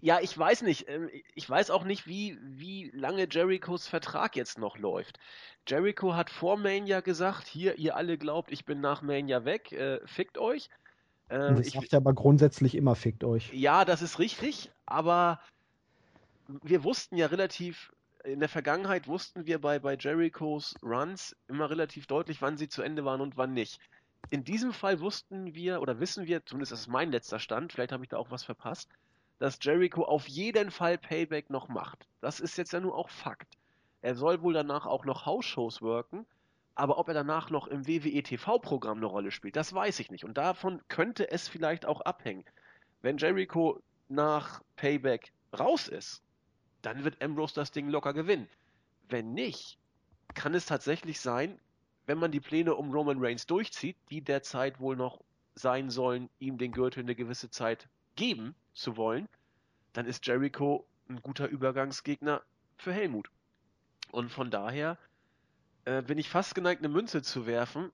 ja, 0.00 0.20
ich 0.20 0.36
weiß 0.36 0.62
nicht. 0.62 0.88
Ähm, 0.88 1.10
ich 1.34 1.48
weiß 1.48 1.70
auch 1.70 1.84
nicht, 1.84 2.06
wie, 2.06 2.38
wie 2.42 2.90
lange 2.94 3.28
Jerichos 3.30 3.86
Vertrag 3.86 4.36
jetzt 4.36 4.58
noch 4.58 4.78
läuft. 4.78 5.18
Jericho 5.66 6.14
hat 6.14 6.30
vor 6.30 6.56
Mania 6.56 7.00
gesagt, 7.00 7.46
hier, 7.46 7.78
ihr 7.78 7.96
alle 7.96 8.18
glaubt, 8.18 8.50
ich 8.50 8.64
bin 8.64 8.80
nach 8.80 9.02
Mania 9.02 9.44
weg, 9.44 9.72
äh, 9.72 10.00
fickt 10.06 10.38
euch. 10.38 10.68
Äh, 11.28 11.38
das 11.38 11.66
ich, 11.66 11.72
sagt 11.74 11.94
aber 11.94 12.12
grundsätzlich 12.12 12.74
immer 12.74 12.94
fickt 12.94 13.24
euch. 13.24 13.52
Ja, 13.52 13.84
das 13.84 14.02
ist 14.02 14.18
richtig, 14.18 14.70
aber 14.86 15.40
wir 16.62 16.82
wussten 16.82 17.16
ja 17.16 17.26
relativ, 17.26 17.92
in 18.24 18.40
der 18.40 18.48
Vergangenheit 18.48 19.06
wussten 19.06 19.46
wir 19.46 19.60
bei, 19.60 19.78
bei 19.78 19.96
Jerichos 19.96 20.74
Runs 20.82 21.36
immer 21.46 21.70
relativ 21.70 22.06
deutlich, 22.06 22.42
wann 22.42 22.56
sie 22.56 22.68
zu 22.68 22.82
Ende 22.82 23.04
waren 23.04 23.20
und 23.20 23.36
wann 23.36 23.52
nicht. 23.52 23.80
In 24.30 24.44
diesem 24.44 24.72
Fall 24.72 25.00
wussten 25.00 25.54
wir 25.54 25.80
oder 25.80 26.00
wissen 26.00 26.26
wir, 26.26 26.44
zumindest 26.44 26.72
das 26.72 26.80
ist 26.80 26.88
mein 26.88 27.12
letzter 27.12 27.38
Stand, 27.38 27.72
vielleicht 27.72 27.92
habe 27.92 28.04
ich 28.04 28.10
da 28.10 28.18
auch 28.18 28.30
was 28.30 28.44
verpasst, 28.44 28.90
dass 29.40 29.58
Jericho 29.62 30.04
auf 30.04 30.28
jeden 30.28 30.70
Fall 30.70 30.98
Payback 30.98 31.48
noch 31.48 31.68
macht. 31.68 32.06
Das 32.20 32.40
ist 32.40 32.58
jetzt 32.58 32.74
ja 32.74 32.78
nur 32.78 32.94
auch 32.94 33.08
Fakt. 33.08 33.56
Er 34.02 34.14
soll 34.14 34.42
wohl 34.42 34.52
danach 34.52 34.86
auch 34.86 35.06
noch 35.06 35.24
House-Shows 35.24 35.80
worken, 35.80 36.26
aber 36.74 36.98
ob 36.98 37.08
er 37.08 37.14
danach 37.14 37.48
noch 37.48 37.66
im 37.66 37.88
WWE 37.88 38.22
TV-Programm 38.22 38.98
eine 38.98 39.06
Rolle 39.06 39.30
spielt, 39.30 39.56
das 39.56 39.72
weiß 39.72 39.98
ich 40.00 40.10
nicht. 40.10 40.24
Und 40.24 40.36
davon 40.36 40.82
könnte 40.88 41.30
es 41.30 41.48
vielleicht 41.48 41.86
auch 41.86 42.02
abhängen. 42.02 42.44
Wenn 43.00 43.16
Jericho 43.16 43.82
nach 44.08 44.62
Payback 44.76 45.32
raus 45.58 45.88
ist, 45.88 46.22
dann 46.82 47.04
wird 47.04 47.22
Ambrose 47.22 47.54
das 47.54 47.72
Ding 47.72 47.88
locker 47.88 48.12
gewinnen. 48.12 48.48
Wenn 49.08 49.32
nicht, 49.32 49.78
kann 50.34 50.52
es 50.52 50.66
tatsächlich 50.66 51.18
sein, 51.18 51.58
wenn 52.04 52.18
man 52.18 52.30
die 52.30 52.40
Pläne 52.40 52.74
um 52.74 52.92
Roman 52.92 53.24
Reigns 53.24 53.46
durchzieht, 53.46 53.96
die 54.10 54.20
derzeit 54.20 54.80
wohl 54.80 54.96
noch 54.96 55.22
sein 55.54 55.88
sollen, 55.88 56.28
ihm 56.38 56.58
den 56.58 56.72
Gürtel 56.72 57.02
eine 57.02 57.14
gewisse 57.14 57.50
Zeit 57.50 57.88
geben 58.16 58.54
zu 58.72 58.96
wollen, 58.96 59.28
dann 59.92 60.06
ist 60.06 60.26
Jericho 60.26 60.86
ein 61.08 61.20
guter 61.22 61.48
Übergangsgegner 61.48 62.42
für 62.76 62.92
Helmut. 62.92 63.30
Und 64.12 64.30
von 64.30 64.50
daher 64.50 64.98
äh, 65.84 66.02
bin 66.02 66.18
ich 66.18 66.28
fast 66.28 66.54
geneigt, 66.54 66.80
eine 66.80 66.92
Münze 66.92 67.22
zu 67.22 67.46
werfen. 67.46 67.90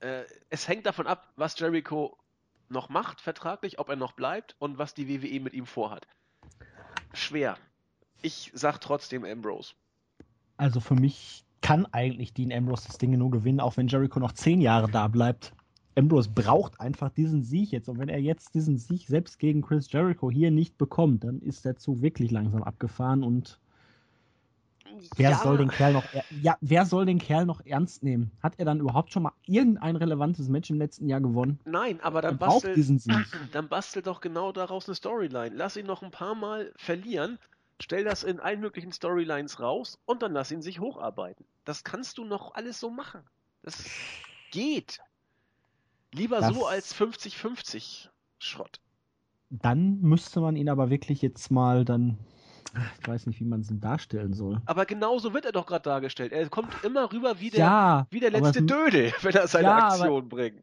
Äh, 0.00 0.24
es 0.50 0.68
hängt 0.68 0.86
davon 0.86 1.06
ab, 1.06 1.32
was 1.36 1.58
Jericho 1.58 2.16
noch 2.68 2.88
macht, 2.88 3.20
vertraglich, 3.20 3.78
ob 3.78 3.88
er 3.88 3.96
noch 3.96 4.12
bleibt 4.12 4.56
und 4.58 4.78
was 4.78 4.94
die 4.94 5.08
WWE 5.08 5.40
mit 5.40 5.52
ihm 5.52 5.66
vorhat. 5.66 6.06
Schwer. 7.12 7.58
Ich 8.22 8.50
sag 8.54 8.80
trotzdem 8.80 9.24
Ambrose. 9.24 9.74
Also 10.56 10.80
für 10.80 10.94
mich 10.94 11.44
kann 11.60 11.86
eigentlich 11.92 12.32
Dean 12.34 12.52
Ambrose 12.52 12.86
das 12.86 12.98
Ding 12.98 13.16
nur 13.16 13.30
gewinnen, 13.30 13.60
auch 13.60 13.76
wenn 13.76 13.88
Jericho 13.88 14.18
noch 14.20 14.32
zehn 14.32 14.60
Jahre 14.60 14.90
da 14.90 15.08
bleibt. 15.08 15.52
Ambrose 15.96 16.30
braucht 16.30 16.80
einfach 16.80 17.10
diesen 17.10 17.42
Sieg 17.42 17.70
jetzt. 17.70 17.88
Und 17.88 17.98
wenn 17.98 18.08
er 18.08 18.20
jetzt 18.20 18.54
diesen 18.54 18.78
Sieg 18.78 19.06
selbst 19.06 19.38
gegen 19.38 19.62
Chris 19.62 19.90
Jericho 19.90 20.30
hier 20.30 20.50
nicht 20.50 20.78
bekommt, 20.78 21.24
dann 21.24 21.40
ist 21.40 21.64
der 21.64 21.76
Zug 21.76 22.02
wirklich 22.02 22.30
langsam 22.30 22.62
abgefahren 22.62 23.22
und 23.22 23.58
wer 25.16 25.30
ja. 25.30 25.38
soll 25.38 25.58
den 25.58 25.68
Kerl 25.68 25.92
noch 25.92 26.04
ja, 26.40 26.56
wer 26.60 26.86
soll 26.86 27.06
den 27.06 27.18
Kerl 27.18 27.46
noch 27.46 27.64
ernst 27.64 28.02
nehmen? 28.02 28.30
Hat 28.42 28.58
er 28.58 28.64
dann 28.64 28.80
überhaupt 28.80 29.12
schon 29.12 29.24
mal 29.24 29.32
irgendein 29.46 29.96
relevantes 29.96 30.48
Match 30.48 30.70
im 30.70 30.78
letzten 30.78 31.08
Jahr 31.08 31.20
gewonnen? 31.20 31.58
Nein, 31.64 32.00
aber 32.00 32.22
dann 32.22 32.38
bastel, 32.38 32.74
diesen 32.74 32.98
Sieg. 32.98 33.14
dann 33.52 33.68
bastel 33.68 34.02
doch 34.02 34.20
genau 34.20 34.52
daraus 34.52 34.88
eine 34.88 34.94
Storyline. 34.94 35.54
Lass 35.54 35.76
ihn 35.76 35.86
noch 35.86 36.02
ein 36.02 36.10
paar 36.10 36.34
Mal 36.34 36.72
verlieren, 36.76 37.38
stell 37.80 38.04
das 38.04 38.22
in 38.22 38.40
allen 38.40 38.60
möglichen 38.60 38.92
Storylines 38.92 39.60
raus 39.60 39.98
und 40.04 40.22
dann 40.22 40.32
lass 40.32 40.50
ihn 40.50 40.62
sich 40.62 40.80
hocharbeiten. 40.80 41.44
Das 41.64 41.84
kannst 41.84 42.18
du 42.18 42.24
noch 42.24 42.54
alles 42.54 42.80
so 42.80 42.90
machen. 42.90 43.22
Das 43.62 43.84
geht. 44.50 45.00
Lieber 46.14 46.40
das, 46.40 46.54
so 46.54 46.66
als 46.66 46.94
50-50 46.94 48.08
Schrott. 48.38 48.80
Dann 49.50 50.00
müsste 50.00 50.40
man 50.40 50.56
ihn 50.56 50.68
aber 50.68 50.90
wirklich 50.90 51.22
jetzt 51.22 51.50
mal 51.50 51.84
dann. 51.84 52.18
Ich 53.00 53.08
weiß 53.08 53.26
nicht, 53.26 53.38
wie 53.40 53.44
man 53.44 53.60
es 53.60 53.68
denn 53.68 53.80
darstellen 53.80 54.32
soll. 54.32 54.62
Aber 54.64 54.86
genauso 54.86 55.34
wird 55.34 55.44
er 55.44 55.52
doch 55.52 55.66
gerade 55.66 55.82
dargestellt. 55.82 56.32
Er 56.32 56.48
kommt 56.48 56.72
immer 56.84 57.12
rüber 57.12 57.38
wie 57.38 57.50
der, 57.50 57.60
ja, 57.60 58.06
wie 58.10 58.20
der 58.20 58.30
letzte 58.30 58.62
Dödel, 58.62 59.12
wenn 59.20 59.34
er 59.34 59.46
seine 59.46 59.68
ja, 59.68 59.88
Aktion 59.88 60.28
bringt. 60.28 60.62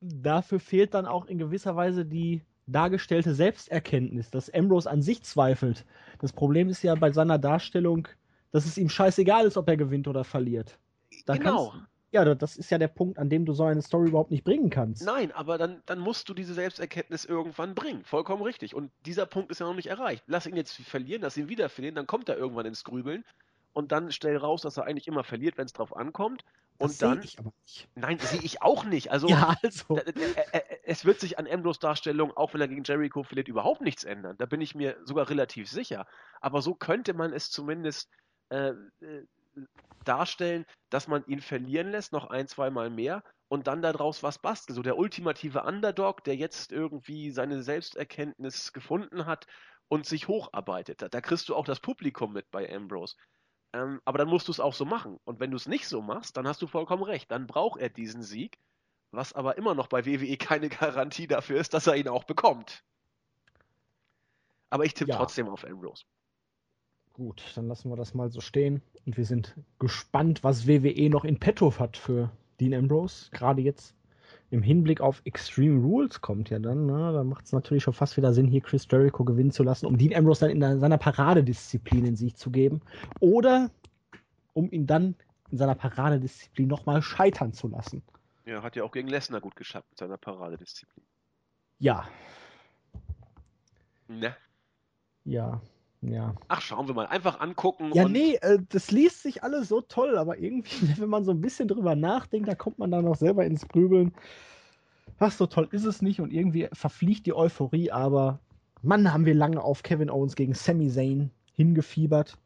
Dafür 0.00 0.60
fehlt 0.60 0.94
dann 0.94 1.06
auch 1.06 1.26
in 1.26 1.38
gewisser 1.38 1.74
Weise 1.74 2.04
die 2.04 2.42
dargestellte 2.68 3.34
Selbsterkenntnis, 3.34 4.30
dass 4.30 4.52
Ambrose 4.54 4.88
an 4.88 5.02
sich 5.02 5.22
zweifelt. 5.24 5.84
Das 6.20 6.32
Problem 6.32 6.68
ist 6.68 6.82
ja 6.82 6.94
bei 6.94 7.10
seiner 7.10 7.38
Darstellung, 7.38 8.06
dass 8.52 8.66
es 8.66 8.78
ihm 8.78 8.88
scheißegal 8.88 9.46
ist, 9.46 9.56
ob 9.56 9.68
er 9.68 9.76
gewinnt 9.76 10.06
oder 10.06 10.22
verliert. 10.22 10.78
Da 11.26 11.36
genau. 11.36 11.70
Kannst, 11.70 11.86
ja, 12.10 12.34
das 12.34 12.56
ist 12.56 12.70
ja 12.70 12.78
der 12.78 12.88
Punkt, 12.88 13.18
an 13.18 13.28
dem 13.28 13.44
du 13.44 13.52
so 13.52 13.64
eine 13.64 13.82
Story 13.82 14.08
überhaupt 14.08 14.30
nicht 14.30 14.44
bringen 14.44 14.70
kannst. 14.70 15.04
Nein, 15.04 15.30
aber 15.32 15.58
dann, 15.58 15.82
dann 15.84 15.98
musst 15.98 16.28
du 16.28 16.34
diese 16.34 16.54
Selbsterkenntnis 16.54 17.24
irgendwann 17.24 17.74
bringen. 17.74 18.02
Vollkommen 18.04 18.42
richtig. 18.42 18.74
Und 18.74 18.90
dieser 19.04 19.26
Punkt 19.26 19.50
ist 19.50 19.60
ja 19.60 19.66
noch 19.66 19.74
nicht 19.74 19.88
erreicht. 19.88 20.24
Lass 20.26 20.46
ihn 20.46 20.56
jetzt 20.56 20.76
verlieren, 20.76 21.22
lass 21.22 21.36
ihn 21.36 21.48
wieder 21.48 21.68
verlieren, 21.68 21.94
dann 21.94 22.06
kommt 22.06 22.28
er 22.28 22.38
irgendwann 22.38 22.66
ins 22.66 22.84
Grübeln. 22.84 23.24
Und 23.74 23.92
dann 23.92 24.10
stell 24.10 24.36
raus, 24.36 24.62
dass 24.62 24.78
er 24.78 24.84
eigentlich 24.84 25.06
immer 25.06 25.22
verliert, 25.22 25.58
wenn 25.58 25.66
es 25.66 25.72
drauf 25.74 25.94
ankommt. 25.94 26.44
Und 26.78 26.90
das 26.90 26.98
dann. 26.98 27.22
Ich 27.22 27.38
aber 27.38 27.52
nicht. 27.62 27.88
Nein, 27.94 28.18
sehe 28.18 28.40
ich 28.42 28.62
auch 28.62 28.84
nicht. 28.84 29.10
Also, 29.10 29.28
ja, 29.28 29.56
also. 29.62 30.00
es 30.84 31.04
wird 31.04 31.20
sich 31.20 31.38
an 31.38 31.46
Ambrose 31.46 31.80
Darstellung, 31.80 32.34
auch 32.36 32.54
wenn 32.54 32.60
er 32.60 32.68
gegen 32.68 32.84
Jericho 32.84 33.22
verliert, 33.22 33.48
überhaupt 33.48 33.82
nichts 33.82 34.04
ändern. 34.04 34.36
Da 34.38 34.46
bin 34.46 34.60
ich 34.62 34.74
mir 34.74 34.96
sogar 35.04 35.28
relativ 35.28 35.68
sicher. 35.68 36.06
Aber 36.40 36.62
so 36.62 36.74
könnte 36.74 37.12
man 37.12 37.32
es 37.32 37.50
zumindest 37.50 38.08
äh, 38.48 38.70
äh 38.70 39.26
darstellen, 40.04 40.64
dass 40.90 41.08
man 41.08 41.24
ihn 41.26 41.40
verlieren 41.40 41.90
lässt, 41.90 42.12
noch 42.12 42.30
ein, 42.30 42.48
zweimal 42.48 42.90
mehr 42.90 43.22
und 43.48 43.66
dann 43.66 43.82
daraus 43.82 44.22
was 44.22 44.38
bastelt. 44.38 44.76
So 44.76 44.82
der 44.82 44.98
ultimative 44.98 45.62
Underdog, 45.62 46.24
der 46.24 46.36
jetzt 46.36 46.72
irgendwie 46.72 47.30
seine 47.30 47.62
Selbsterkenntnis 47.62 48.72
gefunden 48.72 49.26
hat 49.26 49.46
und 49.88 50.06
sich 50.06 50.28
hocharbeitet. 50.28 51.02
Da, 51.02 51.08
da 51.08 51.20
kriegst 51.20 51.48
du 51.48 51.56
auch 51.56 51.64
das 51.64 51.80
Publikum 51.80 52.32
mit 52.32 52.50
bei 52.50 52.72
Ambrose. 52.72 53.16
Ähm, 53.72 54.00
aber 54.04 54.18
dann 54.18 54.28
musst 54.28 54.48
du 54.48 54.52
es 54.52 54.60
auch 54.60 54.74
so 54.74 54.84
machen. 54.84 55.18
Und 55.24 55.40
wenn 55.40 55.50
du 55.50 55.56
es 55.56 55.68
nicht 55.68 55.88
so 55.88 56.00
machst, 56.00 56.36
dann 56.36 56.46
hast 56.46 56.62
du 56.62 56.66
vollkommen 56.66 57.02
recht. 57.02 57.30
Dann 57.30 57.46
braucht 57.46 57.80
er 57.80 57.88
diesen 57.88 58.22
Sieg, 58.22 58.58
was 59.10 59.32
aber 59.32 59.58
immer 59.58 59.74
noch 59.74 59.88
bei 59.88 60.06
WWE 60.06 60.36
keine 60.36 60.68
Garantie 60.68 61.26
dafür 61.26 61.60
ist, 61.60 61.74
dass 61.74 61.86
er 61.86 61.96
ihn 61.96 62.08
auch 62.08 62.24
bekommt. 62.24 62.82
Aber 64.70 64.84
ich 64.84 64.94
tippe 64.94 65.10
ja. 65.10 65.16
trotzdem 65.16 65.48
auf 65.48 65.64
Ambrose. 65.64 66.04
Gut, 67.18 67.42
dann 67.56 67.66
lassen 67.66 67.90
wir 67.90 67.96
das 67.96 68.14
mal 68.14 68.30
so 68.30 68.40
stehen. 68.40 68.80
Und 69.04 69.16
wir 69.16 69.24
sind 69.24 69.56
gespannt, 69.80 70.44
was 70.44 70.68
WWE 70.68 71.10
noch 71.10 71.24
in 71.24 71.40
petto 71.40 71.76
hat 71.80 71.96
für 71.96 72.30
Dean 72.60 72.72
Ambrose. 72.72 73.28
Gerade 73.32 73.60
jetzt 73.60 73.96
im 74.50 74.62
Hinblick 74.62 75.00
auf 75.00 75.20
Extreme 75.24 75.82
Rules 75.82 76.20
kommt 76.20 76.48
ja 76.48 76.60
dann, 76.60 76.86
ne? 76.86 77.12
da 77.12 77.24
macht 77.24 77.46
es 77.46 77.52
natürlich 77.52 77.82
schon 77.82 77.92
fast 77.92 78.16
wieder 78.16 78.32
Sinn, 78.32 78.46
hier 78.46 78.60
Chris 78.60 78.86
Jericho 78.88 79.24
gewinnen 79.24 79.50
zu 79.50 79.64
lassen, 79.64 79.86
um 79.86 79.98
Dean 79.98 80.14
Ambrose 80.14 80.42
dann 80.42 80.50
in 80.50 80.60
der, 80.60 80.78
seiner 80.78 80.96
Paradedisziplin 80.96 82.06
in 82.06 82.14
sich 82.14 82.36
zu 82.36 82.52
geben. 82.52 82.82
Oder 83.18 83.72
um 84.52 84.70
ihn 84.70 84.86
dann 84.86 85.16
in 85.50 85.58
seiner 85.58 85.74
Paradedisziplin 85.74 86.68
nochmal 86.68 87.02
scheitern 87.02 87.52
zu 87.52 87.66
lassen. 87.66 88.00
Ja, 88.46 88.62
hat 88.62 88.76
ja 88.76 88.84
auch 88.84 88.92
gegen 88.92 89.08
Lesnar 89.08 89.40
gut 89.40 89.56
geschafft 89.56 89.90
mit 89.90 89.98
seiner 89.98 90.18
Paradedisziplin. 90.18 91.04
Ja. 91.80 92.08
Ne? 94.06 94.36
Ja, 95.24 95.60
ja. 96.00 96.34
Ach, 96.46 96.60
schauen 96.60 96.86
wir 96.86 96.94
mal. 96.94 97.06
Einfach 97.06 97.40
angucken. 97.40 97.90
Ja, 97.92 98.08
nee, 98.08 98.34
äh, 98.36 98.58
das 98.68 98.90
liest 98.90 99.22
sich 99.22 99.42
alles 99.42 99.68
so 99.68 99.80
toll, 99.80 100.16
aber 100.16 100.38
irgendwie, 100.38 100.88
wenn 101.00 101.08
man 101.08 101.24
so 101.24 101.32
ein 101.32 101.40
bisschen 101.40 101.68
drüber 101.68 101.96
nachdenkt, 101.96 102.48
da 102.48 102.54
kommt 102.54 102.78
man 102.78 102.90
dann 102.90 103.06
auch 103.06 103.16
selber 103.16 103.44
ins 103.44 103.66
Grübeln. 103.66 104.12
Ach, 105.18 105.32
so 105.32 105.46
toll 105.46 105.68
ist 105.72 105.84
es 105.84 106.00
nicht 106.00 106.20
und 106.20 106.32
irgendwie 106.32 106.68
verfliegt 106.72 107.26
die 107.26 107.34
Euphorie, 107.34 107.90
aber 107.90 108.38
Mann, 108.82 109.12
haben 109.12 109.26
wir 109.26 109.34
lange 109.34 109.60
auf 109.62 109.82
Kevin 109.82 110.10
Owens 110.10 110.36
gegen 110.36 110.54
Sami 110.54 110.88
Zayn 110.88 111.30
hingefiebert. 111.54 112.38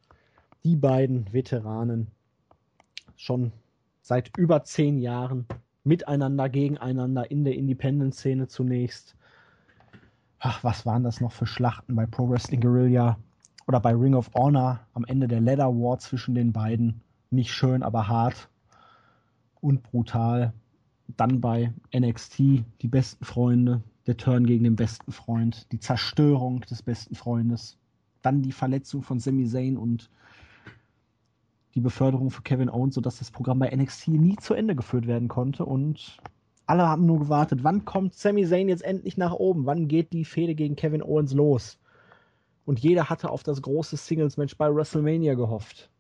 Die 0.64 0.76
beiden 0.76 1.30
Veteranen 1.32 2.06
schon 3.16 3.52
seit 4.00 4.36
über 4.38 4.64
zehn 4.64 4.98
Jahren 4.98 5.46
miteinander, 5.84 6.48
gegeneinander 6.48 7.30
in 7.30 7.44
der 7.44 7.54
Independent-Szene 7.56 8.48
zunächst. 8.48 9.14
Ach, 10.38 10.64
was 10.64 10.86
waren 10.86 11.04
das 11.04 11.20
noch 11.20 11.32
für 11.32 11.46
Schlachten 11.46 11.94
bei 11.94 12.06
Pro 12.06 12.30
Wrestling 12.30 12.60
Guerrilla 12.60 13.18
oder 13.66 13.80
bei 13.80 13.94
Ring 13.94 14.14
of 14.14 14.30
Honor 14.34 14.80
am 14.94 15.04
Ende 15.04 15.28
der 15.28 15.40
Leather 15.40 15.68
War 15.68 15.98
zwischen 15.98 16.34
den 16.34 16.52
beiden. 16.52 17.00
Nicht 17.30 17.52
schön, 17.52 17.82
aber 17.82 18.08
hart 18.08 18.48
und 19.60 19.82
brutal. 19.82 20.52
Dann 21.16 21.40
bei 21.40 21.72
NXT 21.94 22.38
die 22.38 22.88
besten 22.88 23.24
Freunde, 23.24 23.82
der 24.06 24.16
Turn 24.16 24.46
gegen 24.46 24.64
den 24.64 24.76
besten 24.76 25.12
Freund, 25.12 25.70
die 25.72 25.78
Zerstörung 25.78 26.60
des 26.62 26.82
besten 26.82 27.14
Freundes, 27.14 27.78
dann 28.22 28.42
die 28.42 28.52
Verletzung 28.52 29.02
von 29.02 29.18
Sami 29.18 29.46
Zayn 29.46 29.76
und 29.76 30.10
die 31.74 31.80
Beförderung 31.80 32.30
für 32.30 32.42
Kevin 32.42 32.68
Owens, 32.68 32.94
sodass 32.94 33.18
das 33.18 33.30
Programm 33.30 33.58
bei 33.58 33.74
NXT 33.74 34.08
nie 34.08 34.36
zu 34.36 34.54
Ende 34.54 34.74
geführt 34.74 35.06
werden 35.06 35.28
konnte. 35.28 35.64
Und 35.64 36.18
alle 36.66 36.86
haben 36.86 37.06
nur 37.06 37.18
gewartet, 37.20 37.64
wann 37.64 37.84
kommt 37.84 38.14
Sami 38.14 38.46
Zayn 38.46 38.68
jetzt 38.68 38.84
endlich 38.84 39.16
nach 39.16 39.32
oben? 39.32 39.66
Wann 39.66 39.88
geht 39.88 40.12
die 40.12 40.24
Fehde 40.24 40.54
gegen 40.54 40.76
Kevin 40.76 41.02
Owens 41.02 41.32
los? 41.32 41.78
Und 42.64 42.80
jeder 42.80 43.10
hatte 43.10 43.30
auf 43.30 43.42
das 43.42 43.60
große 43.60 43.96
Singles-Match 43.96 44.56
bei 44.56 44.72
WrestleMania 44.72 45.34
gehofft. 45.34 45.90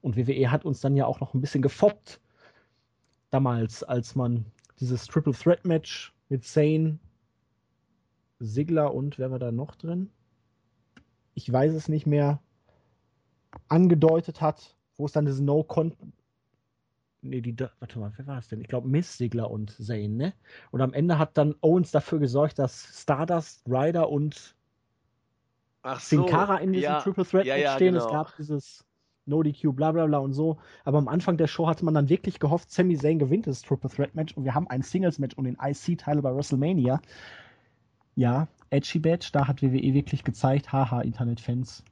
Und 0.00 0.16
WWE 0.16 0.50
hat 0.50 0.64
uns 0.64 0.80
dann 0.80 0.94
ja 0.94 1.06
auch 1.06 1.20
noch 1.20 1.34
ein 1.34 1.40
bisschen 1.40 1.62
gefoppt. 1.62 2.20
Damals, 3.30 3.82
als 3.82 4.14
man 4.14 4.46
dieses 4.78 5.06
Triple 5.06 5.32
Threat 5.32 5.64
Match 5.64 6.14
mit 6.28 6.44
Zayn, 6.44 7.00
Sigler 8.38 8.94
und 8.94 9.18
wer 9.18 9.30
war 9.30 9.38
da 9.38 9.50
noch 9.50 9.74
drin? 9.74 10.10
Ich 11.34 11.50
weiß 11.52 11.74
es 11.74 11.88
nicht 11.88 12.06
mehr 12.06 12.40
angedeutet 13.68 14.40
hat, 14.40 14.76
wo 14.96 15.06
es 15.06 15.12
dann 15.12 15.26
diese 15.26 15.42
no 15.42 15.64
con 15.64 15.92
Nee, 17.22 17.40
die, 17.40 17.56
warte 17.80 17.98
mal, 17.98 18.12
wer 18.16 18.26
war 18.26 18.38
es 18.38 18.48
denn? 18.48 18.60
Ich 18.60 18.68
glaube, 18.68 18.88
Miss 18.88 19.18
Sigler 19.18 19.50
und 19.50 19.70
Zane, 19.72 20.08
ne? 20.08 20.34
Und 20.70 20.80
am 20.80 20.92
Ende 20.92 21.18
hat 21.18 21.36
dann 21.36 21.56
Owens 21.60 21.90
dafür 21.90 22.20
gesorgt, 22.20 22.58
dass 22.58 23.02
Stardust, 23.02 23.66
Ryder 23.66 24.08
und 24.08 24.55
Ach 25.86 26.00
so, 26.00 26.16
Sin 26.16 26.26
Cara 26.26 26.56
in 26.56 26.72
diesem 26.72 26.90
ja, 26.90 27.00
Triple 27.00 27.24
Threat 27.24 27.46
ja, 27.46 27.56
ja, 27.56 27.74
stehen. 27.76 27.94
Genau. 27.94 28.06
Es 28.06 28.12
gab 28.12 28.36
dieses 28.36 28.84
No 29.24 29.42
DQ, 29.42 29.72
bla 29.72 29.92
bla 29.92 30.06
bla 30.06 30.18
und 30.18 30.32
so. 30.32 30.58
Aber 30.84 30.98
am 30.98 31.06
Anfang 31.06 31.36
der 31.36 31.46
Show 31.46 31.68
hatte 31.68 31.84
man 31.84 31.94
dann 31.94 32.08
wirklich 32.08 32.40
gehofft, 32.40 32.70
Sami 32.70 32.96
Zayn 32.96 33.18
gewinnt 33.18 33.46
das 33.46 33.62
Triple 33.62 33.90
Threat 33.90 34.14
Match 34.14 34.36
und 34.36 34.44
wir 34.44 34.54
haben 34.54 34.68
ein 34.68 34.82
Singles 34.82 35.18
Match 35.18 35.36
um 35.36 35.44
den 35.44 35.56
IC-Teil 35.62 36.20
bei 36.22 36.34
WrestleMania. 36.34 37.00
Ja, 38.16 38.48
Edgy 38.70 38.98
Badge, 38.98 39.28
da 39.32 39.46
hat 39.46 39.62
WWE 39.62 39.94
wirklich 39.94 40.24
gezeigt, 40.24 40.72
haha, 40.72 41.02
Internetfans. 41.02 41.84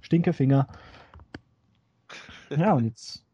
Stinkefinger. 0.00 0.66
Ja, 2.50 2.74
und 2.74 2.84
jetzt 2.84 3.24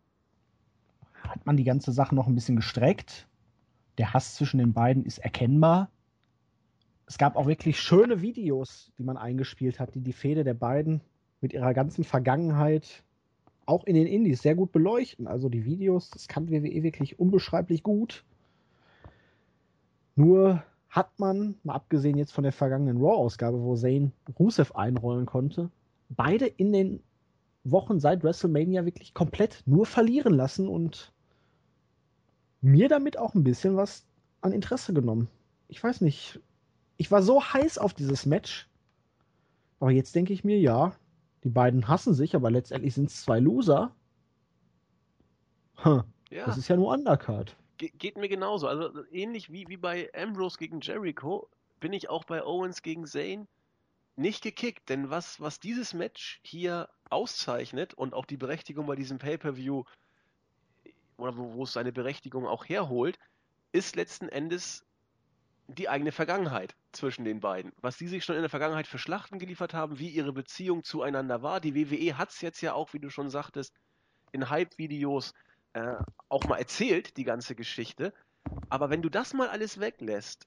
hat 1.22 1.44
man 1.44 1.56
die 1.56 1.64
ganze 1.64 1.92
Sache 1.92 2.14
noch 2.14 2.26
ein 2.26 2.34
bisschen 2.34 2.56
gestreckt. 2.56 3.26
Der 3.98 4.14
Hass 4.14 4.36
zwischen 4.36 4.58
den 4.58 4.72
beiden 4.72 5.04
ist 5.04 5.18
erkennbar. 5.18 5.90
Es 7.07 7.18
gab 7.18 7.36
auch 7.36 7.46
wirklich 7.46 7.78
schöne 7.78 8.20
Videos, 8.20 8.92
die 8.98 9.04
man 9.04 9.16
eingespielt 9.16 9.78
hat, 9.78 9.94
die 9.94 10.00
die 10.00 10.12
Fehde 10.12 10.44
der 10.44 10.54
beiden 10.54 11.00
mit 11.40 11.52
ihrer 11.52 11.72
ganzen 11.74 12.04
Vergangenheit 12.04 13.04
auch 13.64 13.84
in 13.84 13.94
den 13.94 14.07
Indies 14.07 14.42
sehr 14.42 14.54
gut 14.54 14.72
beleuchten. 14.72 15.26
Also 15.26 15.48
die 15.48 15.64
Videos, 15.64 16.11
das 16.11 16.28
kann 16.28 16.50
WWE 16.50 16.82
wirklich 16.82 17.18
unbeschreiblich 17.18 17.82
gut. 17.82 18.24
Nur 20.14 20.62
hat 20.88 21.18
man, 21.18 21.57
mal 21.62 21.74
abgesehen 21.74 22.16
jetzt 22.16 22.32
von 22.32 22.44
der 22.44 22.52
vergangenen 22.52 22.98
Raw-Ausgabe, 22.98 23.61
wo 23.62 23.76
Zane 23.76 24.12
Rusev 24.38 24.72
einrollen 24.74 25.26
konnte, 25.26 25.70
beide 26.09 26.46
in 26.46 26.72
den 26.72 27.02
Wochen 27.64 28.00
seit 28.00 28.22
WrestleMania 28.22 28.84
wirklich 28.84 29.12
komplett 29.12 29.62
nur 29.66 29.86
verlieren 29.86 30.32
lassen 30.32 30.68
und 30.68 31.12
mir 32.61 32.88
damit 32.88 33.18
auch 33.18 33.34
ein 33.34 33.44
bisschen 33.44 33.76
was 33.76 34.07
an 34.40 34.52
Interesse 34.52 34.94
genommen. 34.94 35.28
Ich 35.68 35.82
weiß 35.82 36.00
nicht. 36.00 36.40
Ich 36.97 37.11
war 37.11 37.22
so 37.22 37.42
heiß 37.42 37.78
auf 37.78 37.94
dieses 37.94 38.26
Match. 38.26 38.68
Aber 39.80 39.90
jetzt 39.90 40.14
denke 40.14 40.32
ich 40.32 40.44
mir, 40.44 40.59
ja, 40.59 40.97
die 41.44 41.51
beiden 41.51 41.88
hassen 41.88 42.14
sich, 42.14 42.34
aber 42.34 42.51
letztendlich 42.51 42.94
sind 42.94 43.11
es 43.11 43.22
zwei 43.22 43.38
Loser. 43.38 43.94
Huh, 45.84 46.03
ja. 46.30 46.47
Das 46.47 46.57
ist 46.57 46.68
ja 46.68 46.76
nur 46.76 46.92
Undercard. 46.92 47.57
Ge 47.76 47.90
geht 47.99 48.16
mir 48.16 48.28
genauso. 48.28 48.68
Also 48.68 49.05
ähnlich 49.11 49.53
wie, 49.53 49.68
wie 49.68 49.76
bei 49.76 50.11
Ambrose 50.14 50.57
gegen 50.59 50.80
Jericho 50.80 51.49
bin 51.78 51.92
ich 51.92 52.09
auch 52.09 52.24
bei 52.24 52.42
Owens 52.42 52.82
gegen 52.82 53.07
Zayn 53.07 53.47
nicht 54.16 54.42
gekickt, 54.42 54.88
denn 54.88 55.11
was, 55.11 55.40
was 55.42 55.61
dieses 55.61 55.92
Match 55.92 56.40
hier 56.42 56.88
auszeichnet 57.11 57.92
und 57.92 58.14
auch 58.14 58.24
die 58.24 58.38
Berechtigung 58.38 58.86
bei 58.86 58.97
diesem 58.97 59.18
Pay-Per-View 59.18 59.84
oder 61.18 61.36
wo, 61.36 61.53
wo 61.53 61.64
es 61.64 61.74
seine 61.74 61.92
Berechtigung 61.92 62.47
auch 62.47 62.64
herholt, 62.64 63.18
ist 63.72 63.94
letzten 63.94 64.30
Endes 64.30 64.86
die 65.68 65.88
eigene 65.88 66.12
Vergangenheit 66.12 66.74
zwischen 66.92 67.24
den 67.24 67.40
beiden. 67.40 67.72
Was 67.80 67.96
die 67.96 68.08
sich 68.08 68.24
schon 68.24 68.36
in 68.36 68.42
der 68.42 68.50
Vergangenheit 68.50 68.86
für 68.86 68.99
Schlachten 68.99 69.38
geliefert 69.38 69.74
haben, 69.74 69.99
wie 69.99 70.08
ihre 70.08 70.32
Beziehung 70.32 70.84
zueinander 70.84 71.42
war. 71.42 71.61
Die 71.61 71.74
WWE 71.74 72.18
hat 72.18 72.30
es 72.30 72.41
jetzt 72.41 72.61
ja 72.61 72.74
auch, 72.74 72.92
wie 72.92 73.00
du 73.00 73.11
schon 73.11 73.30
sagtest, 73.30 73.74
in 74.32 74.49
Hype-Videos 74.49 75.34
äh, 75.72 75.95
auch 76.28 76.45
mal 76.45 76.58
erzählt, 76.58 77.16
die 77.16 77.24
ganze 77.24 77.54
Geschichte. 77.54 78.12
Aber 78.68 78.91
wenn 78.91 79.03
du 79.03 79.08
das 79.08 79.34
mal 79.34 79.49
alles 79.49 79.80
weglässt, 79.80 80.46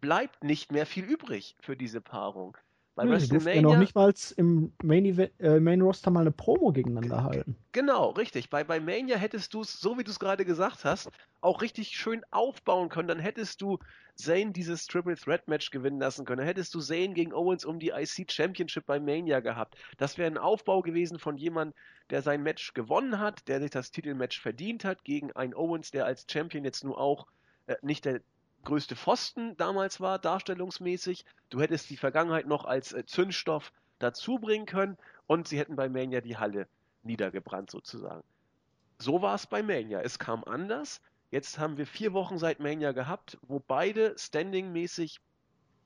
bleibt 0.00 0.44
nicht 0.44 0.72
mehr 0.72 0.86
viel 0.86 1.04
übrig 1.04 1.56
für 1.60 1.76
diese 1.76 2.00
Paarung. 2.00 2.56
Bei 2.94 3.04
nee, 3.04 3.10
WrestleMania. 3.10 3.54
Ja 3.54 3.62
noch 3.62 3.78
nicht 3.78 3.94
mal 3.94 4.12
im 4.36 4.72
Main, 4.82 5.04
Event, 5.04 5.32
äh, 5.38 5.60
Main 5.60 5.82
Roster 5.82 6.10
mal 6.10 6.22
eine 6.22 6.32
Promo 6.32 6.72
gegeneinander 6.72 7.24
halten. 7.24 7.56
Genau, 7.72 8.10
richtig. 8.10 8.48
Bei, 8.48 8.64
bei 8.64 8.80
Mania 8.80 9.16
hättest 9.18 9.52
du 9.52 9.60
es, 9.60 9.78
so 9.78 9.98
wie 9.98 10.04
du 10.04 10.10
es 10.10 10.18
gerade 10.18 10.46
gesagt 10.46 10.84
hast, 10.84 11.10
auch 11.46 11.62
richtig 11.62 11.96
schön 11.96 12.24
aufbauen 12.32 12.88
können. 12.88 13.06
Dann 13.06 13.20
hättest 13.20 13.62
du 13.62 13.78
Zayn 14.16 14.52
dieses 14.52 14.86
Triple 14.86 15.16
Threat 15.16 15.46
Match 15.46 15.70
gewinnen 15.70 16.00
lassen 16.00 16.24
können. 16.24 16.38
Dann 16.38 16.46
hättest 16.46 16.74
du 16.74 16.80
Zayn 16.80 17.14
gegen 17.14 17.32
Owens 17.32 17.64
um 17.64 17.78
die 17.78 17.90
IC 17.90 18.30
Championship 18.32 18.84
bei 18.84 18.98
Mania 18.98 19.38
gehabt. 19.38 19.76
Das 19.96 20.18
wäre 20.18 20.28
ein 20.28 20.38
Aufbau 20.38 20.82
gewesen 20.82 21.20
von 21.20 21.36
jemandem, 21.36 21.78
der 22.10 22.22
sein 22.22 22.42
Match 22.42 22.74
gewonnen 22.74 23.20
hat, 23.20 23.46
der 23.46 23.60
sich 23.60 23.70
das 23.70 23.92
Titelmatch 23.92 24.40
verdient 24.40 24.84
hat, 24.84 25.04
gegen 25.04 25.32
einen 25.32 25.54
Owens, 25.54 25.92
der 25.92 26.04
als 26.04 26.26
Champion 26.28 26.64
jetzt 26.64 26.82
nur 26.82 26.98
auch 26.98 27.28
äh, 27.68 27.76
nicht 27.80 28.04
der 28.04 28.22
größte 28.64 28.96
Pfosten 28.96 29.56
damals 29.56 30.00
war, 30.00 30.18
darstellungsmäßig. 30.18 31.24
Du 31.50 31.60
hättest 31.60 31.88
die 31.90 31.96
Vergangenheit 31.96 32.46
noch 32.46 32.64
als 32.64 32.92
äh, 32.92 33.06
Zündstoff 33.06 33.72
dazu 34.00 34.40
bringen 34.40 34.66
können 34.66 34.98
und 35.28 35.46
sie 35.46 35.58
hätten 35.58 35.76
bei 35.76 35.88
Mania 35.88 36.20
die 36.20 36.36
Halle 36.36 36.66
niedergebrannt 37.04 37.70
sozusagen. 37.70 38.24
So 38.98 39.22
war 39.22 39.34
es 39.34 39.46
bei 39.46 39.62
Mania. 39.62 40.00
Es 40.00 40.18
kam 40.18 40.42
anders. 40.42 41.00
Jetzt 41.30 41.58
haben 41.58 41.76
wir 41.76 41.86
vier 41.86 42.12
Wochen 42.12 42.38
seit 42.38 42.60
Mania 42.60 42.92
gehabt, 42.92 43.38
wo 43.42 43.58
beide 43.58 44.14
standingmäßig 44.18 45.20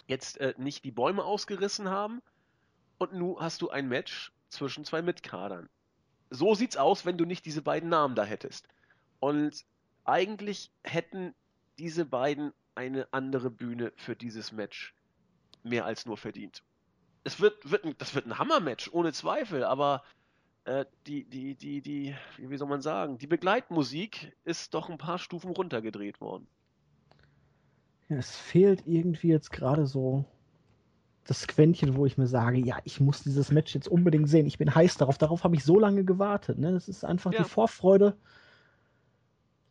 jetzt 0.07 0.39
äh, 0.39 0.55
nicht 0.59 0.85
die 0.85 0.91
Bäume 0.91 1.25
ausgerissen 1.25 1.89
haben. 1.89 2.21
Und 2.99 3.15
nun 3.15 3.41
hast 3.41 3.63
du 3.63 3.71
ein 3.71 3.89
Match 3.89 4.33
zwischen 4.49 4.85
zwei 4.85 5.01
Mitkadern. 5.01 5.69
So 6.29 6.55
sieht's 6.55 6.77
aus, 6.77 7.07
wenn 7.07 7.17
du 7.17 7.25
nicht 7.25 7.47
diese 7.47 7.63
beiden 7.63 7.89
Namen 7.89 8.15
da 8.15 8.25
hättest. 8.25 8.69
Und 9.19 9.65
eigentlich 10.05 10.71
hätten 10.85 11.35
diese 11.79 12.05
beiden 12.05 12.53
eine 12.75 13.09
andere 13.13 13.51
Bühne 13.51 13.93
für 13.97 14.17
dieses 14.17 14.53
Match 14.53 14.95
mehr 15.63 15.85
als 15.85 16.07
nur 16.07 16.17
verdient. 16.17 16.63
Es 17.25 17.41
wird, 17.41 17.71
wird 17.71 17.85
das 18.01 18.15
wird 18.15 18.27
ein 18.27 18.39
Hammer-Match, 18.39 18.91
ohne 18.93 19.13
Zweifel, 19.13 19.65
aber 19.65 20.03
die, 21.07 21.25
die, 21.25 21.55
die, 21.55 21.81
die, 21.81 22.15
wie 22.39 22.57
soll 22.57 22.69
man 22.69 22.81
sagen, 22.83 23.19
die 23.19 23.27
Begleitmusik 23.27 24.37
ist 24.45 24.75
doch 24.75 24.89
ein 24.89 24.99
paar 24.99 25.19
Stufen 25.19 25.51
runtergedreht 25.51 26.21
worden. 26.21 26.47
Ja, 28.09 28.17
es 28.17 28.37
fehlt 28.37 28.87
irgendwie 28.87 29.29
jetzt 29.29 29.51
gerade 29.53 29.87
so 29.87 30.25
das 31.25 31.47
Quäntchen, 31.47 31.97
wo 31.97 32.07
ich 32.07 32.19
mir 32.19 32.27
sage, 32.27 32.59
ja, 32.59 32.79
ich 32.85 33.01
muss 33.01 33.23
dieses 33.23 33.53
Match 33.53 33.75
jetzt 33.75 33.89
unbedingt 33.89 34.29
sehen. 34.29 34.47
Ich 34.47 34.59
bin 34.59 34.75
heiß 34.75 34.97
darauf. 34.97 35.17
Darauf 35.17 35.45
habe 35.45 35.55
ich 35.55 35.65
so 35.65 35.79
lange 35.79 36.05
gewartet. 36.05 36.59
Ne? 36.59 36.73
Das 36.73 36.89
ist 36.89 37.05
einfach 37.05 37.33
ja. 37.33 37.43
die 37.43 37.49
Vorfreude, 37.49 38.17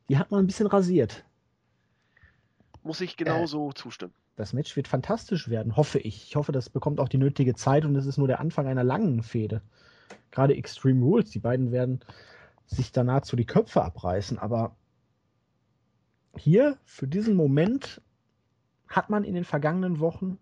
die 0.07 0.17
hat 0.17 0.31
man 0.31 0.43
ein 0.43 0.47
bisschen 0.47 0.67
rasiert. 0.67 1.25
muss 2.83 3.01
ich 3.01 3.17
genauso 3.17 3.69
äh, 3.69 3.73
zustimmen. 3.73 4.13
Das 4.37 4.53
Match 4.53 4.75
wird 4.75 4.87
fantastisch 4.87 5.49
werden, 5.49 5.75
hoffe 5.75 5.99
ich. 5.99 6.23
Ich 6.23 6.35
hoffe, 6.37 6.53
das 6.53 6.69
bekommt 6.69 7.01
auch 7.01 7.09
die 7.09 7.17
nötige 7.17 7.55
Zeit 7.55 7.83
und 7.83 7.95
es 7.95 8.05
ist 8.05 8.17
nur 8.17 8.27
der 8.27 8.39
Anfang 8.39 8.67
einer 8.67 8.85
langen 8.85 9.21
Fehde. 9.21 9.61
Gerade 10.31 10.55
Extreme 10.55 11.03
Rules, 11.03 11.31
die 11.31 11.39
beiden 11.39 11.71
werden 11.71 11.99
sich 12.65 12.91
danach 12.91 13.21
zu 13.21 13.35
die 13.35 13.45
Köpfe 13.45 13.83
abreißen, 13.83 14.37
aber 14.37 14.75
hier 16.37 16.77
für 16.85 17.07
diesen 17.07 17.35
Moment 17.35 18.01
hat 18.87 19.09
man 19.09 19.23
in 19.23 19.33
den 19.33 19.43
vergangenen 19.43 19.99
Wochen 19.99 20.37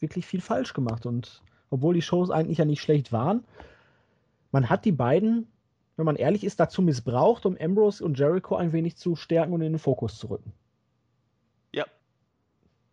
wirklich 0.00 0.26
viel 0.26 0.40
falsch 0.40 0.74
gemacht 0.74 1.06
und 1.06 1.42
obwohl 1.70 1.94
die 1.94 2.02
Shows 2.02 2.30
eigentlich 2.30 2.58
ja 2.58 2.64
nicht 2.64 2.80
schlecht 2.80 3.12
waren, 3.12 3.44
man 4.52 4.68
hat 4.68 4.84
die 4.84 4.92
beiden, 4.92 5.48
wenn 5.96 6.06
man 6.06 6.16
ehrlich 6.16 6.44
ist, 6.44 6.60
dazu 6.60 6.82
missbraucht, 6.82 7.46
um 7.46 7.56
Ambrose 7.58 8.04
und 8.04 8.18
Jericho 8.18 8.56
ein 8.56 8.72
wenig 8.72 8.96
zu 8.96 9.16
stärken 9.16 9.52
und 9.52 9.62
in 9.62 9.72
den 9.72 9.78
Fokus 9.78 10.18
zu 10.18 10.28
rücken. 10.28 10.52
Ja. 11.72 11.84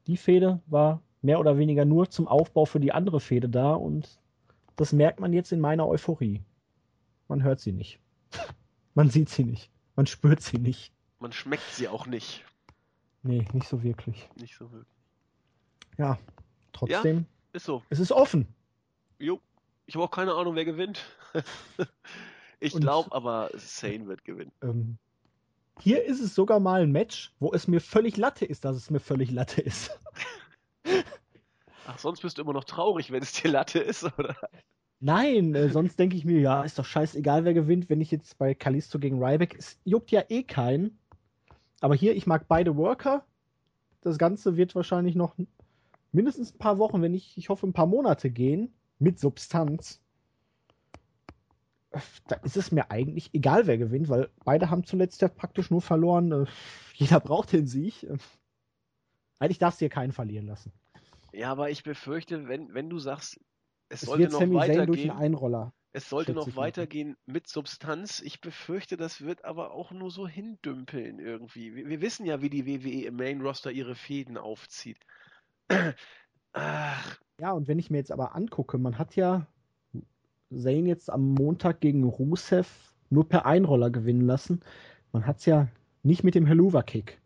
Die 0.07 0.17
Fehde 0.17 0.61
war 0.67 1.01
mehr 1.21 1.39
oder 1.39 1.57
weniger 1.57 1.85
nur 1.85 2.09
zum 2.09 2.27
Aufbau 2.27 2.65
für 2.65 2.79
die 2.79 2.91
andere 2.91 3.19
Fehde 3.19 3.49
da 3.49 3.73
und 3.73 4.20
das 4.81 4.93
merkt 4.93 5.19
man 5.19 5.31
jetzt 5.31 5.51
in 5.51 5.59
meiner 5.59 5.87
Euphorie. 5.87 6.41
Man 7.27 7.43
hört 7.43 7.59
sie 7.59 7.71
nicht. 7.71 7.99
Man 8.95 9.09
sieht 9.09 9.29
sie 9.29 9.45
nicht. 9.45 9.69
Man 9.95 10.05
spürt 10.05 10.41
sie 10.41 10.57
nicht. 10.57 10.91
Man 11.19 11.31
schmeckt 11.31 11.71
sie 11.71 11.87
auch 11.87 12.07
nicht. 12.07 12.43
Nee, 13.23 13.47
nicht 13.53 13.67
so 13.67 13.83
wirklich. 13.83 14.27
Nicht 14.35 14.55
so 14.55 14.69
wirklich. 14.71 14.97
Ja, 15.97 16.17
trotzdem. 16.73 17.17
Ja, 17.19 17.25
ist 17.53 17.65
so. 17.65 17.83
Es 17.89 17.99
ist 17.99 18.11
offen. 18.11 18.47
Jo. 19.17 19.39
Ich 19.85 19.95
habe 19.95 20.03
auch 20.03 20.11
keine 20.11 20.33
Ahnung, 20.33 20.55
wer 20.55 20.65
gewinnt. 20.65 21.05
ich 22.59 22.73
glaube 22.73 23.13
aber, 23.13 23.51
Sane 23.55 24.07
wird 24.07 24.25
gewinnen. 24.25 24.51
Ähm, 24.61 24.97
hier 25.79 26.03
ist 26.03 26.19
es 26.19 26.35
sogar 26.35 26.59
mal 26.59 26.81
ein 26.81 26.91
Match, 26.91 27.33
wo 27.39 27.53
es 27.53 27.67
mir 27.67 27.79
völlig 27.81 28.17
Latte 28.17 28.45
ist, 28.45 28.65
dass 28.65 28.75
es 28.75 28.89
mir 28.89 28.99
völlig 28.99 29.31
Latte 29.31 29.61
ist. 29.61 29.97
Ach, 31.93 31.99
sonst 31.99 32.21
bist 32.21 32.37
du 32.37 32.43
immer 32.43 32.53
noch 32.53 32.63
traurig, 32.63 33.11
wenn 33.11 33.21
es 33.21 33.33
dir 33.33 33.51
Latte 33.51 33.79
ist, 33.79 34.05
oder? 34.17 34.35
Nein, 35.01 35.55
äh, 35.55 35.67
sonst 35.69 35.99
denke 35.99 36.15
ich 36.15 36.23
mir, 36.23 36.39
ja, 36.39 36.63
ist 36.63 36.79
doch 36.79 36.85
scheißegal, 36.85 37.43
wer 37.43 37.53
gewinnt, 37.53 37.89
wenn 37.89 37.99
ich 37.99 38.11
jetzt 38.11 38.37
bei 38.37 38.53
Kalisto 38.53 38.97
gegen 38.97 39.21
Ryback, 39.21 39.55
es 39.57 39.77
juckt 39.83 40.09
ja 40.11 40.23
eh 40.29 40.43
keinen. 40.43 40.97
Aber 41.81 41.93
hier, 41.93 42.15
ich 42.15 42.27
mag 42.27 42.47
beide 42.47 42.77
Worker. 42.77 43.25
Das 43.99 44.17
Ganze 44.17 44.55
wird 44.55 44.73
wahrscheinlich 44.73 45.15
noch 45.15 45.35
mindestens 46.13 46.53
ein 46.53 46.59
paar 46.59 46.77
Wochen, 46.77 47.01
wenn 47.01 47.11
nicht, 47.11 47.37
ich 47.37 47.49
hoffe, 47.49 47.67
ein 47.67 47.73
paar 47.73 47.87
Monate 47.87 48.29
gehen. 48.29 48.73
Mit 48.99 49.19
Substanz. 49.19 49.99
Da 52.27 52.35
ist 52.37 52.55
es 52.55 52.71
mir 52.71 52.89
eigentlich 52.89 53.33
egal, 53.33 53.67
wer 53.67 53.77
gewinnt, 53.77 54.07
weil 54.07 54.29
beide 54.45 54.69
haben 54.69 54.85
zuletzt 54.85 55.21
ja 55.21 55.27
praktisch 55.27 55.71
nur 55.71 55.81
verloren. 55.81 56.31
Äh, 56.31 56.45
jeder 56.93 57.19
braucht 57.19 57.51
den 57.51 57.67
Sieg. 57.67 58.07
Eigentlich 59.39 59.59
darfst 59.59 59.81
du 59.81 59.85
hier 59.85 59.89
keinen 59.89 60.13
verlieren 60.13 60.45
lassen. 60.45 60.71
Ja, 61.31 61.51
aber 61.51 61.69
ich 61.69 61.83
befürchte, 61.83 62.47
wenn, 62.47 62.73
wenn 62.73 62.89
du 62.89 62.99
sagst, 62.99 63.39
es, 63.89 64.03
es 64.03 64.09
sollte 64.09 64.29
noch 64.29 64.39
Sami 64.39 64.55
weitergehen. 64.55 65.71
Es 65.93 66.09
sollte 66.09 66.33
noch 66.33 66.55
weitergehen 66.55 67.17
mit 67.25 67.47
Substanz. 67.47 68.21
Ich 68.21 68.39
befürchte, 68.39 68.95
das 68.95 69.21
wird 69.21 69.43
aber 69.43 69.71
auch 69.71 69.91
nur 69.91 70.09
so 70.09 70.25
hindümpeln 70.25 71.19
irgendwie. 71.19 71.75
Wir, 71.75 71.89
wir 71.89 72.01
wissen 72.01 72.25
ja, 72.25 72.41
wie 72.41 72.49
die 72.49 72.65
WWE 72.65 73.07
im 73.07 73.17
Main 73.17 73.41
Roster 73.41 73.71
ihre 73.71 73.95
Fäden 73.95 74.37
aufzieht. 74.37 74.99
Ach. 76.53 77.19
Ja, 77.39 77.51
und 77.51 77.67
wenn 77.67 77.79
ich 77.79 77.89
mir 77.89 77.97
jetzt 77.97 78.11
aber 78.11 78.35
angucke, 78.35 78.77
man 78.77 78.97
hat 78.97 79.15
ja 79.15 79.47
Zane 80.49 80.87
jetzt 80.87 81.09
am 81.09 81.33
Montag 81.33 81.81
gegen 81.81 82.03
Rusev 82.03 82.69
nur 83.09 83.27
per 83.27 83.45
Einroller 83.45 83.89
gewinnen 83.89 84.21
lassen. 84.21 84.61
Man 85.11 85.25
hat 85.25 85.39
es 85.39 85.45
ja 85.45 85.67
nicht 86.03 86.23
mit 86.23 86.35
dem 86.35 86.45
Helluva-Kick. 86.45 87.20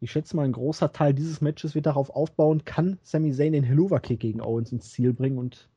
Ich 0.00 0.12
schätze 0.12 0.36
mal, 0.36 0.44
ein 0.44 0.52
großer 0.52 0.92
Teil 0.92 1.12
dieses 1.12 1.40
Matches 1.40 1.74
wird 1.74 1.86
darauf 1.86 2.10
aufbauen, 2.10 2.64
kann 2.64 2.98
Sami 3.02 3.32
Zayn 3.32 3.52
den 3.52 3.64
Helluva-Kick 3.64 4.20
gegen 4.20 4.40
Owens 4.40 4.70
ins 4.70 4.90
Ziel 4.90 5.12
bringen 5.12 5.38
und 5.38 5.68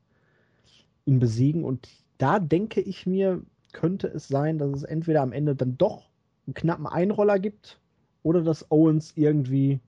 ihn 1.06 1.20
besiegen. 1.20 1.64
Und 1.64 1.90
da 2.20 2.40
denke 2.40 2.82
ich 2.82 3.08
mir, 3.08 3.42
könnte 3.72 4.08
es 4.08 4.28
sein, 4.28 4.60
dass 4.60 4.72
es 4.72 4.84
entweder 4.84 5.22
am 5.22 5.32
Ende 5.32 5.56
dann 5.56 5.78
doch 5.78 6.10
einen 6.46 6.54
knappen 6.54 6.86
Einroller 6.86 7.40
gibt 7.40 7.80
oder 8.22 8.44
dass 8.44 8.70
Owens 8.70 9.14
irgendwie, 9.16 9.80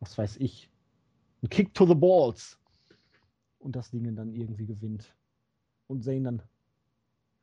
was 0.00 0.18
weiß 0.18 0.36
ich, 0.38 0.68
einen 1.42 1.48
Kick 1.48 1.72
to 1.72 1.86
the 1.86 1.94
Balls 1.94 2.58
und 3.60 3.76
das 3.76 3.90
Ding 3.90 4.14
dann 4.14 4.34
irgendwie 4.34 4.66
gewinnt 4.66 5.14
und 5.86 6.04
Zane 6.04 6.22
dann 6.22 6.42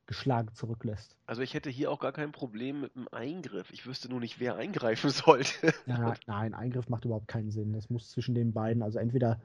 geschlagen 0.08 0.54
zurücklässt. 0.54 1.18
Also 1.26 1.42
ich 1.42 1.54
hätte 1.54 1.70
hier 1.70 1.92
auch 1.92 2.00
gar 2.00 2.14
kein 2.14 2.32
Problem 2.32 2.82
mit 2.82 2.96
einem 2.96 3.08
Eingriff. 3.12 3.70
Ich 3.72 3.86
wüsste 3.86 4.10
nur 4.10 4.20
nicht, 4.20 4.40
wer 4.40 4.56
eingreifen 4.56 5.10
sollte. 5.12 5.74
Ja, 5.86 6.16
nein, 6.26 6.54
Eingriff 6.54 6.90
macht 6.90 7.06
überhaupt 7.06 7.28
keinen 7.28 7.52
Sinn. 7.52 7.74
Das 7.74 7.90
muss 7.90 8.10
zwischen 8.10 8.34
den 8.34 8.54
beiden, 8.54 8.82
also 8.82 8.98
entweder, 8.98 9.40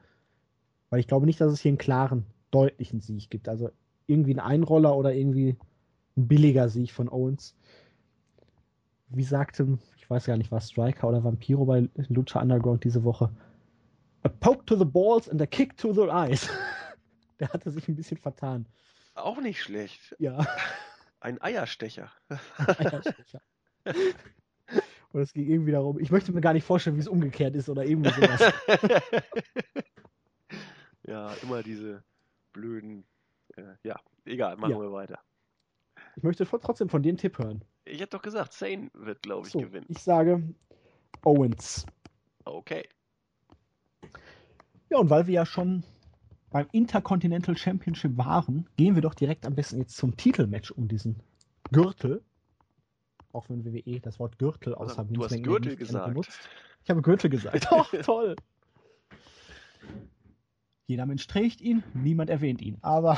weil 0.89 0.99
ich 0.99 1.07
glaube 1.07 1.25
nicht, 1.25 1.39
dass 1.39 1.51
es 1.51 1.59
hier 1.59 1.69
einen 1.69 1.77
klaren, 1.77 2.25
deutlichen 2.49 3.01
Sieg 3.01 3.29
gibt. 3.29 3.49
Also 3.49 3.71
irgendwie 4.07 4.33
ein 4.33 4.39
Einroller 4.39 4.95
oder 4.95 5.13
irgendwie 5.13 5.57
ein 6.15 6.27
billiger 6.27 6.69
Sieg 6.69 6.91
von 6.91 7.09
Owens. 7.09 7.55
Wie 9.09 9.23
sagte, 9.23 9.77
ich 9.97 10.09
weiß 10.09 10.25
gar 10.25 10.37
nicht, 10.37 10.51
war 10.51 10.61
Striker 10.61 11.09
oder 11.09 11.23
Vampiro 11.23 11.65
bei 11.65 11.89
Lucha 12.07 12.41
Underground 12.41 12.83
diese 12.83 13.03
Woche. 13.03 13.29
A 14.23 14.29
poke 14.29 14.65
to 14.65 14.77
the 14.77 14.85
balls 14.85 15.29
and 15.29 15.41
a 15.41 15.45
kick 15.45 15.75
to 15.77 15.93
the 15.93 16.09
eyes. 16.09 16.49
Der 17.39 17.49
hatte 17.49 17.69
sich 17.69 17.87
ein 17.89 17.95
bisschen 17.95 18.17
vertan. 18.17 18.65
Auch 19.13 19.39
nicht 19.39 19.61
schlecht. 19.61 20.15
Ja. 20.19 20.45
Ein 21.19 21.41
Eierstecher. 21.41 22.11
Eierstecher. 22.57 23.41
Und 25.13 25.21
es 25.21 25.33
ging 25.33 25.47
irgendwie 25.47 25.71
darum, 25.71 25.99
ich 25.99 26.11
möchte 26.11 26.31
mir 26.31 26.41
gar 26.41 26.53
nicht 26.53 26.65
vorstellen, 26.65 26.95
wie 26.95 27.01
es 27.01 27.07
umgekehrt 27.07 27.55
ist 27.55 27.69
oder 27.69 27.85
irgendwie 27.85 28.09
sowas. 28.09 28.53
ja, 31.03 31.33
immer 31.43 31.61
diese 31.61 32.03
blöden 32.51 33.05
äh, 33.55 33.75
ja, 33.83 33.99
egal, 34.25 34.57
machen 34.57 34.71
ja. 34.71 34.79
wir 34.79 34.91
weiter. 34.91 35.19
Ich 36.15 36.23
möchte 36.23 36.45
trotzdem 36.45 36.89
von 36.89 37.03
dir 37.03 37.09
einen 37.09 37.17
Tipp 37.17 37.37
hören. 37.37 37.63
Ich 37.85 37.99
hätte 37.99 38.17
doch 38.17 38.21
gesagt, 38.21 38.53
Zane 38.53 38.89
wird, 38.93 39.21
glaube 39.21 39.47
ich, 39.47 39.53
so, 39.53 39.59
gewinnen. 39.59 39.85
Ich 39.89 39.99
sage 39.99 40.43
Owens. 41.23 41.85
Okay. 42.45 42.87
Ja, 44.89 44.97
und 44.99 45.09
weil 45.09 45.27
wir 45.27 45.33
ja 45.33 45.45
schon 45.45 45.83
beim 46.53 46.67
Intercontinental 46.71 47.57
Championship 47.57 48.15
waren, 48.15 48.69
gehen 48.77 48.93
wir 48.93 49.01
doch 49.01 49.15
direkt 49.15 49.47
am 49.47 49.55
besten 49.55 49.79
jetzt 49.79 49.97
zum 49.97 50.15
Titelmatch 50.15 50.69
um 50.69 50.87
diesen 50.87 51.15
Gürtel. 51.71 52.21
Auch 53.31 53.49
wenn 53.49 53.65
WWE 53.65 53.99
das 53.99 54.19
Wort 54.19 54.37
Gürtel 54.37 54.75
außer 54.75 54.99
also, 54.99 55.13
Du 55.13 55.23
hast 55.23 55.43
Gürtel 55.43 55.75
gesagt. 55.75 56.09
Benutzt. 56.09 56.47
Ich 56.83 56.91
habe 56.91 57.01
Gürtel 57.01 57.31
gesagt. 57.31 57.65
Doch, 57.71 57.91
toll. 58.03 58.35
Jeder 60.85 61.07
Mensch 61.07 61.25
trägt 61.25 61.59
ihn, 61.59 61.81
niemand 61.95 62.29
erwähnt 62.29 62.61
ihn. 62.61 62.77
Aber 62.83 63.17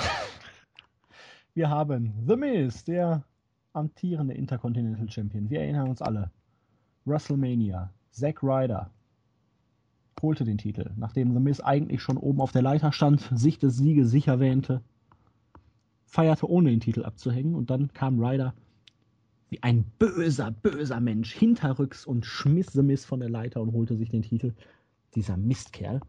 wir 1.53 1.69
haben 1.69 2.13
The 2.25 2.37
Miz, 2.37 2.85
der 2.85 3.25
amtierende 3.73 4.33
Intercontinental 4.33 5.11
Champion. 5.11 5.49
Wir 5.49 5.59
erinnern 5.59 5.89
uns 5.89 6.01
alle. 6.01 6.31
WrestleMania. 7.03 7.93
Zack 8.11 8.41
Ryder 8.41 8.94
holte 10.25 10.43
den 10.43 10.57
Titel, 10.57 10.91
nachdem 10.97 11.33
The 11.33 11.39
Miz 11.39 11.59
eigentlich 11.59 12.01
schon 12.01 12.17
oben 12.17 12.41
auf 12.41 12.51
der 12.51 12.63
Leiter 12.63 12.91
stand, 12.91 13.29
sich 13.33 13.59
des 13.59 13.77
Sieges 13.77 14.09
sicher 14.09 14.39
wähnte, 14.39 14.81
feierte 16.05 16.49
ohne 16.49 16.71
den 16.71 16.79
Titel 16.79 17.05
abzuhängen 17.05 17.53
und 17.53 17.69
dann 17.69 17.93
kam 17.93 18.19
Ryder 18.19 18.53
wie 19.49 19.61
ein 19.61 19.85
böser, 19.99 20.51
böser 20.51 20.99
Mensch 20.99 21.33
hinterrücks 21.33 22.05
und 22.05 22.25
schmiss 22.25 22.73
The 22.73 22.81
Miz 22.81 23.05
von 23.05 23.19
der 23.19 23.29
Leiter 23.29 23.61
und 23.61 23.73
holte 23.73 23.95
sich 23.95 24.09
den 24.09 24.23
Titel. 24.23 24.53
Dieser 25.13 25.37
Mistkerl. 25.37 26.01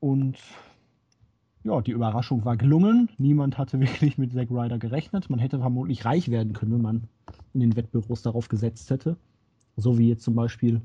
Und 0.00 0.36
ja, 1.64 1.80
die 1.80 1.92
Überraschung 1.92 2.44
war 2.44 2.58
gelungen. 2.58 3.08
Niemand 3.16 3.56
hatte 3.56 3.80
wirklich 3.80 4.18
mit 4.18 4.32
Zack 4.32 4.50
Ryder 4.50 4.78
gerechnet. 4.78 5.30
Man 5.30 5.38
hätte 5.38 5.58
vermutlich 5.58 6.04
reich 6.04 6.30
werden 6.30 6.52
können, 6.52 6.72
wenn 6.72 6.82
man 6.82 7.08
in 7.54 7.60
den 7.60 7.76
Wettbüros 7.76 8.22
darauf 8.22 8.48
gesetzt 8.48 8.90
hätte. 8.90 9.16
So 9.76 9.98
wie 9.98 10.08
jetzt 10.08 10.24
zum 10.24 10.34
Beispiel, 10.34 10.82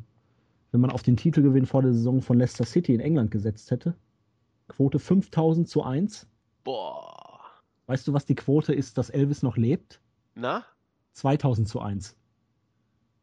wenn 0.71 0.81
man 0.81 0.91
auf 0.91 1.03
den 1.03 1.17
Titelgewinn 1.17 1.65
vor 1.65 1.81
der 1.81 1.93
Saison 1.93 2.21
von 2.21 2.37
Leicester 2.37 2.65
City 2.65 2.93
in 2.93 2.99
England 2.99 3.31
gesetzt 3.31 3.71
hätte. 3.71 3.95
Quote 4.67 4.99
5000 4.99 5.67
zu 5.67 5.83
1. 5.83 6.27
Boah. 6.63 7.39
Weißt 7.87 8.07
du, 8.07 8.13
was 8.13 8.25
die 8.25 8.35
Quote 8.35 8.73
ist, 8.73 8.97
dass 8.97 9.09
Elvis 9.09 9.41
noch 9.41 9.57
lebt? 9.57 9.99
Na? 10.35 10.63
2000 11.13 11.67
zu 11.67 11.81
1. 11.81 12.15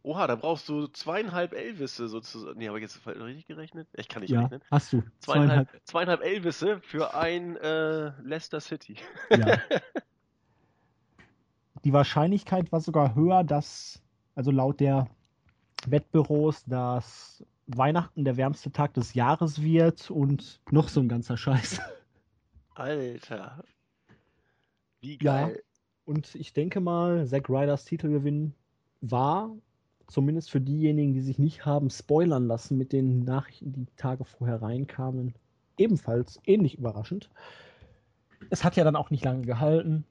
Oha, 0.02 0.26
da 0.28 0.36
brauchst 0.36 0.68
du 0.68 0.86
zweieinhalb 0.86 1.52
Elvisse 1.52 2.08
sozusagen. 2.08 2.58
Nee, 2.58 2.68
habe 2.68 2.78
ich 2.78 2.82
jetzt 2.82 3.04
richtig 3.06 3.48
gerechnet? 3.48 3.88
Ich 3.94 4.08
kann 4.08 4.22
nicht 4.22 4.30
ja, 4.30 4.42
rechnen. 4.42 4.60
Hast 4.70 4.92
du. 4.92 5.02
Zweieinhalb, 5.18 5.68
zweieinhalb 5.84 6.22
Elvisse 6.22 6.80
für 6.80 7.14
ein 7.14 7.56
äh, 7.56 8.12
Leicester 8.22 8.60
City. 8.60 8.96
Ja. 9.30 9.58
Die 11.84 11.92
Wahrscheinlichkeit 11.92 12.70
war 12.70 12.80
sogar 12.80 13.16
höher, 13.16 13.42
dass, 13.42 14.00
also 14.34 14.52
laut 14.52 14.78
der 14.78 15.08
Wettbüros, 15.86 16.64
dass 16.64 17.44
Weihnachten 17.66 18.24
der 18.24 18.36
wärmste 18.36 18.72
Tag 18.72 18.94
des 18.94 19.14
Jahres 19.14 19.62
wird 19.62 20.10
und 20.10 20.60
noch 20.70 20.88
so 20.88 21.00
ein 21.00 21.08
ganzer 21.08 21.36
Scheiß. 21.36 21.80
Alter. 22.74 23.64
Wie 25.00 25.18
geil. 25.18 25.54
Ja, 25.56 25.62
und 26.04 26.34
ich 26.34 26.52
denke 26.52 26.80
mal, 26.80 27.26
Zack 27.26 27.48
Ryders 27.48 27.84
Titelgewinn 27.84 28.54
war 29.00 29.50
zumindest 30.06 30.50
für 30.50 30.60
diejenigen, 30.60 31.14
die 31.14 31.22
sich 31.22 31.38
nicht 31.38 31.66
haben 31.66 31.90
spoilern 31.90 32.46
lassen 32.46 32.78
mit 32.78 32.92
den 32.92 33.24
Nachrichten, 33.24 33.72
die 33.72 33.86
Tage 33.96 34.24
vorher 34.24 34.62
reinkamen, 34.62 35.34
ebenfalls 35.78 36.40
ähnlich 36.46 36.78
überraschend. 36.78 37.30
Es 38.50 38.64
hat 38.64 38.76
ja 38.76 38.84
dann 38.84 38.96
auch 38.96 39.10
nicht 39.10 39.24
lange 39.24 39.42
gehalten. 39.42 40.04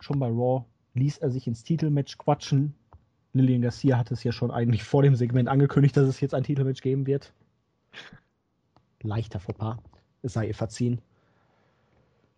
Schon 0.00 0.18
bei 0.18 0.28
Raw 0.28 0.64
ließ 0.94 1.18
er 1.18 1.30
sich 1.30 1.46
ins 1.46 1.64
Titelmatch 1.64 2.18
quatschen. 2.18 2.74
Lillian 3.34 3.62
Garcia 3.62 3.98
hat 3.98 4.10
es 4.10 4.24
ja 4.24 4.32
schon 4.32 4.50
eigentlich 4.50 4.84
vor 4.84 5.02
dem 5.02 5.16
Segment 5.16 5.48
angekündigt, 5.48 5.96
dass 5.96 6.08
es 6.08 6.20
jetzt 6.20 6.34
ein 6.34 6.44
Titelmatch 6.44 6.82
geben 6.82 7.06
wird. 7.06 7.32
Leichter 9.02 9.40
Fauxpas. 9.40 9.78
Es 10.22 10.32
sei 10.32 10.48
ihr 10.48 10.54
verziehen. 10.54 11.00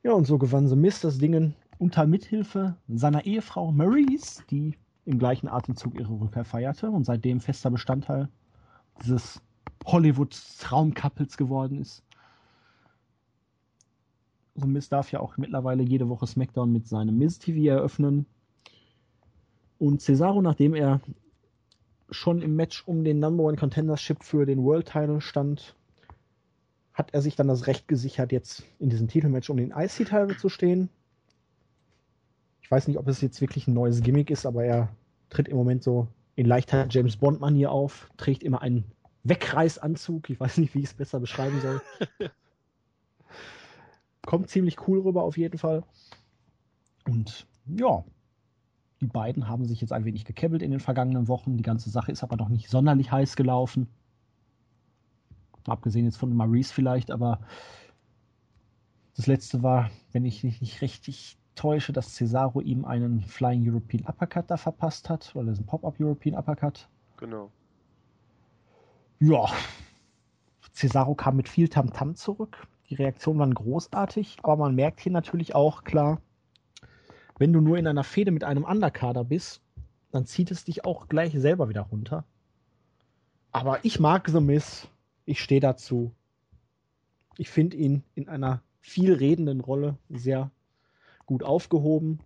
Ja, 0.03 0.13
und 0.13 0.27
so 0.27 0.39
gewann 0.39 0.69
The 0.69 0.77
Mist 0.77 1.05
das 1.05 1.19
Ding 1.19 1.55
unter 1.79 2.07
Mithilfe 2.07 2.77
seiner 2.89 3.25
Ehefrau 3.27 3.71
Maurice, 3.73 4.43
die 4.51 4.77
im 5.05 5.19
gleichen 5.19 5.49
Atemzug 5.49 5.99
ihre 5.99 6.19
Rückkehr 6.19 6.45
feierte 6.45 6.91
und 6.91 7.05
seitdem 7.05 7.41
fester 7.41 7.71
Bestandteil 7.71 8.29
dieses 9.03 9.41
Hollywood-Traumcouples 9.85 11.37
geworden 11.37 11.81
ist. 11.81 12.03
So 14.55 14.67
Miz 14.67 14.89
darf 14.89 15.13
ja 15.13 15.21
auch 15.21 15.37
mittlerweile 15.37 15.83
jede 15.83 16.09
Woche 16.09 16.27
SmackDown 16.27 16.73
mit 16.73 16.89
seinem 16.89 17.19
Miz 17.19 17.39
TV 17.39 17.71
eröffnen. 17.71 18.27
Und 19.79 20.01
Cesaro, 20.01 20.43
nachdem 20.43 20.75
er 20.75 21.01
schon 22.11 22.41
im 22.43 22.57
Match 22.57 22.87
um 22.87 23.05
den 23.05 23.19
Number 23.19 23.45
One 23.45 23.57
Contendership 23.57 24.23
für 24.23 24.47
den 24.47 24.63
World 24.63 24.87
Title 24.87 25.21
stand, 25.21 25.75
hat 26.95 27.13
er 27.13 27.21
sich 27.21 27.37
dann 27.37 27.49
das 27.49 27.67
Recht 27.67 27.89
gesichert, 27.89 28.33
jetzt 28.33 28.65
in 28.79 28.89
diesem 28.89 29.09
Titelmatch 29.09 29.51
um 29.51 29.59
den 29.59 29.71
IC-Title 29.71 30.37
zu 30.39 30.49
stehen. 30.49 30.89
Ich 32.63 32.71
weiß 32.71 32.89
nicht, 32.89 32.99
ob 32.99 33.07
es 33.07 33.21
jetzt 33.21 33.41
wirklich 33.41 33.69
ein 33.69 33.75
neues 33.75 34.03
Gimmick 34.03 34.31
ist, 34.31 34.47
aber 34.47 34.65
er 34.65 34.89
tritt 35.29 35.49
im 35.49 35.57
Moment 35.57 35.83
so 35.83 36.09
in 36.37 36.47
leichter 36.47 36.87
James 36.89 37.17
Bond-Manier 37.17 37.71
auf, 37.71 38.11
trägt 38.17 38.43
immer 38.43 38.63
einen 38.63 38.85
Wegreißanzug. 39.25 40.31
Ich 40.31 40.41
weiß 40.41 40.59
nicht, 40.59 40.75
wie 40.75 40.81
ich 40.81 40.87
es 40.87 40.95
besser 40.95 41.21
beschreiben 41.21 41.61
soll. 41.61 41.83
Kommt 44.27 44.49
ziemlich 44.49 44.89
cool 44.89 45.01
rüber 45.01 45.23
auf 45.23 45.37
jeden 45.37 45.59
Fall. 45.59 45.85
Und 47.07 47.47
ja, 47.67 48.05
die 49.01 49.07
beiden 49.07 49.49
haben 49.49 49.67
sich 49.67 49.81
jetzt 49.81 49.93
ein 49.93 50.05
wenig 50.05 50.25
gekebbelt 50.25 50.63
in 50.63 50.71
den 50.71 50.81
vergangenen 50.81 51.29
Wochen. 51.29 51.57
Die 51.57 51.63
ganze 51.63 51.91
Sache 51.91 52.13
ist 52.13 52.23
aber 52.23 52.37
noch 52.37 52.49
nicht 52.49 52.71
sonderlich 52.71 53.13
heiß 53.13 53.37
gelaufen. 53.37 53.89
Abgesehen 55.67 56.05
jetzt 56.05 56.17
von 56.17 56.35
Maurice 56.35 56.73
vielleicht, 56.73 57.11
aber 57.11 57.41
das 59.17 59.27
letzte 59.27 59.63
war, 59.63 59.91
wenn 60.13 60.25
ich 60.25 60.45
mich 60.45 60.61
nicht 60.61 60.81
richtig 60.81 61.37
täusche, 61.57 61.93
dass 61.93 62.15
Cesaro 62.15 62.61
ihm 62.61 62.85
einen 62.85 63.23
Flying 63.23 63.69
European 63.69 64.05
Uppercut 64.07 64.51
da 64.51 64.57
verpasst 64.57 65.11
hat, 65.11 65.35
oder 65.35 65.47
das 65.47 65.59
ist 65.59 65.65
ein 65.65 65.67
Pop-Up 65.67 65.97
European 65.99 66.39
Uppercut. 66.39 66.89
Genau. 67.17 67.51
Ja, 69.19 69.47
Cesaro 70.75 71.15
kam 71.15 71.37
mit 71.37 71.49
viel 71.49 71.69
Tamtam 71.69 72.11
-Tam 72.11 72.15
zurück. 72.15 72.67
Die 72.91 72.95
Reaktionen 72.95 73.41
waren 73.41 73.55
großartig, 73.55 74.37
aber 74.43 74.57
man 74.57 74.75
merkt 74.75 75.01
hier 75.01 75.13
natürlich 75.13 75.55
auch 75.55 75.85
klar, 75.85 76.21
wenn 77.39 77.53
du 77.53 77.61
nur 77.61 77.79
in 77.79 77.87
einer 77.87 78.05
Fehde 78.05 78.31
mit 78.31 78.45
einem 78.45 78.65
Underkader 78.65 79.25
bist, 79.25 79.61
dann 80.11 80.27
zieht 80.27 80.51
es 80.51 80.65
dich 80.65 80.85
auch 80.85 81.09
gleich 81.09 81.33
selber 81.39 81.69
wieder 81.69 81.83
runter. 81.83 82.25
Aber 83.53 83.85
ich 83.85 84.01
mag 84.01 84.29
The 84.29 84.41
Miss. 84.41 84.89
Ich 85.25 85.41
stehe 85.43 85.61
dazu. 85.61 86.13
Ich 87.37 87.51
finde 87.51 87.77
ihn 87.77 88.03
in 88.15 88.29
einer 88.29 88.63
viel 88.81 89.13
redenden 89.13 89.61
Rolle 89.61 89.97
sehr 90.09 90.51
gut 91.27 91.43
aufgehoben. 91.43 92.21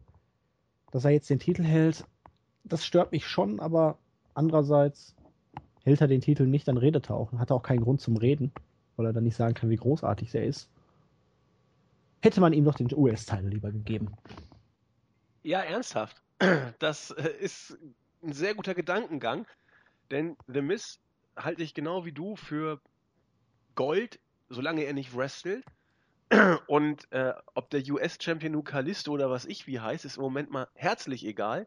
Dass 0.93 1.05
er 1.05 1.12
jetzt 1.12 1.31
den 1.31 1.39
Titel 1.39 1.65
hält, 1.65 2.05
das 2.65 2.85
stört 2.85 3.12
mich 3.12 3.27
schon, 3.27 3.61
aber 3.61 3.97
andererseits 4.35 5.15
hält 5.82 6.01
er 6.01 6.09
den 6.09 6.20
Titel 6.20 6.47
nicht, 6.47 6.69
dann 6.69 6.77
redet 6.77 7.11
er 7.11 7.16
auch. 7.16 7.32
Hat 7.32 7.51
er 7.51 7.57
auch 7.57 7.62
keinen 7.62 7.82
Grund 7.82 8.01
zum 8.01 8.16
Reden, 8.16 8.53
weil 8.97 9.07
er 9.07 9.12
dann 9.12 9.24
nicht 9.24 9.37
sagen 9.37 9.55
kann, 9.55 9.70
wie 9.70 9.77
großartig 9.77 10.35
er 10.35 10.45
ist. 10.45 10.69
Hätte 12.20 12.41
man 12.41 12.53
ihm 12.53 12.65
doch 12.65 12.74
den 12.74 12.93
US-Teil 12.93 13.49
lieber 13.49 13.73
gegeben. 13.73 14.12
Ja, 15.43 15.61
ernsthaft. 15.61 16.23
Das 16.79 17.11
äh, 17.11 17.29
ist 17.39 17.77
ein 18.23 18.33
sehr 18.33 18.55
guter 18.55 18.75
Gedankengang, 18.75 19.47
denn 20.11 20.37
The 20.47 20.62
Miz 20.62 20.99
halte 21.37 21.62
ich 21.62 21.75
genau 21.75 22.07
wie 22.07 22.12
du 22.12 22.37
für 22.37 22.81
Gold, 23.75 24.21
solange 24.49 24.85
er 24.85 24.95
nicht 24.95 25.15
wrestelt. 25.15 25.65
Und 26.67 27.11
äh, 27.12 27.35
ob 27.55 27.71
der 27.71 27.83
US-Champion 27.91 28.53
nun 28.53 28.65
Kalisto 28.65 29.12
oder 29.12 29.31
was 29.31 29.45
ich 29.45 29.67
wie 29.67 29.81
heißt, 29.81 30.05
ist 30.05 30.17
im 30.17 30.23
Moment 30.23 30.51
mal 30.51 30.69
herzlich 30.75 31.27
egal. 31.27 31.67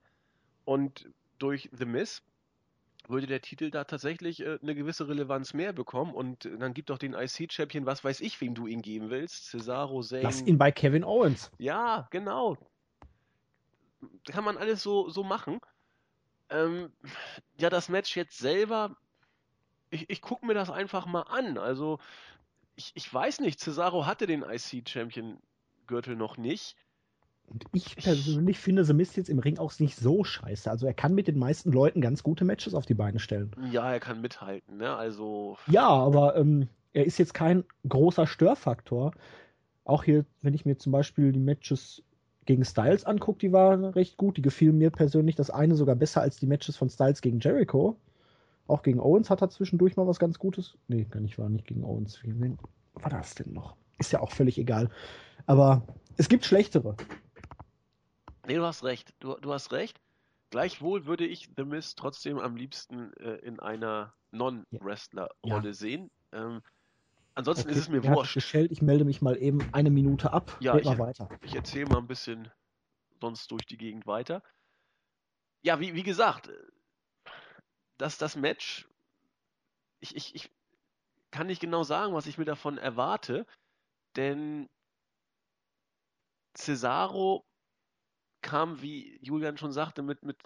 Und 0.66 1.10
durch 1.38 1.70
The 1.72 1.86
Miz 1.86 2.24
würde 3.08 3.28
der 3.28 3.42
Titel 3.42 3.70
da 3.70 3.84
tatsächlich 3.84 4.40
äh, 4.40 4.58
eine 4.62 4.76
gewisse 4.76 5.08
Relevanz 5.08 5.54
mehr 5.54 5.74
bekommen. 5.74 6.14
Und 6.14 6.46
äh, 6.46 6.58
dann 6.58 6.74
gibt 6.74 6.90
doch 6.90 6.98
den 6.98 7.14
IC-Champion, 7.14 7.86
was 7.86 8.04
weiß 8.04 8.22
ich, 8.22 8.40
wem 8.42 8.56
du 8.56 8.68
ihn 8.68 8.82
geben 8.82 9.10
willst. 9.10 9.50
Cesaro, 9.50 10.02
Zayn. 10.02 10.24
Lass 10.24 10.42
ihn 10.42 10.58
bei 10.58 10.72
Kevin 10.72 11.04
Owens. 11.04 11.52
Ja, 11.58 12.08
genau. 12.12 12.58
Kann 14.26 14.44
man 14.44 14.58
alles 14.58 14.84
so, 14.84 15.10
so 15.10 15.24
machen. 15.24 15.60
Ähm, 16.50 16.92
ja, 17.58 17.70
das 17.70 17.90
Match 17.90 18.16
jetzt 18.16 18.38
selber, 18.38 18.96
ich, 19.90 20.10
ich 20.10 20.22
gucke 20.22 20.46
mir 20.46 20.54
das 20.54 20.70
einfach 20.70 21.06
mal 21.06 21.24
an. 21.24 21.58
Also, 21.58 22.00
ich, 22.76 22.92
ich 22.96 23.12
weiß 23.14 23.40
nicht, 23.40 23.60
Cesaro 23.60 24.06
hatte 24.06 24.28
den 24.28 24.44
IC-Champion-Gürtel 24.44 26.16
noch 26.16 26.38
nicht. 26.38 26.76
Und 27.48 27.66
ich 27.74 27.96
persönlich 27.98 28.58
ich, 28.58 28.64
finde 28.64 28.86
The 28.86 28.94
Mist 28.94 29.18
jetzt 29.18 29.30
im 29.30 29.40
Ring 29.40 29.58
auch 29.58 29.78
nicht 29.80 29.98
so 29.98 30.24
scheiße. 30.24 30.70
Also 30.72 30.88
er 30.88 30.94
kann 30.94 31.14
mit 31.14 31.28
den 31.28 31.38
meisten 31.38 31.72
Leuten 31.72 32.02
ganz 32.02 32.24
gute 32.24 32.46
Matches 32.46 32.74
auf 32.74 32.86
die 32.86 32.94
Beine 32.94 33.20
stellen. 33.20 33.54
Ja, 33.70 33.92
er 33.92 34.00
kann 34.00 34.22
mithalten, 34.22 34.78
ne? 34.78 34.96
Also. 34.96 35.58
Ja, 35.68 35.90
aber 35.90 36.36
ähm, 36.36 36.70
er 36.94 37.06
ist 37.06 37.18
jetzt 37.18 37.34
kein 37.34 37.66
großer 37.88 38.28
Störfaktor. 38.28 39.12
Auch 39.84 40.04
hier, 40.04 40.26
wenn 40.42 40.54
ich 40.54 40.66
mir 40.66 40.78
zum 40.78 40.94
Beispiel 40.94 41.32
die 41.32 41.40
Matches 41.40 42.02
gegen 42.46 42.66
Styles 42.66 43.06
angucke, 43.06 43.40
die 43.40 43.54
waren 43.54 43.86
recht 43.86 44.18
gut. 44.18 44.38
Die 44.38 44.42
gefielen 44.42 44.78
mir 44.78 44.92
persönlich 44.92 45.36
das 45.36 45.50
eine 45.50 45.76
sogar 45.76 45.96
besser 45.96 46.22
als 46.22 46.38
die 46.38 46.48
Matches 46.48 46.78
von 46.78 46.90
Styles 46.90 47.22
gegen 47.22 47.40
Jericho. 47.40 47.98
Auch 48.68 48.82
gegen 48.82 49.00
Owens 49.00 49.30
hat 49.30 49.42
er 49.42 49.50
zwischendurch 49.50 49.98
mal 49.98 50.08
was 50.08 50.20
ganz 50.20 50.40
Gutes. 50.40 50.78
Nee, 50.88 51.06
gar 51.10 51.20
nicht, 51.20 51.38
war 51.38 51.50
nicht 51.50 51.68
gegen 51.68 51.84
Owens. 51.84 52.20
Wen 52.24 52.58
war 52.96 53.10
das 53.10 53.36
denn 53.36 53.54
noch? 53.54 53.76
Ist 53.98 54.12
ja 54.12 54.22
auch 54.22 54.32
völlig 54.32 54.58
egal. 54.58 54.90
Aber 55.46 55.84
es 56.18 56.30
gibt 56.30 56.46
schlechtere. 56.46 56.96
Nee, 58.48 58.56
du 58.56 58.64
hast 58.64 58.84
recht. 58.84 59.14
Du, 59.20 59.36
du 59.36 59.54
hast 59.54 59.72
recht. 59.72 60.00
Gleichwohl 60.50 61.06
würde 61.06 61.26
ich 61.26 61.50
The 61.58 61.66
Miz 61.66 61.96
trotzdem 61.96 62.38
am 62.38 62.56
liebsten 62.56 63.12
äh, 63.14 63.36
in 63.38 63.60
einer 63.60 64.14
Non-Wrestler-Rolle 64.32 65.70
ja. 65.70 65.74
sehen. 65.74 66.12
Ähm, 66.32 66.62
ansonsten 67.36 67.70
okay, 67.70 67.78
ist 67.78 67.84
es 67.84 67.90
mir 67.90 68.04
wurscht. 68.04 68.34
Gestellt. 68.34 68.72
Ich 68.72 68.82
melde 68.82 69.06
mich 69.06 69.22
mal 69.22 69.38
eben 69.38 69.60
eine 69.74 69.90
Minute 69.90 70.34
ab. 70.34 70.58
Ja, 70.60 70.78
ich, 70.78 70.86
weiter. 70.86 71.30
ich 71.42 71.56
erzähle 71.56 71.88
mal 71.88 71.98
ein 71.98 72.08
bisschen 72.08 72.52
sonst 73.20 73.52
durch 73.52 73.66
die 73.66 73.78
Gegend 73.78 74.06
weiter. 74.06 74.44
Ja, 75.62 75.80
wie, 75.80 75.94
wie 75.94 76.04
gesagt, 76.04 76.50
dass 77.98 78.18
das 78.18 78.36
Match, 78.36 78.90
ich, 80.02 80.16
ich, 80.16 80.36
ich 80.36 80.52
kann 81.32 81.48
nicht 81.48 81.62
genau 81.62 81.84
sagen, 81.84 82.14
was 82.14 82.28
ich 82.28 82.38
mir 82.38 82.46
davon 82.46 82.78
erwarte, 82.78 83.46
denn 84.16 84.70
Cesaro 86.56 87.46
kam, 88.42 88.82
wie 88.82 89.18
Julian 89.22 89.58
schon 89.58 89.72
sagte, 89.72 90.04
mit, 90.04 90.22
mit 90.24 90.38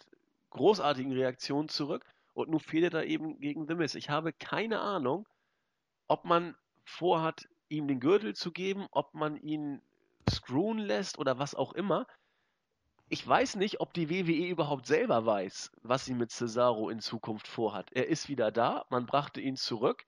großartigen 0.51 1.11
Reaktionen 1.11 1.67
zurück 1.67 2.05
und 2.33 2.49
nun 2.49 2.59
fehlt 2.59 2.93
er 2.93 3.05
eben 3.05 3.39
gegen 3.39 3.67
The 3.67 3.75
Miz. 3.75 3.95
Ich 3.95 4.09
habe 4.09 4.31
keine 4.31 4.79
Ahnung, 4.79 5.27
ob 6.07 6.23
man 6.23 6.55
vorhat, 6.87 7.47
ihm 7.69 7.87
den 7.87 7.99
Gürtel 7.99 8.35
zu 8.35 8.51
geben, 8.51 8.87
ob 8.91 9.13
man 9.13 9.37
ihn 9.37 9.81
screwen 10.29 10.79
lässt 10.79 11.19
oder 11.19 11.39
was 11.39 11.55
auch 11.55 11.73
immer 11.73 12.07
ich 13.09 13.25
weiß 13.25 13.55
nicht, 13.55 13.79
ob 13.79 13.93
die 13.93 14.09
WWE 14.09 14.47
überhaupt 14.47 14.85
selber 14.85 15.25
weiß, 15.25 15.71
was 15.81 16.03
sie 16.05 16.13
mit 16.13 16.31
Cesaro 16.31 16.89
in 16.89 16.99
Zukunft 16.99 17.47
vorhat. 17.47 17.89
Er 17.93 18.07
ist 18.07 18.27
wieder 18.27 18.51
da, 18.51 18.85
man 18.89 19.05
brachte 19.05 19.39
ihn 19.39 19.55
zurück 19.55 20.05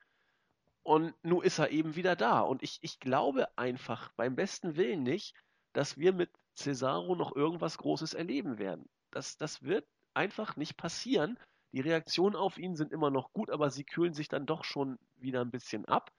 und 0.84 1.14
nun 1.23 1.41
ist 1.43 1.60
er 1.60 1.69
eben 1.72 1.95
wieder 1.95 2.18
da. 2.18 2.41
Und 2.41 2.61
ich, 2.61 2.80
ich 2.81 2.99
glaube 2.99 3.47
einfach 3.57 4.11
beim 4.18 4.35
besten 4.35 4.76
Willen 4.76 5.03
nicht, 5.03 5.34
dass 5.72 5.97
wir 5.97 6.11
mit 6.11 6.30
Cesaro 6.56 7.15
noch 7.15 7.35
irgendwas 7.35 7.77
Großes 7.77 8.14
erleben 8.14 8.57
werden. 8.57 8.89
Das, 9.11 9.38
das 9.38 9.64
wird 9.64 9.88
einfach 10.14 10.57
nicht 10.57 10.76
passieren. 10.76 11.39
Die 11.72 11.81
Reaktionen 11.81 12.35
auf 12.35 12.57
ihn 12.57 12.76
sind 12.76 12.91
immer 12.91 13.11
noch 13.11 13.31
gut, 13.31 13.49
aber 13.49 13.69
sie 13.69 13.85
kühlen 13.85 14.14
sich 14.14 14.27
dann 14.27 14.45
doch 14.45 14.65
schon 14.65 14.99
wieder 15.15 15.39
ein 15.39 15.51
bisschen 15.51 15.85
ab, 15.85 16.11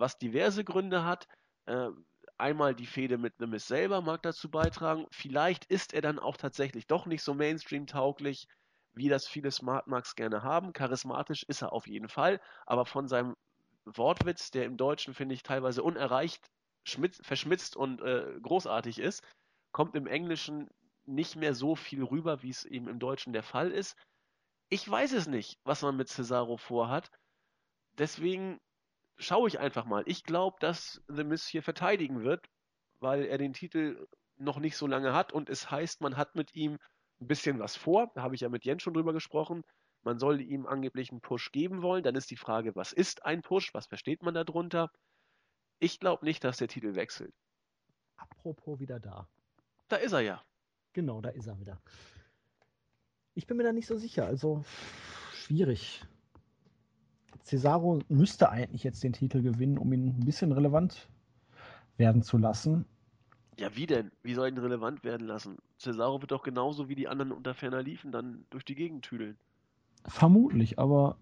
was 0.00 0.18
diverse 0.18 0.64
Gründe 0.64 1.04
hat. 1.04 1.28
Äh, 1.66 1.88
einmal 2.38 2.74
die 2.74 2.86
Fehde 2.86 3.18
mit 3.18 3.34
The 3.38 3.46
Miz 3.46 3.66
selber 3.66 4.00
mag 4.00 4.22
dazu 4.22 4.50
beitragen. 4.50 5.06
Vielleicht 5.12 5.66
ist 5.66 5.92
er 5.94 6.00
dann 6.00 6.18
auch 6.18 6.36
tatsächlich 6.36 6.86
doch 6.86 7.06
nicht 7.06 7.22
so 7.22 7.34
Mainstream-tauglich, 7.34 8.46
wie 8.94 9.08
das 9.08 9.28
viele 9.28 9.50
Smart 9.50 9.86
Marks 9.86 10.16
gerne 10.16 10.42
haben. 10.42 10.72
Charismatisch 10.72 11.44
ist 11.44 11.62
er 11.62 11.72
auf 11.72 11.86
jeden 11.86 12.08
Fall, 12.08 12.40
aber 12.66 12.86
von 12.86 13.08
seinem 13.08 13.36
Wortwitz, 13.84 14.50
der 14.50 14.64
im 14.64 14.76
Deutschen, 14.76 15.14
finde 15.14 15.34
ich, 15.34 15.42
teilweise 15.42 15.82
unerreicht, 15.82 16.46
verschmitzt 16.84 17.76
und 17.76 18.00
äh, 18.00 18.38
großartig 18.42 18.98
ist, 18.98 19.22
kommt 19.72 19.94
im 19.94 20.06
Englischen 20.06 20.68
nicht 21.06 21.36
mehr 21.36 21.54
so 21.54 21.76
viel 21.76 22.02
rüber, 22.02 22.42
wie 22.42 22.50
es 22.50 22.64
eben 22.64 22.88
im 22.88 22.98
Deutschen 22.98 23.32
der 23.32 23.42
Fall 23.42 23.70
ist. 23.70 23.96
Ich 24.68 24.88
weiß 24.88 25.12
es 25.12 25.26
nicht, 25.26 25.58
was 25.64 25.82
man 25.82 25.96
mit 25.96 26.08
Cesaro 26.08 26.56
vorhat. 26.56 27.10
Deswegen 27.98 28.58
schaue 29.20 29.48
ich 29.48 29.60
einfach 29.60 29.84
mal. 29.84 30.02
Ich 30.06 30.24
glaube, 30.24 30.56
dass 30.60 31.02
The 31.08 31.24
Miz 31.24 31.46
hier 31.46 31.62
verteidigen 31.62 32.24
wird, 32.24 32.46
weil 32.98 33.24
er 33.24 33.38
den 33.38 33.52
Titel 33.52 34.06
noch 34.36 34.58
nicht 34.58 34.76
so 34.76 34.86
lange 34.86 35.12
hat 35.12 35.32
und 35.32 35.48
es 35.50 35.70
heißt, 35.70 36.00
man 36.00 36.16
hat 36.16 36.34
mit 36.34 36.54
ihm 36.54 36.78
ein 37.20 37.26
bisschen 37.26 37.58
was 37.58 37.76
vor. 37.76 38.10
Da 38.14 38.22
habe 38.22 38.34
ich 38.34 38.40
ja 38.40 38.48
mit 38.48 38.64
Jens 38.64 38.82
schon 38.82 38.94
drüber 38.94 39.12
gesprochen. 39.12 39.62
Man 40.02 40.18
soll 40.18 40.40
ihm 40.40 40.66
angeblich 40.66 41.10
einen 41.10 41.20
Push 41.20 41.52
geben 41.52 41.82
wollen. 41.82 42.02
Dann 42.02 42.14
ist 42.14 42.30
die 42.30 42.36
Frage, 42.36 42.74
was 42.74 42.92
ist 42.92 43.24
ein 43.24 43.42
Push? 43.42 43.74
Was 43.74 43.86
versteht 43.86 44.22
man 44.22 44.32
darunter? 44.32 44.90
Ich 45.78 46.00
glaube 46.00 46.24
nicht, 46.24 46.42
dass 46.42 46.56
der 46.56 46.68
Titel 46.68 46.94
wechselt. 46.94 47.34
Apropos 48.16 48.80
wieder 48.80 48.98
da. 48.98 49.28
Da 49.88 49.96
ist 49.96 50.12
er 50.12 50.20
ja. 50.20 50.42
Genau, 50.94 51.20
da 51.20 51.30
ist 51.30 51.46
er 51.46 51.58
wieder. 51.58 51.80
Ich 53.34 53.46
bin 53.46 53.58
mir 53.58 53.64
da 53.64 53.72
nicht 53.72 53.86
so 53.86 53.96
sicher. 53.96 54.26
Also 54.26 54.64
schwierig. 55.34 56.02
Cesaro 57.44 58.00
müsste 58.08 58.50
eigentlich 58.50 58.84
jetzt 58.84 59.02
den 59.02 59.12
Titel 59.12 59.42
gewinnen, 59.42 59.78
um 59.78 59.92
ihn 59.92 60.08
ein 60.08 60.24
bisschen 60.24 60.52
relevant 60.52 61.08
werden 61.96 62.22
zu 62.22 62.38
lassen. 62.38 62.84
Ja, 63.58 63.76
wie 63.76 63.86
denn? 63.86 64.10
Wie 64.22 64.34
soll 64.34 64.48
ihn 64.48 64.58
relevant 64.58 65.04
werden 65.04 65.26
lassen? 65.26 65.58
Cesaro 65.78 66.20
wird 66.20 66.30
doch 66.30 66.42
genauso 66.42 66.88
wie 66.88 66.94
die 66.94 67.08
anderen 67.08 67.32
unter 67.32 67.54
ferner 67.54 67.82
liefen 67.82 68.12
dann 68.12 68.44
durch 68.50 68.64
die 68.64 68.74
Gegend 68.74 69.04
tüdeln. 69.04 69.36
Vermutlich, 70.06 70.78
aber 70.78 71.16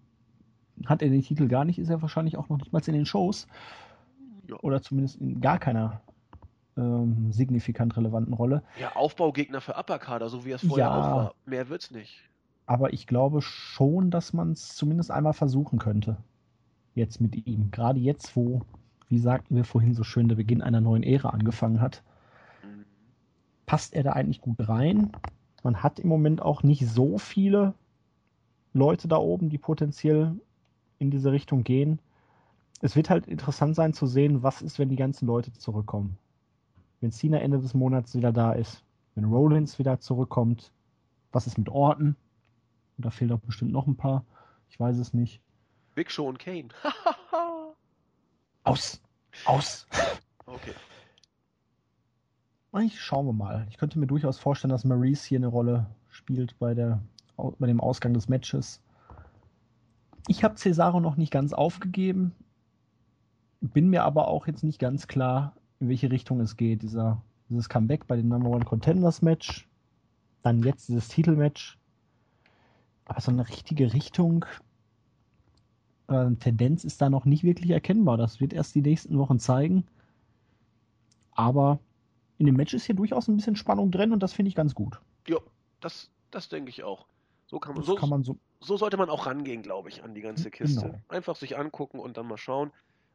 hat 0.85 1.01
er 1.01 1.09
den 1.09 1.21
Titel 1.21 1.47
gar 1.47 1.65
nicht, 1.65 1.79
ist 1.79 1.89
er 1.89 2.01
wahrscheinlich 2.01 2.37
auch 2.37 2.47
noch 2.47 2.57
nicht 2.57 2.71
mal 2.71 2.81
in 2.85 2.93
den 2.93 3.05
Shows. 3.05 3.47
Ja. 4.47 4.55
Oder 4.61 4.81
zumindest 4.81 5.17
in 5.17 5.41
gar 5.41 5.59
keiner 5.59 6.01
ähm, 6.77 7.31
signifikant 7.31 7.95
relevanten 7.97 8.33
Rolle. 8.33 8.63
Ja, 8.79 8.95
Aufbaugegner 8.95 9.61
für 9.61 9.75
Upperkader, 9.75 10.29
so 10.29 10.45
wie 10.45 10.51
es 10.51 10.65
vorher 10.65 10.87
ja, 10.87 10.95
auch 10.95 11.15
war. 11.15 11.35
Mehr 11.45 11.67
wird's 11.69 11.91
nicht. 11.91 12.21
Aber 12.69 12.93
ich 12.93 13.07
glaube 13.07 13.41
schon, 13.41 14.11
dass 14.11 14.31
man 14.31 14.51
es 14.51 14.75
zumindest 14.75 15.09
einmal 15.09 15.33
versuchen 15.33 15.79
könnte. 15.79 16.17
Jetzt 16.93 17.19
mit 17.19 17.47
ihm. 17.47 17.71
Gerade 17.71 17.99
jetzt, 17.99 18.35
wo, 18.35 18.61
wie 19.07 19.17
sagten 19.17 19.55
wir 19.55 19.63
vorhin 19.63 19.95
so 19.95 20.03
schön, 20.03 20.27
der 20.27 20.35
Beginn 20.35 20.61
einer 20.61 20.79
neuen 20.79 21.01
Ära 21.01 21.29
angefangen 21.29 21.81
hat. 21.81 22.03
Passt 23.65 23.95
er 23.95 24.03
da 24.03 24.11
eigentlich 24.11 24.41
gut 24.41 24.69
rein? 24.69 25.11
Man 25.63 25.81
hat 25.81 25.97
im 25.99 26.09
Moment 26.09 26.43
auch 26.43 26.61
nicht 26.61 26.87
so 26.87 27.17
viele 27.17 27.73
Leute 28.71 29.07
da 29.07 29.17
oben, 29.17 29.49
die 29.49 29.57
potenziell 29.57 30.35
in 30.99 31.09
diese 31.09 31.31
Richtung 31.31 31.63
gehen. 31.63 31.99
Es 32.81 32.95
wird 32.95 33.09
halt 33.09 33.25
interessant 33.25 33.73
sein 33.73 33.93
zu 33.93 34.05
sehen, 34.05 34.43
was 34.43 34.61
ist, 34.61 34.77
wenn 34.77 34.89
die 34.89 34.95
ganzen 34.95 35.25
Leute 35.25 35.51
zurückkommen. 35.53 36.19
Wenn 37.01 37.11
Cena 37.11 37.39
Ende 37.39 37.57
des 37.57 37.73
Monats 37.73 38.13
wieder 38.13 38.31
da 38.31 38.51
ist, 38.51 38.83
wenn 39.15 39.25
Rollins 39.25 39.79
wieder 39.79 39.99
zurückkommt, 39.99 40.71
was 41.31 41.47
ist 41.47 41.57
mit 41.57 41.69
Orton? 41.69 42.15
Und 42.99 43.05
da 43.05 43.11
fehlt 43.11 43.31
auch 43.31 43.39
bestimmt 43.39 43.71
noch 43.71 43.87
ein 43.87 43.95
paar. 43.95 44.25
Ich 44.69 44.77
weiß 44.77 44.97
es 44.97 45.13
nicht. 45.13 45.41
Big 45.95 46.11
Show 46.11 46.27
und 46.27 46.37
Kane. 46.37 46.67
Aus. 48.65 49.01
Aus. 49.45 49.87
Okay. 50.45 50.73
Eigentlich 52.73 52.99
schauen 52.99 53.25
wir 53.25 53.31
mal. 53.31 53.65
Ich 53.69 53.77
könnte 53.77 53.97
mir 53.97 54.05
durchaus 54.05 54.37
vorstellen, 54.37 54.71
dass 54.71 54.83
Maurice 54.83 55.25
hier 55.25 55.39
eine 55.39 55.47
Rolle 55.47 55.87
spielt 56.09 56.59
bei 56.59 56.73
der 56.73 57.01
bei 57.57 57.67
dem 57.67 57.79
Ausgang 57.79 58.13
des 58.13 58.27
Matches. 58.27 58.81
Ich 60.27 60.43
habe 60.43 60.55
Cesaro 60.55 60.99
noch 60.99 61.15
nicht 61.15 61.31
ganz 61.31 61.53
aufgegeben, 61.53 62.35
bin 63.61 63.89
mir 63.89 64.03
aber 64.03 64.27
auch 64.27 64.45
jetzt 64.45 64.63
nicht 64.63 64.77
ganz 64.77 65.07
klar, 65.07 65.55
in 65.79 65.87
welche 65.87 66.11
Richtung 66.11 66.41
es 66.41 66.57
geht. 66.57 66.81
Dieser, 66.81 67.21
dieses 67.49 67.69
Comeback 67.69 68.07
bei 68.07 68.17
dem 68.17 68.27
Number 68.27 68.49
One 68.49 68.65
Contenders 68.65 69.21
Match, 69.21 69.69
dann 70.41 70.63
jetzt 70.63 70.89
dieses 70.89 71.07
Titelmatch. 71.07 71.78
Aber 73.09 73.21
so 73.21 73.31
eine 73.31 73.49
richtige 73.49 73.91
Richtung, 73.91 74.45
äh, 76.07 76.31
Tendenz 76.35 76.83
ist 76.83 77.01
da 77.01 77.09
noch 77.09 77.25
nicht 77.25 77.43
wirklich 77.43 77.71
erkennbar. 77.71 78.17
Das 78.17 78.39
wird 78.39 78.53
erst 78.53 78.75
die 78.75 78.83
nächsten 78.83 79.17
Wochen 79.17 79.39
zeigen. 79.39 79.85
Aber 81.31 81.79
in 82.37 82.45
dem 82.45 82.55
Match 82.55 82.73
ist 82.75 82.85
hier 82.85 82.95
durchaus 82.95 83.27
ein 83.27 83.35
bisschen 83.35 83.55
Spannung 83.55 83.89
drin 83.89 84.13
und 84.13 84.21
das 84.21 84.33
finde 84.33 84.49
ich 84.49 84.55
ganz 84.55 84.75
gut. 84.75 85.01
Ja, 85.27 85.37
das, 85.79 86.11
das 86.29 86.49
denke 86.49 86.69
ich 86.69 86.83
auch. 86.83 87.07
So 87.47 87.59
kann 87.59 87.73
man, 87.73 87.83
so, 87.83 87.95
kann 87.95 88.09
man 88.09 88.23
so, 88.23 88.37
so 88.59 88.77
sollte 88.77 88.95
man 88.95 89.09
auch 89.09 89.25
rangehen, 89.25 89.63
glaube 89.63 89.89
ich, 89.89 90.03
an 90.03 90.13
die 90.13 90.21
ganze 90.21 90.51
Kiste. 90.51 90.85
Genau. 90.85 91.01
Einfach 91.07 91.35
sich 91.35 91.57
angucken 91.57 91.97
und 91.97 92.15
dann 92.17 92.27
mal 92.27 92.37
schauen. 92.37 92.71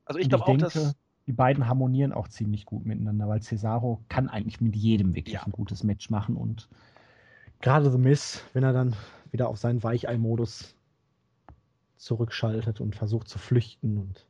Also 0.07 0.19
ich 0.19 0.29
glaube 0.29 0.43
auch, 0.43 0.49
denke, 0.49 0.65
dass 0.65 0.97
die 1.29 1.33
beiden 1.33 1.69
harmonieren 1.69 2.13
auch 2.13 2.27
ziemlich 2.27 2.67
gut 2.67 2.85
miteinander, 2.85 3.29
weil 3.29 3.41
Cesaro 3.41 4.03
kann 4.09 4.29
eigentlich 4.29 4.61
mit 4.61 4.75
jedem 4.75 5.15
wirklich 5.15 5.35
ja. 5.35 5.45
ein 5.45 5.53
gutes 5.53 5.85
Match 5.85 6.11
machen 6.11 6.37
und 6.37 6.69
gerade 7.61 7.93
The 7.93 7.97
Miss, 7.97 8.43
wenn 8.55 8.65
er 8.65 8.73
dann 8.73 8.97
wieder 9.35 9.49
auf 9.49 9.59
seinen 9.59 9.83
Weichei-Modus 9.83 10.75
zurückschaltet 11.97 12.81
und 12.81 12.97
versucht 12.97 13.29
zu 13.29 13.39
flüchten 13.39 13.99
und 13.99 14.27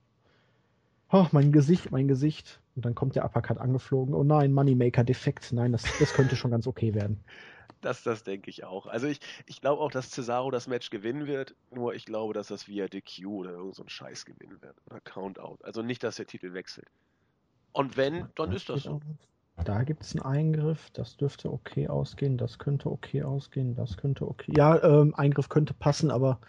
oh, 1.12 1.26
mein 1.30 1.52
Gesicht, 1.52 1.92
mein 1.92 2.08
Gesicht 2.08 2.60
und 2.74 2.84
dann 2.84 2.94
kommt 2.94 3.14
der 3.14 3.24
Uppercut 3.24 3.58
angeflogen. 3.58 4.14
Oh 4.14 4.24
nein, 4.24 4.52
Moneymaker 4.52 5.04
defekt. 5.04 5.52
Nein, 5.52 5.72
das, 5.72 5.84
das 5.98 6.12
könnte 6.14 6.34
schon 6.34 6.50
ganz 6.50 6.66
okay 6.66 6.94
werden. 6.94 7.20
Das, 7.80 8.02
das 8.02 8.22
denke 8.22 8.48
ich 8.48 8.64
auch. 8.64 8.86
Also 8.86 9.06
ich, 9.06 9.20
ich 9.44 9.60
glaube 9.60 9.82
auch, 9.82 9.90
dass 9.90 10.10
Cesaro 10.10 10.50
das 10.50 10.66
Match 10.68 10.88
gewinnen 10.88 11.26
wird, 11.26 11.54
nur 11.70 11.94
ich 11.94 12.06
glaube, 12.06 12.32
dass 12.32 12.46
das 12.46 12.66
via 12.66 12.88
DQ 12.88 13.26
oder 13.26 13.50
irgend 13.50 13.74
so 13.74 13.82
ein 13.82 13.90
Scheiß 13.90 14.24
gewinnen 14.24 14.56
wird. 14.62 14.74
Oder 14.86 15.00
Countout. 15.00 15.58
Also 15.62 15.82
nicht, 15.82 16.02
dass 16.02 16.16
der 16.16 16.26
Titel 16.26 16.54
wechselt. 16.54 16.86
Und 17.72 17.98
wenn, 17.98 18.26
dann 18.36 18.52
ist 18.52 18.70
das 18.70 18.84
so. 18.84 19.02
Da 19.62 19.84
gibt 19.84 20.02
es 20.02 20.14
einen 20.14 20.24
Eingriff, 20.24 20.90
das 20.90 21.16
dürfte 21.16 21.52
okay 21.52 21.88
ausgehen, 21.88 22.36
das 22.36 22.58
könnte 22.58 22.90
okay 22.90 23.22
ausgehen, 23.22 23.74
das 23.74 23.96
könnte 23.96 24.26
okay. 24.26 24.52
Ja, 24.56 24.82
ähm, 24.82 25.14
Eingriff 25.14 25.48
könnte 25.48 25.74
passen, 25.74 26.10
aber 26.10 26.40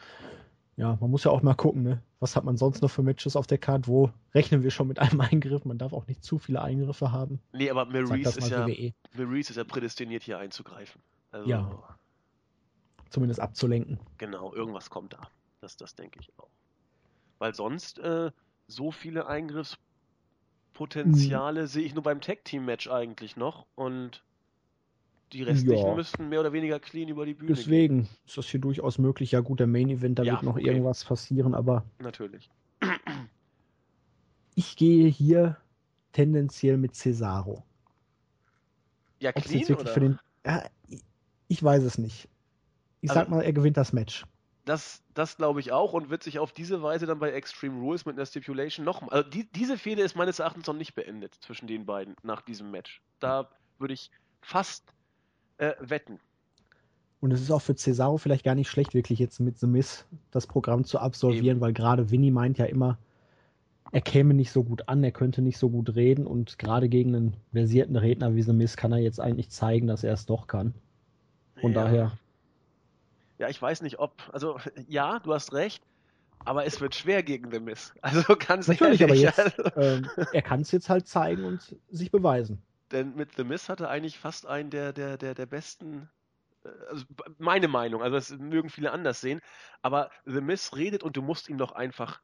ja, 0.76 0.98
man 0.99 1.11
muss 1.11 1.23
ja 1.23 1.32
auch 1.32 1.41
mal 1.41 1.53
gucken, 1.53 1.84
ne? 1.84 2.02
Was 2.19 2.36
hat 2.36 2.44
man 2.44 2.57
sonst 2.57 2.82
noch 2.82 2.90
für 2.90 3.03
Matches 3.03 3.36
auf 3.36 3.48
der 3.48 3.60
Karte? 3.60 3.88
Wo 3.88 4.11
rechnen 4.34 4.64
wir 4.64 4.72
schon 4.72 4.88
mit 4.88 4.99
einem 4.99 5.22
Eingriff? 5.22 5.64
Man 5.64 5.77
darf 5.77 5.94
auch 5.94 6.07
nicht 6.07 6.23
zu 6.23 6.40
viele 6.40 6.61
Eingriffe 6.61 7.11
haben. 7.11 7.40
Nee, 7.53 7.69
aber 7.69 7.86
Maurice 7.86 8.40
ist, 8.40 8.49
ja, 8.49 8.68
Maurice 9.14 9.52
ist 9.52 9.57
ja 9.57 9.64
prädestiniert, 9.64 10.23
hier 10.23 10.40
einzugreifen. 10.40 11.02
Also, 11.32 11.48
ja. 11.48 11.98
Zumindest 13.10 13.40
abzulenken. 13.40 13.99
Genau, 14.18 14.53
irgendwas 14.53 14.90
kommt 14.90 15.14
da. 15.14 15.30
Das, 15.61 15.77
das 15.77 15.95
denke 15.95 16.19
ich 16.19 16.34
auch. 16.38 16.49
Weil 17.38 17.53
sonst 17.53 17.99
äh, 17.99 18.32
so 18.68 18.91
viele 18.91 19.27
Eingriffspotenziale 20.76 21.61
mhm. 21.61 21.68
sehe 21.68 21.84
ich 21.84 21.93
nur 21.93 22.03
beim 22.03 22.22
Tag-Team-Match 22.22 22.89
eigentlich 22.89 23.38
noch. 23.38 23.65
Und 23.76 24.23
die 25.34 25.43
restlichen 25.43 25.88
ja. 25.88 25.95
müssten 25.95 26.30
mehr 26.30 26.39
oder 26.39 26.53
weniger 26.53 26.80
clean 26.80 27.10
über 27.10 27.26
die 27.26 27.34
Bühne 27.34 27.53
Deswegen 27.53 28.03
gehen. 28.03 28.10
ist 28.26 28.38
das 28.38 28.47
hier 28.47 28.60
durchaus 28.60 28.97
möglich. 28.97 29.31
Ja 29.31 29.39
gut, 29.39 29.60
der 29.60 29.68
Main 29.68 29.89
Event, 29.89 30.19
da 30.19 30.23
ja, 30.23 30.34
wird 30.34 30.43
noch 30.43 30.56
okay. 30.56 30.68
irgendwas 30.68 31.03
passieren, 31.03 31.56
aber... 31.56 31.84
Natürlich. 31.99 32.49
Ich 34.56 34.76
gehe 34.77 35.10
hier 35.10 35.57
tendenziell 36.14 36.77
mit 36.77 36.95
Cesaro. 36.95 37.64
Ja, 39.19 39.31
clean 39.34 39.65
oder? 39.76 39.91
Für 39.91 39.99
den, 39.99 40.19
ja, 40.45 40.64
ich 41.47 41.61
weiß 41.61 41.84
es 41.84 41.97
nicht. 41.97 42.30
Ich 43.02 43.10
also, 43.10 43.22
sag 43.22 43.30
mal, 43.30 43.41
er 43.41 43.53
gewinnt 43.53 43.77
das 43.77 43.91
Match. 43.91 44.26
Das, 44.65 45.03
das 45.13 45.37
glaube 45.37 45.59
ich 45.59 45.71
auch 45.71 45.93
und 45.93 46.09
wird 46.09 46.23
sich 46.23 46.39
auf 46.39 46.51
diese 46.51 46.81
Weise 46.81 47.05
dann 47.05 47.19
bei 47.19 47.31
Extreme 47.31 47.79
Rules 47.79 48.05
mit 48.05 48.17
einer 48.17 48.25
Stipulation 48.25 48.83
noch. 48.83 49.07
Also 49.09 49.29
die, 49.29 49.47
diese 49.51 49.77
Fehde 49.77 50.01
ist 50.01 50.15
meines 50.15 50.39
Erachtens 50.39 50.65
noch 50.65 50.73
nicht 50.73 50.95
beendet 50.95 51.35
zwischen 51.35 51.67
den 51.67 51.85
beiden 51.85 52.15
nach 52.23 52.41
diesem 52.41 52.71
Match. 52.71 53.01
Da 53.19 53.49
würde 53.77 53.93
ich 53.93 54.09
fast 54.41 54.83
äh, 55.57 55.73
wetten. 55.79 56.19
Und 57.21 57.31
es 57.31 57.41
ist 57.41 57.51
auch 57.51 57.61
für 57.61 57.75
Cesaro 57.75 58.17
vielleicht 58.17 58.43
gar 58.43 58.55
nicht 58.55 58.69
schlecht, 58.69 58.93
wirklich 58.93 59.19
jetzt 59.19 59.39
mit 59.39 59.57
The 59.59 59.67
Miss 59.67 60.05
das 60.31 60.47
Programm 60.47 60.83
zu 60.83 60.99
absolvieren, 60.99 61.57
Eben. 61.57 61.61
weil 61.61 61.73
gerade 61.73 62.11
Winnie 62.11 62.31
meint 62.31 62.57
ja 62.57 62.65
immer, 62.65 62.97
er 63.91 64.01
käme 64.01 64.33
nicht 64.33 64.51
so 64.51 64.63
gut 64.63 64.89
an, 64.89 65.03
er 65.03 65.11
könnte 65.11 65.41
nicht 65.41 65.57
so 65.57 65.69
gut 65.69 65.95
reden 65.95 66.27
und 66.27 66.59
gerade 66.59 66.89
gegen 66.89 67.15
einen 67.15 67.37
versierten 67.51 67.95
Redner 67.95 68.35
wie 68.35 68.41
The 68.41 68.53
Miss 68.53 68.77
kann 68.77 68.91
er 68.91 68.97
jetzt 68.97 69.19
eigentlich 69.19 69.49
zeigen, 69.49 69.87
dass 69.87 70.03
er 70.03 70.13
es 70.13 70.25
doch 70.25 70.47
kann. 70.47 70.73
Von 71.61 71.73
ja. 71.73 71.83
daher. 71.83 72.11
Ja, 73.37 73.49
ich 73.49 73.61
weiß 73.61 73.81
nicht, 73.81 73.99
ob, 73.99 74.13
also 74.31 74.57
ja, 74.87 75.19
du 75.19 75.33
hast 75.33 75.53
recht, 75.53 75.83
aber 76.39 76.65
es 76.65 76.79
wird 76.81 76.95
schwer 76.95 77.23
gegen 77.23 77.51
The 77.51 77.59
Miss. 77.59 77.93
Also 78.01 78.35
ganz 78.35 78.67
Natürlich, 78.67 79.01
ehrlich. 79.01 79.27
aber 79.27 79.43
jetzt, 79.45 79.59
also. 79.59 79.81
ähm, 79.81 80.09
er 80.31 80.41
kann 80.41 80.61
es 80.61 80.71
jetzt 80.71 80.89
halt 80.89 81.07
zeigen 81.07 81.43
und 81.43 81.75
sich 81.89 82.11
beweisen. 82.11 82.61
Denn 82.91 83.15
mit 83.15 83.35
The 83.35 83.43
Miss 83.43 83.67
hatte 83.67 83.89
eigentlich 83.89 84.19
fast 84.19 84.45
einen 84.45 84.69
der, 84.69 84.93
der, 84.93 85.17
der, 85.17 85.33
der 85.33 85.45
besten 85.45 86.09
äh, 86.63 86.69
also 86.89 87.05
meine 87.37 87.67
Meinung, 87.67 88.01
also 88.01 88.15
das 88.15 88.29
mögen 88.31 88.69
viele 88.69 88.91
anders 88.91 89.21
sehen, 89.21 89.41
aber 89.81 90.11
The 90.25 90.41
Miss 90.41 90.75
redet 90.75 91.03
und 91.03 91.17
du 91.17 91.21
musst 91.21 91.49
ihn 91.49 91.57
doch 91.57 91.71
einfach 91.71 92.21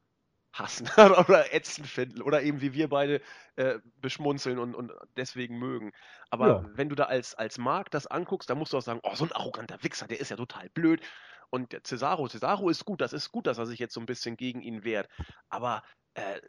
hassen 0.53 0.87
oder 0.97 1.53
ätzend 1.53 1.87
finden 1.87 2.21
oder 2.21 2.41
eben 2.41 2.61
wie 2.61 2.73
wir 2.73 2.89
beide 2.89 3.21
äh, 3.55 3.79
beschmunzeln 4.01 4.59
und, 4.59 4.75
und 4.75 4.91
deswegen 5.15 5.57
mögen. 5.57 5.91
Aber 6.29 6.47
ja. 6.47 6.65
wenn 6.73 6.89
du 6.89 6.95
da 6.95 7.05
als, 7.05 7.35
als 7.35 7.57
Mark 7.57 7.91
das 7.91 8.07
anguckst, 8.07 8.49
dann 8.49 8.57
musst 8.57 8.73
du 8.73 8.77
auch 8.77 8.81
sagen, 8.81 8.99
oh, 9.03 9.15
so 9.15 9.25
ein 9.25 9.31
arroganter 9.31 9.81
Wichser, 9.83 10.07
der 10.07 10.19
ist 10.19 10.29
ja 10.29 10.37
total 10.37 10.69
blöd. 10.69 11.01
Und 11.49 11.73
der 11.73 11.83
Cesaro, 11.83 12.27
Cesaro 12.27 12.69
ist 12.69 12.85
gut, 12.85 13.01
das 13.01 13.13
ist 13.13 13.31
gut, 13.31 13.47
dass 13.47 13.57
er 13.57 13.65
sich 13.65 13.79
jetzt 13.79 13.93
so 13.93 13.99
ein 13.99 14.05
bisschen 14.05 14.37
gegen 14.37 14.61
ihn 14.61 14.83
wehrt. 14.83 15.09
Aber 15.49 15.83
äh, 16.13 16.39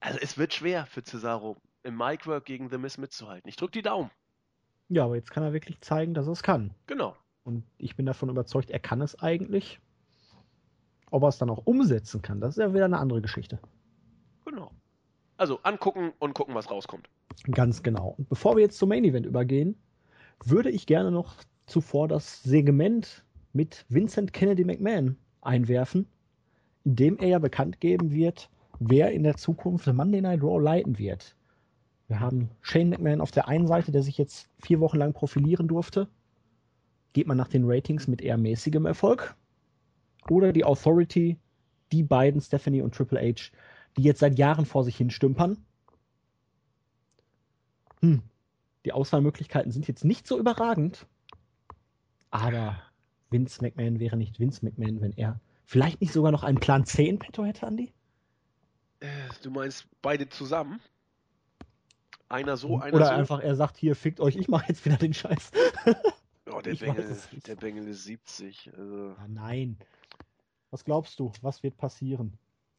also 0.00 0.18
es 0.20 0.38
wird 0.38 0.54
schwer 0.54 0.86
für 0.86 1.02
Cesaro 1.02 1.56
im 1.82 1.96
Micwork 1.96 2.44
gegen 2.44 2.70
The 2.70 2.78
Miss 2.78 2.98
mitzuhalten. 2.98 3.48
Ich 3.48 3.56
drück 3.56 3.72
die 3.72 3.82
Daumen. 3.82 4.10
Ja, 4.88 5.04
aber 5.04 5.16
jetzt 5.16 5.30
kann 5.30 5.42
er 5.42 5.52
wirklich 5.52 5.80
zeigen, 5.80 6.14
dass 6.14 6.26
er 6.26 6.32
es 6.32 6.42
kann. 6.42 6.74
Genau. 6.86 7.16
Und 7.42 7.64
ich 7.78 7.96
bin 7.96 8.06
davon 8.06 8.28
überzeugt, 8.28 8.70
er 8.70 8.78
kann 8.80 9.00
es 9.00 9.18
eigentlich. 9.20 9.80
Ob 11.10 11.22
er 11.22 11.28
es 11.28 11.38
dann 11.38 11.50
auch 11.50 11.66
umsetzen 11.66 12.22
kann, 12.22 12.40
das 12.40 12.56
ist 12.56 12.62
ja 12.62 12.74
wieder 12.74 12.86
eine 12.86 12.98
andere 12.98 13.20
Geschichte. 13.22 13.58
Genau. 14.44 14.70
Also 15.36 15.60
angucken 15.62 16.12
und 16.18 16.34
gucken, 16.34 16.54
was 16.54 16.70
rauskommt. 16.70 17.08
Ganz 17.50 17.82
genau. 17.82 18.14
Und 18.18 18.28
bevor 18.28 18.56
wir 18.56 18.62
jetzt 18.62 18.78
zum 18.78 18.88
Main 18.88 19.04
Event 19.04 19.26
übergehen, 19.26 19.76
würde 20.44 20.70
ich 20.70 20.86
gerne 20.86 21.10
noch 21.10 21.34
zuvor 21.66 22.08
das 22.08 22.42
Segment 22.42 23.24
mit 23.52 23.84
Vincent 23.88 24.32
Kennedy 24.32 24.64
McMahon 24.64 25.16
einwerfen, 25.42 26.06
in 26.84 26.96
dem 26.96 27.18
er 27.18 27.28
ja 27.28 27.38
bekannt 27.38 27.80
geben 27.80 28.10
wird, 28.10 28.50
wer 28.78 29.12
in 29.12 29.22
der 29.22 29.36
Zukunft 29.36 29.86
Monday 29.86 30.20
Night 30.20 30.42
Raw 30.42 30.62
leiten 30.62 30.98
wird. 30.98 31.36
Wir 32.08 32.20
haben 32.20 32.50
Shane 32.60 32.90
McMahon 32.90 33.20
auf 33.20 33.32
der 33.32 33.48
einen 33.48 33.66
Seite, 33.66 33.90
der 33.90 34.02
sich 34.02 34.16
jetzt 34.16 34.48
vier 34.58 34.80
Wochen 34.80 34.98
lang 34.98 35.12
profilieren 35.12 35.66
durfte. 35.66 36.08
Geht 37.12 37.26
man 37.26 37.36
nach 37.36 37.48
den 37.48 37.64
Ratings 37.64 38.06
mit 38.06 38.22
eher 38.22 38.36
mäßigem 38.36 38.86
Erfolg. 38.86 39.34
Oder 40.30 40.52
die 40.52 40.64
Authority, 40.64 41.38
die 41.92 42.02
beiden, 42.02 42.40
Stephanie 42.40 42.82
und 42.82 42.94
Triple 42.94 43.20
H, 43.20 43.50
die 43.96 44.02
jetzt 44.02 44.20
seit 44.20 44.38
Jahren 44.38 44.66
vor 44.66 44.84
sich 44.84 44.96
hin 44.96 45.10
stümpern. 45.10 45.58
Hm. 48.00 48.22
Die 48.84 48.92
Auswahlmöglichkeiten 48.92 49.72
sind 49.72 49.88
jetzt 49.88 50.04
nicht 50.04 50.26
so 50.26 50.38
überragend. 50.38 51.06
Aber 52.30 52.80
Vince 53.30 53.62
McMahon 53.62 53.98
wäre 53.98 54.16
nicht 54.16 54.38
Vince 54.38 54.64
McMahon, 54.64 55.00
wenn 55.00 55.12
er 55.12 55.40
vielleicht 55.64 56.00
nicht 56.00 56.12
sogar 56.12 56.32
noch 56.32 56.44
einen 56.44 56.58
Plan 56.58 56.84
C 56.84 57.08
in 57.08 57.18
petto 57.18 57.44
hätte, 57.44 57.66
Andy? 57.66 57.92
Äh, 59.00 59.08
du 59.42 59.50
meinst 59.50 59.86
beide 60.02 60.28
zusammen? 60.28 60.80
Einer 62.28 62.56
so, 62.56 62.78
einer 62.78 62.96
Oder 62.96 63.06
so? 63.06 63.12
einfach, 63.12 63.40
er 63.40 63.54
sagt 63.54 63.76
hier, 63.76 63.94
fickt 63.94 64.20
euch, 64.20 64.36
ich 64.36 64.48
mache 64.48 64.66
jetzt 64.68 64.84
wieder 64.84 64.96
den 64.96 65.14
Scheiß. 65.14 65.50
Oh, 66.48 66.60
der, 66.60 66.76
Bengel, 66.76 67.18
der 67.44 67.56
Bengel 67.56 67.88
ist 67.88 68.04
70. 68.04 68.70
Also. 68.78 69.16
Ah, 69.18 69.26
nein. 69.26 69.76
Was 70.70 70.84
glaubst 70.84 71.18
du? 71.20 71.32
Was 71.42 71.62
wird 71.62 71.76
passieren? 71.76 72.32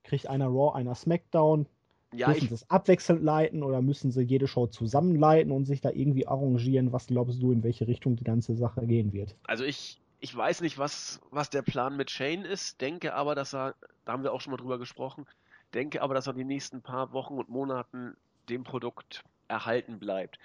Kriegt 0.04 0.28
einer 0.28 0.48
Raw, 0.48 0.76
einer 0.76 0.96
SmackDown? 0.96 1.68
Ja, 2.14 2.30
müssen 2.30 2.48
sie 2.48 2.54
es 2.54 2.70
abwechselnd 2.70 3.22
leiten 3.22 3.64
oder 3.64 3.82
müssen 3.82 4.12
sie 4.12 4.22
jede 4.22 4.48
Show 4.48 4.68
zusammenleiten 4.68 5.52
und 5.52 5.66
sich 5.66 5.82
da 5.82 5.90
irgendwie 5.90 6.26
arrangieren? 6.26 6.94
Was 6.94 7.08
glaubst 7.08 7.42
du, 7.42 7.52
in 7.52 7.64
welche 7.64 7.88
Richtung 7.88 8.16
die 8.16 8.24
ganze 8.24 8.56
Sache 8.56 8.88
gehen 8.88 9.12
wird? 9.12 9.36
also 9.46 9.66
ich, 9.66 10.00
ich 10.20 10.36
weiß 10.36 10.62
nicht, 10.62 10.78
was, 10.78 11.20
was 11.32 11.50
der 11.50 11.62
Plan 11.62 11.98
mit 11.98 12.10
Shane 12.10 12.46
ist, 12.46 12.80
denke 12.80 13.14
aber, 13.14 13.36
dass 13.36 13.54
er, 13.54 13.76
da 14.06 14.14
haben 14.14 14.24
wir 14.24 14.32
auch 14.32 14.42
schon 14.42 14.52
mal 14.52 14.58
drüber 14.58 14.80
gesprochen, 14.80 15.26
denke 15.74 16.02
aber, 16.02 16.14
dass 16.14 16.28
er 16.28 16.34
die 16.34 16.46
nächsten 16.46 16.82
paar 16.82 17.12
Wochen 17.12 17.38
und 17.38 17.50
Monaten 17.50 18.16
dem 18.48 18.64
Produkt 18.64 19.24
erhalten 19.50 20.00
bleibt. 20.00 20.40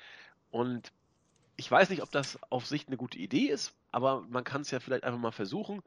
Und 0.51 0.93
ich 1.57 1.71
weiß 1.71 1.91
nicht, 1.91 2.03
ob 2.03 2.11
das 2.11 2.39
auf 2.51 2.67
Sicht 2.67 2.89
eine 2.89 2.97
gute 2.97 3.19
Idee 3.19 3.47
ist, 3.47 3.73
aber 3.93 4.23
man 4.29 4.45
kann 4.45 4.63
es 4.63 4.71
ja 4.71 4.81
vielleicht 4.81 5.05
einfach 5.05 5.21
mal 5.21 5.31
versuchen, 5.31 5.83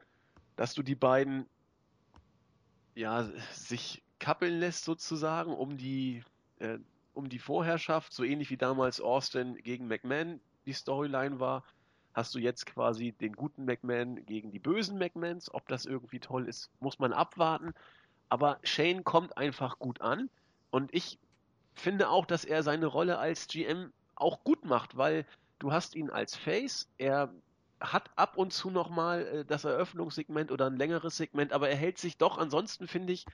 dass 0.56 0.74
du 0.74 0.82
die 0.82 0.94
beiden 0.94 1.46
ja 2.94 3.28
sich 3.52 4.02
kappeln 4.18 4.58
lässt 4.58 4.84
sozusagen 4.84 5.52
um 5.54 5.76
die 5.76 6.22
äh, 6.58 6.78
um 7.14 7.28
die 7.30 7.38
Vorherrschaft, 7.38 8.12
so 8.12 8.24
ähnlich 8.24 8.50
wie 8.50 8.58
damals 8.58 9.00
Austin 9.00 9.56
gegen 9.56 9.88
McMahon 9.88 10.40
die 10.66 10.74
Storyline 10.74 11.40
war, 11.40 11.64
hast 12.12 12.34
du 12.34 12.38
jetzt 12.38 12.66
quasi 12.66 13.12
den 13.12 13.34
guten 13.34 13.64
McMahon 13.64 14.24
gegen 14.26 14.50
die 14.50 14.58
bösen 14.58 14.98
McMahons. 14.98 15.52
Ob 15.52 15.66
das 15.68 15.86
irgendwie 15.86 16.20
toll 16.20 16.46
ist, 16.46 16.70
muss 16.80 16.98
man 16.98 17.12
abwarten. 17.12 17.72
Aber 18.28 18.58
Shane 18.62 19.04
kommt 19.04 19.36
einfach 19.38 19.78
gut 19.78 20.00
an 20.00 20.28
und 20.70 20.92
ich 20.92 21.18
finde 21.74 22.08
auch, 22.08 22.26
dass 22.26 22.44
er 22.44 22.62
seine 22.62 22.86
Rolle 22.86 23.18
als 23.18 23.46
GM 23.46 23.92
auch 24.14 24.42
gut 24.44 24.64
macht, 24.64 24.96
weil 24.96 25.24
du 25.58 25.72
hast 25.72 25.94
ihn 25.94 26.10
als 26.10 26.36
Face, 26.36 26.88
er 26.98 27.32
hat 27.80 28.10
ab 28.16 28.36
und 28.36 28.52
zu 28.52 28.70
nochmal 28.70 29.26
äh, 29.26 29.44
das 29.44 29.64
Eröffnungssegment 29.64 30.50
oder 30.50 30.66
ein 30.66 30.76
längeres 30.76 31.16
Segment, 31.16 31.52
aber 31.52 31.68
er 31.68 31.76
hält 31.76 31.98
sich 31.98 32.16
doch 32.16 32.38
ansonsten, 32.38 32.86
finde 32.88 33.12
ich, 33.12 33.26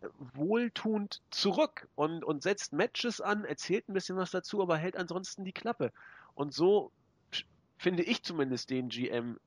äh, 0.00 0.08
wohltuend 0.34 1.22
zurück 1.30 1.88
und, 1.94 2.24
und 2.24 2.42
setzt 2.42 2.72
Matches 2.72 3.20
an, 3.20 3.44
erzählt 3.44 3.88
ein 3.88 3.94
bisschen 3.94 4.16
was 4.16 4.30
dazu, 4.30 4.62
aber 4.62 4.76
hält 4.76 4.96
ansonsten 4.96 5.44
die 5.44 5.52
Klappe. 5.52 5.92
Und 6.34 6.52
so 6.52 6.90
finde 7.78 8.02
ich 8.02 8.22
zumindest 8.22 8.70
den 8.70 8.88
GM 8.88 9.38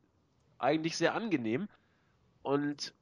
eigentlich 0.59 0.97
sehr 0.97 1.13
angenehm. 1.13 1.67
Und 2.43 2.93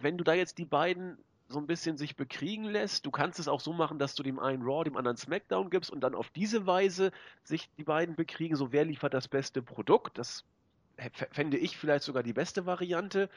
wenn 0.00 0.18
du 0.18 0.24
da 0.24 0.34
jetzt 0.34 0.58
die 0.58 0.64
beiden 0.64 1.18
so 1.52 1.58
ein 1.60 1.66
bisschen 1.66 1.96
sich 1.96 2.16
bekriegen 2.16 2.64
lässt, 2.64 3.06
du 3.06 3.10
kannst 3.10 3.38
es 3.38 3.48
auch 3.48 3.60
so 3.60 3.72
machen, 3.72 3.98
dass 3.98 4.14
du 4.14 4.22
dem 4.22 4.38
einen 4.38 4.62
Raw, 4.62 4.84
dem 4.84 4.96
anderen 4.96 5.16
SmackDown 5.16 5.70
gibst 5.70 5.90
und 5.90 6.00
dann 6.00 6.14
auf 6.14 6.30
diese 6.30 6.66
Weise 6.66 7.12
sich 7.44 7.70
die 7.78 7.84
beiden 7.84 8.16
bekriegen, 8.16 8.56
so 8.56 8.72
wer 8.72 8.84
liefert 8.84 9.14
das 9.14 9.28
beste 9.28 9.62
Produkt. 9.62 10.18
Das 10.18 10.44
fände 11.30 11.56
ich 11.58 11.76
vielleicht 11.76 12.04
sogar 12.04 12.22
die 12.22 12.32
beste 12.32 12.66
Variante. 12.66 13.28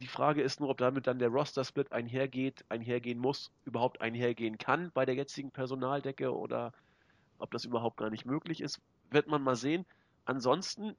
Die 0.00 0.06
Frage 0.06 0.42
ist 0.42 0.60
nur, 0.60 0.70
ob 0.70 0.78
damit 0.78 1.06
dann 1.06 1.18
der 1.18 1.28
Roster-Split 1.28 1.92
einhergeht, 1.92 2.64
einhergehen 2.68 3.18
muss, 3.18 3.52
überhaupt 3.64 4.00
einhergehen 4.00 4.56
kann 4.56 4.90
bei 4.92 5.04
der 5.04 5.14
jetzigen 5.14 5.50
Personaldecke 5.50 6.34
oder 6.34 6.72
ob 7.38 7.50
das 7.50 7.64
überhaupt 7.64 7.98
gar 7.98 8.10
nicht 8.10 8.24
möglich 8.24 8.60
ist, 8.60 8.80
wird 9.10 9.26
man 9.26 9.42
mal 9.42 9.56
sehen. 9.56 9.84
Ansonsten 10.24 10.96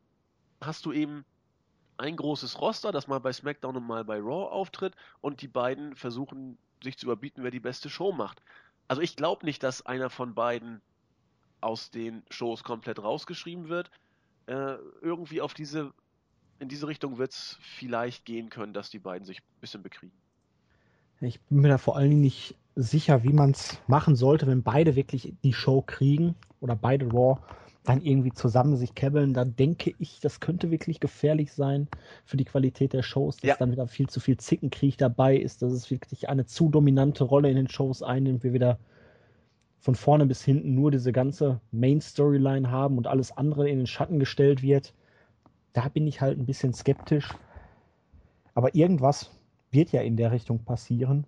hast 0.61 0.85
du 0.85 0.91
eben 0.91 1.26
ein 2.02 2.15
großes 2.15 2.60
Roster, 2.60 2.91
das 2.91 3.07
mal 3.07 3.19
bei 3.19 3.32
SmackDown 3.32 3.78
und 3.78 3.86
mal 3.86 4.03
bei 4.03 4.18
Raw 4.18 4.52
auftritt 4.52 4.95
und 5.22 5.41
die 5.41 5.48
beiden 5.48 5.95
versuchen 5.95 6.57
sich 6.84 6.98
zu 6.98 7.06
überbieten, 7.06 7.44
wer 7.44 7.52
die 7.52 7.60
beste 7.60 7.90
Show 7.90 8.11
macht. 8.11 8.41
Also 8.88 9.02
ich 9.03 9.15
glaube 9.15 9.45
nicht, 9.45 9.61
dass 9.61 9.86
einer 9.86 10.10
von 10.10 10.34
beiden 10.34 10.82
aus 11.61 11.91
den 11.91 12.23
Shows 12.32 12.64
komplett 12.64 13.02
rausgeschrieben 13.02 13.69
wird. 13.69 13.91
Äh, 14.48 14.78
irgendwie 15.02 15.41
auf 15.41 15.53
diese, 15.53 15.94
in 16.60 16.69
diese 16.69 16.88
Richtung 16.88 17.19
wird 17.19 17.34
es 17.34 17.57
vielleicht 17.61 18.26
gehen 18.26 18.49
können, 18.49 18.73
dass 18.73 18.90
die 18.90 18.99
beiden 18.99 19.26
sich 19.26 19.38
ein 19.38 19.61
bisschen 19.61 19.84
bekriegen. 19.84 20.15
Ich 21.22 21.40
bin 21.41 21.60
mir 21.60 21.69
da 21.69 21.78
vor 21.78 21.98
allen 21.98 22.10
Dingen 22.10 22.22
nicht 22.22 22.56
sicher, 22.76 23.23
wie 23.23 23.32
man 23.32 23.52
es 23.52 23.78
machen 23.86 24.15
sollte, 24.15 24.48
wenn 24.48 24.64
beide 24.64 24.95
wirklich 24.95 25.36
die 25.44 25.53
Show 25.53 25.84
kriegen 25.84 26.34
oder 26.61 26.76
beide 26.76 27.06
Raw 27.11 27.40
dann 27.83 28.01
irgendwie 28.01 28.31
zusammen 28.31 28.75
sich 28.75 28.93
kebbeln. 28.93 29.33
Da 29.33 29.43
denke 29.43 29.93
ich, 29.97 30.19
das 30.19 30.39
könnte 30.39 30.69
wirklich 30.69 30.99
gefährlich 30.99 31.51
sein 31.51 31.87
für 32.25 32.37
die 32.37 32.45
Qualität 32.45 32.93
der 32.93 33.01
Shows, 33.01 33.37
dass 33.37 33.47
Ja. 33.47 33.55
dann 33.57 33.71
wieder 33.71 33.87
viel 33.87 34.07
zu 34.07 34.19
viel 34.19 34.37
Zickenkrieg 34.37 34.97
dabei 34.97 35.35
ist, 35.35 35.61
dass 35.61 35.73
es 35.73 35.89
wirklich 35.89 36.29
eine 36.29 36.45
zu 36.45 36.69
dominante 36.69 37.23
Rolle 37.23 37.49
in 37.49 37.55
den 37.55 37.69
Shows 37.69 38.03
einnimmt, 38.03 38.43
wir 38.43 38.53
wieder 38.53 38.77
von 39.79 39.95
vorne 39.95 40.27
bis 40.27 40.43
hinten 40.43 40.75
nur 40.75 40.91
diese 40.91 41.11
ganze 41.11 41.59
Main-Storyline 41.71 42.69
haben 42.69 42.97
und 42.97 43.07
alles 43.07 43.35
andere 43.35 43.67
in 43.67 43.77
den 43.79 43.87
Schatten 43.87 44.19
gestellt 44.19 44.61
wird. 44.61 44.93
Da 45.73 45.89
bin 45.89 46.05
ich 46.05 46.21
halt 46.21 46.37
ein 46.37 46.45
bisschen 46.45 46.73
skeptisch. 46.73 47.29
Aber 48.53 48.75
irgendwas 48.75 49.31
wird 49.71 49.91
ja 49.91 50.01
in 50.01 50.17
der 50.17 50.31
Richtung 50.31 50.59
passieren. 50.59 51.25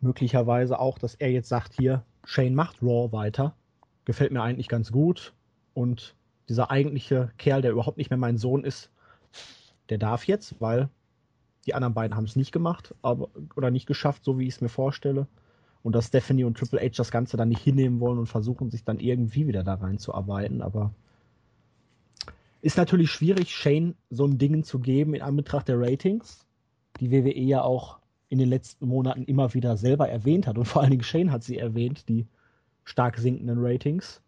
Möglicherweise 0.00 0.78
auch, 0.78 0.98
dass 0.98 1.16
er 1.16 1.32
jetzt 1.32 1.48
sagt, 1.48 1.72
hier, 1.74 2.04
Shane 2.24 2.54
macht 2.54 2.82
Raw 2.82 3.10
weiter. 3.10 3.56
Gefällt 4.04 4.30
mir 4.30 4.42
eigentlich 4.42 4.68
ganz 4.68 4.92
gut. 4.92 5.32
Und 5.74 6.14
dieser 6.48 6.70
eigentliche 6.70 7.30
Kerl, 7.38 7.62
der 7.62 7.72
überhaupt 7.72 7.98
nicht 7.98 8.10
mehr 8.10 8.18
mein 8.18 8.38
Sohn 8.38 8.64
ist, 8.64 8.90
der 9.88 9.98
darf 9.98 10.26
jetzt, 10.26 10.60
weil 10.60 10.88
die 11.66 11.74
anderen 11.74 11.94
beiden 11.94 12.16
haben 12.16 12.24
es 12.24 12.36
nicht 12.36 12.52
gemacht, 12.52 12.94
aber 13.02 13.28
oder 13.56 13.70
nicht 13.70 13.86
geschafft, 13.86 14.24
so 14.24 14.38
wie 14.38 14.46
ich 14.46 14.54
es 14.54 14.60
mir 14.60 14.68
vorstelle. 14.68 15.26
Und 15.82 15.94
dass 15.94 16.08
Stephanie 16.08 16.44
und 16.44 16.58
Triple 16.58 16.80
H 16.80 16.96
das 16.96 17.10
Ganze 17.10 17.36
dann 17.36 17.48
nicht 17.48 17.62
hinnehmen 17.62 18.00
wollen 18.00 18.18
und 18.18 18.26
versuchen, 18.26 18.70
sich 18.70 18.84
dann 18.84 18.98
irgendwie 18.98 19.46
wieder 19.46 19.62
da 19.62 19.74
reinzuarbeiten. 19.74 20.62
Aber 20.62 20.92
ist 22.60 22.76
natürlich 22.76 23.10
schwierig, 23.10 23.54
Shane 23.54 23.94
so 24.10 24.26
ein 24.26 24.38
Ding 24.38 24.62
zu 24.64 24.78
geben 24.78 25.14
in 25.14 25.22
Anbetracht 25.22 25.68
der 25.68 25.80
Ratings, 25.80 26.46
die 26.98 27.10
WWE 27.10 27.40
ja 27.40 27.62
auch 27.62 27.98
in 28.28 28.38
den 28.38 28.48
letzten 28.48 28.86
Monaten 28.86 29.24
immer 29.24 29.54
wieder 29.54 29.76
selber 29.76 30.08
erwähnt 30.08 30.46
hat. 30.46 30.58
Und 30.58 30.66
vor 30.66 30.82
allen 30.82 30.90
Dingen 30.90 31.02
Shane 31.02 31.32
hat 31.32 31.44
sie 31.44 31.58
erwähnt, 31.58 32.08
die 32.08 32.26
stark 32.84 33.18
sinkenden 33.18 33.58
Ratings. 33.60 34.22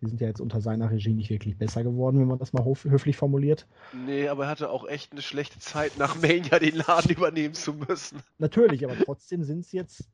Die 0.00 0.06
sind 0.06 0.20
ja 0.20 0.28
jetzt 0.28 0.40
unter 0.40 0.60
seiner 0.60 0.90
Regie 0.90 1.12
nicht 1.12 1.28
wirklich 1.28 1.58
besser 1.58 1.82
geworden, 1.82 2.20
wenn 2.20 2.26
man 2.26 2.38
das 2.38 2.52
mal 2.54 2.64
höflich 2.64 3.16
formuliert. 3.16 3.66
Nee, 3.92 4.28
aber 4.28 4.44
er 4.44 4.50
hatte 4.50 4.70
auch 4.70 4.86
echt 4.88 5.12
eine 5.12 5.20
schlechte 5.20 5.58
Zeit, 5.58 5.98
nach 5.98 6.16
Mania 6.20 6.58
den 6.58 6.76
Laden 6.76 7.10
übernehmen 7.10 7.54
zu 7.54 7.74
müssen. 7.74 8.22
Natürlich, 8.38 8.84
aber 8.84 8.96
trotzdem 9.04 9.44
sind 9.44 9.60
es 9.60 9.72
jetzt 9.72 10.08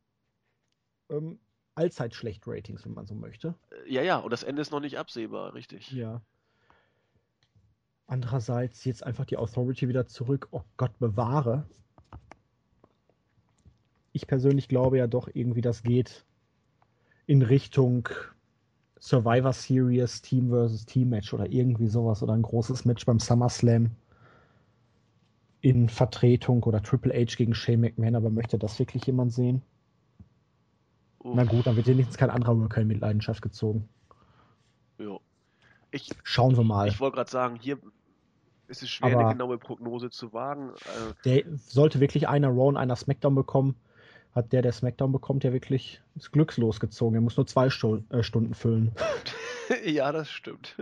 ähm, 1.09 1.39
allzeit 1.77 2.15
schlecht 2.15 2.43
Ratings, 2.47 2.85
wenn 2.85 2.95
man 2.95 3.07
so 3.07 3.15
möchte. 3.15 3.55
Äh, 3.71 3.93
Ja, 3.93 4.03
ja, 4.03 4.19
und 4.19 4.33
das 4.33 4.43
Ende 4.43 4.63
ist 4.63 4.73
noch 4.73 4.81
nicht 4.81 4.99
absehbar, 4.99 5.55
richtig. 5.55 5.93
Ja. 5.93 6.21
Andererseits 8.09 8.85
jetzt 8.85 9.05
einfach 9.05 9.25
die 9.25 9.37
Authority 9.37 9.89
wieder 9.89 10.07
zurück. 10.07 10.49
Oh 10.51 10.63
Gott 10.77 10.99
bewahre. 10.99 11.69
Ich 14.13 14.27
persönlich 14.27 14.69
glaube 14.69 14.99
ja 14.99 15.07
doch 15.07 15.29
irgendwie, 15.33 15.61
das 15.61 15.83
geht 15.83 16.25
in 17.27 17.43
Richtung 17.43 18.09
Survivor 18.99 19.53
Series, 19.53 20.23
Team 20.23 20.49
versus 20.51 20.87
Team 20.87 21.11
Match 21.11 21.33
oder 21.35 21.47
irgendwie 21.51 21.87
sowas 21.87 22.23
oder 22.23 22.33
ein 22.33 22.43
großes 22.43 22.85
Match 22.85 23.05
beim 23.05 23.19
SummerSlam 23.21 23.91
in 25.61 25.89
Vertretung 25.89 26.63
oder 26.63 26.83
Triple 26.83 27.13
H 27.13 27.37
gegen 27.37 27.55
Shane 27.55 27.81
McMahon, 27.81 28.15
aber 28.15 28.31
möchte 28.31 28.59
das 28.59 28.79
wirklich 28.79 29.05
jemand 29.07 29.33
sehen? 29.33 29.63
Uff, 31.21 31.35
Na 31.35 31.45
gut, 31.45 31.67
dann 31.67 31.77
wird 31.77 31.87
wenigstens 31.89 32.17
kein 32.17 32.31
anderer 32.31 32.59
Worker 32.59 32.85
mit 32.85 33.01
Leidenschaft 33.01 33.43
gezogen. 33.43 33.89
ja. 34.99 35.19
Ich, 35.93 36.11
Schauen 36.25 36.57
wir 36.57 36.65
mal. 36.65 36.89
ich 36.89 36.99
wollte 37.01 37.15
gerade 37.17 37.31
sagen, 37.31 37.57
hier 37.61 37.79
Es 38.69 38.83
ist 38.83 38.91
schwer, 38.91 39.13
Aber- 39.13 39.21
eine 39.27 39.33
genaue 39.35 39.57
Prognose 39.59 40.11
zu 40.11 40.33
wagen. 40.33 40.71
Äh, 40.71 41.15
Der 41.45 41.57
sollte 41.57 42.01
wirklich 42.01 42.27
einer 42.29 42.49
Raw 42.49 42.67
und 42.69 42.77
einer 42.77 42.97
Smackdown 42.97 43.35
bekommen. 43.37 43.77
Hat 44.37 44.53
der, 44.53 44.61
der 44.61 44.73
Smackdown 44.73 45.13
bekommt, 45.13 45.45
ja 45.45 45.53
wirklich 45.55 46.03
ist 46.15 46.31
glückslos 46.31 46.79
gezogen. 46.79 47.15
Er 47.15 47.23
muss 47.23 47.39
nur 47.39 47.47
zwei 47.47 47.71
Stu 47.71 48.03
äh, 48.11 48.23
Stunden 48.23 48.53
füllen. 48.53 48.95
ja, 49.87 50.13
das 50.13 50.31
stimmt. 50.31 50.77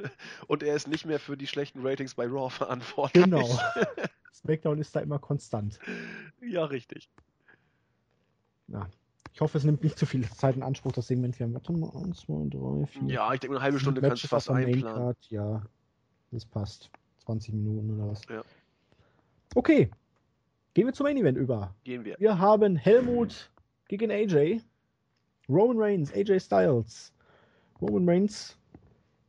Und 0.48 0.64
er 0.64 0.74
ist 0.74 0.88
nicht 0.88 1.06
mehr 1.06 1.20
für 1.20 1.36
die 1.36 1.46
schlechten 1.46 1.86
Ratings 1.86 2.16
bei 2.16 2.26
Raw 2.26 2.50
verantwortlich. 2.50 3.22
Genau. 3.22 3.48
Smackdown 4.34 4.80
ist 4.80 4.96
da 4.96 5.00
immer 5.00 5.20
konstant. 5.20 5.78
ja, 6.42 6.64
richtig. 6.64 7.08
Ja. 8.66 8.88
Ich 9.32 9.40
hoffe, 9.40 9.56
es 9.56 9.62
nimmt 9.62 9.84
nicht 9.84 10.00
zu 10.00 10.06
viel 10.06 10.28
Zeit 10.30 10.56
in 10.56 10.64
Anspruch, 10.64 10.90
das 10.90 11.06
Segment. 11.06 11.38
Wir 11.38 11.46
haben, 11.46 11.54
warte 11.54 11.72
mal, 11.72 11.90
1, 11.94 12.22
2, 12.22 12.48
3, 12.50 12.86
4. 12.86 13.02
Ja, 13.06 13.32
ich 13.34 13.38
denke, 13.38 13.54
eine 13.54 13.62
halbe 13.62 13.78
Stunde 13.78 14.00
kannst 14.00 14.24
du 14.24 14.28
fast 14.28 14.50
einplanen. 14.50 15.14
Ja, 15.28 15.62
das 16.32 16.44
passt. 16.44 16.90
20 17.24 17.54
Minuten 17.54 17.94
oder 17.94 18.10
was. 18.10 18.22
Ja. 18.28 18.42
Okay. 19.54 19.92
Gehen 20.74 20.86
wir 20.86 20.92
zum 20.92 21.04
Main 21.04 21.16
Event 21.16 21.38
über. 21.38 21.72
Gehen 21.84 22.04
wir. 22.04 22.16
Wir 22.18 22.38
haben 22.38 22.74
Helmut 22.74 23.50
gegen 23.86 24.10
AJ. 24.10 24.60
Roman 25.48 25.78
Reigns, 25.78 26.12
AJ 26.12 26.40
Styles. 26.40 27.12
Roman 27.80 28.08
Reigns 28.08 28.58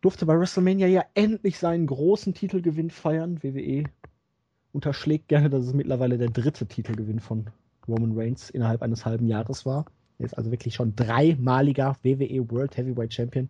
durfte 0.02 0.26
bei 0.26 0.40
WrestleMania 0.40 0.88
ja 0.88 1.06
endlich 1.14 1.60
seinen 1.60 1.86
großen 1.86 2.34
Titelgewinn 2.34 2.90
feiern. 2.90 3.44
WWE 3.44 3.84
unterschlägt 4.74 5.28
gerne, 5.28 5.50
dass 5.52 5.66
es 5.66 5.74
mittlerweile 5.74 6.18
der 6.18 6.30
dritte 6.30 6.66
Titelgewinn 6.66 7.20
von 7.20 7.50
Roman 7.88 8.18
Reigns 8.18 8.50
innerhalb 8.50 8.82
eines 8.82 9.06
halben 9.06 9.28
Jahres 9.28 9.68
war. 9.68 9.86
Er 10.18 10.26
ist 10.26 10.38
also 10.38 10.50
wirklich 10.50 10.74
schon 10.74 10.96
dreimaliger 10.96 11.96
WWE 12.02 12.50
World 12.50 12.76
Heavyweight 12.76 13.14
Champion. 13.14 13.50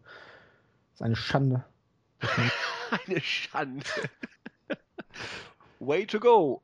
Das 0.91 0.95
ist 0.95 1.01
eine 1.01 1.15
Schande. 1.15 1.63
Eine 3.07 3.19
Schande. 3.19 3.85
Way 5.79 6.05
to 6.05 6.19
go. 6.19 6.61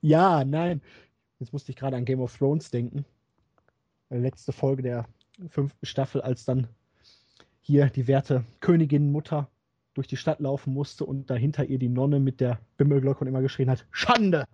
Ja, 0.00 0.44
nein. 0.44 0.80
Jetzt 1.38 1.52
musste 1.52 1.72
ich 1.72 1.76
gerade 1.76 1.96
an 1.96 2.04
Game 2.04 2.20
of 2.20 2.36
Thrones 2.36 2.70
denken. 2.70 3.04
Äh, 4.10 4.18
Letzte 4.18 4.52
Folge 4.52 4.82
der 4.82 5.06
fünften 5.48 5.86
Staffel, 5.86 6.20
als 6.20 6.44
dann 6.44 6.68
hier 7.60 7.86
die 7.86 8.06
werte 8.06 8.44
Königin 8.60 9.12
Mutter 9.12 9.50
durch 9.94 10.06
die 10.06 10.16
Stadt 10.16 10.40
laufen 10.40 10.72
musste 10.72 11.04
und 11.04 11.30
dahinter 11.30 11.64
ihr 11.64 11.78
die 11.78 11.88
Nonne 11.88 12.20
mit 12.20 12.40
der 12.40 12.60
Bimmelglocke 12.76 13.20
und 13.20 13.26
immer 13.26 13.42
geschrien 13.42 13.70
hat: 13.70 13.86
Schande! 13.90 14.44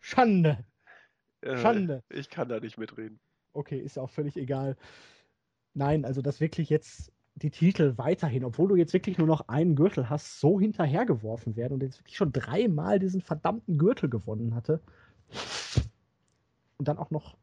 Schande! 0.00 0.64
Äh, 1.40 1.56
Schande! 1.56 2.02
Ich 2.08 2.28
kann 2.28 2.48
da 2.48 2.60
nicht 2.60 2.78
mitreden. 2.78 3.20
Okay, 3.52 3.78
ist 3.78 3.96
ja 3.96 4.02
auch 4.02 4.10
völlig 4.10 4.36
egal. 4.36 4.76
Nein, 5.74 6.04
also 6.04 6.22
dass 6.22 6.40
wirklich 6.40 6.68
jetzt 6.68 7.11
die 7.36 7.50
Titel 7.50 7.94
weiterhin, 7.96 8.44
obwohl 8.44 8.68
du 8.68 8.76
jetzt 8.76 8.92
wirklich 8.92 9.18
nur 9.18 9.26
noch 9.26 9.48
einen 9.48 9.74
Gürtel 9.74 10.10
hast, 10.10 10.40
so 10.40 10.60
hinterhergeworfen 10.60 11.56
werden 11.56 11.74
und 11.74 11.82
jetzt 11.82 12.00
wirklich 12.00 12.16
schon 12.16 12.32
dreimal 12.32 12.98
diesen 12.98 13.20
verdammten 13.20 13.78
Gürtel 13.78 14.08
gewonnen 14.08 14.54
hatte. 14.54 14.80
Und 16.78 16.88
dann 16.88 16.98
auch 16.98 17.10
noch, 17.10 17.36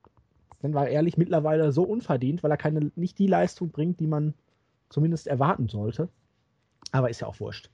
wenn 0.61 0.74
wir 0.74 0.88
ehrlich, 0.88 1.18
mittlerweile 1.18 1.72
so 1.72 1.84
unverdient, 1.84 2.44
weil 2.44 2.52
er 2.52 2.57
keine, 2.57 2.91
nicht 2.95 3.18
die 3.18 3.28
Leistung 3.28 3.72
bringt, 3.72 3.99
die 3.99 4.07
man 4.07 4.34
zumindest 4.90 5.28
erwarten 5.28 5.68
sollte. 5.68 6.10
Aber 6.91 7.10
ist 7.10 7.22
ja 7.22 7.28
auch 7.28 7.40
wurscht. 7.40 7.70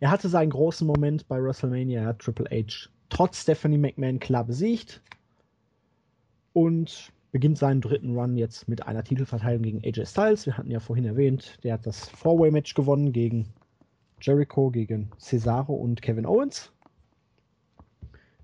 Er 0.00 0.10
hatte 0.10 0.28
seinen 0.28 0.50
großen 0.50 0.86
Moment 0.86 1.28
bei 1.28 1.42
WrestleMania, 1.42 2.14
Triple 2.14 2.50
H 2.50 2.88
trotz 3.08 3.42
Stephanie 3.42 3.78
McMahon 3.78 4.18
klar 4.18 4.44
besiegt 4.44 5.00
und 6.52 7.12
beginnt 7.34 7.58
seinen 7.58 7.80
dritten 7.80 8.16
Run 8.16 8.36
jetzt 8.36 8.68
mit 8.68 8.86
einer 8.86 9.02
Titelverteidigung 9.02 9.64
gegen 9.64 9.84
AJ 9.84 10.06
Styles. 10.06 10.46
Wir 10.46 10.56
hatten 10.56 10.70
ja 10.70 10.78
vorhin 10.78 11.04
erwähnt, 11.04 11.58
der 11.64 11.72
hat 11.72 11.84
das 11.84 12.08
Four-Way-Match 12.10 12.74
gewonnen 12.74 13.12
gegen 13.12 13.48
Jericho, 14.20 14.70
gegen 14.70 15.10
Cesaro 15.18 15.74
und 15.74 16.00
Kevin 16.00 16.26
Owens. 16.26 16.70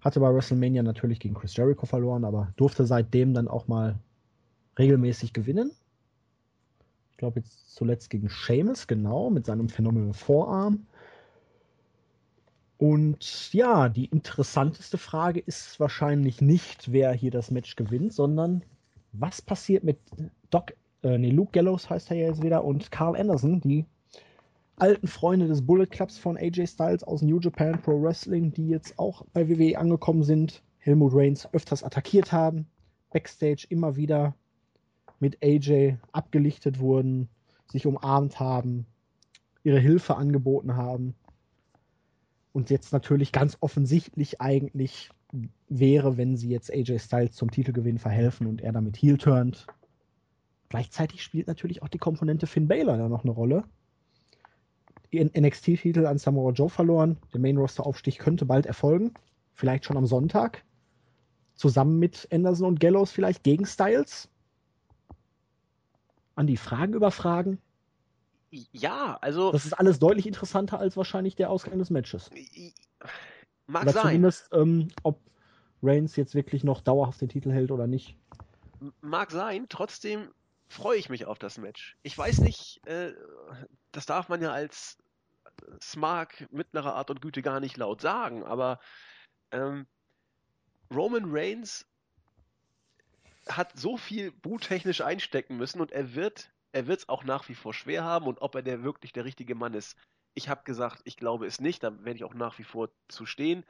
Hatte 0.01 0.19
bei 0.19 0.35
WrestleMania 0.35 0.83
natürlich 0.83 1.21
gegen 1.21 1.37
Chris 1.37 1.57
Jericho 1.57 1.87
verloren, 1.87 2.25
aber 2.25 2.53
durfte 2.57 2.85
seitdem 2.85 3.33
dann 3.33 3.47
auch 3.47 3.69
mal 3.69 3.97
regelmäßig 4.77 5.33
gewinnen. 5.35 5.71
Ich 7.13 7.17
glaube 7.17 7.39
jetzt 7.39 7.73
zuletzt 7.73 8.11
gegen 8.11 8.29
Sheamus, 8.29 8.89
genau, 8.89 9.31
mit 9.31 9.47
seinem 9.47 9.69
phänomenalen 9.69 10.15
Vorarm. 10.15 10.89
Und 12.77 13.53
ja, 13.53 13.89
die 13.89 14.07
interessanteste 14.07 14.99
Frage 14.99 15.39
ist 15.39 15.79
wahrscheinlich 15.79 16.41
nicht, 16.41 16.91
wer 16.91 17.13
hier 17.13 17.31
das 17.31 17.53
Match 17.53 17.77
gewinnt, 17.77 18.13
sondern 18.13 18.65
was 19.13 19.43
passiert 19.43 19.85
mit 19.85 19.99
Doc, 20.51 20.75
äh, 21.03 21.19
nee, 21.19 21.31
Luke 21.31 21.53
Gallows 21.53 21.91
heißt 21.91 22.11
er 22.11 22.17
ja 22.17 22.29
jetzt 22.29 22.43
wieder 22.43 22.65
und 22.65 22.91
Carl 22.91 23.17
Anderson, 23.17 23.61
die 23.61 23.87
alten 24.77 25.09
Freunde 25.09 25.47
des 25.47 25.65
Bullet 25.67 25.87
Clubs 25.87 26.19
von 26.19 26.37
AJ 26.37 26.67
Styles 26.67 27.05
aus 27.05 27.23
New 27.23 27.39
Japan 27.39 27.81
Pro 27.83 28.01
Wrestling, 28.03 28.53
die 28.53 28.69
jetzt 28.69 28.99
auch 28.99 29.25
bei 29.33 29.49
WWE 29.49 29.79
angekommen 29.79 30.23
sind, 30.23 30.63
Helmut 30.79 31.13
Reigns 31.15 31.53
öfters 31.53 31.85
attackiert 31.85 32.33
haben, 32.33 32.67
Backstage 33.11 33.67
immer 33.69 33.97
wieder 33.97 34.35
mit 35.19 35.39
AJ 35.43 35.97
abgelichtet 36.13 36.81
wurden, 36.81 37.29
sich 37.71 37.87
umarmt 37.87 38.41
haben, 38.41 38.87
ihre 39.63 39.79
Hilfe 39.79 40.17
angeboten 40.17 40.77
haben 40.77 41.15
und 42.53 42.71
jetzt 42.71 42.93
natürlich 42.93 43.33
ganz 43.33 43.59
offensichtlich 43.61 44.41
eigentlich 44.41 45.11
wäre, 45.69 46.17
wenn 46.17 46.37
sie 46.37 46.51
jetzt 46.51 46.73
AJ 46.73 46.99
Styles 46.99 47.33
zum 47.33 47.51
Titelgewinn 47.51 47.99
verhelfen 47.99 48.47
und 48.47 48.61
er 48.61 48.73
damit 48.73 48.97
heel 48.97 49.19
turnt. 49.19 49.67
Gleichzeitig 50.69 51.23
spielt 51.23 51.47
natürlich 51.47 51.83
auch 51.83 51.89
die 51.89 51.99
Komponente 51.99 52.47
Finn 52.47 52.69
Balor 52.69 52.97
da 52.97 53.09
noch 53.09 53.25
eine 53.25 53.33
Rolle. 53.33 53.65
NXT-Titel 55.13 56.07
an 56.07 56.19
Samoa 56.19 56.53
Joe 56.53 56.71
verloren. 56.71 57.17
Der 57.33 57.41
Main-Roster-Aufstieg 57.41 58.19
könnte 58.19 58.45
bald 58.45 58.67
erfolgen. 58.67 59.13
Vielleicht 59.55 59.85
schon 59.85 59.97
am 59.97 60.07
Sonntag. 60.07 60.65
Zusammen 61.55 61.99
mit 61.99 62.29
Anderson 62.31 62.69
und 62.69 62.81
Gallows 62.81 63.11
vielleicht 63.11 63.43
gegen 63.43 63.67
Styles. 63.67 64.29
An 66.37 66.47
die 66.47 66.57
Fragen 66.57 66.95
über 66.95 67.11
Fragen. 67.11 67.59
Ja, 68.51 69.19
also 69.21 69.53
Das 69.53 69.65
ist 69.65 69.75
alles 69.75 69.99
deutlich 69.99 70.27
interessanter 70.27 70.79
als 70.79 70.97
wahrscheinlich 70.97 71.37
der 71.37 71.51
Ausgang 71.51 71.79
des 71.79 71.91
Matches. 71.91 72.31
Mag 73.71 73.83
Oder 73.83 73.93
sein. 73.93 74.03
zumindest, 74.03 74.49
ähm, 74.53 74.89
ob 75.03 75.21
Reigns 75.83 76.17
jetzt 76.17 76.35
wirklich 76.35 76.65
noch 76.65 76.81
dauerhaft 76.81 77.21
den 77.21 77.29
Titel 77.29 77.51
hält 77.51 77.71
oder 77.71 77.87
nicht. 77.87 78.17
Mag 79.01 79.31
sein, 79.31 79.67
trotzdem 79.69 80.29
freue 80.69 80.99
ich 80.99 81.09
mich 81.09 81.27
auf 81.27 81.39
das 81.39 81.59
Match. 81.59 81.97
Ich 82.03 82.17
weiß 82.17 82.41
nicht, 82.41 82.87
äh, 82.87 83.13
das 83.93 84.07
darf 84.07 84.29
man 84.29 84.41
ja 84.41 84.53
als 84.53 84.99
Smart 85.83 86.47
mittlerer 86.51 86.95
Art 86.95 87.11
und 87.11 87.21
Güte 87.21 87.43
gar 87.43 87.61
nicht 87.61 87.77
laut 87.77 88.01
sagen, 88.01 88.45
aber 88.45 88.79
ähm, 89.51 89.87
Roman 90.95 91.25
Reigns 91.27 91.87
hat 93.49 93.79
so 93.79 93.97
viel 93.97 94.33
buhtechnisch 94.33 95.01
einstecken 95.01 95.57
müssen 95.57 95.81
und 95.81 95.93
er 95.93 96.15
wird 96.15 96.51
er 96.73 96.87
wird 96.87 97.01
es 97.01 97.09
auch 97.09 97.25
nach 97.25 97.49
wie 97.49 97.55
vor 97.55 97.75
schwer 97.75 98.05
haben 98.05 98.27
und 98.27 98.41
ob 98.41 98.55
er 98.55 98.63
der 98.63 98.83
wirklich 98.83 99.13
der 99.13 99.25
richtige 99.25 99.55
Mann 99.55 99.75
ist. 99.75 99.97
Ich 100.35 100.49
habe 100.49 100.63
gesagt, 100.65 101.03
ich 101.05 101.17
glaube 101.17 101.47
es 101.47 101.61
nicht, 101.61 101.83
da 101.83 102.05
werde 102.05 102.17
ich 102.17 102.25
auch 102.25 102.35
nach 102.35 102.59
wie 102.59 102.65
vor 102.65 102.91
zu 103.09 103.27
stehen, 103.27 103.65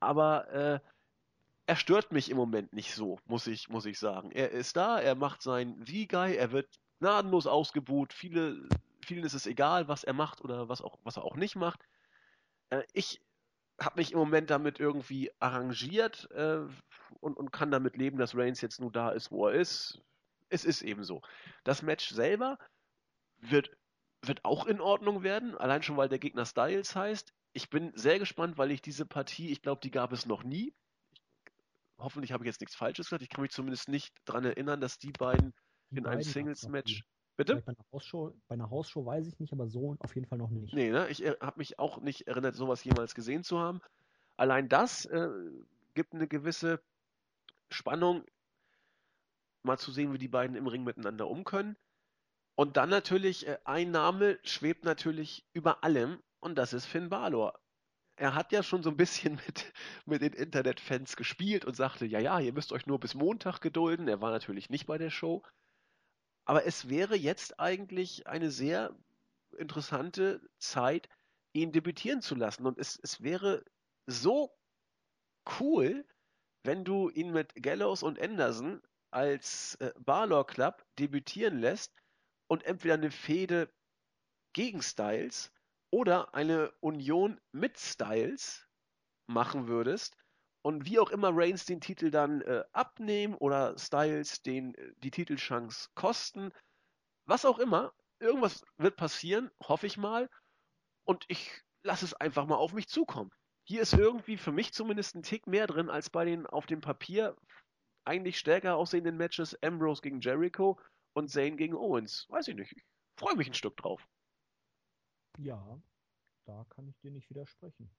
aber 0.00 0.48
äh, 0.50 0.80
er 1.66 1.76
stört 1.76 2.12
mich 2.12 2.30
im 2.30 2.36
Moment 2.36 2.72
nicht 2.72 2.94
so, 2.94 3.18
muss 3.26 3.46
ich, 3.46 3.68
muss 3.68 3.86
ich 3.86 3.98
sagen. 3.98 4.30
Er 4.32 4.50
ist 4.50 4.76
da, 4.76 4.98
er 5.00 5.14
macht 5.14 5.42
sein 5.42 5.76
V-Guy, 5.86 6.36
er 6.36 6.52
wird 6.52 6.68
gnadenlos 6.98 7.46
ausgebuht, 7.46 8.12
viele, 8.12 8.68
vielen 9.04 9.24
ist 9.24 9.34
es 9.34 9.46
egal, 9.46 9.88
was 9.88 10.04
er 10.04 10.12
macht 10.12 10.40
oder 10.42 10.68
was, 10.68 10.82
auch, 10.82 10.98
was 11.04 11.16
er 11.16 11.24
auch 11.24 11.36
nicht 11.36 11.56
macht. 11.56 11.80
Äh, 12.70 12.82
ich 12.92 13.20
habe 13.80 14.00
mich 14.00 14.12
im 14.12 14.18
Moment 14.18 14.50
damit 14.50 14.80
irgendwie 14.80 15.30
arrangiert 15.38 16.30
äh, 16.32 16.60
und, 17.20 17.36
und 17.36 17.52
kann 17.52 17.70
damit 17.70 17.96
leben, 17.96 18.18
dass 18.18 18.36
Reigns 18.36 18.60
jetzt 18.60 18.80
nur 18.80 18.92
da 18.92 19.10
ist, 19.10 19.30
wo 19.30 19.48
er 19.48 19.54
ist. 19.54 20.00
Es 20.48 20.64
ist 20.64 20.82
eben 20.82 21.04
so. 21.04 21.22
Das 21.64 21.82
Match 21.82 22.10
selber 22.10 22.58
wird, 23.38 23.70
wird 24.22 24.44
auch 24.44 24.66
in 24.66 24.80
Ordnung 24.80 25.22
werden, 25.22 25.56
allein 25.56 25.82
schon 25.82 25.96
weil 25.96 26.08
der 26.08 26.18
Gegner 26.18 26.46
Styles 26.46 26.94
heißt. 26.94 27.32
Ich 27.52 27.70
bin 27.70 27.92
sehr 27.94 28.18
gespannt, 28.18 28.56
weil 28.56 28.70
ich 28.70 28.80
diese 28.80 29.04
Partie, 29.04 29.50
ich 29.50 29.62
glaube, 29.62 29.80
die 29.82 29.90
gab 29.90 30.12
es 30.12 30.26
noch 30.26 30.44
nie. 30.44 30.74
Hoffentlich 31.98 32.32
habe 32.32 32.44
ich 32.44 32.46
jetzt 32.46 32.60
nichts 32.60 32.74
Falsches 32.74 33.06
gesagt. 33.06 33.22
Ich 33.22 33.28
kann 33.28 33.42
mich 33.42 33.50
zumindest 33.50 33.88
nicht 33.88 34.14
daran 34.24 34.44
erinnern, 34.44 34.80
dass 34.80 34.98
die 34.98 35.12
beiden 35.12 35.52
Die 35.90 35.98
in 35.98 36.06
einem 36.06 36.18
beiden 36.18 36.32
Singles-Match. 36.32 37.04
Bitte? 37.36 37.56
Bei 37.56 37.72
einer, 37.72 37.84
Hausshow, 37.92 38.34
bei 38.48 38.54
einer 38.54 38.70
Hausshow 38.70 39.06
weiß 39.06 39.26
ich 39.26 39.38
nicht, 39.38 39.52
aber 39.52 39.66
so 39.66 39.96
auf 39.98 40.14
jeden 40.14 40.26
Fall 40.26 40.38
noch 40.38 40.50
nicht. 40.50 40.74
Nee, 40.74 40.90
ne? 40.90 41.08
Ich 41.08 41.22
habe 41.22 41.58
mich 41.58 41.78
auch 41.78 42.00
nicht 42.00 42.26
erinnert, 42.26 42.54
sowas 42.54 42.84
jemals 42.84 43.14
gesehen 43.14 43.42
zu 43.42 43.58
haben. 43.58 43.80
Allein 44.36 44.68
das 44.68 45.06
äh, 45.06 45.28
gibt 45.94 46.14
eine 46.14 46.28
gewisse 46.28 46.82
Spannung, 47.70 48.24
mal 49.62 49.78
zu 49.78 49.92
sehen, 49.92 50.12
wie 50.12 50.18
die 50.18 50.28
beiden 50.28 50.56
im 50.56 50.66
Ring 50.66 50.84
miteinander 50.84 51.28
um 51.28 51.44
können. 51.44 51.76
Und 52.54 52.76
dann 52.76 52.90
natürlich, 52.90 53.46
äh, 53.46 53.58
ein 53.64 53.90
Name 53.90 54.38
schwebt 54.42 54.84
natürlich 54.84 55.46
über 55.52 55.82
allem 55.84 56.22
und 56.40 56.56
das 56.56 56.72
ist 56.72 56.86
Finn 56.86 57.08
Balor. 57.08 57.58
Er 58.16 58.34
hat 58.34 58.52
ja 58.52 58.62
schon 58.62 58.82
so 58.82 58.90
ein 58.90 58.96
bisschen 58.96 59.36
mit, 59.46 59.72
mit 60.04 60.22
den 60.22 60.32
Internetfans 60.32 61.16
gespielt 61.16 61.64
und 61.64 61.76
sagte, 61.76 62.04
ja, 62.06 62.18
ja, 62.18 62.38
ihr 62.40 62.52
müsst 62.52 62.72
euch 62.72 62.86
nur 62.86 63.00
bis 63.00 63.14
Montag 63.14 63.60
gedulden. 63.60 64.08
Er 64.08 64.20
war 64.20 64.30
natürlich 64.30 64.68
nicht 64.70 64.86
bei 64.86 64.98
der 64.98 65.10
Show. 65.10 65.42
Aber 66.44 66.66
es 66.66 66.88
wäre 66.88 67.16
jetzt 67.16 67.58
eigentlich 67.60 68.26
eine 68.26 68.50
sehr 68.50 68.94
interessante 69.56 70.40
Zeit, 70.58 71.08
ihn 71.52 71.72
debütieren 71.72 72.20
zu 72.20 72.34
lassen. 72.34 72.66
Und 72.66 72.78
es, 72.78 72.98
es 73.02 73.22
wäre 73.22 73.64
so 74.06 74.54
cool, 75.60 76.04
wenn 76.64 76.84
du 76.84 77.08
ihn 77.10 77.32
mit 77.32 77.54
Gallows 77.54 78.02
und 78.02 78.20
Anderson 78.20 78.82
als 79.10 79.76
äh, 79.76 79.92
Balor 79.98 80.46
Club 80.46 80.84
debütieren 80.98 81.58
lässt 81.58 81.94
und 82.52 82.64
entweder 82.64 82.92
eine 82.92 83.10
Fehde 83.10 83.72
gegen 84.52 84.82
Styles 84.82 85.50
oder 85.90 86.34
eine 86.34 86.70
Union 86.80 87.40
mit 87.50 87.78
Styles 87.78 88.68
machen 89.26 89.68
würdest 89.68 90.18
und 90.60 90.84
wie 90.84 90.98
auch 90.98 91.08
immer 91.08 91.30
Reigns 91.32 91.64
den 91.64 91.80
Titel 91.80 92.10
dann 92.10 92.42
äh, 92.42 92.62
abnehmen 92.72 93.36
oder 93.36 93.78
Styles 93.78 94.42
den 94.42 94.74
äh, 94.74 94.92
die 94.98 95.10
Titelchance 95.10 95.88
kosten, 95.94 96.52
was 97.24 97.46
auch 97.46 97.58
immer, 97.58 97.94
irgendwas 98.20 98.62
wird 98.76 98.96
passieren, 98.96 99.50
hoffe 99.66 99.86
ich 99.86 99.96
mal. 99.96 100.28
Und 101.04 101.24
ich 101.28 101.62
lasse 101.82 102.04
es 102.04 102.12
einfach 102.12 102.44
mal 102.44 102.56
auf 102.56 102.74
mich 102.74 102.86
zukommen. 102.86 103.30
Hier 103.64 103.80
ist 103.80 103.94
irgendwie 103.94 104.36
für 104.36 104.52
mich 104.52 104.74
zumindest 104.74 105.14
ein 105.14 105.22
Tick 105.22 105.46
mehr 105.46 105.66
drin 105.66 105.88
als 105.88 106.10
bei 106.10 106.26
den 106.26 106.46
auf 106.46 106.66
dem 106.66 106.82
Papier 106.82 107.34
eigentlich 108.04 108.38
stärker 108.38 108.76
aussehenden 108.76 109.16
Matches 109.16 109.56
Ambrose 109.62 110.02
gegen 110.02 110.20
Jericho 110.20 110.78
und 111.14 111.30
Zayn 111.30 111.56
gegen 111.56 111.74
Owens. 111.74 112.26
Weiß 112.28 112.48
ich 112.48 112.54
nicht. 112.54 112.72
Ich 112.72 112.84
freue 113.16 113.36
mich 113.36 113.48
ein 113.48 113.54
Stück 113.54 113.76
drauf. 113.76 114.06
Ja, 115.38 115.80
da 116.44 116.66
kann 116.68 116.88
ich 116.88 116.98
dir 117.00 117.10
nicht 117.10 117.30
widersprechen. 117.30 117.90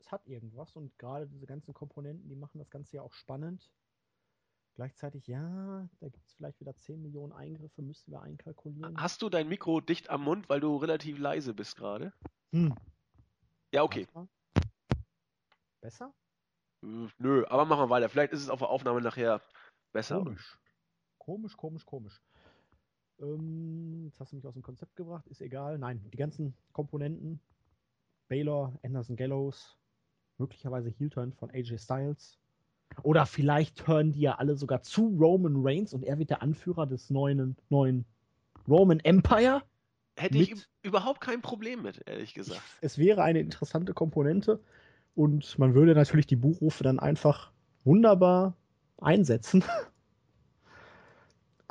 Es 0.00 0.10
hat 0.10 0.26
irgendwas 0.26 0.74
und 0.74 0.98
gerade 0.98 1.28
diese 1.28 1.46
ganzen 1.46 1.74
Komponenten, 1.74 2.28
die 2.28 2.36
machen 2.36 2.58
das 2.58 2.70
Ganze 2.70 2.96
ja 2.96 3.02
auch 3.02 3.12
spannend. 3.12 3.70
Gleichzeitig, 4.74 5.26
ja, 5.26 5.88
da 6.00 6.08
gibt 6.08 6.26
es 6.26 6.34
vielleicht 6.34 6.58
wieder 6.60 6.74
10 6.76 7.02
Millionen 7.02 7.32
Eingriffe, 7.32 7.82
müssten 7.82 8.10
wir 8.10 8.22
einkalkulieren. 8.22 8.98
Hast 9.00 9.20
du 9.20 9.28
dein 9.28 9.48
Mikro 9.48 9.80
dicht 9.80 10.08
am 10.08 10.24
Mund, 10.24 10.48
weil 10.48 10.60
du 10.60 10.76
relativ 10.76 11.18
leise 11.18 11.52
bist 11.52 11.76
gerade? 11.76 12.12
Hm. 12.52 12.74
Ja, 13.70 13.82
okay. 13.82 14.06
Besser? 15.82 16.14
Äh, 16.82 17.08
Nö, 17.18 17.44
aber 17.48 17.66
machen 17.66 17.82
wir 17.82 17.90
weiter. 17.90 18.08
Vielleicht 18.08 18.32
ist 18.32 18.40
es 18.40 18.48
auf 18.48 18.60
der 18.60 18.70
Aufnahme 18.70 19.02
nachher 19.02 19.42
besser. 19.92 20.18
Komisch. 20.18 20.58
Komisch, 21.24 21.56
komisch, 21.56 21.86
komisch. 21.86 22.20
Ähm, 23.20 24.06
jetzt 24.06 24.18
hast 24.18 24.32
du 24.32 24.36
mich 24.36 24.44
aus 24.44 24.54
dem 24.54 24.62
Konzept 24.62 24.96
gebracht, 24.96 25.24
ist 25.28 25.40
egal. 25.40 25.78
Nein, 25.78 26.04
die 26.12 26.16
ganzen 26.16 26.52
Komponenten, 26.72 27.38
Baylor, 28.26 28.72
Anderson 28.82 29.14
Gallows, 29.14 29.76
möglicherweise 30.38 30.90
Heel-Turn 30.90 31.32
von 31.32 31.48
AJ 31.52 31.78
Styles. 31.78 32.40
Oder 33.04 33.24
vielleicht 33.26 33.86
hören 33.86 34.10
die 34.10 34.22
ja 34.22 34.34
alle 34.34 34.56
sogar 34.56 34.82
zu 34.82 35.16
Roman 35.16 35.54
Reigns 35.64 35.94
und 35.94 36.02
er 36.02 36.18
wird 36.18 36.30
der 36.30 36.42
Anführer 36.42 36.86
des 36.88 37.08
neuen, 37.08 37.56
neuen 37.70 38.04
Roman 38.66 38.98
Empire. 38.98 39.62
Hätte 40.18 40.38
ich 40.38 40.50
üb- 40.52 40.66
überhaupt 40.82 41.20
kein 41.20 41.40
Problem 41.40 41.82
mit, 41.82 42.02
ehrlich 42.04 42.34
gesagt. 42.34 42.60
Es 42.80 42.98
wäre 42.98 43.22
eine 43.22 43.38
interessante 43.38 43.94
Komponente 43.94 44.58
und 45.14 45.56
man 45.56 45.74
würde 45.74 45.94
natürlich 45.94 46.26
die 46.26 46.34
Buchrufe 46.34 46.82
dann 46.82 46.98
einfach 46.98 47.52
wunderbar 47.84 48.56
einsetzen. 49.00 49.62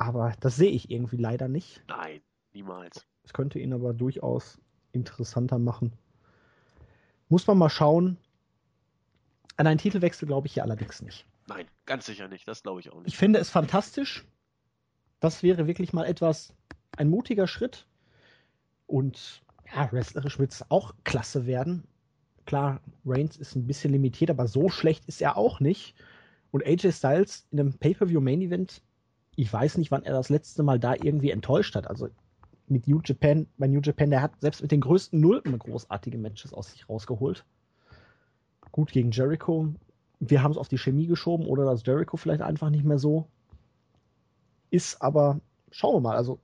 Aber 0.02 0.34
das 0.40 0.56
sehe 0.56 0.70
ich 0.70 0.90
irgendwie 0.90 1.16
leider 1.16 1.46
nicht. 1.46 1.80
Nein, 1.86 2.20
niemals. 2.52 3.06
Es 3.22 3.32
könnte 3.32 3.60
ihn 3.60 3.72
aber 3.72 3.94
durchaus 3.94 4.60
interessanter 4.90 5.60
machen. 5.60 5.92
Muss 7.28 7.46
man 7.46 7.56
mal 7.56 7.70
schauen. 7.70 8.18
An 9.56 9.68
einen 9.68 9.78
Titelwechsel 9.78 10.26
glaube 10.26 10.48
ich 10.48 10.54
hier 10.54 10.64
allerdings 10.64 11.02
nicht. 11.02 11.24
Nein, 11.46 11.68
ganz 11.86 12.06
sicher 12.06 12.26
nicht. 12.26 12.48
Das 12.48 12.64
glaube 12.64 12.80
ich 12.80 12.90
auch 12.90 12.98
Ich 13.00 13.04
nicht. 13.04 13.16
finde 13.16 13.38
es 13.38 13.48
fantastisch. 13.50 14.24
Das 15.20 15.44
wäre 15.44 15.68
wirklich 15.68 15.92
mal 15.92 16.04
etwas, 16.04 16.52
ein 16.96 17.08
mutiger 17.08 17.46
Schritt. 17.46 17.86
Und 18.88 19.44
ja, 19.72 19.90
wrestlerisch 19.92 20.40
wird 20.40 20.50
es 20.50 20.68
auch 20.68 20.94
klasse 21.04 21.46
werden. 21.46 21.84
Klar, 22.44 22.80
Reigns 23.06 23.36
ist 23.36 23.54
ein 23.54 23.68
bisschen 23.68 23.92
limitiert, 23.92 24.30
aber 24.30 24.48
so 24.48 24.68
schlecht 24.68 25.04
ist 25.04 25.22
er 25.22 25.36
auch 25.36 25.60
nicht. 25.60 25.94
Und 26.50 26.66
AJ 26.66 26.90
Styles 26.90 27.46
in 27.52 27.60
einem 27.60 27.78
Pay-Per-View 27.78 28.20
Main 28.20 28.40
Event, 28.42 28.82
ich 29.36 29.52
weiß 29.52 29.78
nicht, 29.78 29.90
wann 29.90 30.04
er 30.04 30.12
das 30.12 30.28
letzte 30.28 30.62
Mal 30.62 30.78
da 30.78 30.94
irgendwie 30.94 31.30
enttäuscht 31.30 31.74
hat. 31.74 31.88
Also 31.88 32.08
mit 32.68 32.86
New 32.86 33.00
Japan, 33.04 33.46
bei 33.58 33.66
New 33.66 33.80
Japan, 33.80 34.10
der 34.10 34.22
hat 34.22 34.32
selbst 34.40 34.62
mit 34.62 34.72
den 34.72 34.80
größten 34.80 35.20
Nulpen 35.20 35.58
großartige 35.58 36.18
Matches 36.18 36.52
aus 36.52 36.72
sich 36.72 36.88
rausgeholt. 36.88 37.44
Gut 38.70 38.92
gegen 38.92 39.10
Jericho. 39.10 39.68
Wir 40.20 40.42
haben 40.42 40.52
es 40.52 40.58
auf 40.58 40.68
die 40.68 40.78
Chemie 40.78 41.06
geschoben 41.06 41.46
oder 41.46 41.64
dass 41.64 41.84
Jericho 41.84 42.16
vielleicht 42.16 42.42
einfach 42.42 42.70
nicht 42.70 42.84
mehr 42.84 42.98
so 42.98 43.26
ist, 44.70 45.02
aber 45.02 45.40
schauen 45.70 45.96
wir 45.96 46.00
mal. 46.00 46.16
Also 46.16 46.38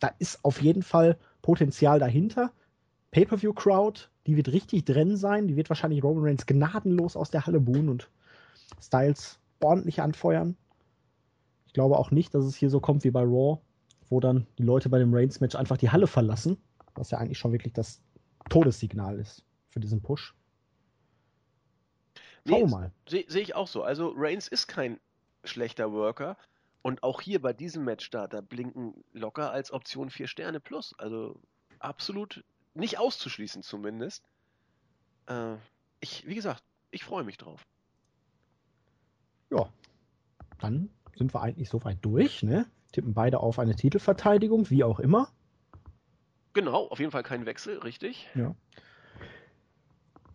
da 0.00 0.10
ist 0.18 0.44
auf 0.44 0.62
jeden 0.62 0.82
Fall 0.82 1.18
Potenzial 1.42 1.98
dahinter. 1.98 2.52
Pay-per-view-Crowd, 3.10 4.08
die 4.26 4.36
wird 4.36 4.48
richtig 4.48 4.84
drin 4.84 5.16
sein. 5.16 5.46
Die 5.46 5.56
wird 5.56 5.68
wahrscheinlich 5.68 6.02
Roman 6.02 6.24
Reigns 6.24 6.46
gnadenlos 6.46 7.16
aus 7.16 7.30
der 7.30 7.46
Halle 7.46 7.60
buhen 7.60 7.88
und 7.88 8.08
Styles 8.80 9.38
ordentlich 9.60 10.00
anfeuern. 10.00 10.56
Ich 11.74 11.76
glaube 11.76 11.98
auch 11.98 12.12
nicht, 12.12 12.32
dass 12.32 12.44
es 12.44 12.54
hier 12.54 12.70
so 12.70 12.78
kommt 12.78 13.02
wie 13.02 13.10
bei 13.10 13.22
Raw, 13.22 13.60
wo 14.08 14.20
dann 14.20 14.46
die 14.58 14.62
Leute 14.62 14.88
bei 14.88 15.00
dem 15.00 15.12
Reigns-Match 15.12 15.56
einfach 15.56 15.76
die 15.76 15.90
Halle 15.90 16.06
verlassen, 16.06 16.56
was 16.94 17.10
ja 17.10 17.18
eigentlich 17.18 17.38
schon 17.38 17.50
wirklich 17.50 17.72
das 17.72 18.00
Todessignal 18.48 19.18
ist 19.18 19.44
für 19.70 19.80
diesen 19.80 20.00
Push. 20.00 20.36
Schauen 22.46 22.58
wir 22.58 22.64
Nee, 22.66 22.70
mal. 22.70 22.92
Sehe 23.08 23.24
seh 23.26 23.40
ich 23.40 23.56
auch 23.56 23.66
so. 23.66 23.82
Also 23.82 24.12
Reigns 24.14 24.46
ist 24.46 24.68
kein 24.68 25.00
schlechter 25.42 25.90
Worker. 25.90 26.36
Und 26.82 27.02
auch 27.02 27.20
hier 27.20 27.42
bei 27.42 27.52
diesem 27.52 27.82
Match 27.82 28.08
da, 28.10 28.28
da 28.28 28.40
blinken 28.40 28.94
locker 29.12 29.50
als 29.50 29.72
Option 29.72 30.10
4 30.10 30.28
Sterne 30.28 30.60
plus. 30.60 30.94
Also 30.98 31.40
absolut 31.80 32.44
nicht 32.74 33.00
auszuschließen 33.00 33.64
zumindest. 33.64 34.22
Äh, 35.26 35.56
ich, 35.98 36.24
wie 36.24 36.36
gesagt, 36.36 36.62
ich 36.92 37.02
freue 37.02 37.24
mich 37.24 37.36
drauf. 37.36 37.66
Ja, 39.50 39.68
dann 40.60 40.88
sind 41.16 41.34
wir 41.34 41.42
eigentlich 41.42 41.68
soweit 41.68 41.98
durch, 42.02 42.42
ne? 42.42 42.66
Tippen 42.92 43.14
beide 43.14 43.40
auf 43.40 43.58
eine 43.58 43.74
Titelverteidigung, 43.74 44.70
wie 44.70 44.84
auch 44.84 45.00
immer. 45.00 45.28
Genau, 46.52 46.86
auf 46.86 47.00
jeden 47.00 47.10
Fall 47.10 47.24
kein 47.24 47.46
Wechsel, 47.46 47.78
richtig? 47.78 48.28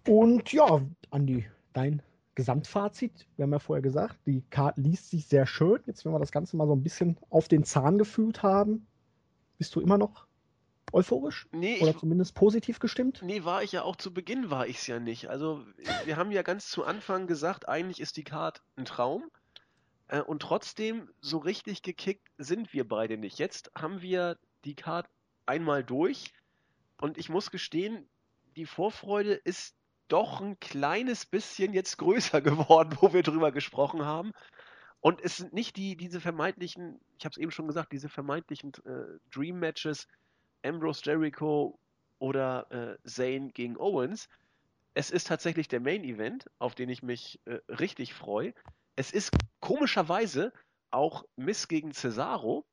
Und 0.07 0.51
ja, 0.51 0.81
Andi, 1.11 1.45
dein 1.71 2.01
Gesamtfazit. 2.35 3.27
Wir 3.35 3.43
haben 3.43 3.51
ja 3.51 3.59
vorher 3.59 3.81
gesagt, 3.81 4.17
die 4.25 4.43
Karte 4.49 4.81
liest 4.81 5.09
sich 5.09 5.27
sehr 5.27 5.45
schön. 5.45 5.79
Jetzt, 5.85 6.05
wenn 6.05 6.11
wir 6.11 6.19
das 6.19 6.31
Ganze 6.31 6.57
mal 6.57 6.67
so 6.67 6.73
ein 6.73 6.83
bisschen 6.83 7.17
auf 7.29 7.47
den 7.47 7.63
Zahn 7.63 7.97
gefühlt 7.97 8.43
haben, 8.43 8.87
bist 9.57 9.75
du 9.75 9.81
immer 9.81 9.97
noch 9.97 10.25
euphorisch? 10.91 11.47
Nee, 11.51 11.79
Oder 11.81 11.91
ich, 11.91 11.97
zumindest 11.97 12.35
positiv 12.35 12.79
gestimmt? 12.79 13.21
nee, 13.23 13.43
war 13.43 13.63
ich 13.63 13.71
ja 13.71 13.83
auch 13.83 13.95
zu 13.95 14.13
Beginn, 14.13 14.49
war 14.49 14.67
ich 14.67 14.77
es 14.77 14.87
ja 14.87 14.99
nicht. 14.99 15.29
Also 15.29 15.63
wir 16.05 16.17
haben 16.17 16.31
ja 16.31 16.41
ganz 16.41 16.69
zu 16.69 16.83
Anfang 16.83 17.27
gesagt, 17.27 17.67
eigentlich 17.67 17.99
ist 17.99 18.17
die 18.17 18.23
Card 18.23 18.63
ein 18.75 18.85
Traum. 18.85 19.23
Äh, 20.09 20.21
und 20.21 20.41
trotzdem, 20.41 21.09
so 21.21 21.37
richtig 21.37 21.81
gekickt 21.81 22.27
sind 22.37 22.73
wir 22.73 22.87
beide 22.87 23.17
nicht. 23.17 23.39
Jetzt 23.39 23.71
haben 23.75 24.01
wir 24.01 24.37
die 24.65 24.75
Card 24.75 25.07
einmal 25.45 25.83
durch. 25.83 26.33
Und 26.99 27.17
ich 27.17 27.29
muss 27.29 27.49
gestehen, 27.49 28.09
die 28.57 28.65
Vorfreude 28.65 29.33
ist 29.33 29.75
doch 30.09 30.41
ein 30.41 30.59
kleines 30.59 31.25
bisschen 31.25 31.73
jetzt 31.73 31.97
größer 31.97 32.41
geworden, 32.41 32.97
wo 32.99 33.13
wir 33.13 33.23
drüber 33.23 33.51
gesprochen 33.51 34.03
haben. 34.03 34.33
Und 34.99 35.21
es 35.21 35.37
sind 35.37 35.53
nicht 35.53 35.77
die, 35.77 35.95
diese 35.95 36.19
vermeintlichen, 36.19 36.99
ich 37.17 37.23
habe 37.23 37.31
es 37.31 37.37
eben 37.37 37.51
schon 37.51 37.67
gesagt, 37.67 37.93
diese 37.93 38.09
vermeintlichen 38.09 38.73
äh, 38.85 39.19
Dream 39.31 39.59
Matches, 39.59 40.07
Ambrose 40.61 41.03
Jericho 41.05 41.79
oder 42.17 42.69
äh, 42.69 43.07
Zayn 43.07 43.53
gegen 43.53 43.77
Owens. 43.77 44.27
Es 44.93 45.09
ist 45.09 45.27
tatsächlich 45.27 45.69
der 45.69 45.79
Main 45.79 46.03
Event, 46.03 46.49
auf 46.57 46.75
den 46.75 46.89
ich 46.89 47.01
mich 47.01 47.39
äh, 47.45 47.59
richtig 47.69 48.13
freue. 48.13 48.53
Es 48.99 49.11
ist 49.11 49.31
komischerweise 49.61 50.51
auch 50.91 51.23
Miss 51.37 51.69
gegen 51.69 51.93
Cesaro, 51.93 52.67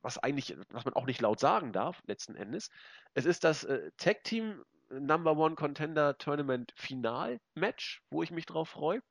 was 0.00 0.16
eigentlich, 0.16 0.56
was 0.70 0.86
man 0.86 0.94
auch 0.94 1.04
nicht 1.04 1.20
laut 1.20 1.38
sagen 1.38 1.74
darf, 1.74 2.02
letzten 2.06 2.34
Endes. 2.34 2.70
Es 3.12 3.26
ist 3.26 3.44
das 3.44 3.64
äh, 3.64 3.90
Tag 3.98 4.24
Team 4.24 4.64
Number 4.88 5.36
One 5.36 5.54
Contender 5.54 6.16
Tournament 6.16 6.72
Final 6.76 7.38
Match, 7.54 8.02
wo 8.10 8.22
ich 8.22 8.30
mich 8.30 8.46
drauf 8.46 8.70
freue. 8.70 9.02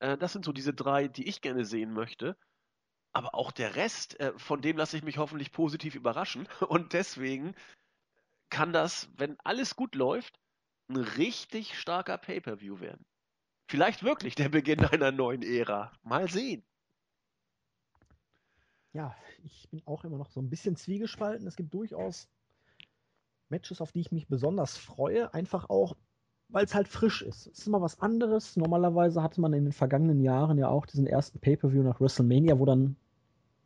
Äh, 0.00 0.18
das 0.18 0.34
sind 0.34 0.44
so 0.44 0.52
diese 0.52 0.74
drei, 0.74 1.08
die 1.08 1.28
ich 1.28 1.40
gerne 1.40 1.64
sehen 1.64 1.94
möchte. 1.94 2.36
Aber 3.14 3.34
auch 3.34 3.52
der 3.52 3.76
Rest, 3.76 4.20
äh, 4.20 4.38
von 4.38 4.60
dem 4.60 4.76
lasse 4.76 4.98
ich 4.98 5.02
mich 5.02 5.16
hoffentlich 5.16 5.50
positiv 5.50 5.94
überraschen. 5.94 6.46
Und 6.68 6.92
deswegen 6.92 7.54
kann 8.50 8.74
das, 8.74 9.08
wenn 9.16 9.38
alles 9.44 9.76
gut 9.76 9.94
läuft, 9.94 10.38
ein 10.90 10.98
richtig 10.98 11.78
starker 11.78 12.18
Pay-per-View 12.18 12.80
werden. 12.80 13.06
Vielleicht 13.66 14.04
wirklich 14.04 14.34
der 14.34 14.48
Beginn 14.48 14.84
einer 14.84 15.10
neuen 15.10 15.42
Ära. 15.42 15.92
Mal 16.02 16.28
sehen. 16.28 16.62
Ja, 18.92 19.14
ich 19.42 19.68
bin 19.70 19.82
auch 19.86 20.04
immer 20.04 20.18
noch 20.18 20.30
so 20.30 20.40
ein 20.40 20.50
bisschen 20.50 20.76
zwiegespalten. 20.76 21.46
Es 21.46 21.56
gibt 21.56 21.74
durchaus 21.74 22.28
Matches, 23.48 23.80
auf 23.80 23.92
die 23.92 24.00
ich 24.00 24.12
mich 24.12 24.28
besonders 24.28 24.76
freue. 24.76 25.32
Einfach 25.34 25.68
auch, 25.68 25.96
weil 26.48 26.64
es 26.64 26.74
halt 26.74 26.88
frisch 26.88 27.22
ist. 27.22 27.46
Es 27.48 27.58
ist 27.58 27.66
immer 27.66 27.80
was 27.80 28.00
anderes. 28.00 28.56
Normalerweise 28.56 29.22
hatte 29.22 29.40
man 29.40 29.52
in 29.52 29.64
den 29.64 29.72
vergangenen 29.72 30.20
Jahren 30.20 30.58
ja 30.58 30.68
auch 30.68 30.86
diesen 30.86 31.06
ersten 31.06 31.40
Pay-Per-View 31.40 31.82
nach 31.82 32.00
WrestleMania, 32.00 32.58
wo 32.58 32.66
dann, 32.66 32.96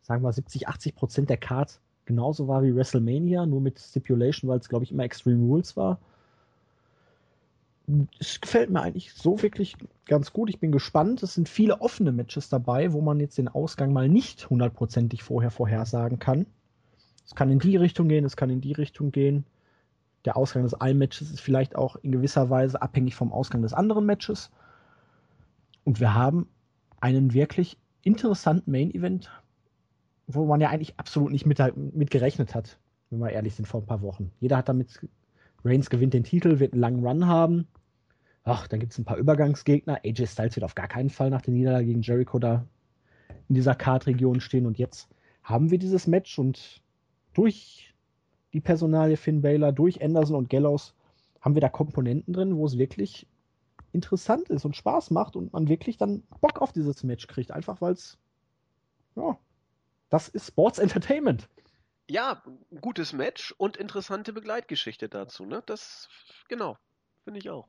sagen 0.01 0.23
wir, 0.23 0.33
70, 0.33 0.69
80 0.69 0.95
Prozent 0.95 1.31
der 1.31 1.37
Card 1.37 1.81
genauso 2.07 2.49
war 2.49 2.63
wie 2.63 2.75
WrestleMania, 2.75 3.45
nur 3.45 3.61
mit 3.61 3.79
Stipulation, 3.79 4.49
weil 4.49 4.59
es, 4.59 4.69
glaube 4.69 4.85
ich, 4.85 4.93
immer 4.93 5.05
Extreme 5.05 5.45
Rules 5.45 5.77
war. 5.77 6.01
Es 8.19 8.41
gefällt 8.41 8.71
mir 8.71 8.83
eigentlich 8.83 9.15
so 9.15 9.41
wirklich 9.43 9.77
ganz 10.05 10.33
gut. 10.33 10.51
Ich 10.51 10.61
bin 10.61 10.73
gespannt. 10.73 11.23
Es 11.23 11.35
sind 11.35 11.49
viele 11.49 11.81
offene 11.81 12.13
Matches 12.13 12.49
dabei, 12.49 12.93
wo 12.93 13.01
man 13.01 13.21
jetzt 13.21 13.39
den 13.39 13.49
Ausgang 13.49 13.93
mal 13.93 14.09
nicht 14.09 14.51
hundertprozentig 14.51 15.23
vorher 15.23 15.51
vorhersagen 15.51 16.19
kann. 16.19 16.47
Es 17.25 17.35
kann 17.35 17.51
in 17.51 17.59
die 17.59 17.77
Richtung 17.77 18.09
gehen, 18.09 18.25
es 18.25 18.37
kann 18.37 18.51
in 18.51 18.61
die 18.61 18.73
Richtung 18.73 19.11
gehen. 19.13 19.45
Der 20.25 20.37
Ausgang 20.37 20.63
des 20.63 20.75
einen 20.75 20.99
Matches 20.99 21.31
ist 21.31 21.41
vielleicht 21.41 21.77
auch 21.77 21.97
in 21.97 22.13
gewisser 22.13 22.51
Weise 22.51 22.81
abhängig 22.81 23.15
vom 23.15 23.33
Ausgang 23.33 23.63
des 23.63 23.73
anderen 23.73 24.07
Matches. 24.07 24.51
Und 25.85 26.01
wir 26.01 26.15
haben 26.15 26.49
einen 27.01 27.33
wirklich 27.33 27.79
interessanten 28.03 28.71
Main 28.71 28.93
Event, 28.95 29.31
wo 30.27 30.45
man 30.45 30.61
ja 30.61 30.71
eigentlich 30.71 30.99
absolut 30.99 31.33
nicht 31.33 31.47
mit, 31.47 31.61
mit 31.95 32.11
gerechnet 32.11 32.55
hat, 32.55 32.79
wenn 33.11 33.21
wir 33.21 33.31
ehrlich 33.31 33.55
sind, 33.55 33.67
vor 33.67 33.81
ein 33.81 33.87
paar 33.87 34.03
Wochen. 34.03 34.31
Jeder 34.41 34.59
hat 34.59 34.69
damit, 34.69 35.07
Reigns 35.65 35.91
gewinnt 35.91 36.15
den 36.15 36.25
Titel, 36.25 36.59
wird 36.59 36.73
einen 36.73 36.81
langen 36.81 37.07
Run 37.07 37.27
haben. 37.27 37.69
Ach, 38.51 38.67
dann 38.67 38.81
gibt 38.81 38.93
es 38.93 38.99
ein 38.99 39.05
paar 39.05 39.19
Übergangsgegner. 39.19 40.01
AJ 40.07 40.27
Styles 40.27 40.57
wird 40.57 40.65
auf 40.65 40.75
gar 40.75 40.89
keinen 40.89 41.11
Fall 41.11 41.29
nach 41.29 41.43
der 41.43 41.53
Niederlage 41.53 41.85
gegen 41.85 42.01
Jericho 42.01 42.39
da 42.39 42.65
in 43.47 43.55
dieser 43.55 43.75
Card-Region 43.75 44.41
stehen. 44.41 44.65
Und 44.65 44.79
jetzt 44.79 45.11
haben 45.43 45.71
wir 45.71 45.79
dieses 45.79 46.07
Match 46.07 46.39
und 46.39 46.81
durch 47.35 47.95
die 48.55 48.61
Personalie 48.61 49.19
Finn 49.19 49.43
Baylor, 49.43 49.71
durch 49.73 50.03
Anderson 50.03 50.35
und 50.35 50.49
Gallows 50.49 50.95
haben 51.43 51.57
wir 51.57 51.61
da 51.61 51.69
Komponenten 51.69 52.33
drin, 52.33 52.57
wo 52.57 52.65
es 52.65 52.79
wirklich 52.79 53.27
interessant 53.93 54.49
ist 54.49 54.65
und 54.65 54.75
Spaß 54.75 55.11
macht 55.11 55.37
und 55.37 55.53
man 55.53 55.69
wirklich 55.69 55.99
dann 55.99 56.23
Bock 56.41 56.63
auf 56.63 56.73
dieses 56.73 57.05
Match 57.05 57.27
kriegt. 57.27 57.51
Einfach 57.51 57.83
weil 57.83 57.93
es, 57.93 58.17
ja, 59.15 59.39
das 60.09 60.29
ist 60.29 60.49
Sports 60.49 60.79
Entertainment. 60.79 61.51
Ja, 62.09 62.43
gutes 62.81 63.13
Match 63.13 63.55
und 63.59 63.77
interessante 63.77 64.33
Begleitgeschichte 64.33 65.11
dazu, 65.11 65.45
ne? 65.45 65.63
Das, 65.67 66.09
genau, 66.49 66.79
finde 67.25 67.41
ich 67.41 67.51
auch. 67.51 67.69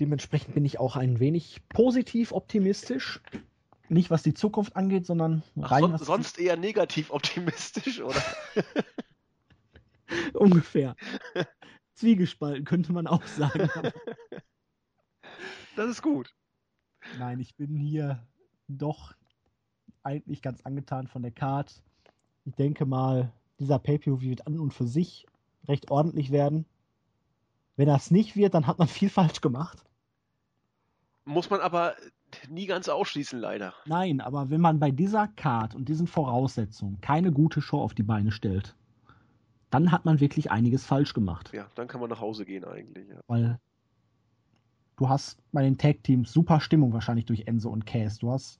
Dementsprechend 0.00 0.54
bin 0.54 0.64
ich 0.64 0.80
auch 0.80 0.96
ein 0.96 1.20
wenig 1.20 1.60
positiv 1.68 2.32
optimistisch. 2.32 3.20
Nicht 3.90 4.10
was 4.10 4.22
die 4.22 4.32
Zukunft 4.32 4.74
angeht, 4.74 5.04
sondern 5.04 5.42
rein. 5.58 5.84
Ach, 5.84 5.98
son 5.98 5.98
sonst 5.98 6.38
eher 6.38 6.56
negativ 6.56 7.10
optimistisch, 7.10 8.00
oder? 8.00 8.22
Ungefähr. 10.34 10.96
Zwiegespalten 11.92 12.64
könnte 12.64 12.94
man 12.94 13.06
auch 13.06 13.22
sagen. 13.26 13.68
das 15.76 15.90
ist 15.90 16.02
gut. 16.02 16.34
Nein, 17.18 17.38
ich 17.40 17.54
bin 17.56 17.76
hier 17.76 18.26
doch 18.68 19.14
eigentlich 20.02 20.40
ganz 20.40 20.62
angetan 20.62 21.08
von 21.08 21.20
der 21.20 21.32
Card. 21.32 21.82
Ich 22.46 22.54
denke 22.54 22.86
mal, 22.86 23.34
dieser 23.58 23.78
Pay-Per-View 23.78 24.22
wird 24.22 24.46
an 24.46 24.60
und 24.60 24.72
für 24.72 24.86
sich 24.86 25.26
recht 25.68 25.90
ordentlich 25.90 26.30
werden. 26.30 26.64
Wenn 27.76 27.88
das 27.88 28.10
nicht 28.10 28.34
wird, 28.34 28.54
dann 28.54 28.66
hat 28.66 28.78
man 28.78 28.88
viel 28.88 29.10
falsch 29.10 29.42
gemacht. 29.42 29.84
Muss 31.30 31.48
man 31.48 31.60
aber 31.60 31.94
nie 32.48 32.66
ganz 32.66 32.88
ausschließen, 32.88 33.38
leider. 33.38 33.72
Nein, 33.86 34.20
aber 34.20 34.50
wenn 34.50 34.60
man 34.60 34.80
bei 34.80 34.90
dieser 34.90 35.28
Card 35.28 35.76
und 35.76 35.88
diesen 35.88 36.08
Voraussetzungen 36.08 37.00
keine 37.00 37.30
gute 37.30 37.62
Show 37.62 37.80
auf 37.80 37.94
die 37.94 38.02
Beine 38.02 38.32
stellt, 38.32 38.74
dann 39.70 39.92
hat 39.92 40.04
man 40.04 40.18
wirklich 40.18 40.50
einiges 40.50 40.84
falsch 40.84 41.14
gemacht. 41.14 41.52
Ja, 41.52 41.68
dann 41.76 41.86
kann 41.86 42.00
man 42.00 42.10
nach 42.10 42.20
Hause 42.20 42.44
gehen 42.44 42.64
eigentlich. 42.64 43.08
Ja. 43.08 43.20
Weil 43.28 43.60
du 44.96 45.08
hast 45.08 45.38
bei 45.52 45.62
den 45.62 45.78
Tag-Teams 45.78 46.32
super 46.32 46.60
Stimmung 46.60 46.92
wahrscheinlich 46.92 47.26
durch 47.26 47.46
Enzo 47.46 47.70
und 47.70 47.86
Cass. 47.86 48.18
Du 48.18 48.32
hast 48.32 48.58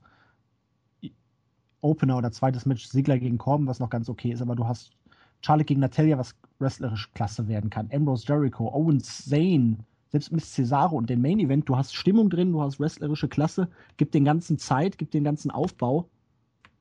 Opener 1.80 2.18
oder 2.18 2.30
zweites 2.30 2.66
Match 2.66 2.86
Sigler 2.86 3.18
gegen 3.18 3.38
Corbin, 3.38 3.66
was 3.66 3.80
noch 3.80 3.90
ganz 3.90 4.08
okay 4.08 4.30
ist, 4.30 4.42
aber 4.42 4.54
du 4.54 4.68
hast 4.68 4.92
Charlotte 5.40 5.64
gegen 5.64 5.80
Natalia, 5.80 6.18
was 6.18 6.36
wrestlerisch 6.60 7.10
klasse 7.14 7.48
werden 7.48 7.68
kann. 7.68 7.90
Ambrose 7.92 8.26
Jericho, 8.28 8.68
Owens, 8.68 9.24
Zane, 9.24 9.78
selbst 10.10 10.32
Miss 10.32 10.52
Cesaro 10.52 10.96
und 10.96 11.08
den 11.08 11.22
Main 11.22 11.38
Event. 11.38 11.68
Du 11.68 11.76
hast 11.76 11.94
Stimmung 11.94 12.30
drin, 12.30 12.52
du 12.52 12.60
hast 12.62 12.80
wrestlerische 12.80 13.28
Klasse, 13.28 13.68
gib 13.96 14.12
den 14.12 14.24
ganzen 14.24 14.58
Zeit, 14.58 14.98
gib 14.98 15.10
den 15.10 15.24
ganzen 15.24 15.50
Aufbau. 15.50 16.08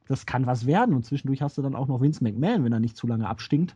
Das 0.07 0.25
kann 0.25 0.47
was 0.47 0.65
werden 0.65 0.95
und 0.95 1.05
zwischendurch 1.05 1.41
hast 1.41 1.57
du 1.57 1.61
dann 1.61 1.75
auch 1.75 1.87
noch 1.87 2.01
Vince 2.01 2.23
McMahon, 2.23 2.63
wenn 2.63 2.73
er 2.73 2.79
nicht 2.79 2.97
zu 2.97 3.05
lange 3.05 3.27
abstinkt. 3.27 3.75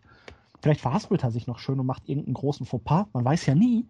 Vielleicht 0.62 0.82
verhaspelt 0.82 1.24
er 1.24 1.32
sich 1.32 1.46
noch 1.46 1.60
schön 1.60 1.80
und 1.80 1.86
macht 1.86 2.10
irgendeinen 2.10 2.34
großen 2.34 2.66
Fauxpas. 2.66 3.06
Man 3.14 3.24
weiß 3.24 3.46
ja 3.46 3.54
nie. 3.54 3.86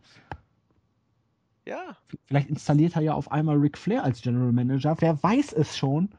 Ja. 1.65 1.95
Vielleicht 2.25 2.49
installiert 2.49 2.95
er 2.95 3.01
ja 3.01 3.13
auf 3.13 3.31
einmal 3.31 3.57
Ric 3.57 3.77
Flair 3.77 4.03
als 4.03 4.21
General 4.21 4.51
Manager. 4.51 4.97
Wer 4.99 5.21
weiß 5.21 5.53
es 5.53 5.77
schon? 5.77 6.09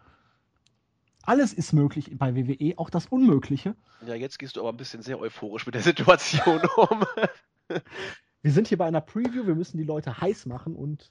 Alles 1.25 1.53
ist 1.53 1.73
möglich 1.73 2.11
bei 2.16 2.35
WWE, 2.35 2.75
auch 2.79 2.89
das 2.89 3.07
Unmögliche. 3.07 3.75
Ja, 4.07 4.15
jetzt 4.15 4.39
gehst 4.39 4.57
du 4.57 4.61
aber 4.61 4.71
ein 4.71 4.77
bisschen 4.77 5.03
sehr 5.03 5.19
euphorisch 5.19 5.66
mit 5.66 5.75
der 5.75 5.83
Situation 5.83 6.61
um. 6.77 7.05
wir 8.45 8.53
sind 8.53 8.69
hier 8.69 8.77
bei 8.77 8.85
einer 8.85 9.01
Preview, 9.01 9.47
wir 9.47 9.55
müssen 9.55 9.79
die 9.79 9.85
Leute 9.85 10.21
heiß 10.21 10.45
machen 10.45 10.77
und 10.77 11.11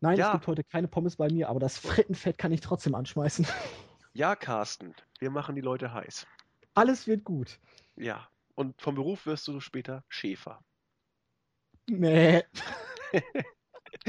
Nein, 0.00 0.18
ja. 0.18 0.26
es 0.26 0.32
gibt 0.32 0.46
heute 0.46 0.62
keine 0.62 0.88
Pommes 0.88 1.16
bei 1.16 1.30
mir, 1.30 1.48
aber 1.48 1.58
das 1.58 1.78
Frittenfett 1.78 2.36
kann 2.36 2.52
ich 2.52 2.60
trotzdem 2.60 2.94
anschmeißen. 2.94 3.46
Ja, 4.12 4.34
Carsten, 4.34 4.94
wir 5.18 5.28
machen 5.28 5.56
die 5.56 5.60
Leute 5.60 5.92
heiß. 5.92 6.26
Alles 6.72 7.06
wird 7.06 7.22
gut. 7.22 7.60
Ja, 7.96 8.26
und 8.54 8.80
vom 8.80 8.94
Beruf 8.94 9.26
wirst 9.26 9.46
du 9.46 9.60
später 9.60 10.04
Schäfer. 10.08 10.64
Nee. 11.86 12.42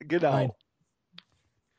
genau. 0.00 0.32
Nein. 0.32 0.52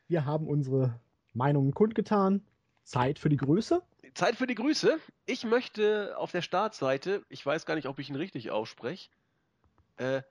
Wir 0.08 0.26
haben 0.26 0.48
unsere 0.48 1.00
Meinungen 1.34 1.76
kundgetan. 1.76 2.44
Zeit 2.84 3.20
für 3.20 3.30
die 3.30 3.38
Grüße. 3.38 3.84
Zeit 4.18 4.36
für 4.36 4.48
die 4.48 4.56
Grüße. 4.56 5.00
Ich 5.26 5.44
möchte 5.44 6.18
auf 6.18 6.32
der 6.32 6.42
Startseite, 6.42 7.24
ich 7.30 7.46
weiß 7.46 7.68
gar 7.68 7.76
nicht, 7.76 7.88
ob 7.88 8.00
ich 8.00 8.10
ihn 8.10 8.16
richtig 8.16 8.50
ausspreche, 8.50 9.10
äh, 9.98 10.24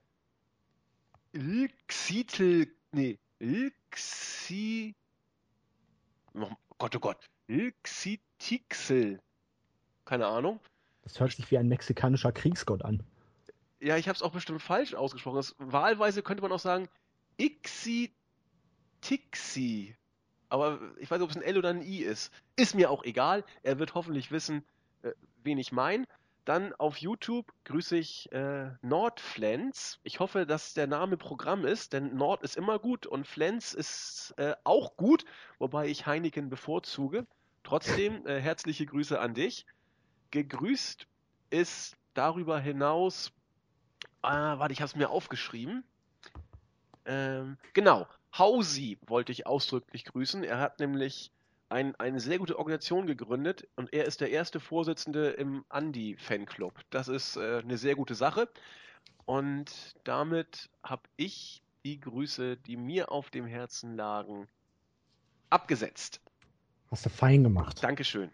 Ilxitel, 1.32 2.66
nee, 2.90 3.18
Ilxi, 3.38 4.96
oh 6.34 6.50
Gott, 6.78 6.96
oh 6.96 6.98
Gott, 6.98 7.30
Ilxitixel, 7.46 9.20
keine 10.04 10.26
Ahnung. 10.26 10.58
Das 11.02 11.20
hört 11.20 11.32
sich 11.32 11.48
wie 11.52 11.58
ein 11.58 11.68
mexikanischer 11.68 12.32
Kriegsgott 12.32 12.84
an. 12.84 13.04
Ja, 13.78 13.96
ich 13.96 14.08
habe 14.08 14.16
es 14.16 14.22
auch 14.22 14.32
bestimmt 14.32 14.62
falsch 14.62 14.94
ausgesprochen. 14.94 15.36
Das, 15.36 15.54
wahlweise 15.58 16.22
könnte 16.22 16.42
man 16.42 16.50
auch 16.50 16.58
sagen 16.58 16.88
Ixi-Tixi 17.38 18.14
aber 20.48 20.81
ich 20.98 21.10
weiß 21.10 21.18
nicht, 21.18 21.24
ob 21.24 21.31
es 21.31 21.36
ein 21.36 21.43
L 21.43 21.59
oder 21.59 21.70
ein 21.70 21.82
I 21.82 22.02
ist. 22.02 22.32
Ist 22.56 22.74
mir 22.74 22.90
auch 22.90 23.05
egal. 23.05 23.44
Er 23.62 23.78
wird 23.78 23.94
hoffentlich 23.94 24.31
wissen, 24.31 24.64
äh, 25.02 25.12
wen 25.43 25.59
ich 25.59 25.73
meine. 25.73 26.06
Dann 26.44 26.73
auf 26.74 26.98
YouTube 26.98 27.52
grüße 27.64 27.97
ich 27.97 28.31
äh, 28.31 28.70
Nordflens. 28.81 29.98
Ich 30.05 30.20
hoffe, 30.20 30.47
dass 30.47 30.74
der 30.74 30.86
Name 30.86 31.16
Programm 31.16 31.64
ist, 31.64 31.93
denn 31.93 32.14
Nord 32.14 32.44
ist 32.44 32.56
immer 32.56 32.78
gut 32.78 33.05
und 33.05 33.27
Flens 33.27 33.74
ist 33.74 34.32
äh, 34.36 34.55
auch 34.62 34.97
gut, 34.97 35.24
wobei 35.59 35.89
ich 35.89 36.06
Heineken 36.06 36.48
bevorzuge. 36.48 37.27
Trotzdem 37.64 38.24
äh, 38.28 38.40
herzliche 38.40 38.86
Grüße 38.86 39.18
an 39.18 39.35
dich. 39.35 39.66
Gegrüßt 40.31 41.09
ist 41.51 41.97
darüber 42.14 42.60
hinaus, 42.60 43.32
ah, 44.23 44.59
warte, 44.60 44.73
ich 44.73 44.81
habe 44.81 44.89
es 44.89 44.94
mir 44.94 45.10
aufgeschrieben. 45.10 45.82
Ähm, 47.06 47.59
genau, 47.73 48.06
Hausi 48.38 48.98
wollte 49.06 49.32
ich 49.32 49.46
ausdrücklich 49.46 50.04
grüßen. 50.04 50.44
Er 50.44 50.58
hat 50.58 50.80
nämlich 50.80 51.30
ein, 51.68 51.94
eine 51.96 52.20
sehr 52.20 52.38
gute 52.38 52.58
Organisation 52.58 53.06
gegründet 53.06 53.66
und 53.76 53.92
er 53.92 54.04
ist 54.04 54.20
der 54.20 54.30
erste 54.30 54.60
Vorsitzende 54.60 55.30
im 55.30 55.64
Andi-Fanclub. 55.68 56.74
Das 56.90 57.08
ist 57.08 57.36
äh, 57.36 57.58
eine 57.58 57.78
sehr 57.78 57.94
gute 57.94 58.14
Sache. 58.14 58.48
Und 59.24 59.94
damit 60.04 60.70
habe 60.82 61.02
ich 61.16 61.62
die 61.84 62.00
Grüße, 62.00 62.56
die 62.56 62.76
mir 62.76 63.10
auf 63.10 63.30
dem 63.30 63.46
Herzen 63.46 63.96
lagen, 63.96 64.46
abgesetzt. 65.50 66.20
Hast 66.90 67.06
du 67.06 67.10
fein 67.10 67.42
gemacht. 67.42 67.82
Dankeschön. 67.82 68.30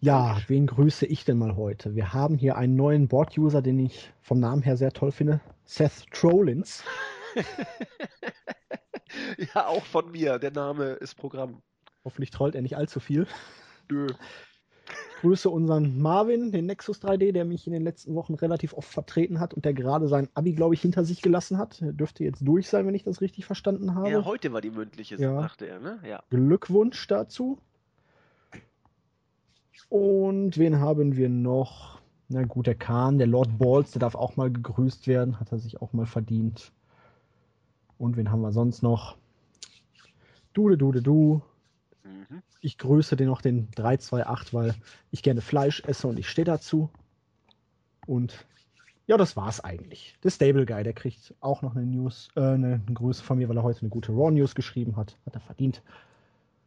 Ja, 0.00 0.28
Dankeschön. 0.28 0.48
wen 0.48 0.66
grüße 0.66 1.06
ich 1.06 1.24
denn 1.24 1.38
mal 1.38 1.54
heute? 1.56 1.94
Wir 1.94 2.12
haben 2.12 2.38
hier 2.38 2.56
einen 2.56 2.74
neuen 2.74 3.06
Board-User, 3.06 3.62
den 3.62 3.78
ich 3.78 4.12
vom 4.22 4.40
Namen 4.40 4.62
her 4.62 4.76
sehr 4.76 4.92
toll 4.92 5.12
finde. 5.12 5.40
Seth 5.64 6.06
Trollins. 6.10 6.82
ja, 9.54 9.66
auch 9.66 9.84
von 9.84 10.10
mir. 10.10 10.38
Der 10.38 10.50
Name 10.50 10.92
ist 10.92 11.14
Programm. 11.14 11.62
Hoffentlich 12.04 12.30
trollt 12.30 12.54
er 12.54 12.62
nicht 12.62 12.76
allzu 12.76 13.00
viel. 13.00 13.26
Nö. 13.90 14.06
Ich 14.88 15.20
grüße 15.20 15.50
unseren 15.50 16.00
Marvin, 16.00 16.50
den 16.50 16.66
Nexus 16.66 17.02
3D, 17.02 17.32
der 17.32 17.44
mich 17.44 17.66
in 17.66 17.72
den 17.72 17.82
letzten 17.82 18.14
Wochen 18.14 18.34
relativ 18.34 18.72
oft 18.72 18.88
vertreten 18.88 19.38
hat 19.38 19.52
und 19.52 19.64
der 19.64 19.74
gerade 19.74 20.08
sein 20.08 20.28
Abi, 20.34 20.54
glaube 20.54 20.74
ich, 20.74 20.80
hinter 20.80 21.04
sich 21.04 21.20
gelassen 21.20 21.58
hat. 21.58 21.82
Er 21.82 21.92
dürfte 21.92 22.24
jetzt 22.24 22.40
durch 22.40 22.68
sein, 22.68 22.86
wenn 22.86 22.94
ich 22.94 23.04
das 23.04 23.20
richtig 23.20 23.44
verstanden 23.44 23.94
habe. 23.94 24.10
Ja, 24.10 24.24
heute 24.24 24.52
war 24.52 24.62
die 24.62 24.70
mündliche, 24.70 25.16
ja. 25.16 25.40
sagte 25.40 25.66
er, 25.66 25.78
ne? 25.78 26.00
Ja. 26.04 26.22
Glückwunsch 26.30 27.06
dazu. 27.06 27.58
Und 29.90 30.56
wen 30.56 30.80
haben 30.80 31.16
wir 31.16 31.28
noch? 31.28 32.00
Na 32.28 32.44
gut, 32.44 32.66
der 32.66 32.76
Khan, 32.76 33.18
der 33.18 33.26
Lord 33.26 33.58
Balls, 33.58 33.90
der 33.90 34.00
darf 34.00 34.14
auch 34.14 34.36
mal 34.36 34.50
gegrüßt 34.50 35.08
werden, 35.08 35.40
hat 35.40 35.52
er 35.52 35.58
sich 35.58 35.82
auch 35.82 35.92
mal 35.92 36.06
verdient. 36.06 36.72
Und 38.00 38.16
wen 38.16 38.30
haben 38.30 38.40
wir 38.40 38.50
sonst 38.50 38.82
noch? 38.82 39.18
Dude, 40.54 40.78
Dude, 40.78 41.02
Du. 41.02 41.42
Mhm. 42.02 42.42
Ich 42.62 42.78
grüße 42.78 43.14
den 43.14 43.28
noch 43.28 43.42
den 43.42 43.70
328, 43.72 44.54
weil 44.54 44.74
ich 45.10 45.22
gerne 45.22 45.42
Fleisch 45.42 45.82
esse 45.84 46.08
und 46.08 46.18
ich 46.18 46.28
stehe 46.28 46.46
dazu. 46.46 46.88
Und 48.06 48.46
ja, 49.06 49.18
das 49.18 49.36
war's 49.36 49.60
eigentlich. 49.60 50.16
Der 50.24 50.30
Stable 50.30 50.64
Guy, 50.64 50.82
der 50.82 50.94
kriegt 50.94 51.34
auch 51.40 51.60
noch 51.60 51.76
eine 51.76 51.84
News, 51.84 52.30
äh, 52.36 52.40
eine, 52.40 52.80
eine 52.86 52.94
Grüße 52.94 53.22
von 53.22 53.36
mir, 53.36 53.50
weil 53.50 53.58
er 53.58 53.62
heute 53.62 53.82
eine 53.82 53.90
gute 53.90 54.12
Raw 54.12 54.30
News 54.30 54.54
geschrieben 54.54 54.96
hat. 54.96 55.18
Hat 55.26 55.34
er 55.34 55.40
verdient. 55.40 55.82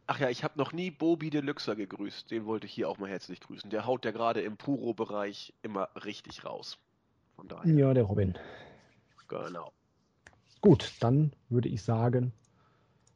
Ach 0.06 0.20
ja, 0.20 0.30
ich 0.30 0.44
habe 0.44 0.56
noch 0.56 0.72
nie 0.72 0.92
Bobby 0.92 1.30
Deluxer 1.30 1.74
gegrüßt. 1.74 2.30
Den 2.30 2.46
wollte 2.46 2.66
ich 2.66 2.72
hier 2.72 2.88
auch 2.88 2.98
mal 2.98 3.10
herzlich 3.10 3.40
grüßen. 3.40 3.70
Der 3.70 3.86
haut 3.86 4.04
ja 4.04 4.12
gerade 4.12 4.40
im 4.42 4.56
Puro-Bereich 4.56 5.52
immer 5.62 5.88
richtig 6.04 6.44
raus. 6.44 6.78
Von 7.34 7.48
daher. 7.48 7.74
Ja, 7.74 7.92
der 7.92 8.04
Robin. 8.04 8.38
Genau. 9.26 9.72
Gut, 10.64 10.94
dann 11.00 11.30
würde 11.50 11.68
ich 11.68 11.82
sagen, 11.82 12.32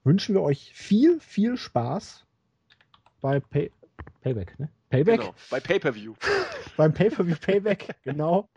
wünschen 0.05 0.35
wir 0.35 0.43
euch 0.43 0.71
viel, 0.75 1.19
viel 1.19 1.57
Spaß 1.57 2.27
bei 3.23 3.41
Pay 3.41 3.73
Payback, 4.21 4.59
ne? 4.59 4.69
Payback? 4.91 5.21
Genau, 5.21 5.35
bei 5.49 5.59
Pay-Per-View. 5.59 6.15
Beim 6.77 6.93
Pay-Per-View 6.93 7.37
Payback, 7.41 7.97
genau. 8.05 8.51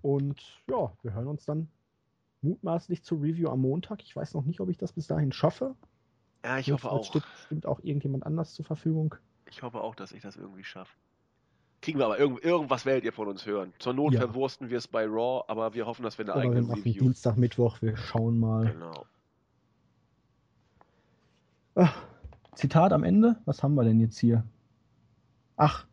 Und 0.00 0.40
ja, 0.66 0.94
wir 1.02 1.12
hören 1.12 1.26
uns 1.26 1.44
dann 1.44 1.68
mutmaßlich 2.40 3.02
zur 3.02 3.20
Review 3.20 3.50
am 3.50 3.60
Montag. 3.60 4.02
Ich 4.02 4.16
weiß 4.16 4.32
noch 4.32 4.46
nicht, 4.46 4.60
ob 4.60 4.70
ich 4.70 4.78
das 4.78 4.94
bis 4.94 5.06
dahin 5.06 5.30
schaffe. 5.30 5.76
Ja, 6.42 6.58
ich 6.58 6.72
hoffe 6.72 6.90
auch. 6.90 7.04
Stimmt 7.44 7.66
auch 7.66 7.80
irgendjemand 7.80 8.24
anders 8.24 8.54
zur 8.54 8.64
Verfügung. 8.64 9.14
Ich 9.50 9.62
hoffe 9.62 9.82
auch, 9.82 9.94
dass 9.94 10.12
ich 10.12 10.22
das 10.22 10.36
irgendwie 10.36 10.64
schaffe. 10.64 10.96
Kriegen 11.84 11.98
wir 11.98 12.06
aber 12.06 12.18
irgend, 12.18 12.42
irgendwas 12.42 12.86
werdet 12.86 13.04
ihr 13.04 13.12
von 13.12 13.28
uns 13.28 13.44
hören. 13.44 13.74
Zur 13.78 13.92
Not 13.92 14.14
ja. 14.14 14.20
verwursten 14.20 14.70
wir 14.70 14.78
es 14.78 14.88
bei 14.88 15.04
Raw, 15.04 15.44
aber 15.48 15.74
wir 15.74 15.84
hoffen, 15.84 16.02
dass 16.02 16.16
wir 16.16 16.24
eine 16.24 16.32
aber 16.32 16.40
eigene 16.40 16.62
wir 16.62 16.62
machen 16.62 16.82
Review. 16.82 17.02
Dienstag, 17.02 17.36
Mittwoch, 17.36 17.82
wir 17.82 17.94
schauen 17.98 18.40
mal. 18.40 18.72
Genau. 18.72 19.04
Ach, 21.74 21.94
Zitat 22.54 22.94
am 22.94 23.04
Ende. 23.04 23.36
Was 23.44 23.62
haben 23.62 23.74
wir 23.74 23.84
denn 23.84 24.00
jetzt 24.00 24.18
hier? 24.18 24.44
Ach, 25.58 25.86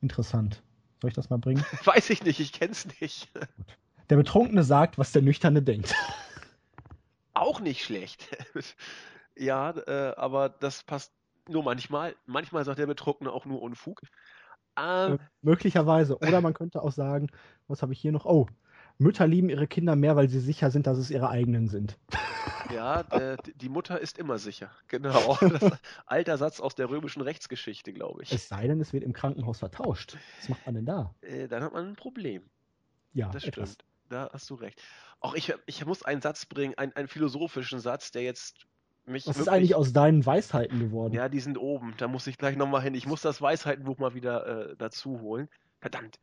interessant. 0.00 0.62
Soll 1.02 1.08
ich 1.08 1.14
das 1.14 1.28
mal 1.28 1.36
bringen? 1.36 1.62
Weiß 1.84 2.08
ich 2.08 2.24
nicht, 2.24 2.40
ich 2.40 2.54
kenn's 2.54 2.88
nicht. 2.98 3.28
Der 4.08 4.16
Betrunkene 4.16 4.64
sagt, 4.64 4.96
was 4.96 5.12
der 5.12 5.20
Nüchterne 5.20 5.60
denkt. 5.60 5.94
Auch 7.34 7.60
nicht 7.60 7.84
schlecht. 7.84 8.34
ja, 9.36 9.72
äh, 9.72 10.14
aber 10.16 10.48
das 10.48 10.84
passt 10.84 11.12
nur 11.48 11.62
manchmal. 11.62 12.16
Manchmal 12.24 12.64
sagt 12.64 12.78
der 12.78 12.86
Betrunkene 12.86 13.30
auch 13.30 13.44
nur 13.44 13.60
Unfug. 13.60 14.00
Ähm, 14.76 15.14
äh, 15.14 15.18
möglicherweise. 15.42 16.18
Oder 16.18 16.40
man 16.40 16.54
könnte 16.54 16.82
auch 16.82 16.92
sagen, 16.92 17.28
was 17.68 17.82
habe 17.82 17.92
ich 17.92 18.00
hier 18.00 18.12
noch? 18.12 18.24
Oh, 18.24 18.46
Mütter 18.98 19.26
lieben 19.26 19.48
ihre 19.48 19.66
Kinder 19.66 19.96
mehr, 19.96 20.16
weil 20.16 20.28
sie 20.28 20.40
sicher 20.40 20.70
sind, 20.70 20.86
dass 20.86 20.98
es 20.98 21.10
ihre 21.10 21.28
eigenen 21.28 21.68
sind. 21.68 21.98
Ja, 22.72 23.02
äh, 23.10 23.36
die 23.56 23.68
Mutter 23.68 24.00
ist 24.00 24.18
immer 24.18 24.38
sicher. 24.38 24.70
Genau. 24.88 25.36
alter 26.06 26.38
Satz 26.38 26.58
aus 26.58 26.74
der 26.74 26.88
römischen 26.88 27.20
Rechtsgeschichte, 27.20 27.92
glaube 27.92 28.22
ich. 28.22 28.32
Es 28.32 28.48
sei 28.48 28.66
denn, 28.66 28.80
es 28.80 28.92
wird 28.92 29.04
im 29.04 29.12
Krankenhaus 29.12 29.58
vertauscht. 29.58 30.16
Was 30.40 30.48
macht 30.48 30.66
man 30.66 30.76
denn 30.76 30.86
da? 30.86 31.14
Äh, 31.20 31.48
dann 31.48 31.62
hat 31.62 31.72
man 31.72 31.88
ein 31.88 31.96
Problem. 31.96 32.48
Ja, 33.12 33.28
das 33.30 33.44
etwas. 33.44 33.74
stimmt. 33.74 33.84
Da 34.08 34.30
hast 34.32 34.48
du 34.48 34.54
recht. 34.54 34.80
Auch 35.20 35.34
ich, 35.34 35.52
ich 35.66 35.84
muss 35.84 36.02
einen 36.02 36.22
Satz 36.22 36.46
bringen, 36.46 36.74
einen, 36.76 36.92
einen 36.94 37.08
philosophischen 37.08 37.78
Satz, 37.78 38.10
der 38.10 38.22
jetzt 38.22 38.66
mich. 39.06 39.26
Was 39.26 39.36
wirklich, 39.36 39.46
ist 39.46 39.48
eigentlich 39.48 39.74
aus 39.74 39.92
deinen 39.92 40.24
Weisheiten 40.24 40.78
geworden? 40.78 41.14
Ja, 41.14 41.28
die 41.28 41.40
sind 41.40 41.58
oben. 41.58 41.94
Da 41.98 42.08
muss 42.08 42.26
ich 42.26 42.38
gleich 42.38 42.56
nochmal 42.56 42.82
hin. 42.82 42.94
Ich 42.94 43.06
muss 43.06 43.22
das 43.22 43.40
Weisheitenbuch 43.40 43.98
mal 43.98 44.14
wieder 44.14 44.70
äh, 44.70 44.76
dazu 44.76 45.20
holen. 45.20 45.48
Verdammt 45.80 46.18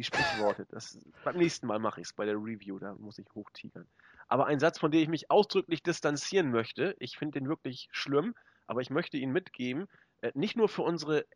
die 0.00 0.04
Sprichworte. 0.04 0.66
Das, 0.70 0.98
beim 1.24 1.36
nächsten 1.36 1.66
Mal 1.66 1.78
mache 1.78 2.00
ich 2.00 2.06
es 2.06 2.12
bei 2.14 2.24
der 2.24 2.36
Review, 2.36 2.78
da 2.78 2.94
muss 2.94 3.18
ich 3.18 3.26
hochtigern. 3.34 3.86
Aber 4.28 4.46
ein 4.46 4.58
Satz, 4.58 4.78
von 4.78 4.90
dem 4.90 5.02
ich 5.02 5.08
mich 5.08 5.30
ausdrücklich 5.30 5.82
distanzieren 5.82 6.50
möchte, 6.50 6.96
ich 6.98 7.18
finde 7.18 7.38
den 7.38 7.48
wirklich 7.48 7.88
schlimm, 7.90 8.34
aber 8.66 8.80
ich 8.80 8.88
möchte 8.88 9.18
ihn 9.18 9.30
mitgeben, 9.30 9.88
äh, 10.22 10.32
nicht 10.34 10.56
nur 10.56 10.70
für 10.70 10.82
unsere 10.82 11.26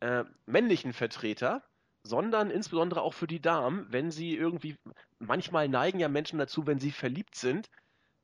äh, 0.00 0.24
männlichen 0.46 0.94
Vertreter, 0.94 1.62
sondern 2.02 2.50
insbesondere 2.50 3.02
auch 3.02 3.12
für 3.12 3.26
die 3.26 3.42
Damen, 3.42 3.86
wenn 3.90 4.10
sie 4.10 4.34
irgendwie, 4.34 4.76
manchmal 5.18 5.68
neigen 5.68 6.00
ja 6.00 6.08
Menschen 6.08 6.38
dazu, 6.38 6.66
wenn 6.66 6.78
sie 6.78 6.92
verliebt 6.92 7.34
sind, 7.34 7.68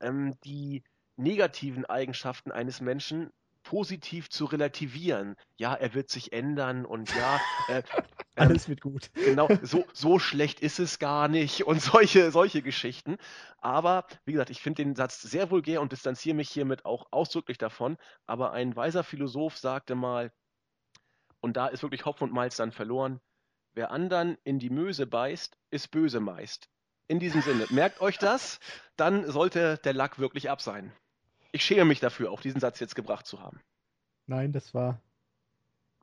ähm, 0.01 0.35
die 0.45 0.85
negativen 1.17 1.85
Eigenschaften 1.85 2.53
eines 2.53 2.81
Menschen 2.81 3.31
positiv 3.67 4.31
zu 4.31 4.45
relativieren. 4.45 5.35
Ja, 5.57 5.75
er 5.75 5.93
wird 5.93 6.09
sich 6.09 6.33
ändern 6.33 6.87
und 6.87 7.13
ja, 7.17 7.41
äh, 7.69 7.83
alles 8.37 8.69
wird 8.69 8.81
gut. 8.81 9.11
Genau, 9.15 9.49
so, 9.63 9.85
so 9.93 10.19
schlecht 10.19 10.61
ist 10.61 10.79
es 10.79 10.99
gar 11.01 11.27
nicht 11.27 11.67
und 11.67 11.83
solche, 11.83 12.31
solche 12.31 12.63
Geschichten. 12.63 13.17
Aber 13.59 14.07
wie 14.25 14.33
gesagt, 14.33 14.51
ich 14.51 14.61
finde 14.61 14.85
den 14.85 14.95
Satz 14.95 15.21
sehr 15.21 15.51
vulgär 15.51 15.81
und 15.81 15.91
distanziere 15.91 16.37
mich 16.37 16.49
hiermit 16.49 16.85
auch 16.85 17.07
ausdrücklich 17.11 17.59
davon. 17.59 17.97
Aber 18.27 18.53
ein 18.53 18.77
weiser 18.77 19.03
Philosoph 19.03 19.59
sagte 19.59 19.97
mal, 19.97 20.33
und 21.41 21.57
da 21.57 21.67
ist 21.67 21.83
wirklich 21.83 22.05
Hopf 22.05 22.23
und 22.23 22.33
Malz 22.33 22.57
dann 22.57 22.73
verloren, 22.73 23.21
wer 23.75 23.91
anderen 23.91 24.39
in 24.45 24.59
die 24.59 24.71
Möse 24.71 25.07
beißt, 25.07 25.57
ist 25.71 25.91
böse 25.91 26.21
meist. 26.21 26.69
In 27.09 27.19
diesem 27.21 27.43
Sinne, 27.43 27.67
merkt 27.71 28.01
euch 28.01 28.19
das, 28.19 28.59
dann 28.97 29.31
sollte 29.31 29.79
der 29.79 29.93
Lack 29.93 30.19
wirklich 30.19 30.51
ab 30.51 30.61
sein. 30.61 30.93
Ich 31.57 31.65
schäme 31.65 31.87
mich 31.87 32.01
dafür, 32.01 32.31
auch 32.31 32.43
diesen 32.43 32.61
Satz 32.61 32.81
jetzt 32.81 32.95
gebracht 32.95 33.27
zu 33.27 33.41
haben. 33.41 33.61
Nein, 34.27 34.53
das 34.53 34.75
war 34.75 35.01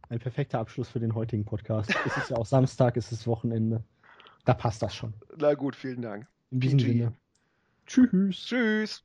ein 0.09 0.17
perfekter 0.17 0.57
Abschluss 0.57 0.89
für 0.89 0.99
den 0.99 1.13
heutigen 1.13 1.45
Podcast. 1.45 1.93
es 2.07 2.17
ist 2.17 2.31
ja 2.31 2.37
auch 2.37 2.45
Samstag, 2.47 2.97
es 2.97 3.11
ist 3.11 3.27
Wochenende. 3.27 3.83
Da 4.45 4.55
passt 4.55 4.81
das 4.81 4.95
schon. 4.95 5.13
Na 5.37 5.53
gut, 5.53 5.75
vielen 5.75 6.01
Dank. 6.01 6.27
In 6.49 6.59
diesem. 6.59 6.79
Sinne. 6.79 7.13
Tschüss. 7.85 8.35
Tschüss. 8.35 9.03